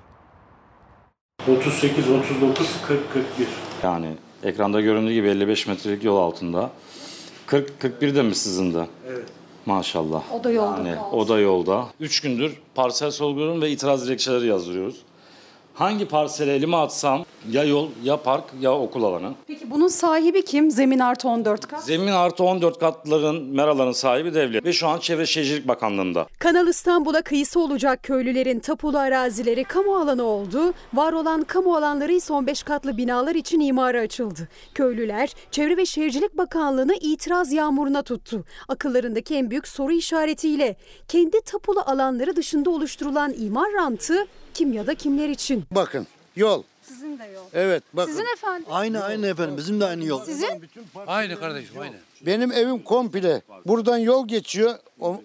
38, 1.47 2.09
39, 2.09 2.81
40, 2.87 3.13
41. 3.13 3.47
Yani 3.83 4.13
ekranda 4.43 4.81
göründüğü 4.81 5.13
gibi 5.13 5.27
55 5.27 5.67
metrelik 5.67 6.03
yol 6.03 6.17
altında. 6.17 6.71
40 7.53 7.79
41 7.79 8.15
de 8.15 8.21
mi 8.21 8.35
sizin 8.35 8.73
de? 8.73 8.87
Evet. 9.07 9.25
Maşallah. 9.65 10.23
O 10.33 10.43
da 10.43 10.51
yolda 10.51 10.77
Yani 10.77 10.95
o 11.11 11.27
da 11.27 11.39
yolda. 11.39 11.87
3 11.99 12.21
gündür 12.21 12.57
parsel 12.75 13.11
sorguluyorum 13.11 13.61
ve 13.61 13.71
itiraz 13.71 14.07
dilekçeleri 14.07 14.47
yazdırıyoruz. 14.47 14.95
Hangi 15.73 16.07
parsele 16.07 16.55
elime 16.55 16.77
atsam 16.77 17.25
ya 17.51 17.63
yol 17.63 17.89
ya 18.03 18.17
park 18.17 18.43
ya 18.61 18.73
okul 18.73 19.03
alanı. 19.03 19.33
Peki 19.47 19.71
bunun 19.71 19.87
sahibi 19.87 20.45
kim? 20.45 20.71
Zemin 20.71 20.99
artı 20.99 21.27
14 21.27 21.67
kat. 21.67 21.83
Zemin 21.83 22.11
artı 22.11 22.43
14 22.43 22.79
katlıların, 22.79 23.35
meraların 23.35 23.91
sahibi 23.91 24.33
devlet 24.33 24.65
ve 24.65 24.73
şu 24.73 24.87
an 24.87 24.99
Çevre 24.99 25.25
Şehircilik 25.25 25.67
Bakanlığı'nda. 25.67 26.27
Kanal 26.39 26.67
İstanbul'a 26.67 27.21
kıyısı 27.21 27.59
olacak 27.59 28.03
köylülerin 28.03 28.59
tapulu 28.59 28.97
arazileri 28.97 29.63
kamu 29.63 29.95
alanı 29.95 30.23
oldu. 30.23 30.73
Var 30.93 31.13
olan 31.13 31.43
kamu 31.43 31.75
alanları 31.75 32.13
ise 32.13 32.33
15 32.33 32.63
katlı 32.63 32.97
binalar 32.97 33.35
için 33.35 33.59
imara 33.59 33.99
açıldı. 33.99 34.47
Köylüler 34.73 35.33
Çevre 35.51 35.77
ve 35.77 35.85
Şehircilik 35.85 36.37
Bakanlığı'nı 36.37 36.95
itiraz 36.95 37.51
yağmuruna 37.53 38.01
tuttu. 38.01 38.43
Akıllarındaki 38.67 39.35
en 39.35 39.49
büyük 39.49 39.67
soru 39.67 39.91
işaretiyle 39.91 40.75
kendi 41.07 41.41
tapulu 41.41 41.79
alanları 41.85 42.35
dışında 42.35 42.69
oluşturulan 42.69 43.33
imar 43.37 43.73
rantı 43.73 44.27
kim 44.53 44.73
ya 44.73 44.87
da 44.87 44.95
kimler 44.95 45.29
için? 45.29 45.63
Bakın 45.71 46.07
yol. 46.35 46.63
Sizin 46.81 47.19
de 47.19 47.23
yol. 47.35 47.43
Evet 47.53 47.83
bakın. 47.93 48.11
Sizin 48.11 48.25
efendim? 48.33 48.65
Aynı 48.69 49.03
aynı 49.03 49.27
efendim 49.27 49.57
bizim 49.57 49.79
de 49.81 49.85
aynı 49.85 50.05
yol. 50.05 50.25
Sizin? 50.25 50.61
Aynı 51.07 51.39
kardeşim 51.39 51.79
aynı. 51.79 51.95
Benim 52.21 52.51
evim 52.51 52.83
komple. 52.83 53.41
Buradan 53.65 53.97
yol 53.97 54.27
geçiyor. 54.27 54.75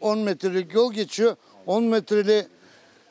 10 0.01 0.19
metrelik 0.19 0.75
yol 0.75 0.93
geçiyor. 0.93 1.37
10 1.67 1.85
metreli 1.85 2.47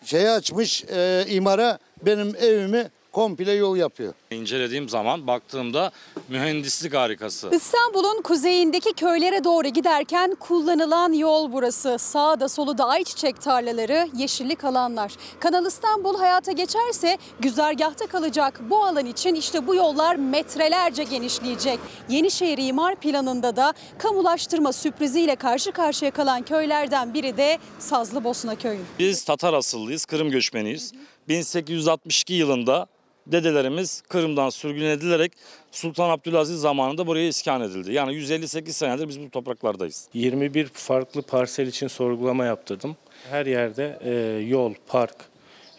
şeye 0.04 0.32
açmış 0.32 0.84
e, 0.84 1.26
imara 1.30 1.80
benim 2.06 2.36
evimi 2.36 2.90
komple 3.18 3.52
yol 3.52 3.78
yapıyor. 3.78 4.14
İncelediğim 4.32 4.90
zaman 4.90 5.28
baktığımda 5.28 5.92
mühendislik 6.30 6.94
harikası. 6.94 7.50
İstanbul'un 7.52 8.22
kuzeyindeki 8.22 8.94
köylere 8.94 9.44
doğru 9.44 9.68
giderken 9.68 10.36
kullanılan 10.40 11.14
yol 11.14 11.52
burası. 11.52 11.98
Sağda 12.00 12.50
solu 12.50 12.78
da 12.78 12.86
ayçiçek 12.86 13.42
tarlaları, 13.42 14.08
yeşillik 14.18 14.64
alanlar. 14.64 15.14
Kanal 15.40 15.66
İstanbul 15.66 16.18
hayata 16.18 16.52
geçerse 16.52 17.18
güzergahta 17.40 18.08
kalacak 18.08 18.62
bu 18.70 18.84
alan 18.84 19.06
için 19.06 19.36
işte 19.36 19.68
bu 19.68 19.76
yollar 19.76 20.16
metrelerce 20.16 21.04
genişleyecek. 21.04 21.80
Yenişehir 22.10 22.58
imar 22.58 22.96
planında 22.96 23.56
da 23.56 23.74
kamulaştırma 23.98 24.74
sürpriziyle 24.74 25.36
karşı 25.36 25.72
karşıya 25.72 26.12
kalan 26.12 26.42
köylerden 26.46 27.14
biri 27.14 27.38
de 27.38 27.58
Sazlıbosna 27.80 28.56
köyü. 28.56 28.82
Biz 29.00 29.24
Tatar 29.24 29.54
asıllıyız, 29.54 30.06
Kırım 30.06 30.30
göçmeniyiz. 30.30 30.94
1862 31.28 32.34
yılında 32.34 32.88
dedelerimiz 33.32 34.02
Kırım'dan 34.02 34.50
sürgün 34.50 34.86
edilerek 34.86 35.32
Sultan 35.72 36.10
Abdülaziz 36.10 36.60
zamanında 36.60 37.08
buraya 37.08 37.28
iskan 37.28 37.62
edildi. 37.62 37.94
Yani 37.94 38.16
158 38.16 38.76
senedir 38.78 39.08
biz 39.08 39.20
bu 39.20 39.30
topraklardayız. 39.30 40.08
21 40.14 40.68
farklı 40.74 41.22
parsel 41.22 41.68
için 41.68 41.88
sorgulama 41.88 42.46
yaptırdım. 42.46 42.96
Her 43.30 43.46
yerde 43.46 44.00
e, 44.04 44.12
yol, 44.46 44.74
park, 44.88 45.16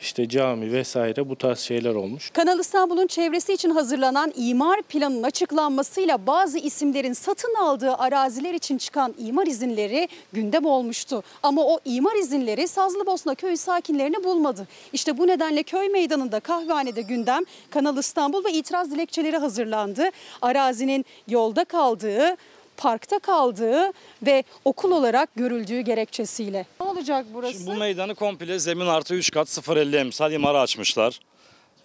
işte 0.01 0.29
cami 0.29 0.73
vesaire 0.73 1.29
bu 1.29 1.37
tarz 1.37 1.59
şeyler 1.59 1.95
olmuş. 1.95 2.31
Kanal 2.31 2.59
İstanbul'un 2.59 3.07
çevresi 3.07 3.53
için 3.53 3.71
hazırlanan 3.71 4.33
imar 4.37 4.83
planının 4.83 5.23
açıklanmasıyla 5.23 6.27
bazı 6.27 6.59
isimlerin 6.59 7.13
satın 7.13 7.55
aldığı 7.55 7.95
araziler 7.95 8.55
için 8.55 8.79
çıkan 8.79 9.15
imar 9.19 9.47
izinleri 9.47 10.09
gündem 10.33 10.65
olmuştu. 10.65 11.23
Ama 11.43 11.63
o 11.65 11.81
imar 11.85 12.15
izinleri 12.15 12.69
Sazlıbosna 12.69 13.35
köyü 13.35 13.57
sakinlerini 13.57 14.25
bulmadı. 14.25 14.69
İşte 14.93 15.19
bu 15.19 15.27
nedenle 15.27 15.63
köy 15.63 15.89
meydanında 15.89 16.41
kahvehanede 16.41 17.03
gündem 17.03 17.45
Kanal 17.71 17.97
İstanbul 17.97 18.45
ve 18.45 18.53
itiraz 18.53 18.91
dilekçeleri 18.91 19.37
hazırlandı. 19.37 20.11
Arazinin 20.43 21.05
yolda 21.29 21.65
kaldığı 21.65 22.37
parkta 22.79 23.19
kaldığı 23.19 23.93
ve 24.23 24.43
okul 24.65 24.91
olarak 24.91 25.29
görüldüğü 25.37 25.81
gerekçesiyle. 25.81 26.67
Ne 26.81 26.87
olacak 26.87 27.27
burası? 27.35 27.67
Bu 27.67 27.75
meydanı 27.75 28.15
komple 28.15 28.59
zemin 28.59 28.87
artı 28.87 29.15
3 29.15 29.31
kat 29.31 29.49
0.50 29.49 29.99
emsal 29.99 30.33
imara 30.33 30.61
açmışlar. 30.61 31.21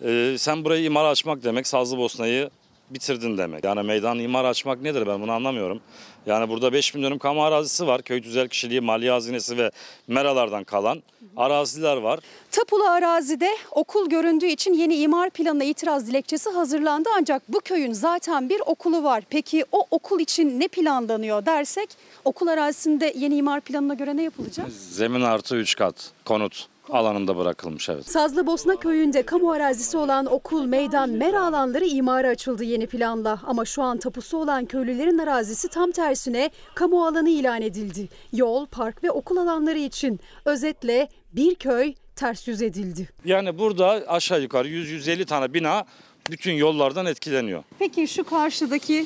Ee, 0.05 0.35
sen 0.37 0.65
burayı 0.65 0.83
imara 0.83 1.07
açmak 1.07 1.43
demek 1.43 1.67
Sazlıbosna'yı 1.67 2.49
bitirdin 2.89 3.37
demek. 3.37 3.63
Yani 3.63 3.83
meydan 3.83 4.19
imar 4.19 4.45
açmak 4.45 4.81
nedir 4.81 5.07
ben 5.07 5.21
bunu 5.21 5.31
anlamıyorum. 5.31 5.81
Yani 6.25 6.49
burada 6.49 6.73
5000 6.73 7.03
dönüm 7.03 7.19
kamu 7.19 7.43
arazisi 7.43 7.87
var. 7.87 8.01
Köy 8.01 8.21
tüzel 8.21 8.47
kişiliği, 8.47 8.81
maliye 8.81 9.11
hazinesi 9.11 9.57
ve 9.57 9.71
meralardan 10.07 10.63
kalan 10.63 11.03
araziler 11.37 11.97
var. 11.97 12.19
Tapulu 12.51 12.83
arazide 12.83 13.49
okul 13.71 14.09
göründüğü 14.09 14.45
için 14.45 14.73
yeni 14.73 14.95
imar 14.95 15.29
planına 15.29 15.63
itiraz 15.63 16.07
dilekçesi 16.07 16.49
hazırlandı 16.49 17.09
ancak 17.17 17.43
bu 17.49 17.59
köyün 17.59 17.93
zaten 17.93 18.49
bir 18.49 18.61
okulu 18.65 19.03
var. 19.03 19.23
Peki 19.29 19.65
o 19.71 19.85
okul 19.91 20.19
için 20.19 20.59
ne 20.59 20.67
planlanıyor 20.67 21.45
dersek 21.45 21.89
okul 22.25 22.47
arazisinde 22.47 23.13
yeni 23.17 23.35
imar 23.35 23.61
planına 23.61 23.93
göre 23.93 24.17
ne 24.17 24.23
yapılacak? 24.23 24.71
Zemin 24.71 25.21
artı 25.21 25.55
3 25.55 25.75
kat 25.75 26.11
konut 26.25 26.67
alanında 26.89 27.37
bırakılmış 27.37 27.89
evet. 27.89 28.09
Sazlıbosna 28.09 28.75
köyünde 28.75 29.23
kamu 29.23 29.51
arazisi 29.51 29.97
olan 29.97 30.25
okul, 30.25 30.65
meydan, 30.65 31.09
mera 31.09 31.45
alanları 31.45 31.85
imara 31.85 32.27
açıldı 32.27 32.63
yeni 32.63 32.87
planla. 32.87 33.39
Ama 33.45 33.65
şu 33.65 33.83
an 33.83 33.97
tapusu 33.97 34.37
olan 34.37 34.65
köylülerin 34.65 35.17
arazisi 35.17 35.67
tam 35.69 35.91
tersine 35.91 36.49
kamu 36.75 37.05
alanı 37.05 37.29
ilan 37.29 37.61
edildi. 37.61 38.09
Yol, 38.33 38.65
park 38.65 39.03
ve 39.03 39.11
okul 39.11 39.37
alanları 39.37 39.79
için. 39.79 40.19
Özetle 40.45 41.09
bir 41.33 41.55
köy 41.55 41.93
ters 42.15 42.47
yüz 42.47 42.61
edildi. 42.61 43.09
Yani 43.25 43.59
burada 43.59 43.85
aşağı 44.07 44.41
yukarı 44.41 44.67
100-150 44.67 45.25
tane 45.25 45.53
bina 45.53 45.85
bütün 46.31 46.53
yollardan 46.53 47.05
etkileniyor. 47.05 47.63
Peki 47.79 48.07
şu 48.07 48.23
karşıdaki 48.23 49.05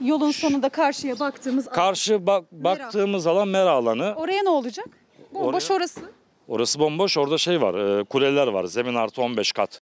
yolun 0.00 0.30
sonunda 0.30 0.68
karşıya 0.68 1.20
baktığımız 1.20 1.66
Karşı 1.66 2.26
bak, 2.26 2.52
baktığımız 2.52 3.26
alan 3.26 3.48
mera 3.48 3.70
alanı. 3.70 4.14
oraya 4.16 4.42
ne 4.42 4.48
olacak? 4.48 4.86
Bomboş 5.34 5.70
orası. 5.70 6.00
Orası 6.48 6.80
bomboş. 6.80 7.16
Orada 7.16 7.38
şey 7.38 7.62
var, 7.62 8.00
e, 8.00 8.04
kuleler 8.04 8.46
var. 8.46 8.64
Zemin 8.64 8.94
artı 8.94 9.22
15 9.22 9.52
kat. 9.52 9.80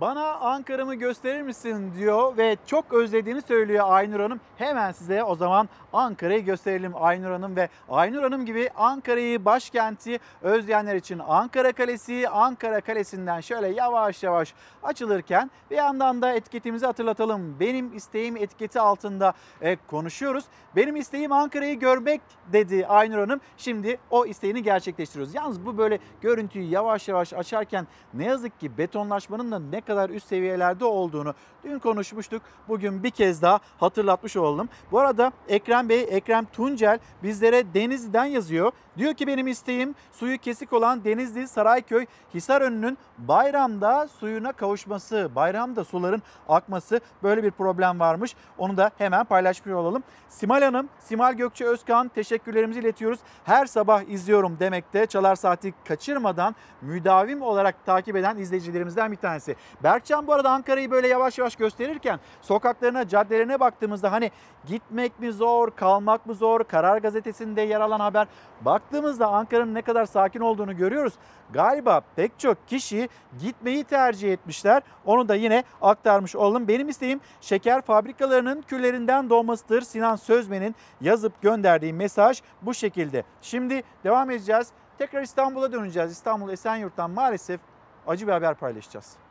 Bana 0.00 0.34
Ankara'mı 0.34 0.94
gösterir 0.94 1.42
misin 1.42 1.92
diyor 1.98 2.36
ve 2.36 2.56
çok 2.66 2.92
özlediğini 2.92 3.42
söylüyor 3.42 3.84
Aynur 3.88 4.20
Hanım. 4.20 4.40
Hemen 4.56 4.92
size 4.92 5.24
o 5.24 5.34
zaman 5.34 5.68
Ankara'yı 5.92 6.44
gösterelim 6.44 6.92
Aynur 6.94 7.30
Hanım 7.30 7.56
ve 7.56 7.68
Aynur 7.88 8.22
Hanım 8.22 8.46
gibi 8.46 8.70
Ankara'yı, 8.76 9.44
başkenti 9.44 10.18
özleyenler 10.42 10.96
için 10.96 11.18
Ankara 11.18 11.72
Kalesi, 11.72 12.28
Ankara 12.28 12.80
Kalesi'nden 12.80 13.40
şöyle 13.40 13.68
yavaş 13.68 14.22
yavaş 14.22 14.54
açılırken 14.82 15.50
bir 15.70 15.76
yandan 15.76 16.22
da 16.22 16.32
etiketimizi 16.32 16.86
hatırlatalım. 16.86 17.60
Benim 17.60 17.96
isteğim 17.96 18.36
etiketi 18.36 18.80
altında 18.80 19.32
e, 19.60 19.76
konuşuyoruz. 19.76 20.44
Benim 20.76 20.96
isteğim 20.96 21.32
Ankara'yı 21.32 21.78
görmek 21.78 22.20
dedi 22.52 22.86
Aynur 22.86 23.18
Hanım. 23.18 23.40
Şimdi 23.56 23.98
o 24.10 24.26
isteğini 24.26 24.62
gerçekleştiriyoruz. 24.62 25.34
Yalnız 25.34 25.66
bu 25.66 25.78
böyle 25.78 25.98
görüntüyü 26.20 26.64
yavaş 26.64 27.08
yavaş 27.08 27.32
açarken 27.32 27.86
ne 28.14 28.24
yazık 28.24 28.60
ki 28.60 28.78
betonlaşmanın 28.78 29.52
da 29.52 29.58
ne 29.58 29.80
kadar 29.90 30.10
üst 30.10 30.28
seviyelerde 30.28 30.84
olduğunu 30.84 31.34
dün 31.64 31.78
konuşmuştuk. 31.78 32.42
Bugün 32.68 33.02
bir 33.02 33.10
kez 33.10 33.42
daha 33.42 33.60
hatırlatmış 33.80 34.36
oldum. 34.36 34.68
Bu 34.92 34.98
arada 34.98 35.32
Ekrem 35.48 35.88
Bey, 35.88 36.06
Ekrem 36.10 36.44
Tuncel 36.44 36.98
bizlere 37.22 37.74
Denizli'den 37.74 38.24
yazıyor. 38.24 38.72
Diyor 38.98 39.14
ki 39.14 39.26
benim 39.26 39.46
isteğim 39.46 39.94
suyu 40.12 40.38
kesik 40.38 40.72
olan 40.72 41.04
Denizli, 41.04 41.48
Sarayköy, 41.48 42.06
Hisarönü'nün 42.34 42.98
bayramda 43.18 44.08
suyuna 44.08 44.52
kavuşması, 44.52 45.30
bayramda 45.34 45.84
suların 45.84 46.22
akması 46.48 47.00
böyle 47.22 47.42
bir 47.42 47.50
problem 47.50 48.00
varmış. 48.00 48.34
Onu 48.58 48.76
da 48.76 48.90
hemen 48.98 49.24
paylaşmış 49.24 49.74
olalım. 49.74 50.02
Simal 50.28 50.62
Hanım, 50.62 50.88
Simal 50.98 51.34
Gökçe 51.34 51.64
Özkan 51.64 52.08
teşekkürlerimizi 52.08 52.80
iletiyoruz. 52.80 53.20
Her 53.44 53.66
sabah 53.66 54.02
izliyorum 54.02 54.56
demekte. 54.60 55.06
Çalar 55.06 55.36
Saati 55.36 55.74
kaçırmadan 55.84 56.54
müdavim 56.82 57.42
olarak 57.42 57.86
takip 57.86 58.16
eden 58.16 58.36
izleyicilerimizden 58.36 59.12
bir 59.12 59.16
tanesi. 59.16 59.56
Berkcan 59.84 60.26
bu 60.26 60.32
arada 60.32 60.50
Ankara'yı 60.50 60.90
böyle 60.90 61.08
yavaş 61.08 61.38
yavaş 61.38 61.56
gösterirken 61.56 62.20
sokaklarına, 62.42 63.08
caddelerine 63.08 63.60
baktığımızda 63.60 64.12
hani 64.12 64.30
gitmek 64.66 65.20
mi 65.20 65.32
zor, 65.32 65.70
kalmak 65.70 66.26
mı 66.26 66.34
zor? 66.34 66.64
Karar 66.64 66.98
Gazetesi'nde 66.98 67.60
yer 67.60 67.80
alan 67.80 68.00
haber. 68.00 68.26
Baktığımızda 68.60 69.28
Ankara'nın 69.28 69.74
ne 69.74 69.82
kadar 69.82 70.06
sakin 70.06 70.40
olduğunu 70.40 70.76
görüyoruz. 70.76 71.14
Galiba 71.52 72.00
pek 72.16 72.38
çok 72.38 72.68
kişi 72.68 73.08
gitmeyi 73.40 73.84
tercih 73.84 74.32
etmişler. 74.32 74.82
Onu 75.04 75.28
da 75.28 75.34
yine 75.34 75.64
aktarmış 75.82 76.36
olalım. 76.36 76.68
Benim 76.68 76.88
isteğim 76.88 77.20
şeker 77.40 77.82
fabrikalarının 77.82 78.62
küllerinden 78.62 79.30
doğmasıdır. 79.30 79.82
Sinan 79.82 80.16
Sözmen'in 80.16 80.74
yazıp 81.00 81.42
gönderdiği 81.42 81.92
mesaj 81.92 82.42
bu 82.62 82.74
şekilde. 82.74 83.24
Şimdi 83.42 83.82
devam 84.04 84.30
edeceğiz. 84.30 84.68
Tekrar 84.98 85.22
İstanbul'a 85.22 85.72
döneceğiz. 85.72 86.12
İstanbul 86.12 86.50
Esenyurt'tan 86.50 87.10
maalesef 87.10 87.60
acı 88.06 88.26
bir 88.26 88.32
haber 88.32 88.54
paylaşacağız. 88.54 89.29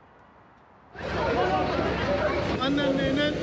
Anneanneyle 2.61 3.33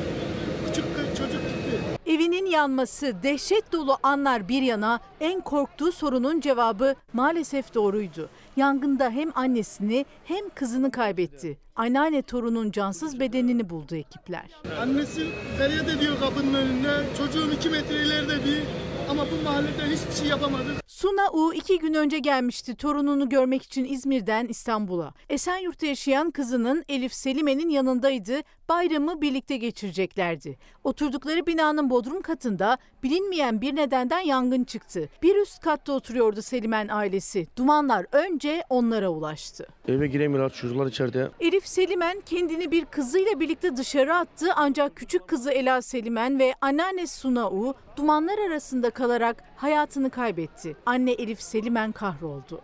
küçük 0.66 0.84
çocuk 1.16 1.42
gitti. 1.48 1.80
Evinin 2.06 2.46
yanması, 2.46 3.22
dehşet 3.22 3.72
dolu 3.72 3.96
anlar 4.02 4.48
bir 4.48 4.62
yana 4.62 5.00
en 5.20 5.40
korktuğu 5.40 5.92
sorunun 5.92 6.40
cevabı 6.40 6.94
maalesef 7.12 7.74
doğruydu. 7.74 8.28
Yangında 8.56 9.10
hem 9.10 9.30
annesini 9.34 10.06
hem 10.24 10.48
kızını 10.54 10.90
kaybetti. 10.90 11.58
Anneanne 11.76 12.22
torunun 12.22 12.70
cansız 12.70 13.20
bedenini 13.20 13.70
buldu 13.70 13.96
ekipler. 13.96 14.44
Annesi 14.80 15.26
feryat 15.58 15.88
ediyor 15.88 16.20
kapının 16.20 16.54
önünde. 16.54 17.04
Çocuğum 17.18 17.52
iki 17.52 17.70
metre 17.70 18.02
ileride 18.02 18.44
bir 18.44 18.62
ama 19.10 19.22
bu 19.30 19.44
mahallede 19.44 19.84
hiçbir 19.94 20.12
şey 20.20 20.28
yapamadı. 20.28 20.70
Suna 20.96 21.30
U 21.32 21.54
iki 21.54 21.78
gün 21.78 21.94
önce 21.94 22.18
gelmişti 22.18 22.74
torununu 22.74 23.28
görmek 23.28 23.62
için 23.62 23.84
İzmir'den 23.84 24.46
İstanbul'a. 24.46 25.14
Esenyurt'ta 25.28 25.86
yaşayan 25.86 26.30
kızının 26.30 26.84
Elif 26.88 27.14
Selime'nin 27.14 27.68
yanındaydı. 27.68 28.32
Bayramı 28.68 29.20
birlikte 29.20 29.56
geçireceklerdi. 29.56 30.58
Oturdukları 30.84 31.46
binanın 31.46 31.90
bodrum 31.90 32.22
katında 32.22 32.78
bilinmeyen 33.02 33.60
bir 33.60 33.76
nedenden 33.76 34.20
yangın 34.20 34.64
çıktı. 34.64 35.08
Bir 35.22 35.36
üst 35.36 35.60
katta 35.60 35.92
oturuyordu 35.92 36.42
Selimen 36.42 36.88
ailesi. 36.88 37.46
Dumanlar 37.56 38.06
önce 38.12 38.64
onlara 38.70 39.08
ulaştı. 39.08 39.66
Eve 39.88 40.06
giremiyorlar 40.06 40.50
çocuklar 40.50 40.86
içeride. 40.86 41.30
Elif 41.40 41.66
Selimen 41.66 42.20
kendini 42.26 42.70
bir 42.70 42.84
kızıyla 42.84 43.40
birlikte 43.40 43.76
dışarı 43.76 44.14
attı 44.14 44.46
ancak 44.56 44.96
küçük 44.96 45.28
kızı 45.28 45.50
Ela 45.50 45.82
Selimen 45.82 46.38
ve 46.38 46.54
anneanne 46.60 47.06
Suna 47.06 47.50
U 47.50 47.74
dumanlar 47.96 48.38
arasında 48.38 48.90
kalarak 48.90 49.44
hayatını 49.56 50.10
kaybetti. 50.10 50.76
Anne 50.86 51.12
Elif 51.12 51.42
Selimen 51.42 51.92
kahroldu. 51.92 52.60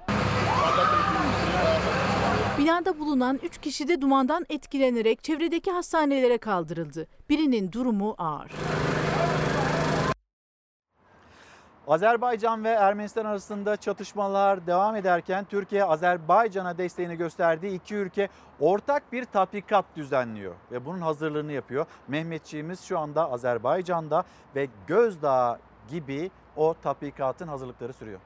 Binada 2.59 2.99
bulunan 2.99 3.41
3 3.43 3.59
kişi 3.59 3.89
de 3.89 4.01
dumandan 4.01 4.47
etkilenerek 4.49 5.25
çevredeki 5.25 5.71
hastanelere 5.71 6.39
kaldırıldı. 6.39 7.07
Birinin 7.29 7.73
durumu 7.73 8.15
ağır. 8.19 8.53
Azerbaycan 11.89 12.65
ve 12.65 12.69
Ermenistan 12.69 13.25
arasında 13.25 13.77
çatışmalar 13.77 14.67
devam 14.67 14.97
ederken 14.97 15.45
Türkiye 15.45 15.85
Azerbaycan'a 15.85 16.79
desteğini 16.79 17.17
gösterdiği 17.17 17.75
iki 17.75 17.95
ülke 17.95 18.29
ortak 18.61 19.13
bir 19.13 19.25
tatbikat 19.25 19.85
düzenliyor 19.97 20.55
ve 20.73 20.85
bunun 20.85 21.01
hazırlığını 21.01 21.53
yapıyor. 21.53 21.87
Mehmetçiğimiz 22.09 22.81
şu 22.81 22.99
anda 22.99 23.33
Azerbaycan'da 23.33 24.25
ve 24.57 24.69
Gözdağ 24.87 25.59
gibi 25.89 26.31
o 26.57 26.75
tatbikatın 26.83 27.49
hazırlıkları 27.49 27.93
sürüyor. 27.93 28.21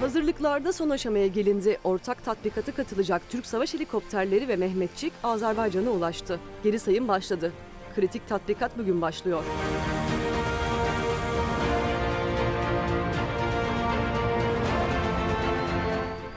Hazırlıklarda 0.00 0.72
son 0.72 0.90
aşamaya 0.90 1.26
gelindi. 1.26 1.78
Ortak 1.84 2.24
tatbikata 2.24 2.74
katılacak 2.74 3.22
Türk 3.30 3.46
savaş 3.46 3.74
helikopterleri 3.74 4.48
ve 4.48 4.56
Mehmetçik 4.56 5.12
Azerbaycan'a 5.24 5.90
ulaştı. 5.90 6.40
Geri 6.64 6.78
sayım 6.78 7.08
başladı. 7.08 7.52
Kritik 7.94 8.28
tatbikat 8.28 8.78
bugün 8.78 9.02
başlıyor. 9.02 9.44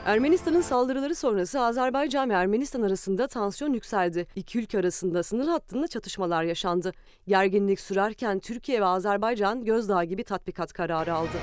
Ermenistan'ın 0.06 0.60
saldırıları 0.60 1.14
sonrası 1.14 1.60
Azerbaycan 1.60 2.30
ve 2.30 2.34
Ermenistan 2.34 2.82
arasında 2.82 3.26
tansiyon 3.26 3.72
yükseldi. 3.72 4.26
İki 4.36 4.58
ülke 4.58 4.78
arasında 4.78 5.22
sınır 5.22 5.48
hattında 5.48 5.88
çatışmalar 5.88 6.42
yaşandı. 6.42 6.92
Gerginlik 7.28 7.80
sürerken 7.80 8.38
Türkiye 8.38 8.80
ve 8.80 8.84
Azerbaycan 8.84 9.64
gözdağı 9.64 10.04
gibi 10.04 10.24
tatbikat 10.24 10.72
kararı 10.72 11.14
aldı. 11.14 11.36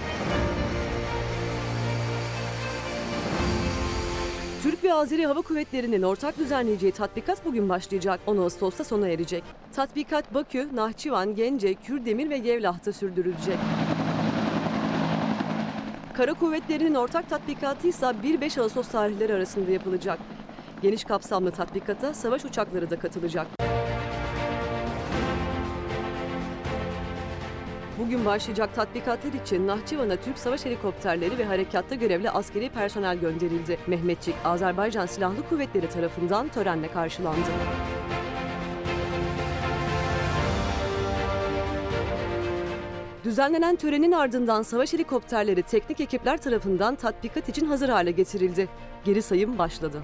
Türk 4.64 4.84
ve 4.84 4.94
Azeri 4.94 5.26
Hava 5.26 5.42
Kuvvetleri'nin 5.42 6.02
ortak 6.02 6.38
düzenleyeceği 6.38 6.92
tatbikat 6.92 7.46
bugün 7.46 7.70
başlayacak. 7.70 8.20
10 8.28 8.38
Ağustos'ta 8.38 8.84
sona 8.84 9.08
erecek. 9.08 9.44
Tatbikat 9.76 10.34
Bakü, 10.34 10.76
Nahçıvan, 10.76 11.36
Gence, 11.36 11.74
Kürdemir 11.74 12.30
ve 12.30 12.38
Yevlah'ta 12.38 12.94
sürdürülecek. 12.94 13.58
Kara 16.14 16.34
Kuvvetleri'nin 16.34 16.96
ortak 16.96 17.30
tatbikatı 17.30 17.88
ise 17.88 18.06
1-5 18.06 18.62
Ağustos 18.62 18.88
tarihleri 18.88 19.34
arasında 19.34 19.72
yapılacak. 19.72 20.20
Geniş 20.82 21.04
kapsamlı 21.04 21.52
tatbikata 21.52 22.14
savaş 22.14 22.46
uçakları 22.46 22.90
da 22.90 23.00
katılacak. 23.00 23.48
Bugün 28.00 28.26
başlayacak 28.26 28.76
tatbikatlar 28.76 29.34
için 29.34 29.68
Nahçıvan'a 29.68 30.16
Türk 30.16 30.38
savaş 30.38 30.66
helikopterleri 30.66 31.38
ve 31.38 31.46
harekatta 31.46 31.96
görevli 31.96 32.30
askeri 32.30 32.70
personel 32.70 33.18
gönderildi. 33.18 33.78
Mehmetçik, 33.88 34.36
Azerbaycan 34.46 35.06
Silahlı 35.06 35.50
Kuvvetleri 35.50 35.90
tarafından 35.90 36.48
törenle 36.48 36.88
karşılandı. 36.92 37.50
Düzenlenen 43.24 43.76
törenin 43.76 44.12
ardından 44.12 44.62
savaş 44.62 44.94
helikopterleri 44.94 45.64
teknik 45.64 46.02
ekipler 46.02 46.42
tarafından 46.42 46.96
tatbikat 46.96 47.50
için 47.50 47.66
hazır 47.66 47.90
hale 47.90 48.12
getirildi. 48.12 48.70
Geri 49.06 49.22
sayım 49.22 49.58
başladı. 49.58 50.02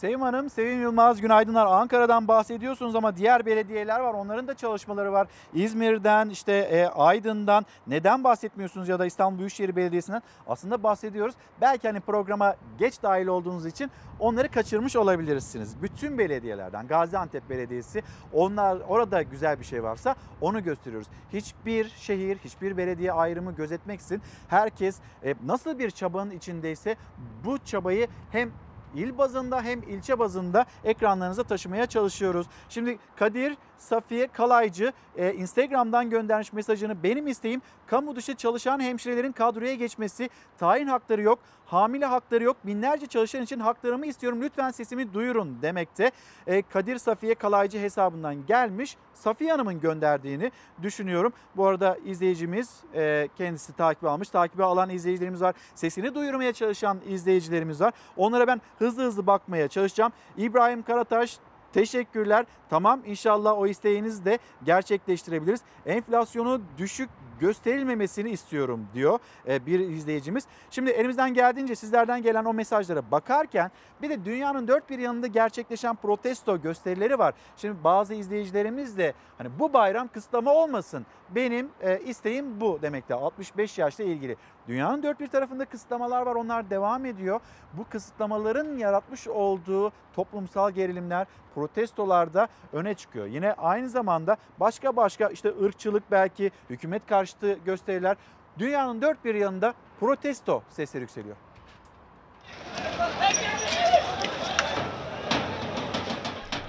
Sevim 0.00 0.20
Hanım, 0.20 0.50
Sevim 0.50 0.80
Yılmaz 0.80 1.20
günaydınlar. 1.20 1.66
Ankara'dan 1.66 2.28
bahsediyorsunuz 2.28 2.94
ama 2.94 3.16
diğer 3.16 3.46
belediyeler 3.46 4.00
var. 4.00 4.14
Onların 4.14 4.48
da 4.48 4.54
çalışmaları 4.54 5.12
var. 5.12 5.28
İzmir'den, 5.54 6.28
işte 6.28 6.52
e, 6.52 6.86
Aydın'dan 6.86 7.66
neden 7.86 8.24
bahsetmiyorsunuz 8.24 8.88
ya 8.88 8.98
da 8.98 9.06
İstanbul 9.06 9.38
Büyükşehir 9.38 9.76
Belediyesi'nden? 9.76 10.22
Aslında 10.46 10.82
bahsediyoruz. 10.82 11.34
Belki 11.60 11.88
hani 11.88 12.00
programa 12.00 12.54
geç 12.78 13.02
dahil 13.02 13.26
olduğunuz 13.26 13.66
için 13.66 13.90
onları 14.20 14.48
kaçırmış 14.48 14.96
olabilirsiniz. 14.96 15.82
Bütün 15.82 16.18
belediyelerden, 16.18 16.86
Gaziantep 16.86 17.50
Belediyesi, 17.50 18.02
onlar 18.32 18.78
orada 18.88 19.22
güzel 19.22 19.60
bir 19.60 19.64
şey 19.64 19.82
varsa 19.82 20.14
onu 20.40 20.64
gösteriyoruz. 20.64 21.08
Hiçbir 21.32 21.88
şehir, 21.88 22.38
hiçbir 22.38 22.76
belediye 22.76 23.12
ayrımı 23.12 23.54
gözetmeksizin 23.54 24.22
herkes 24.48 24.98
e, 25.24 25.34
nasıl 25.46 25.78
bir 25.78 25.90
çabanın 25.90 26.30
içindeyse 26.30 26.96
bu 27.44 27.58
çabayı 27.58 28.08
hem 28.30 28.50
il 28.94 29.18
bazında 29.18 29.62
hem 29.62 29.82
ilçe 29.82 30.18
bazında 30.18 30.66
ekranlarınıza 30.84 31.42
taşımaya 31.42 31.86
çalışıyoruz. 31.86 32.46
Şimdi 32.68 32.98
Kadir 33.16 33.56
Safiye 33.80 34.26
Kalaycı 34.26 34.92
e, 35.16 35.32
Instagram'dan 35.32 36.10
göndermiş 36.10 36.52
mesajını 36.52 37.02
benim 37.02 37.26
isteğim 37.26 37.62
kamu 37.86 38.16
dışı 38.16 38.34
çalışan 38.34 38.80
hemşirelerin 38.80 39.32
kadroya 39.32 39.74
geçmesi, 39.74 40.30
tayin 40.58 40.86
hakları 40.86 41.22
yok, 41.22 41.38
hamile 41.66 42.06
hakları 42.06 42.44
yok, 42.44 42.56
binlerce 42.66 43.06
çalışan 43.06 43.42
için 43.42 43.60
haklarımı 43.60 44.06
istiyorum 44.06 44.42
lütfen 44.42 44.70
sesimi 44.70 45.14
duyurun 45.14 45.62
demekte. 45.62 46.10
E, 46.46 46.62
Kadir 46.62 46.98
Safiye 46.98 47.34
Kalaycı 47.34 47.78
hesabından 47.78 48.46
gelmiş 48.46 48.96
Safiye 49.14 49.50
Hanım'ın 49.50 49.80
gönderdiğini 49.80 50.52
düşünüyorum. 50.82 51.32
Bu 51.56 51.66
arada 51.66 51.98
izleyicimiz 52.04 52.80
e, 52.94 53.28
kendisi 53.38 53.72
takip 53.72 54.04
almış. 54.04 54.28
Takibi 54.28 54.64
alan 54.64 54.90
izleyicilerimiz 54.90 55.42
var. 55.42 55.54
Sesini 55.74 56.14
duyurmaya 56.14 56.52
çalışan 56.52 56.98
izleyicilerimiz 57.08 57.80
var. 57.80 57.92
Onlara 58.16 58.46
ben 58.46 58.60
hızlı 58.78 59.02
hızlı 59.02 59.26
bakmaya 59.26 59.68
çalışacağım. 59.68 60.12
İbrahim 60.36 60.82
Karataş 60.82 61.38
Teşekkürler. 61.72 62.46
Tamam 62.70 63.00
inşallah 63.06 63.58
o 63.58 63.66
isteğinizi 63.66 64.24
de 64.24 64.38
gerçekleştirebiliriz. 64.64 65.60
Enflasyonu 65.86 66.62
düşük 66.78 67.10
gösterilmemesini 67.40 68.30
istiyorum 68.30 68.86
diyor 68.94 69.18
e, 69.48 69.66
bir 69.66 69.80
izleyicimiz. 69.80 70.44
Şimdi 70.70 70.90
elimizden 70.90 71.34
geldiğince 71.34 71.74
sizlerden 71.74 72.22
gelen 72.22 72.44
o 72.44 72.52
mesajlara 72.52 73.10
bakarken 73.10 73.70
bir 74.02 74.10
de 74.10 74.24
dünyanın 74.24 74.68
dört 74.68 74.90
bir 74.90 74.98
yanında 74.98 75.26
gerçekleşen 75.26 75.96
protesto 75.96 76.62
gösterileri 76.62 77.18
var. 77.18 77.34
Şimdi 77.56 77.84
bazı 77.84 78.14
izleyicilerimiz 78.14 78.98
de 78.98 79.14
hani 79.38 79.48
bu 79.58 79.72
bayram 79.72 80.08
kısıtlama 80.08 80.54
olmasın 80.54 81.06
benim 81.30 81.68
e, 81.80 82.00
isteğim 82.00 82.60
bu 82.60 82.78
demekte 82.82 83.14
65 83.14 83.78
yaşla 83.78 84.04
ilgili. 84.04 84.36
Dünyanın 84.68 85.02
dört 85.02 85.20
bir 85.20 85.26
tarafında 85.26 85.64
kısıtlamalar 85.64 86.26
var 86.26 86.34
onlar 86.34 86.70
devam 86.70 87.06
ediyor. 87.06 87.40
Bu 87.72 87.84
kısıtlamaların 87.90 88.76
yaratmış 88.76 89.28
olduğu 89.28 89.92
toplumsal 90.12 90.70
gerilimler 90.70 91.26
protestolarda 91.54 92.48
öne 92.72 92.94
çıkıyor. 92.94 93.26
Yine 93.26 93.52
aynı 93.52 93.88
zamanda 93.88 94.36
başka 94.60 94.96
başka 94.96 95.28
işte 95.28 95.54
ırkçılık 95.62 96.10
belki 96.10 96.50
hükümet 96.70 97.06
karşıtı 97.30 97.64
gösteriler 97.64 98.16
dünyanın 98.58 99.02
dört 99.02 99.24
bir 99.24 99.34
yanında 99.34 99.74
protesto 100.00 100.62
sesleri 100.70 101.02
yükseliyor. 101.02 101.36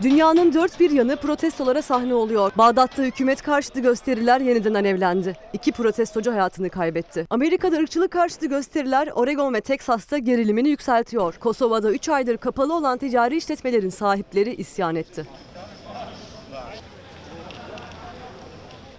Dünyanın 0.02 0.54
dört 0.54 0.80
bir 0.80 0.92
yanı 0.92 1.16
protestolara 1.16 1.82
sahne 1.82 2.14
oluyor. 2.14 2.52
Bağdat'ta 2.58 3.04
hükümet 3.04 3.42
karşıtı 3.42 3.80
gösteriler 3.80 4.42
yeniden 4.42 4.74
alevlendi. 4.74 5.38
İki 5.54 5.72
protestocu 5.72 6.32
hayatını 6.32 6.70
kaybetti. 6.70 7.28
Amerika'da 7.30 7.78
ırkçılık 7.78 8.12
karşıtı 8.12 8.46
gösteriler 8.46 9.08
Oregon 9.08 9.54
ve 9.54 9.62
Teksas'ta 9.62 10.18
gerilimini 10.18 10.70
yükseltiyor. 10.70 11.36
Kosova'da 11.40 11.92
3 11.92 12.10
aydır 12.10 12.38
kapalı 12.38 12.74
olan 12.74 12.98
ticari 12.98 13.38
işletmelerin 13.38 13.90
sahipleri 13.90 14.56
isyan 14.56 14.96
etti. 14.96 15.26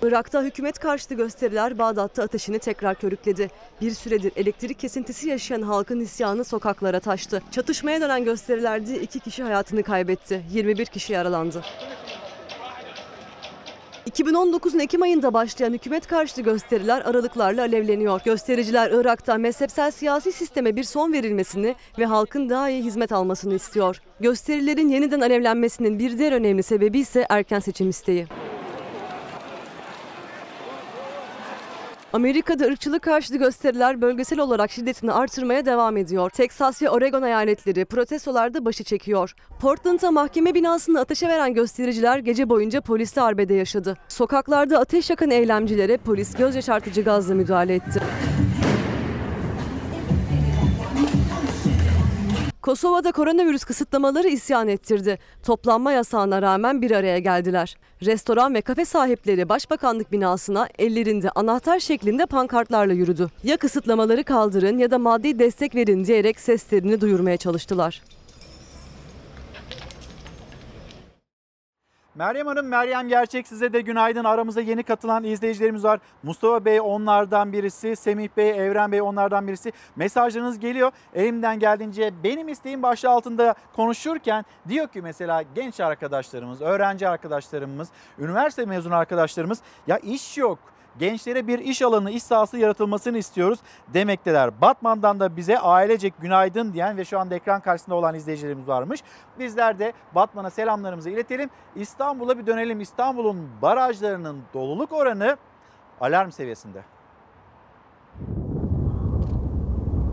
Irak'ta 0.05 0.43
hükümet 0.43 0.79
karşıtı 0.79 1.15
gösteriler 1.15 1.79
Bağdat'ta 1.79 2.23
ateşini 2.23 2.59
tekrar 2.59 2.95
körükledi. 2.95 3.51
Bir 3.81 3.91
süredir 3.91 4.33
elektrik 4.37 4.79
kesintisi 4.79 5.29
yaşayan 5.29 5.63
halkın 5.63 6.01
isyanı 6.01 6.45
sokaklara 6.45 7.01
taştı. 7.01 7.43
Çatışmaya 7.51 8.01
dönen 8.01 8.25
gösterilerde 8.25 9.01
iki 9.01 9.21
kişi 9.21 9.43
hayatını 9.43 9.83
kaybetti. 9.83 10.43
21 10.53 10.87
kişi 10.87 11.13
yaralandı. 11.13 11.63
2019'un 14.11 14.79
Ekim 14.79 15.03
ayında 15.03 15.35
başlayan 15.35 15.73
hükümet 15.73 16.07
karşıtı 16.07 16.43
gösteriler 16.43 17.01
aralıklarla 17.01 17.63
alevleniyor. 17.63 18.21
Göstericiler 18.25 18.91
Irak'ta 18.91 19.39
mezhepsel 19.39 19.91
siyasi 19.91 20.33
sisteme 20.33 20.77
bir 20.77 20.85
son 20.85 21.13
verilmesini 21.13 21.75
ve 21.99 22.05
halkın 22.07 22.49
daha 22.49 22.71
iyi 22.71 22.85
hizmet 22.85 23.13
almasını 23.13 23.55
istiyor. 23.55 24.01
Gösterilerin 24.21 24.89
yeniden 24.89 25.21
alevlenmesinin 25.21 25.99
bir 25.99 26.19
diğer 26.19 26.33
önemli 26.33 26.63
sebebi 26.63 26.99
ise 26.99 27.27
erken 27.31 27.61
seçim 27.61 27.91
isteği. 27.91 28.27
Amerika'da 32.13 32.65
ırkçılık 32.65 33.03
karşıtı 33.03 33.37
gösteriler 33.37 34.01
bölgesel 34.01 34.41
olarak 34.41 34.71
şiddetini 34.71 35.13
artırmaya 35.13 35.67
devam 35.67 35.97
ediyor. 35.97 36.31
Teksas 36.31 36.83
ve 36.83 36.91
Oregon 36.91 37.23
eyaletleri 37.23 37.85
protestolarda 37.85 38.65
başı 38.65 38.85
çekiyor. 38.85 39.35
Portland'da 39.61 40.11
mahkeme 40.11 40.55
binasını 40.55 41.01
ateşe 41.01 41.29
veren 41.29 41.55
göstericiler 41.55 42.19
gece 42.19 42.49
boyunca 42.49 42.81
polisle 42.81 43.23
arbede 43.23 43.55
yaşadı. 43.55 43.97
Sokaklarda 44.09 44.79
ateş 44.79 45.11
yakan 45.11 45.31
eylemcilere 45.31 45.97
polis 45.97 46.35
göz 46.35 46.55
yaşartıcı 46.55 47.03
gazla 47.03 47.35
müdahale 47.35 47.75
etti. 47.75 48.01
Kosova'da 52.63 53.13
koronavirüs 53.13 53.65
kısıtlamaları 53.65 54.29
isyan 54.29 54.69
ettirdi. 54.69 55.19
Toplanma 55.43 55.93
yasağına 55.93 56.43
rağmen 56.43 56.83
bir 56.83 56.91
araya 56.91 57.19
geldiler. 57.19 57.77
Restoran 58.05 58.55
ve 58.55 58.61
kafe 58.61 58.85
sahipleri 58.85 59.49
başbakanlık 59.49 60.13
binasına 60.13 60.69
ellerinde 60.79 61.31
anahtar 61.31 61.79
şeklinde 61.79 62.27
pankartlarla 62.27 62.93
yürüdü. 62.93 63.29
Ya 63.45 63.57
kısıtlamaları 63.57 64.25
kaldırın 64.25 64.79
ya 64.79 64.91
da 64.91 64.99
maddi 64.99 65.39
destek 65.39 65.75
verin 65.75 66.05
diyerek 66.05 66.41
seslerini 66.41 67.01
duyurmaya 67.01 67.37
çalıştılar. 67.37 68.03
Meryem 72.15 72.47
Hanım, 72.47 72.67
Meryem 72.67 73.09
Gerçek 73.09 73.47
size 73.47 73.73
de 73.73 73.81
günaydın. 73.81 74.25
Aramıza 74.25 74.61
yeni 74.61 74.83
katılan 74.83 75.25
izleyicilerimiz 75.25 75.85
var. 75.85 76.01
Mustafa 76.23 76.65
Bey 76.65 76.81
onlardan 76.81 77.53
birisi, 77.53 77.97
Semih 77.97 78.29
Bey, 78.37 78.51
Evren 78.51 78.93
Bey 78.93 79.03
onlardan 79.03 79.49
birisi. 79.49 79.73
Mesajlarınız 79.97 80.59
geliyor. 80.59 80.93
Elimden 81.15 81.59
geldiğince 81.59 82.13
benim 82.25 82.49
isteğim 82.49 82.83
başlığı 82.83 83.11
altında 83.11 83.55
konuşurken 83.77 84.45
diyor 84.69 84.89
ki 84.89 85.03
mesela 85.03 85.43
genç 85.55 85.81
arkadaşlarımız, 85.81 86.61
öğrenci 86.61 87.09
arkadaşlarımız, 87.09 87.89
üniversite 88.19 88.65
mezunu 88.65 88.95
arkadaşlarımız 88.95 89.59
ya 89.87 89.99
iş 89.99 90.39
yok 90.39 90.59
gençlere 90.99 91.47
bir 91.47 91.59
iş 91.59 91.83
alanı, 91.83 92.11
iş 92.11 92.23
sahası 92.23 92.59
yaratılmasını 92.59 93.19
istiyoruz 93.19 93.59
demekteler. 93.95 94.61
Batman'dan 94.61 95.21
da 95.21 95.37
bize 95.37 95.59
ailecek 95.59 96.15
günaydın 96.21 96.73
diyen 96.73 96.97
ve 96.97 97.05
şu 97.05 97.19
anda 97.19 97.35
ekran 97.35 97.61
karşısında 97.61 97.95
olan 97.95 98.15
izleyicilerimiz 98.15 98.69
varmış. 98.69 99.03
Bizler 99.39 99.79
de 99.79 99.93
Batman'a 100.15 100.51
selamlarımızı 100.51 101.11
iletelim. 101.11 101.51
İstanbul'a 101.77 102.39
bir 102.39 102.47
dönelim. 102.47 102.81
İstanbul'un 102.81 103.49
barajlarının 103.63 104.43
doluluk 104.55 104.93
oranı 104.93 105.37
alarm 106.01 106.31
seviyesinde. 106.31 106.83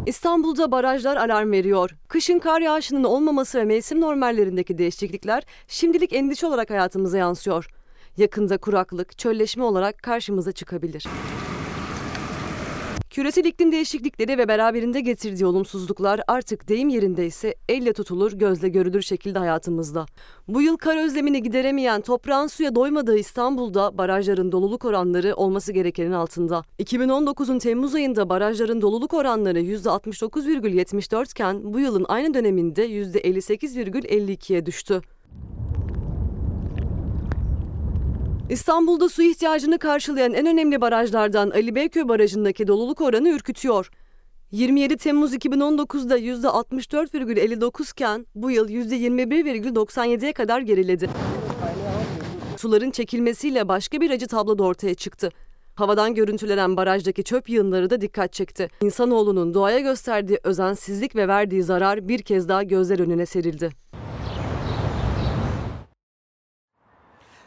İstanbul'da 0.05 0.71
barajlar 0.71 1.17
alarm 1.17 1.51
veriyor. 1.51 1.97
Kışın 2.07 2.39
kar 2.39 2.61
yağışının 2.61 3.03
olmaması 3.03 3.59
ve 3.59 3.65
mevsim 3.65 4.01
normallerindeki 4.01 4.77
değişiklikler 4.77 5.43
şimdilik 5.67 6.13
endişe 6.13 6.47
olarak 6.47 6.69
hayatımıza 6.69 7.17
yansıyor. 7.17 7.78
Yakında 8.19 8.57
kuraklık, 8.57 9.17
çölleşme 9.17 9.63
olarak 9.63 10.03
karşımıza 10.03 10.51
çıkabilir. 10.51 11.05
Küresel 13.09 13.45
iklim 13.45 13.71
değişiklikleri 13.71 14.37
ve 14.37 14.47
beraberinde 14.47 15.01
getirdiği 15.01 15.45
olumsuzluklar 15.45 16.21
artık 16.27 16.69
deyim 16.69 16.89
yerindeyse 16.89 17.55
elle 17.69 17.93
tutulur, 17.93 18.31
gözle 18.31 18.69
görülür 18.69 19.01
şekilde 19.01 19.39
hayatımızda. 19.39 20.05
Bu 20.47 20.61
yıl 20.61 20.77
kar 20.77 21.05
özlemini 21.05 21.43
gideremeyen, 21.43 22.01
toprağın 22.01 22.47
suya 22.47 22.75
doymadığı 22.75 23.17
İstanbul'da 23.17 23.97
barajların 23.97 24.51
doluluk 24.51 24.85
oranları 24.85 25.35
olması 25.35 25.73
gerekenin 25.73 26.11
altında. 26.11 26.63
2019'un 26.79 27.59
Temmuz 27.59 27.95
ayında 27.95 28.29
barajların 28.29 28.81
doluluk 28.81 29.13
oranları 29.13 29.61
%69,74 29.61 31.31
iken 31.31 31.73
bu 31.73 31.79
yılın 31.79 32.05
aynı 32.09 32.33
döneminde 32.33 32.87
%58,52'ye 32.89 34.65
düştü. 34.65 35.01
İstanbul'da 38.49 39.09
su 39.09 39.23
ihtiyacını 39.23 39.79
karşılayan 39.79 40.33
en 40.33 40.45
önemli 40.45 40.81
barajlardan 40.81 41.49
Ali 41.49 41.75
Beyköy 41.75 42.07
Barajı'ndaki 42.07 42.67
doluluk 42.67 43.01
oranı 43.01 43.29
ürkütüyor. 43.29 43.89
27 44.51 44.97
Temmuz 44.97 45.33
2019'da 45.33 46.19
%64,59 46.19 47.91
iken 47.91 48.25
bu 48.35 48.51
yıl 48.51 48.69
%21,97'ye 48.69 50.33
kadar 50.33 50.61
geriledi. 50.61 51.09
Suların 52.57 52.91
çekilmesiyle 52.91 53.67
başka 53.67 54.01
bir 54.01 54.11
acı 54.11 54.27
tablo 54.27 54.57
da 54.57 54.63
ortaya 54.63 54.95
çıktı. 54.95 55.31
Havadan 55.75 56.13
görüntülenen 56.13 56.77
barajdaki 56.77 57.23
çöp 57.23 57.49
yığınları 57.49 57.89
da 57.89 58.01
dikkat 58.01 58.33
çekti. 58.33 58.69
İnsanoğlunun 58.81 59.53
doğaya 59.53 59.79
gösterdiği 59.79 60.39
özensizlik 60.43 61.15
ve 61.15 61.27
verdiği 61.27 61.63
zarar 61.63 62.07
bir 62.07 62.21
kez 62.21 62.49
daha 62.49 62.63
gözler 62.63 62.99
önüne 62.99 63.25
serildi. 63.25 63.69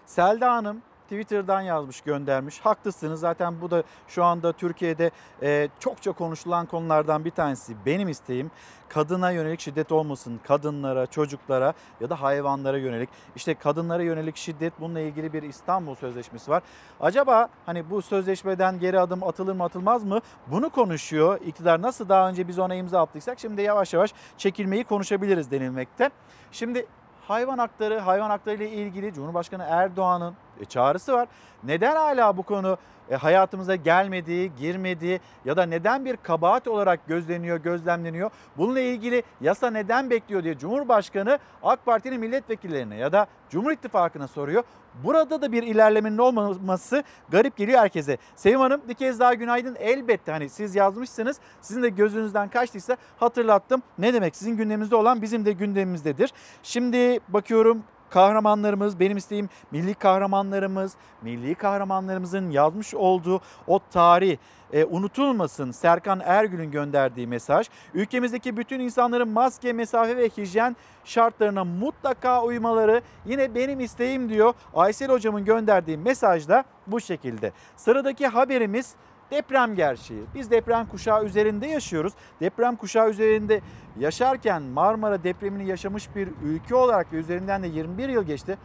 Selda 0.06 0.52
Hanım 0.52 0.82
Twitter'dan 1.12 1.60
yazmış 1.60 2.00
göndermiş. 2.00 2.60
Haklısınız 2.60 3.20
zaten 3.20 3.60
bu 3.60 3.70
da 3.70 3.82
şu 4.08 4.24
anda 4.24 4.52
Türkiye'de 4.52 5.10
e, 5.42 5.68
çokça 5.80 6.12
konuşulan 6.12 6.66
konulardan 6.66 7.24
bir 7.24 7.30
tanesi. 7.30 7.76
Benim 7.86 8.08
isteğim 8.08 8.50
kadına 8.88 9.30
yönelik 9.30 9.60
şiddet 9.60 9.92
olmasın. 9.92 10.40
Kadınlara, 10.44 11.06
çocuklara 11.06 11.72
ya 12.00 12.10
da 12.10 12.22
hayvanlara 12.22 12.78
yönelik. 12.78 13.08
İşte 13.36 13.54
kadınlara 13.54 14.02
yönelik 14.02 14.36
şiddet 14.36 14.72
bununla 14.80 15.00
ilgili 15.00 15.32
bir 15.32 15.42
İstanbul 15.42 15.94
Sözleşmesi 15.94 16.50
var. 16.50 16.62
Acaba 17.00 17.48
hani 17.66 17.90
bu 17.90 18.02
sözleşmeden 18.02 18.78
geri 18.78 19.00
adım 19.00 19.22
atılır 19.22 19.54
mı 19.54 19.64
atılmaz 19.64 20.04
mı? 20.04 20.20
Bunu 20.46 20.70
konuşuyor. 20.70 21.40
İktidar 21.40 21.82
nasıl 21.82 22.08
daha 22.08 22.28
önce 22.28 22.48
biz 22.48 22.58
ona 22.58 22.74
imza 22.74 23.02
attıysak 23.02 23.38
şimdi 23.40 23.62
yavaş 23.62 23.94
yavaş 23.94 24.14
çekilmeyi 24.38 24.84
konuşabiliriz 24.84 25.50
denilmekte. 25.50 26.10
Şimdi 26.52 26.86
hayvan 27.28 27.58
hakları, 27.58 27.98
hayvan 27.98 28.30
hakları 28.30 28.56
ile 28.56 28.70
ilgili 28.70 29.14
Cumhurbaşkanı 29.14 29.62
Erdoğan'ın 29.68 30.34
çağrısı 30.64 31.12
var. 31.12 31.28
Neden 31.64 31.96
hala 31.96 32.36
bu 32.36 32.42
konu 32.42 32.78
e, 33.10 33.16
hayatımıza 33.16 33.76
gelmediği, 33.76 34.52
girmediği 34.58 35.20
ya 35.44 35.56
da 35.56 35.66
neden 35.66 36.04
bir 36.04 36.16
kabahat 36.16 36.68
olarak 36.68 37.06
gözleniyor, 37.06 37.56
gözlemleniyor? 37.56 38.30
Bununla 38.56 38.80
ilgili 38.80 39.22
yasa 39.40 39.70
neden 39.70 40.10
bekliyor 40.10 40.44
diye 40.44 40.58
Cumhurbaşkanı 40.58 41.38
AK 41.62 41.86
Parti'nin 41.86 42.20
milletvekillerine 42.20 42.96
ya 42.96 43.12
da 43.12 43.26
Cumhur 43.50 43.72
İttifakı'na 43.72 44.28
soruyor. 44.28 44.62
Burada 45.04 45.42
da 45.42 45.52
bir 45.52 45.62
ilerlemenin 45.62 46.18
olmaması 46.18 47.04
garip 47.28 47.56
geliyor 47.56 47.80
herkese. 47.80 48.18
Sevim 48.36 48.60
Hanım 48.60 48.80
bir 48.88 48.94
kez 48.94 49.20
daha 49.20 49.34
günaydın. 49.34 49.76
Elbette 49.80 50.32
hani 50.32 50.48
siz 50.48 50.74
yazmışsınız. 50.74 51.40
Sizin 51.60 51.82
de 51.82 51.88
gözünüzden 51.88 52.48
kaçtıysa 52.48 52.96
hatırlattım. 53.16 53.82
Ne 53.98 54.14
demek 54.14 54.36
sizin 54.36 54.56
gündeminizde 54.56 54.96
olan 54.96 55.22
bizim 55.22 55.44
de 55.44 55.52
gündemimizdedir. 55.52 56.32
Şimdi 56.62 57.20
bakıyorum 57.28 57.82
kahramanlarımız, 58.12 59.00
benim 59.00 59.16
isteğim 59.16 59.48
milli 59.70 59.94
kahramanlarımız, 59.94 60.92
milli 61.22 61.54
kahramanlarımızın 61.54 62.50
yazmış 62.50 62.94
olduğu 62.94 63.40
o 63.66 63.80
tarih 63.90 64.36
e, 64.72 64.84
unutulmasın. 64.84 65.70
Serkan 65.70 66.20
Ergül'ün 66.24 66.70
gönderdiği 66.70 67.26
mesaj. 67.26 67.68
Ülkemizdeki 67.94 68.56
bütün 68.56 68.80
insanların 68.80 69.28
maske, 69.28 69.72
mesafe 69.72 70.16
ve 70.16 70.28
hijyen 70.28 70.76
şartlarına 71.04 71.64
mutlaka 71.64 72.42
uymaları 72.42 73.02
yine 73.26 73.54
benim 73.54 73.80
isteğim 73.80 74.28
diyor. 74.28 74.54
Aysel 74.74 75.10
hocamın 75.10 75.44
gönderdiği 75.44 75.96
mesajda 75.98 76.64
bu 76.86 77.00
şekilde. 77.00 77.52
Sıradaki 77.76 78.26
haberimiz 78.26 78.94
deprem 79.32 79.74
gerçeği. 79.74 80.22
Biz 80.34 80.50
deprem 80.50 80.86
kuşağı 80.86 81.24
üzerinde 81.24 81.66
yaşıyoruz. 81.66 82.12
Deprem 82.40 82.76
kuşağı 82.76 83.10
üzerinde 83.10 83.60
yaşarken 83.98 84.62
Marmara 84.62 85.24
depremini 85.24 85.66
yaşamış 85.66 86.16
bir 86.16 86.28
ülke 86.44 86.74
olarak 86.74 87.12
ve 87.12 87.16
üzerinden 87.16 87.62
de 87.62 87.66
21 87.66 88.08
yıl 88.08 88.24
geçti. 88.24 88.58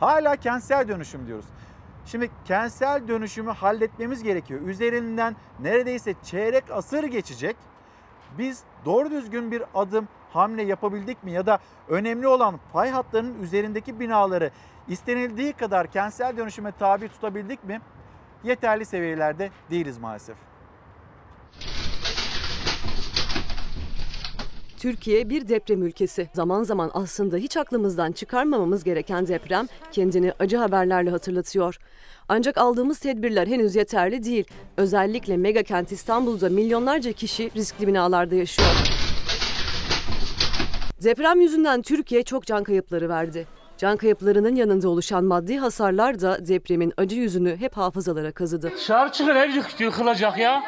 Hala 0.00 0.36
kentsel 0.36 0.88
dönüşüm 0.88 1.26
diyoruz. 1.26 1.46
Şimdi 2.06 2.30
kentsel 2.44 3.08
dönüşümü 3.08 3.50
halletmemiz 3.50 4.22
gerekiyor. 4.22 4.60
Üzerinden 4.60 5.36
neredeyse 5.60 6.14
çeyrek 6.22 6.64
asır 6.70 7.04
geçecek. 7.04 7.56
Biz 8.38 8.62
doğru 8.84 9.10
düzgün 9.10 9.50
bir 9.50 9.62
adım 9.74 10.08
hamle 10.32 10.62
yapabildik 10.62 11.24
mi 11.24 11.30
ya 11.30 11.46
da 11.46 11.58
önemli 11.88 12.28
olan 12.28 12.60
fay 12.72 12.90
hatlarının 12.90 13.42
üzerindeki 13.42 14.00
binaları 14.00 14.50
istenildiği 14.88 15.52
kadar 15.52 15.86
kentsel 15.86 16.36
dönüşüme 16.36 16.72
tabi 16.72 17.08
tutabildik 17.08 17.64
mi? 17.64 17.80
Yeterli 18.44 18.84
seviyelerde 18.84 19.50
değiliz 19.70 19.98
maalesef. 19.98 20.36
Türkiye 24.78 25.30
bir 25.30 25.48
deprem 25.48 25.82
ülkesi. 25.82 26.28
Zaman 26.32 26.62
zaman 26.62 26.90
aslında 26.94 27.36
hiç 27.36 27.56
aklımızdan 27.56 28.12
çıkarmamamız 28.12 28.84
gereken 28.84 29.26
deprem 29.26 29.66
kendini 29.92 30.32
acı 30.38 30.56
haberlerle 30.56 31.10
hatırlatıyor. 31.10 31.78
Ancak 32.28 32.58
aldığımız 32.58 32.98
tedbirler 32.98 33.46
henüz 33.46 33.76
yeterli 33.76 34.24
değil. 34.24 34.44
Özellikle 34.76 35.36
mega 35.36 35.62
kent 35.62 35.92
İstanbul'da 35.92 36.48
milyonlarca 36.48 37.12
kişi 37.12 37.50
riskli 37.56 37.86
binalarda 37.86 38.34
yaşıyor. 38.34 38.68
Deprem 41.02 41.40
yüzünden 41.40 41.82
Türkiye 41.82 42.22
çok 42.22 42.46
can 42.46 42.64
kayıpları 42.64 43.08
verdi. 43.08 43.46
Can 43.78 43.96
kayıplarının 43.96 44.54
yanında 44.54 44.88
oluşan 44.88 45.24
maddi 45.24 45.56
hasarlar 45.56 46.20
da 46.20 46.46
depremin 46.46 46.92
acı 46.96 47.16
yüzünü 47.16 47.56
hep 47.56 47.76
hafızalara 47.76 48.32
kazıdı. 48.32 48.72
Dışarı 48.76 49.12
çıkın 49.12 49.36
ev 49.36 49.50
yık- 49.50 49.80
yıkılacak 49.80 50.38
ya. 50.38 50.62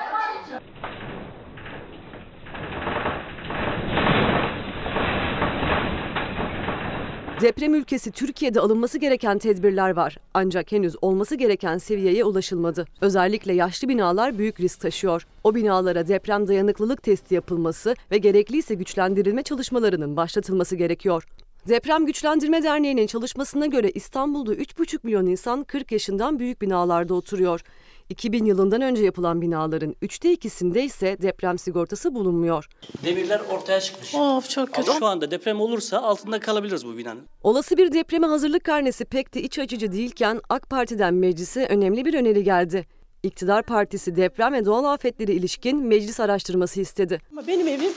Deprem 7.40 7.74
ülkesi 7.74 8.10
Türkiye'de 8.12 8.60
alınması 8.60 8.98
gereken 8.98 9.38
tedbirler 9.38 9.90
var. 9.90 10.16
Ancak 10.34 10.72
henüz 10.72 10.96
olması 11.02 11.34
gereken 11.34 11.78
seviyeye 11.78 12.24
ulaşılmadı. 12.24 12.86
Özellikle 13.00 13.52
yaşlı 13.52 13.88
binalar 13.88 14.38
büyük 14.38 14.60
risk 14.60 14.80
taşıyor. 14.80 15.26
O 15.44 15.54
binalara 15.54 16.08
deprem 16.08 16.48
dayanıklılık 16.48 17.02
testi 17.02 17.34
yapılması 17.34 17.94
ve 18.10 18.18
gerekliyse 18.18 18.74
güçlendirilme 18.74 19.42
çalışmalarının 19.42 20.16
başlatılması 20.16 20.76
gerekiyor. 20.76 21.24
Deprem 21.68 22.06
Güçlendirme 22.06 22.62
Derneği'nin 22.62 23.06
çalışmasına 23.06 23.66
göre 23.66 23.90
İstanbul'da 23.90 24.54
3,5 24.54 24.98
milyon 25.02 25.26
insan 25.26 25.64
40 25.64 25.92
yaşından 25.92 26.38
büyük 26.38 26.62
binalarda 26.62 27.14
oturuyor. 27.14 27.60
2000 28.08 28.44
yılından 28.44 28.82
önce 28.82 29.04
yapılan 29.04 29.42
binaların 29.42 29.96
üçte 30.02 30.32
ikisinde 30.32 30.84
ise 30.84 31.16
deprem 31.22 31.58
sigortası 31.58 32.14
bulunmuyor. 32.14 32.68
Demirler 33.04 33.40
ortaya 33.50 33.80
çıkmış. 33.80 34.14
Of 34.14 34.50
çok 34.50 34.72
kötü. 34.72 34.92
Şu 34.98 35.06
anda 35.06 35.30
deprem 35.30 35.60
olursa 35.60 35.98
altında 35.98 36.40
kalabiliriz 36.40 36.86
bu 36.86 36.96
binanın. 36.96 37.22
Olası 37.42 37.76
bir 37.76 37.92
depreme 37.92 38.26
hazırlık 38.26 38.64
karnesi 38.64 39.04
pek 39.04 39.34
de 39.34 39.42
iç 39.42 39.58
açıcı 39.58 39.92
değilken 39.92 40.40
AK 40.48 40.70
Parti'den 40.70 41.14
meclise 41.14 41.66
önemli 41.66 42.04
bir 42.04 42.14
öneri 42.14 42.44
geldi. 42.44 42.86
İktidar 43.22 43.62
Partisi 43.62 44.16
deprem 44.16 44.52
ve 44.52 44.64
doğal 44.64 44.84
afetleri 44.84 45.32
ilişkin 45.32 45.82
meclis 45.82 46.20
araştırması 46.20 46.80
istedi. 46.80 47.20
Ama 47.32 47.46
benim 47.46 47.68
evim 47.68 47.92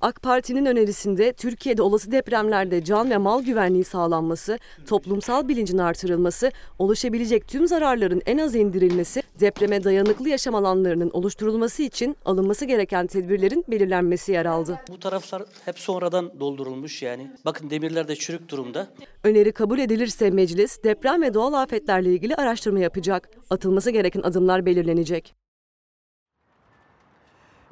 AK 0.00 0.22
Parti'nin 0.22 0.66
önerisinde 0.66 1.32
Türkiye'de 1.32 1.82
olası 1.82 2.12
depremlerde 2.12 2.84
can 2.84 3.10
ve 3.10 3.16
mal 3.16 3.42
güvenliği 3.42 3.84
sağlanması, 3.84 4.58
toplumsal 4.86 5.48
bilincin 5.48 5.78
artırılması, 5.78 6.52
oluşabilecek 6.78 7.48
tüm 7.48 7.66
zararların 7.68 8.22
en 8.26 8.38
az 8.38 8.54
indirilmesi, 8.54 9.22
depreme 9.40 9.84
dayanıklı 9.84 10.28
yaşam 10.28 10.54
alanlarının 10.54 11.10
oluşturulması 11.10 11.82
için 11.82 12.16
alınması 12.24 12.64
gereken 12.64 13.06
tedbirlerin 13.06 13.64
belirlenmesi 13.68 14.32
yer 14.32 14.46
aldı. 14.46 14.78
Bu 14.88 14.98
taraflar 14.98 15.42
hep 15.64 15.78
sonradan 15.78 16.40
doldurulmuş 16.40 17.02
yani. 17.02 17.30
Bakın 17.44 17.70
demirler 17.70 18.08
de 18.08 18.16
çürük 18.16 18.48
durumda. 18.48 18.86
Öneri 19.24 19.52
kabul 19.52 19.78
edilirse 19.78 20.30
meclis 20.30 20.82
deprem 20.84 21.22
ve 21.22 21.34
doğal 21.34 21.52
afetlerle 21.52 22.12
ilgili 22.12 22.34
araştırma 22.34 22.78
yapacak. 22.78 23.30
Atılması 23.50 23.90
gereken 23.90 24.20
adımlar 24.22 24.66
belirlenecek. 24.66 25.34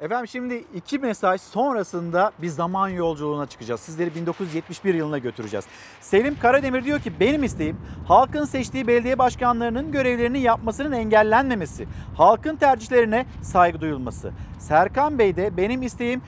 Efendim 0.01 0.27
şimdi 0.27 0.63
iki 0.75 0.99
mesaj 0.99 1.41
sonrasında 1.41 2.31
bir 2.41 2.47
zaman 2.47 2.89
yolculuğuna 2.89 3.45
çıkacağız. 3.45 3.81
Sizleri 3.81 4.15
1971 4.15 4.93
yılına 4.93 5.17
götüreceğiz. 5.17 5.65
Selim 6.01 6.39
Karademir 6.39 6.83
diyor 6.83 6.99
ki 6.99 7.19
benim 7.19 7.43
isteğim 7.43 7.77
halkın 8.07 8.45
seçtiği 8.45 8.87
belediye 8.87 9.19
başkanlarının 9.19 9.91
görevlerini 9.91 10.39
yapmasının 10.39 10.91
engellenmemesi. 10.91 11.87
Halkın 12.17 12.55
tercihlerine 12.55 13.25
saygı 13.41 13.81
duyulması. 13.81 14.31
Serkan 14.59 15.19
Bey 15.19 15.35
de 15.35 15.57
benim 15.57 15.81
isteğim 15.81 16.21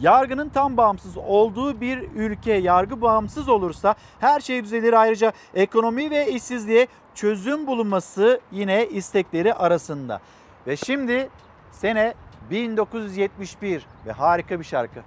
yargının 0.00 0.48
tam 0.48 0.76
bağımsız 0.76 1.16
olduğu 1.16 1.80
bir 1.80 1.98
ülke 1.98 2.52
yargı 2.52 3.02
bağımsız 3.02 3.48
olursa 3.48 3.94
her 4.20 4.40
şey 4.40 4.64
düzelir. 4.64 4.92
Ayrıca 4.92 5.32
ekonomi 5.54 6.10
ve 6.10 6.32
işsizliğe 6.32 6.86
çözüm 7.14 7.66
bulunması 7.66 8.40
yine 8.52 8.88
istekleri 8.88 9.54
arasında. 9.54 10.20
Ve 10.66 10.76
şimdi 10.76 11.28
sene 11.72 12.14
1971 12.50 13.86
ve 14.06 14.12
harika 14.12 14.60
bir 14.60 14.64
şarkı. 14.64 15.00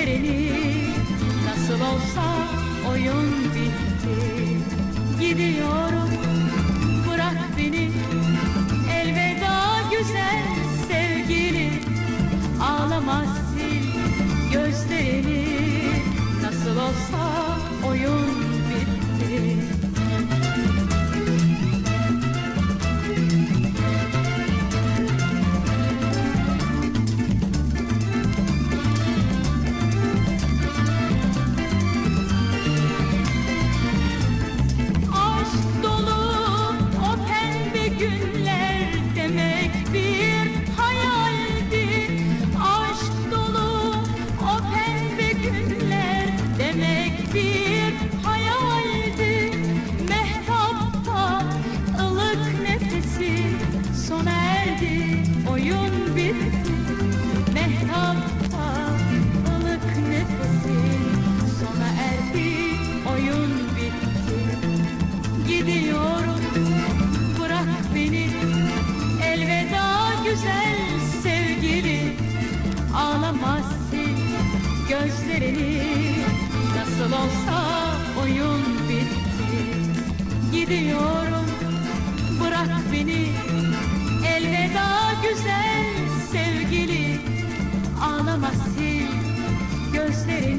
Gözlerini 0.00 0.50
nasıl 1.46 1.74
olsa 1.74 2.22
oyun 2.90 3.44
bitti. 3.54 4.16
Gidiyorum 5.20 5.89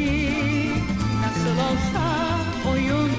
gözlerini 0.02 0.72
nasıl 1.22 1.57
olsa 1.57 2.72
oyun 2.72 3.11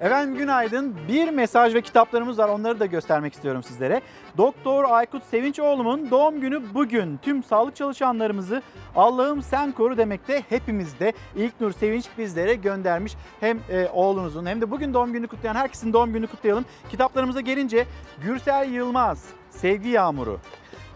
Efendim 0.00 0.38
günaydın. 0.38 0.96
Bir 1.08 1.28
mesaj 1.28 1.74
ve 1.74 1.80
kitaplarımız 1.80 2.38
var. 2.38 2.48
Onları 2.48 2.80
da 2.80 2.86
göstermek 2.86 3.34
istiyorum 3.34 3.62
sizlere. 3.62 4.00
Doktor 4.38 4.84
Aykut 4.84 5.22
Sevinçoğlu'nun 5.22 6.10
doğum 6.10 6.40
günü 6.40 6.74
bugün. 6.74 7.16
Tüm 7.16 7.42
sağlık 7.42 7.76
çalışanlarımızı 7.76 8.62
Allah'ım 8.96 9.42
sen 9.42 9.72
koru 9.72 9.96
demekte 9.96 10.42
hepimizde. 10.48 11.12
İlknur 11.36 11.72
Sevinç 11.72 12.04
bizlere 12.18 12.54
göndermiş. 12.54 13.16
Hem 13.40 13.58
e, 13.70 13.88
oğlunuzun 13.92 14.46
hem 14.46 14.60
de 14.60 14.70
bugün 14.70 14.94
doğum 14.94 15.12
günü 15.12 15.28
kutlayan 15.28 15.54
herkesin 15.54 15.92
doğum 15.92 16.12
gününü 16.12 16.26
kutlayalım. 16.26 16.64
Kitaplarımıza 16.90 17.40
gelince 17.40 17.86
Gürsel 18.22 18.70
Yılmaz, 18.70 19.24
Sevgi 19.50 19.88
Yağmuru, 19.88 20.40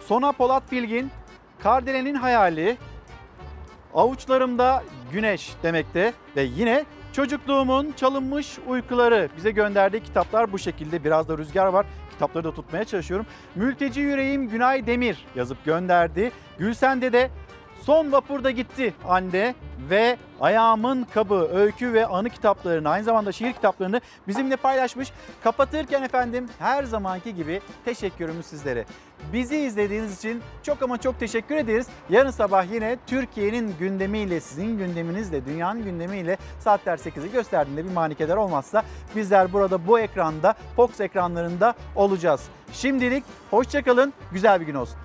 Sona 0.01 0.33
Polat 0.33 0.73
Bilgin, 0.73 1.11
Kardelen'in 1.65 2.15
Hayali, 2.15 2.77
Avuçlarımda 3.95 4.85
güneş 5.13 5.53
demekte 5.63 6.13
ve 6.37 6.43
yine 6.43 6.85
çocukluğumun 7.13 7.93
çalınmış 7.97 8.59
uykuları 8.67 9.29
bize 9.37 9.51
gönderdiği 9.51 10.03
kitaplar 10.03 10.53
bu 10.53 10.59
şekilde. 10.59 11.05
Biraz 11.05 11.29
da 11.29 11.39
rüzgar 11.39 11.67
var. 11.67 11.87
Kitapları 12.11 12.45
da 12.45 12.55
tutmaya 12.55 12.85
çalışıyorum. 12.85 13.27
Mülteci 13.55 14.01
yüreğim 14.01 14.49
Günay 14.49 14.87
Demir 14.87 15.27
yazıp 15.37 15.65
gönderdi. 15.65 16.33
Gülsen'de 16.59 17.13
de 17.13 17.31
Son 17.87 18.13
vapurda 18.13 18.51
gitti 18.51 18.95
anne 19.09 19.55
ve 19.91 20.17
ayağımın 20.41 21.07
kabı, 21.15 21.49
öykü 21.53 21.93
ve 21.93 22.07
anı 22.07 22.31
kitaplarını 22.31 22.89
aynı 22.89 23.05
zamanda 23.05 23.33
şiir 23.33 23.53
kitaplarını 23.53 24.01
bizimle 24.29 24.57
paylaşmış. 24.57 25.13
Kapatırken 25.45 26.03
efendim 26.03 26.49
her 26.59 26.85
zamanki 26.85 27.35
gibi 27.35 27.61
teşekkürümüz 27.85 28.47
sizlere. 28.47 28.85
Bizi 29.33 29.57
izlediğiniz 29.57 30.19
için 30.19 30.43
çok 30.63 30.83
ama 30.83 30.99
çok 30.99 31.21
teşekkür 31.21 31.57
ederiz. 31.57 31.87
Yarın 32.11 32.31
sabah 32.31 32.73
yine 32.73 32.97
Türkiye'nin 33.07 33.75
gündemiyle, 33.79 34.41
sizin 34.41 34.79
gündeminizle, 34.79 35.47
dünyanın 35.47 35.85
gündemiyle 35.85 36.37
saatler 36.61 36.99
8'i 36.99 37.33
gösterdiğinde 37.33 37.85
bir 37.85 37.93
manikeler 37.93 38.37
olmazsa 38.37 38.83
bizler 39.17 39.53
burada 39.53 39.87
bu 39.87 39.99
ekranda, 39.99 40.55
Fox 40.77 41.01
ekranlarında 41.01 41.75
olacağız. 41.97 42.49
Şimdilik 42.73 43.25
hoşçakalın, 43.51 44.13
güzel 44.33 44.61
bir 44.61 44.67
gün 44.67 44.75
olsun. 44.75 44.97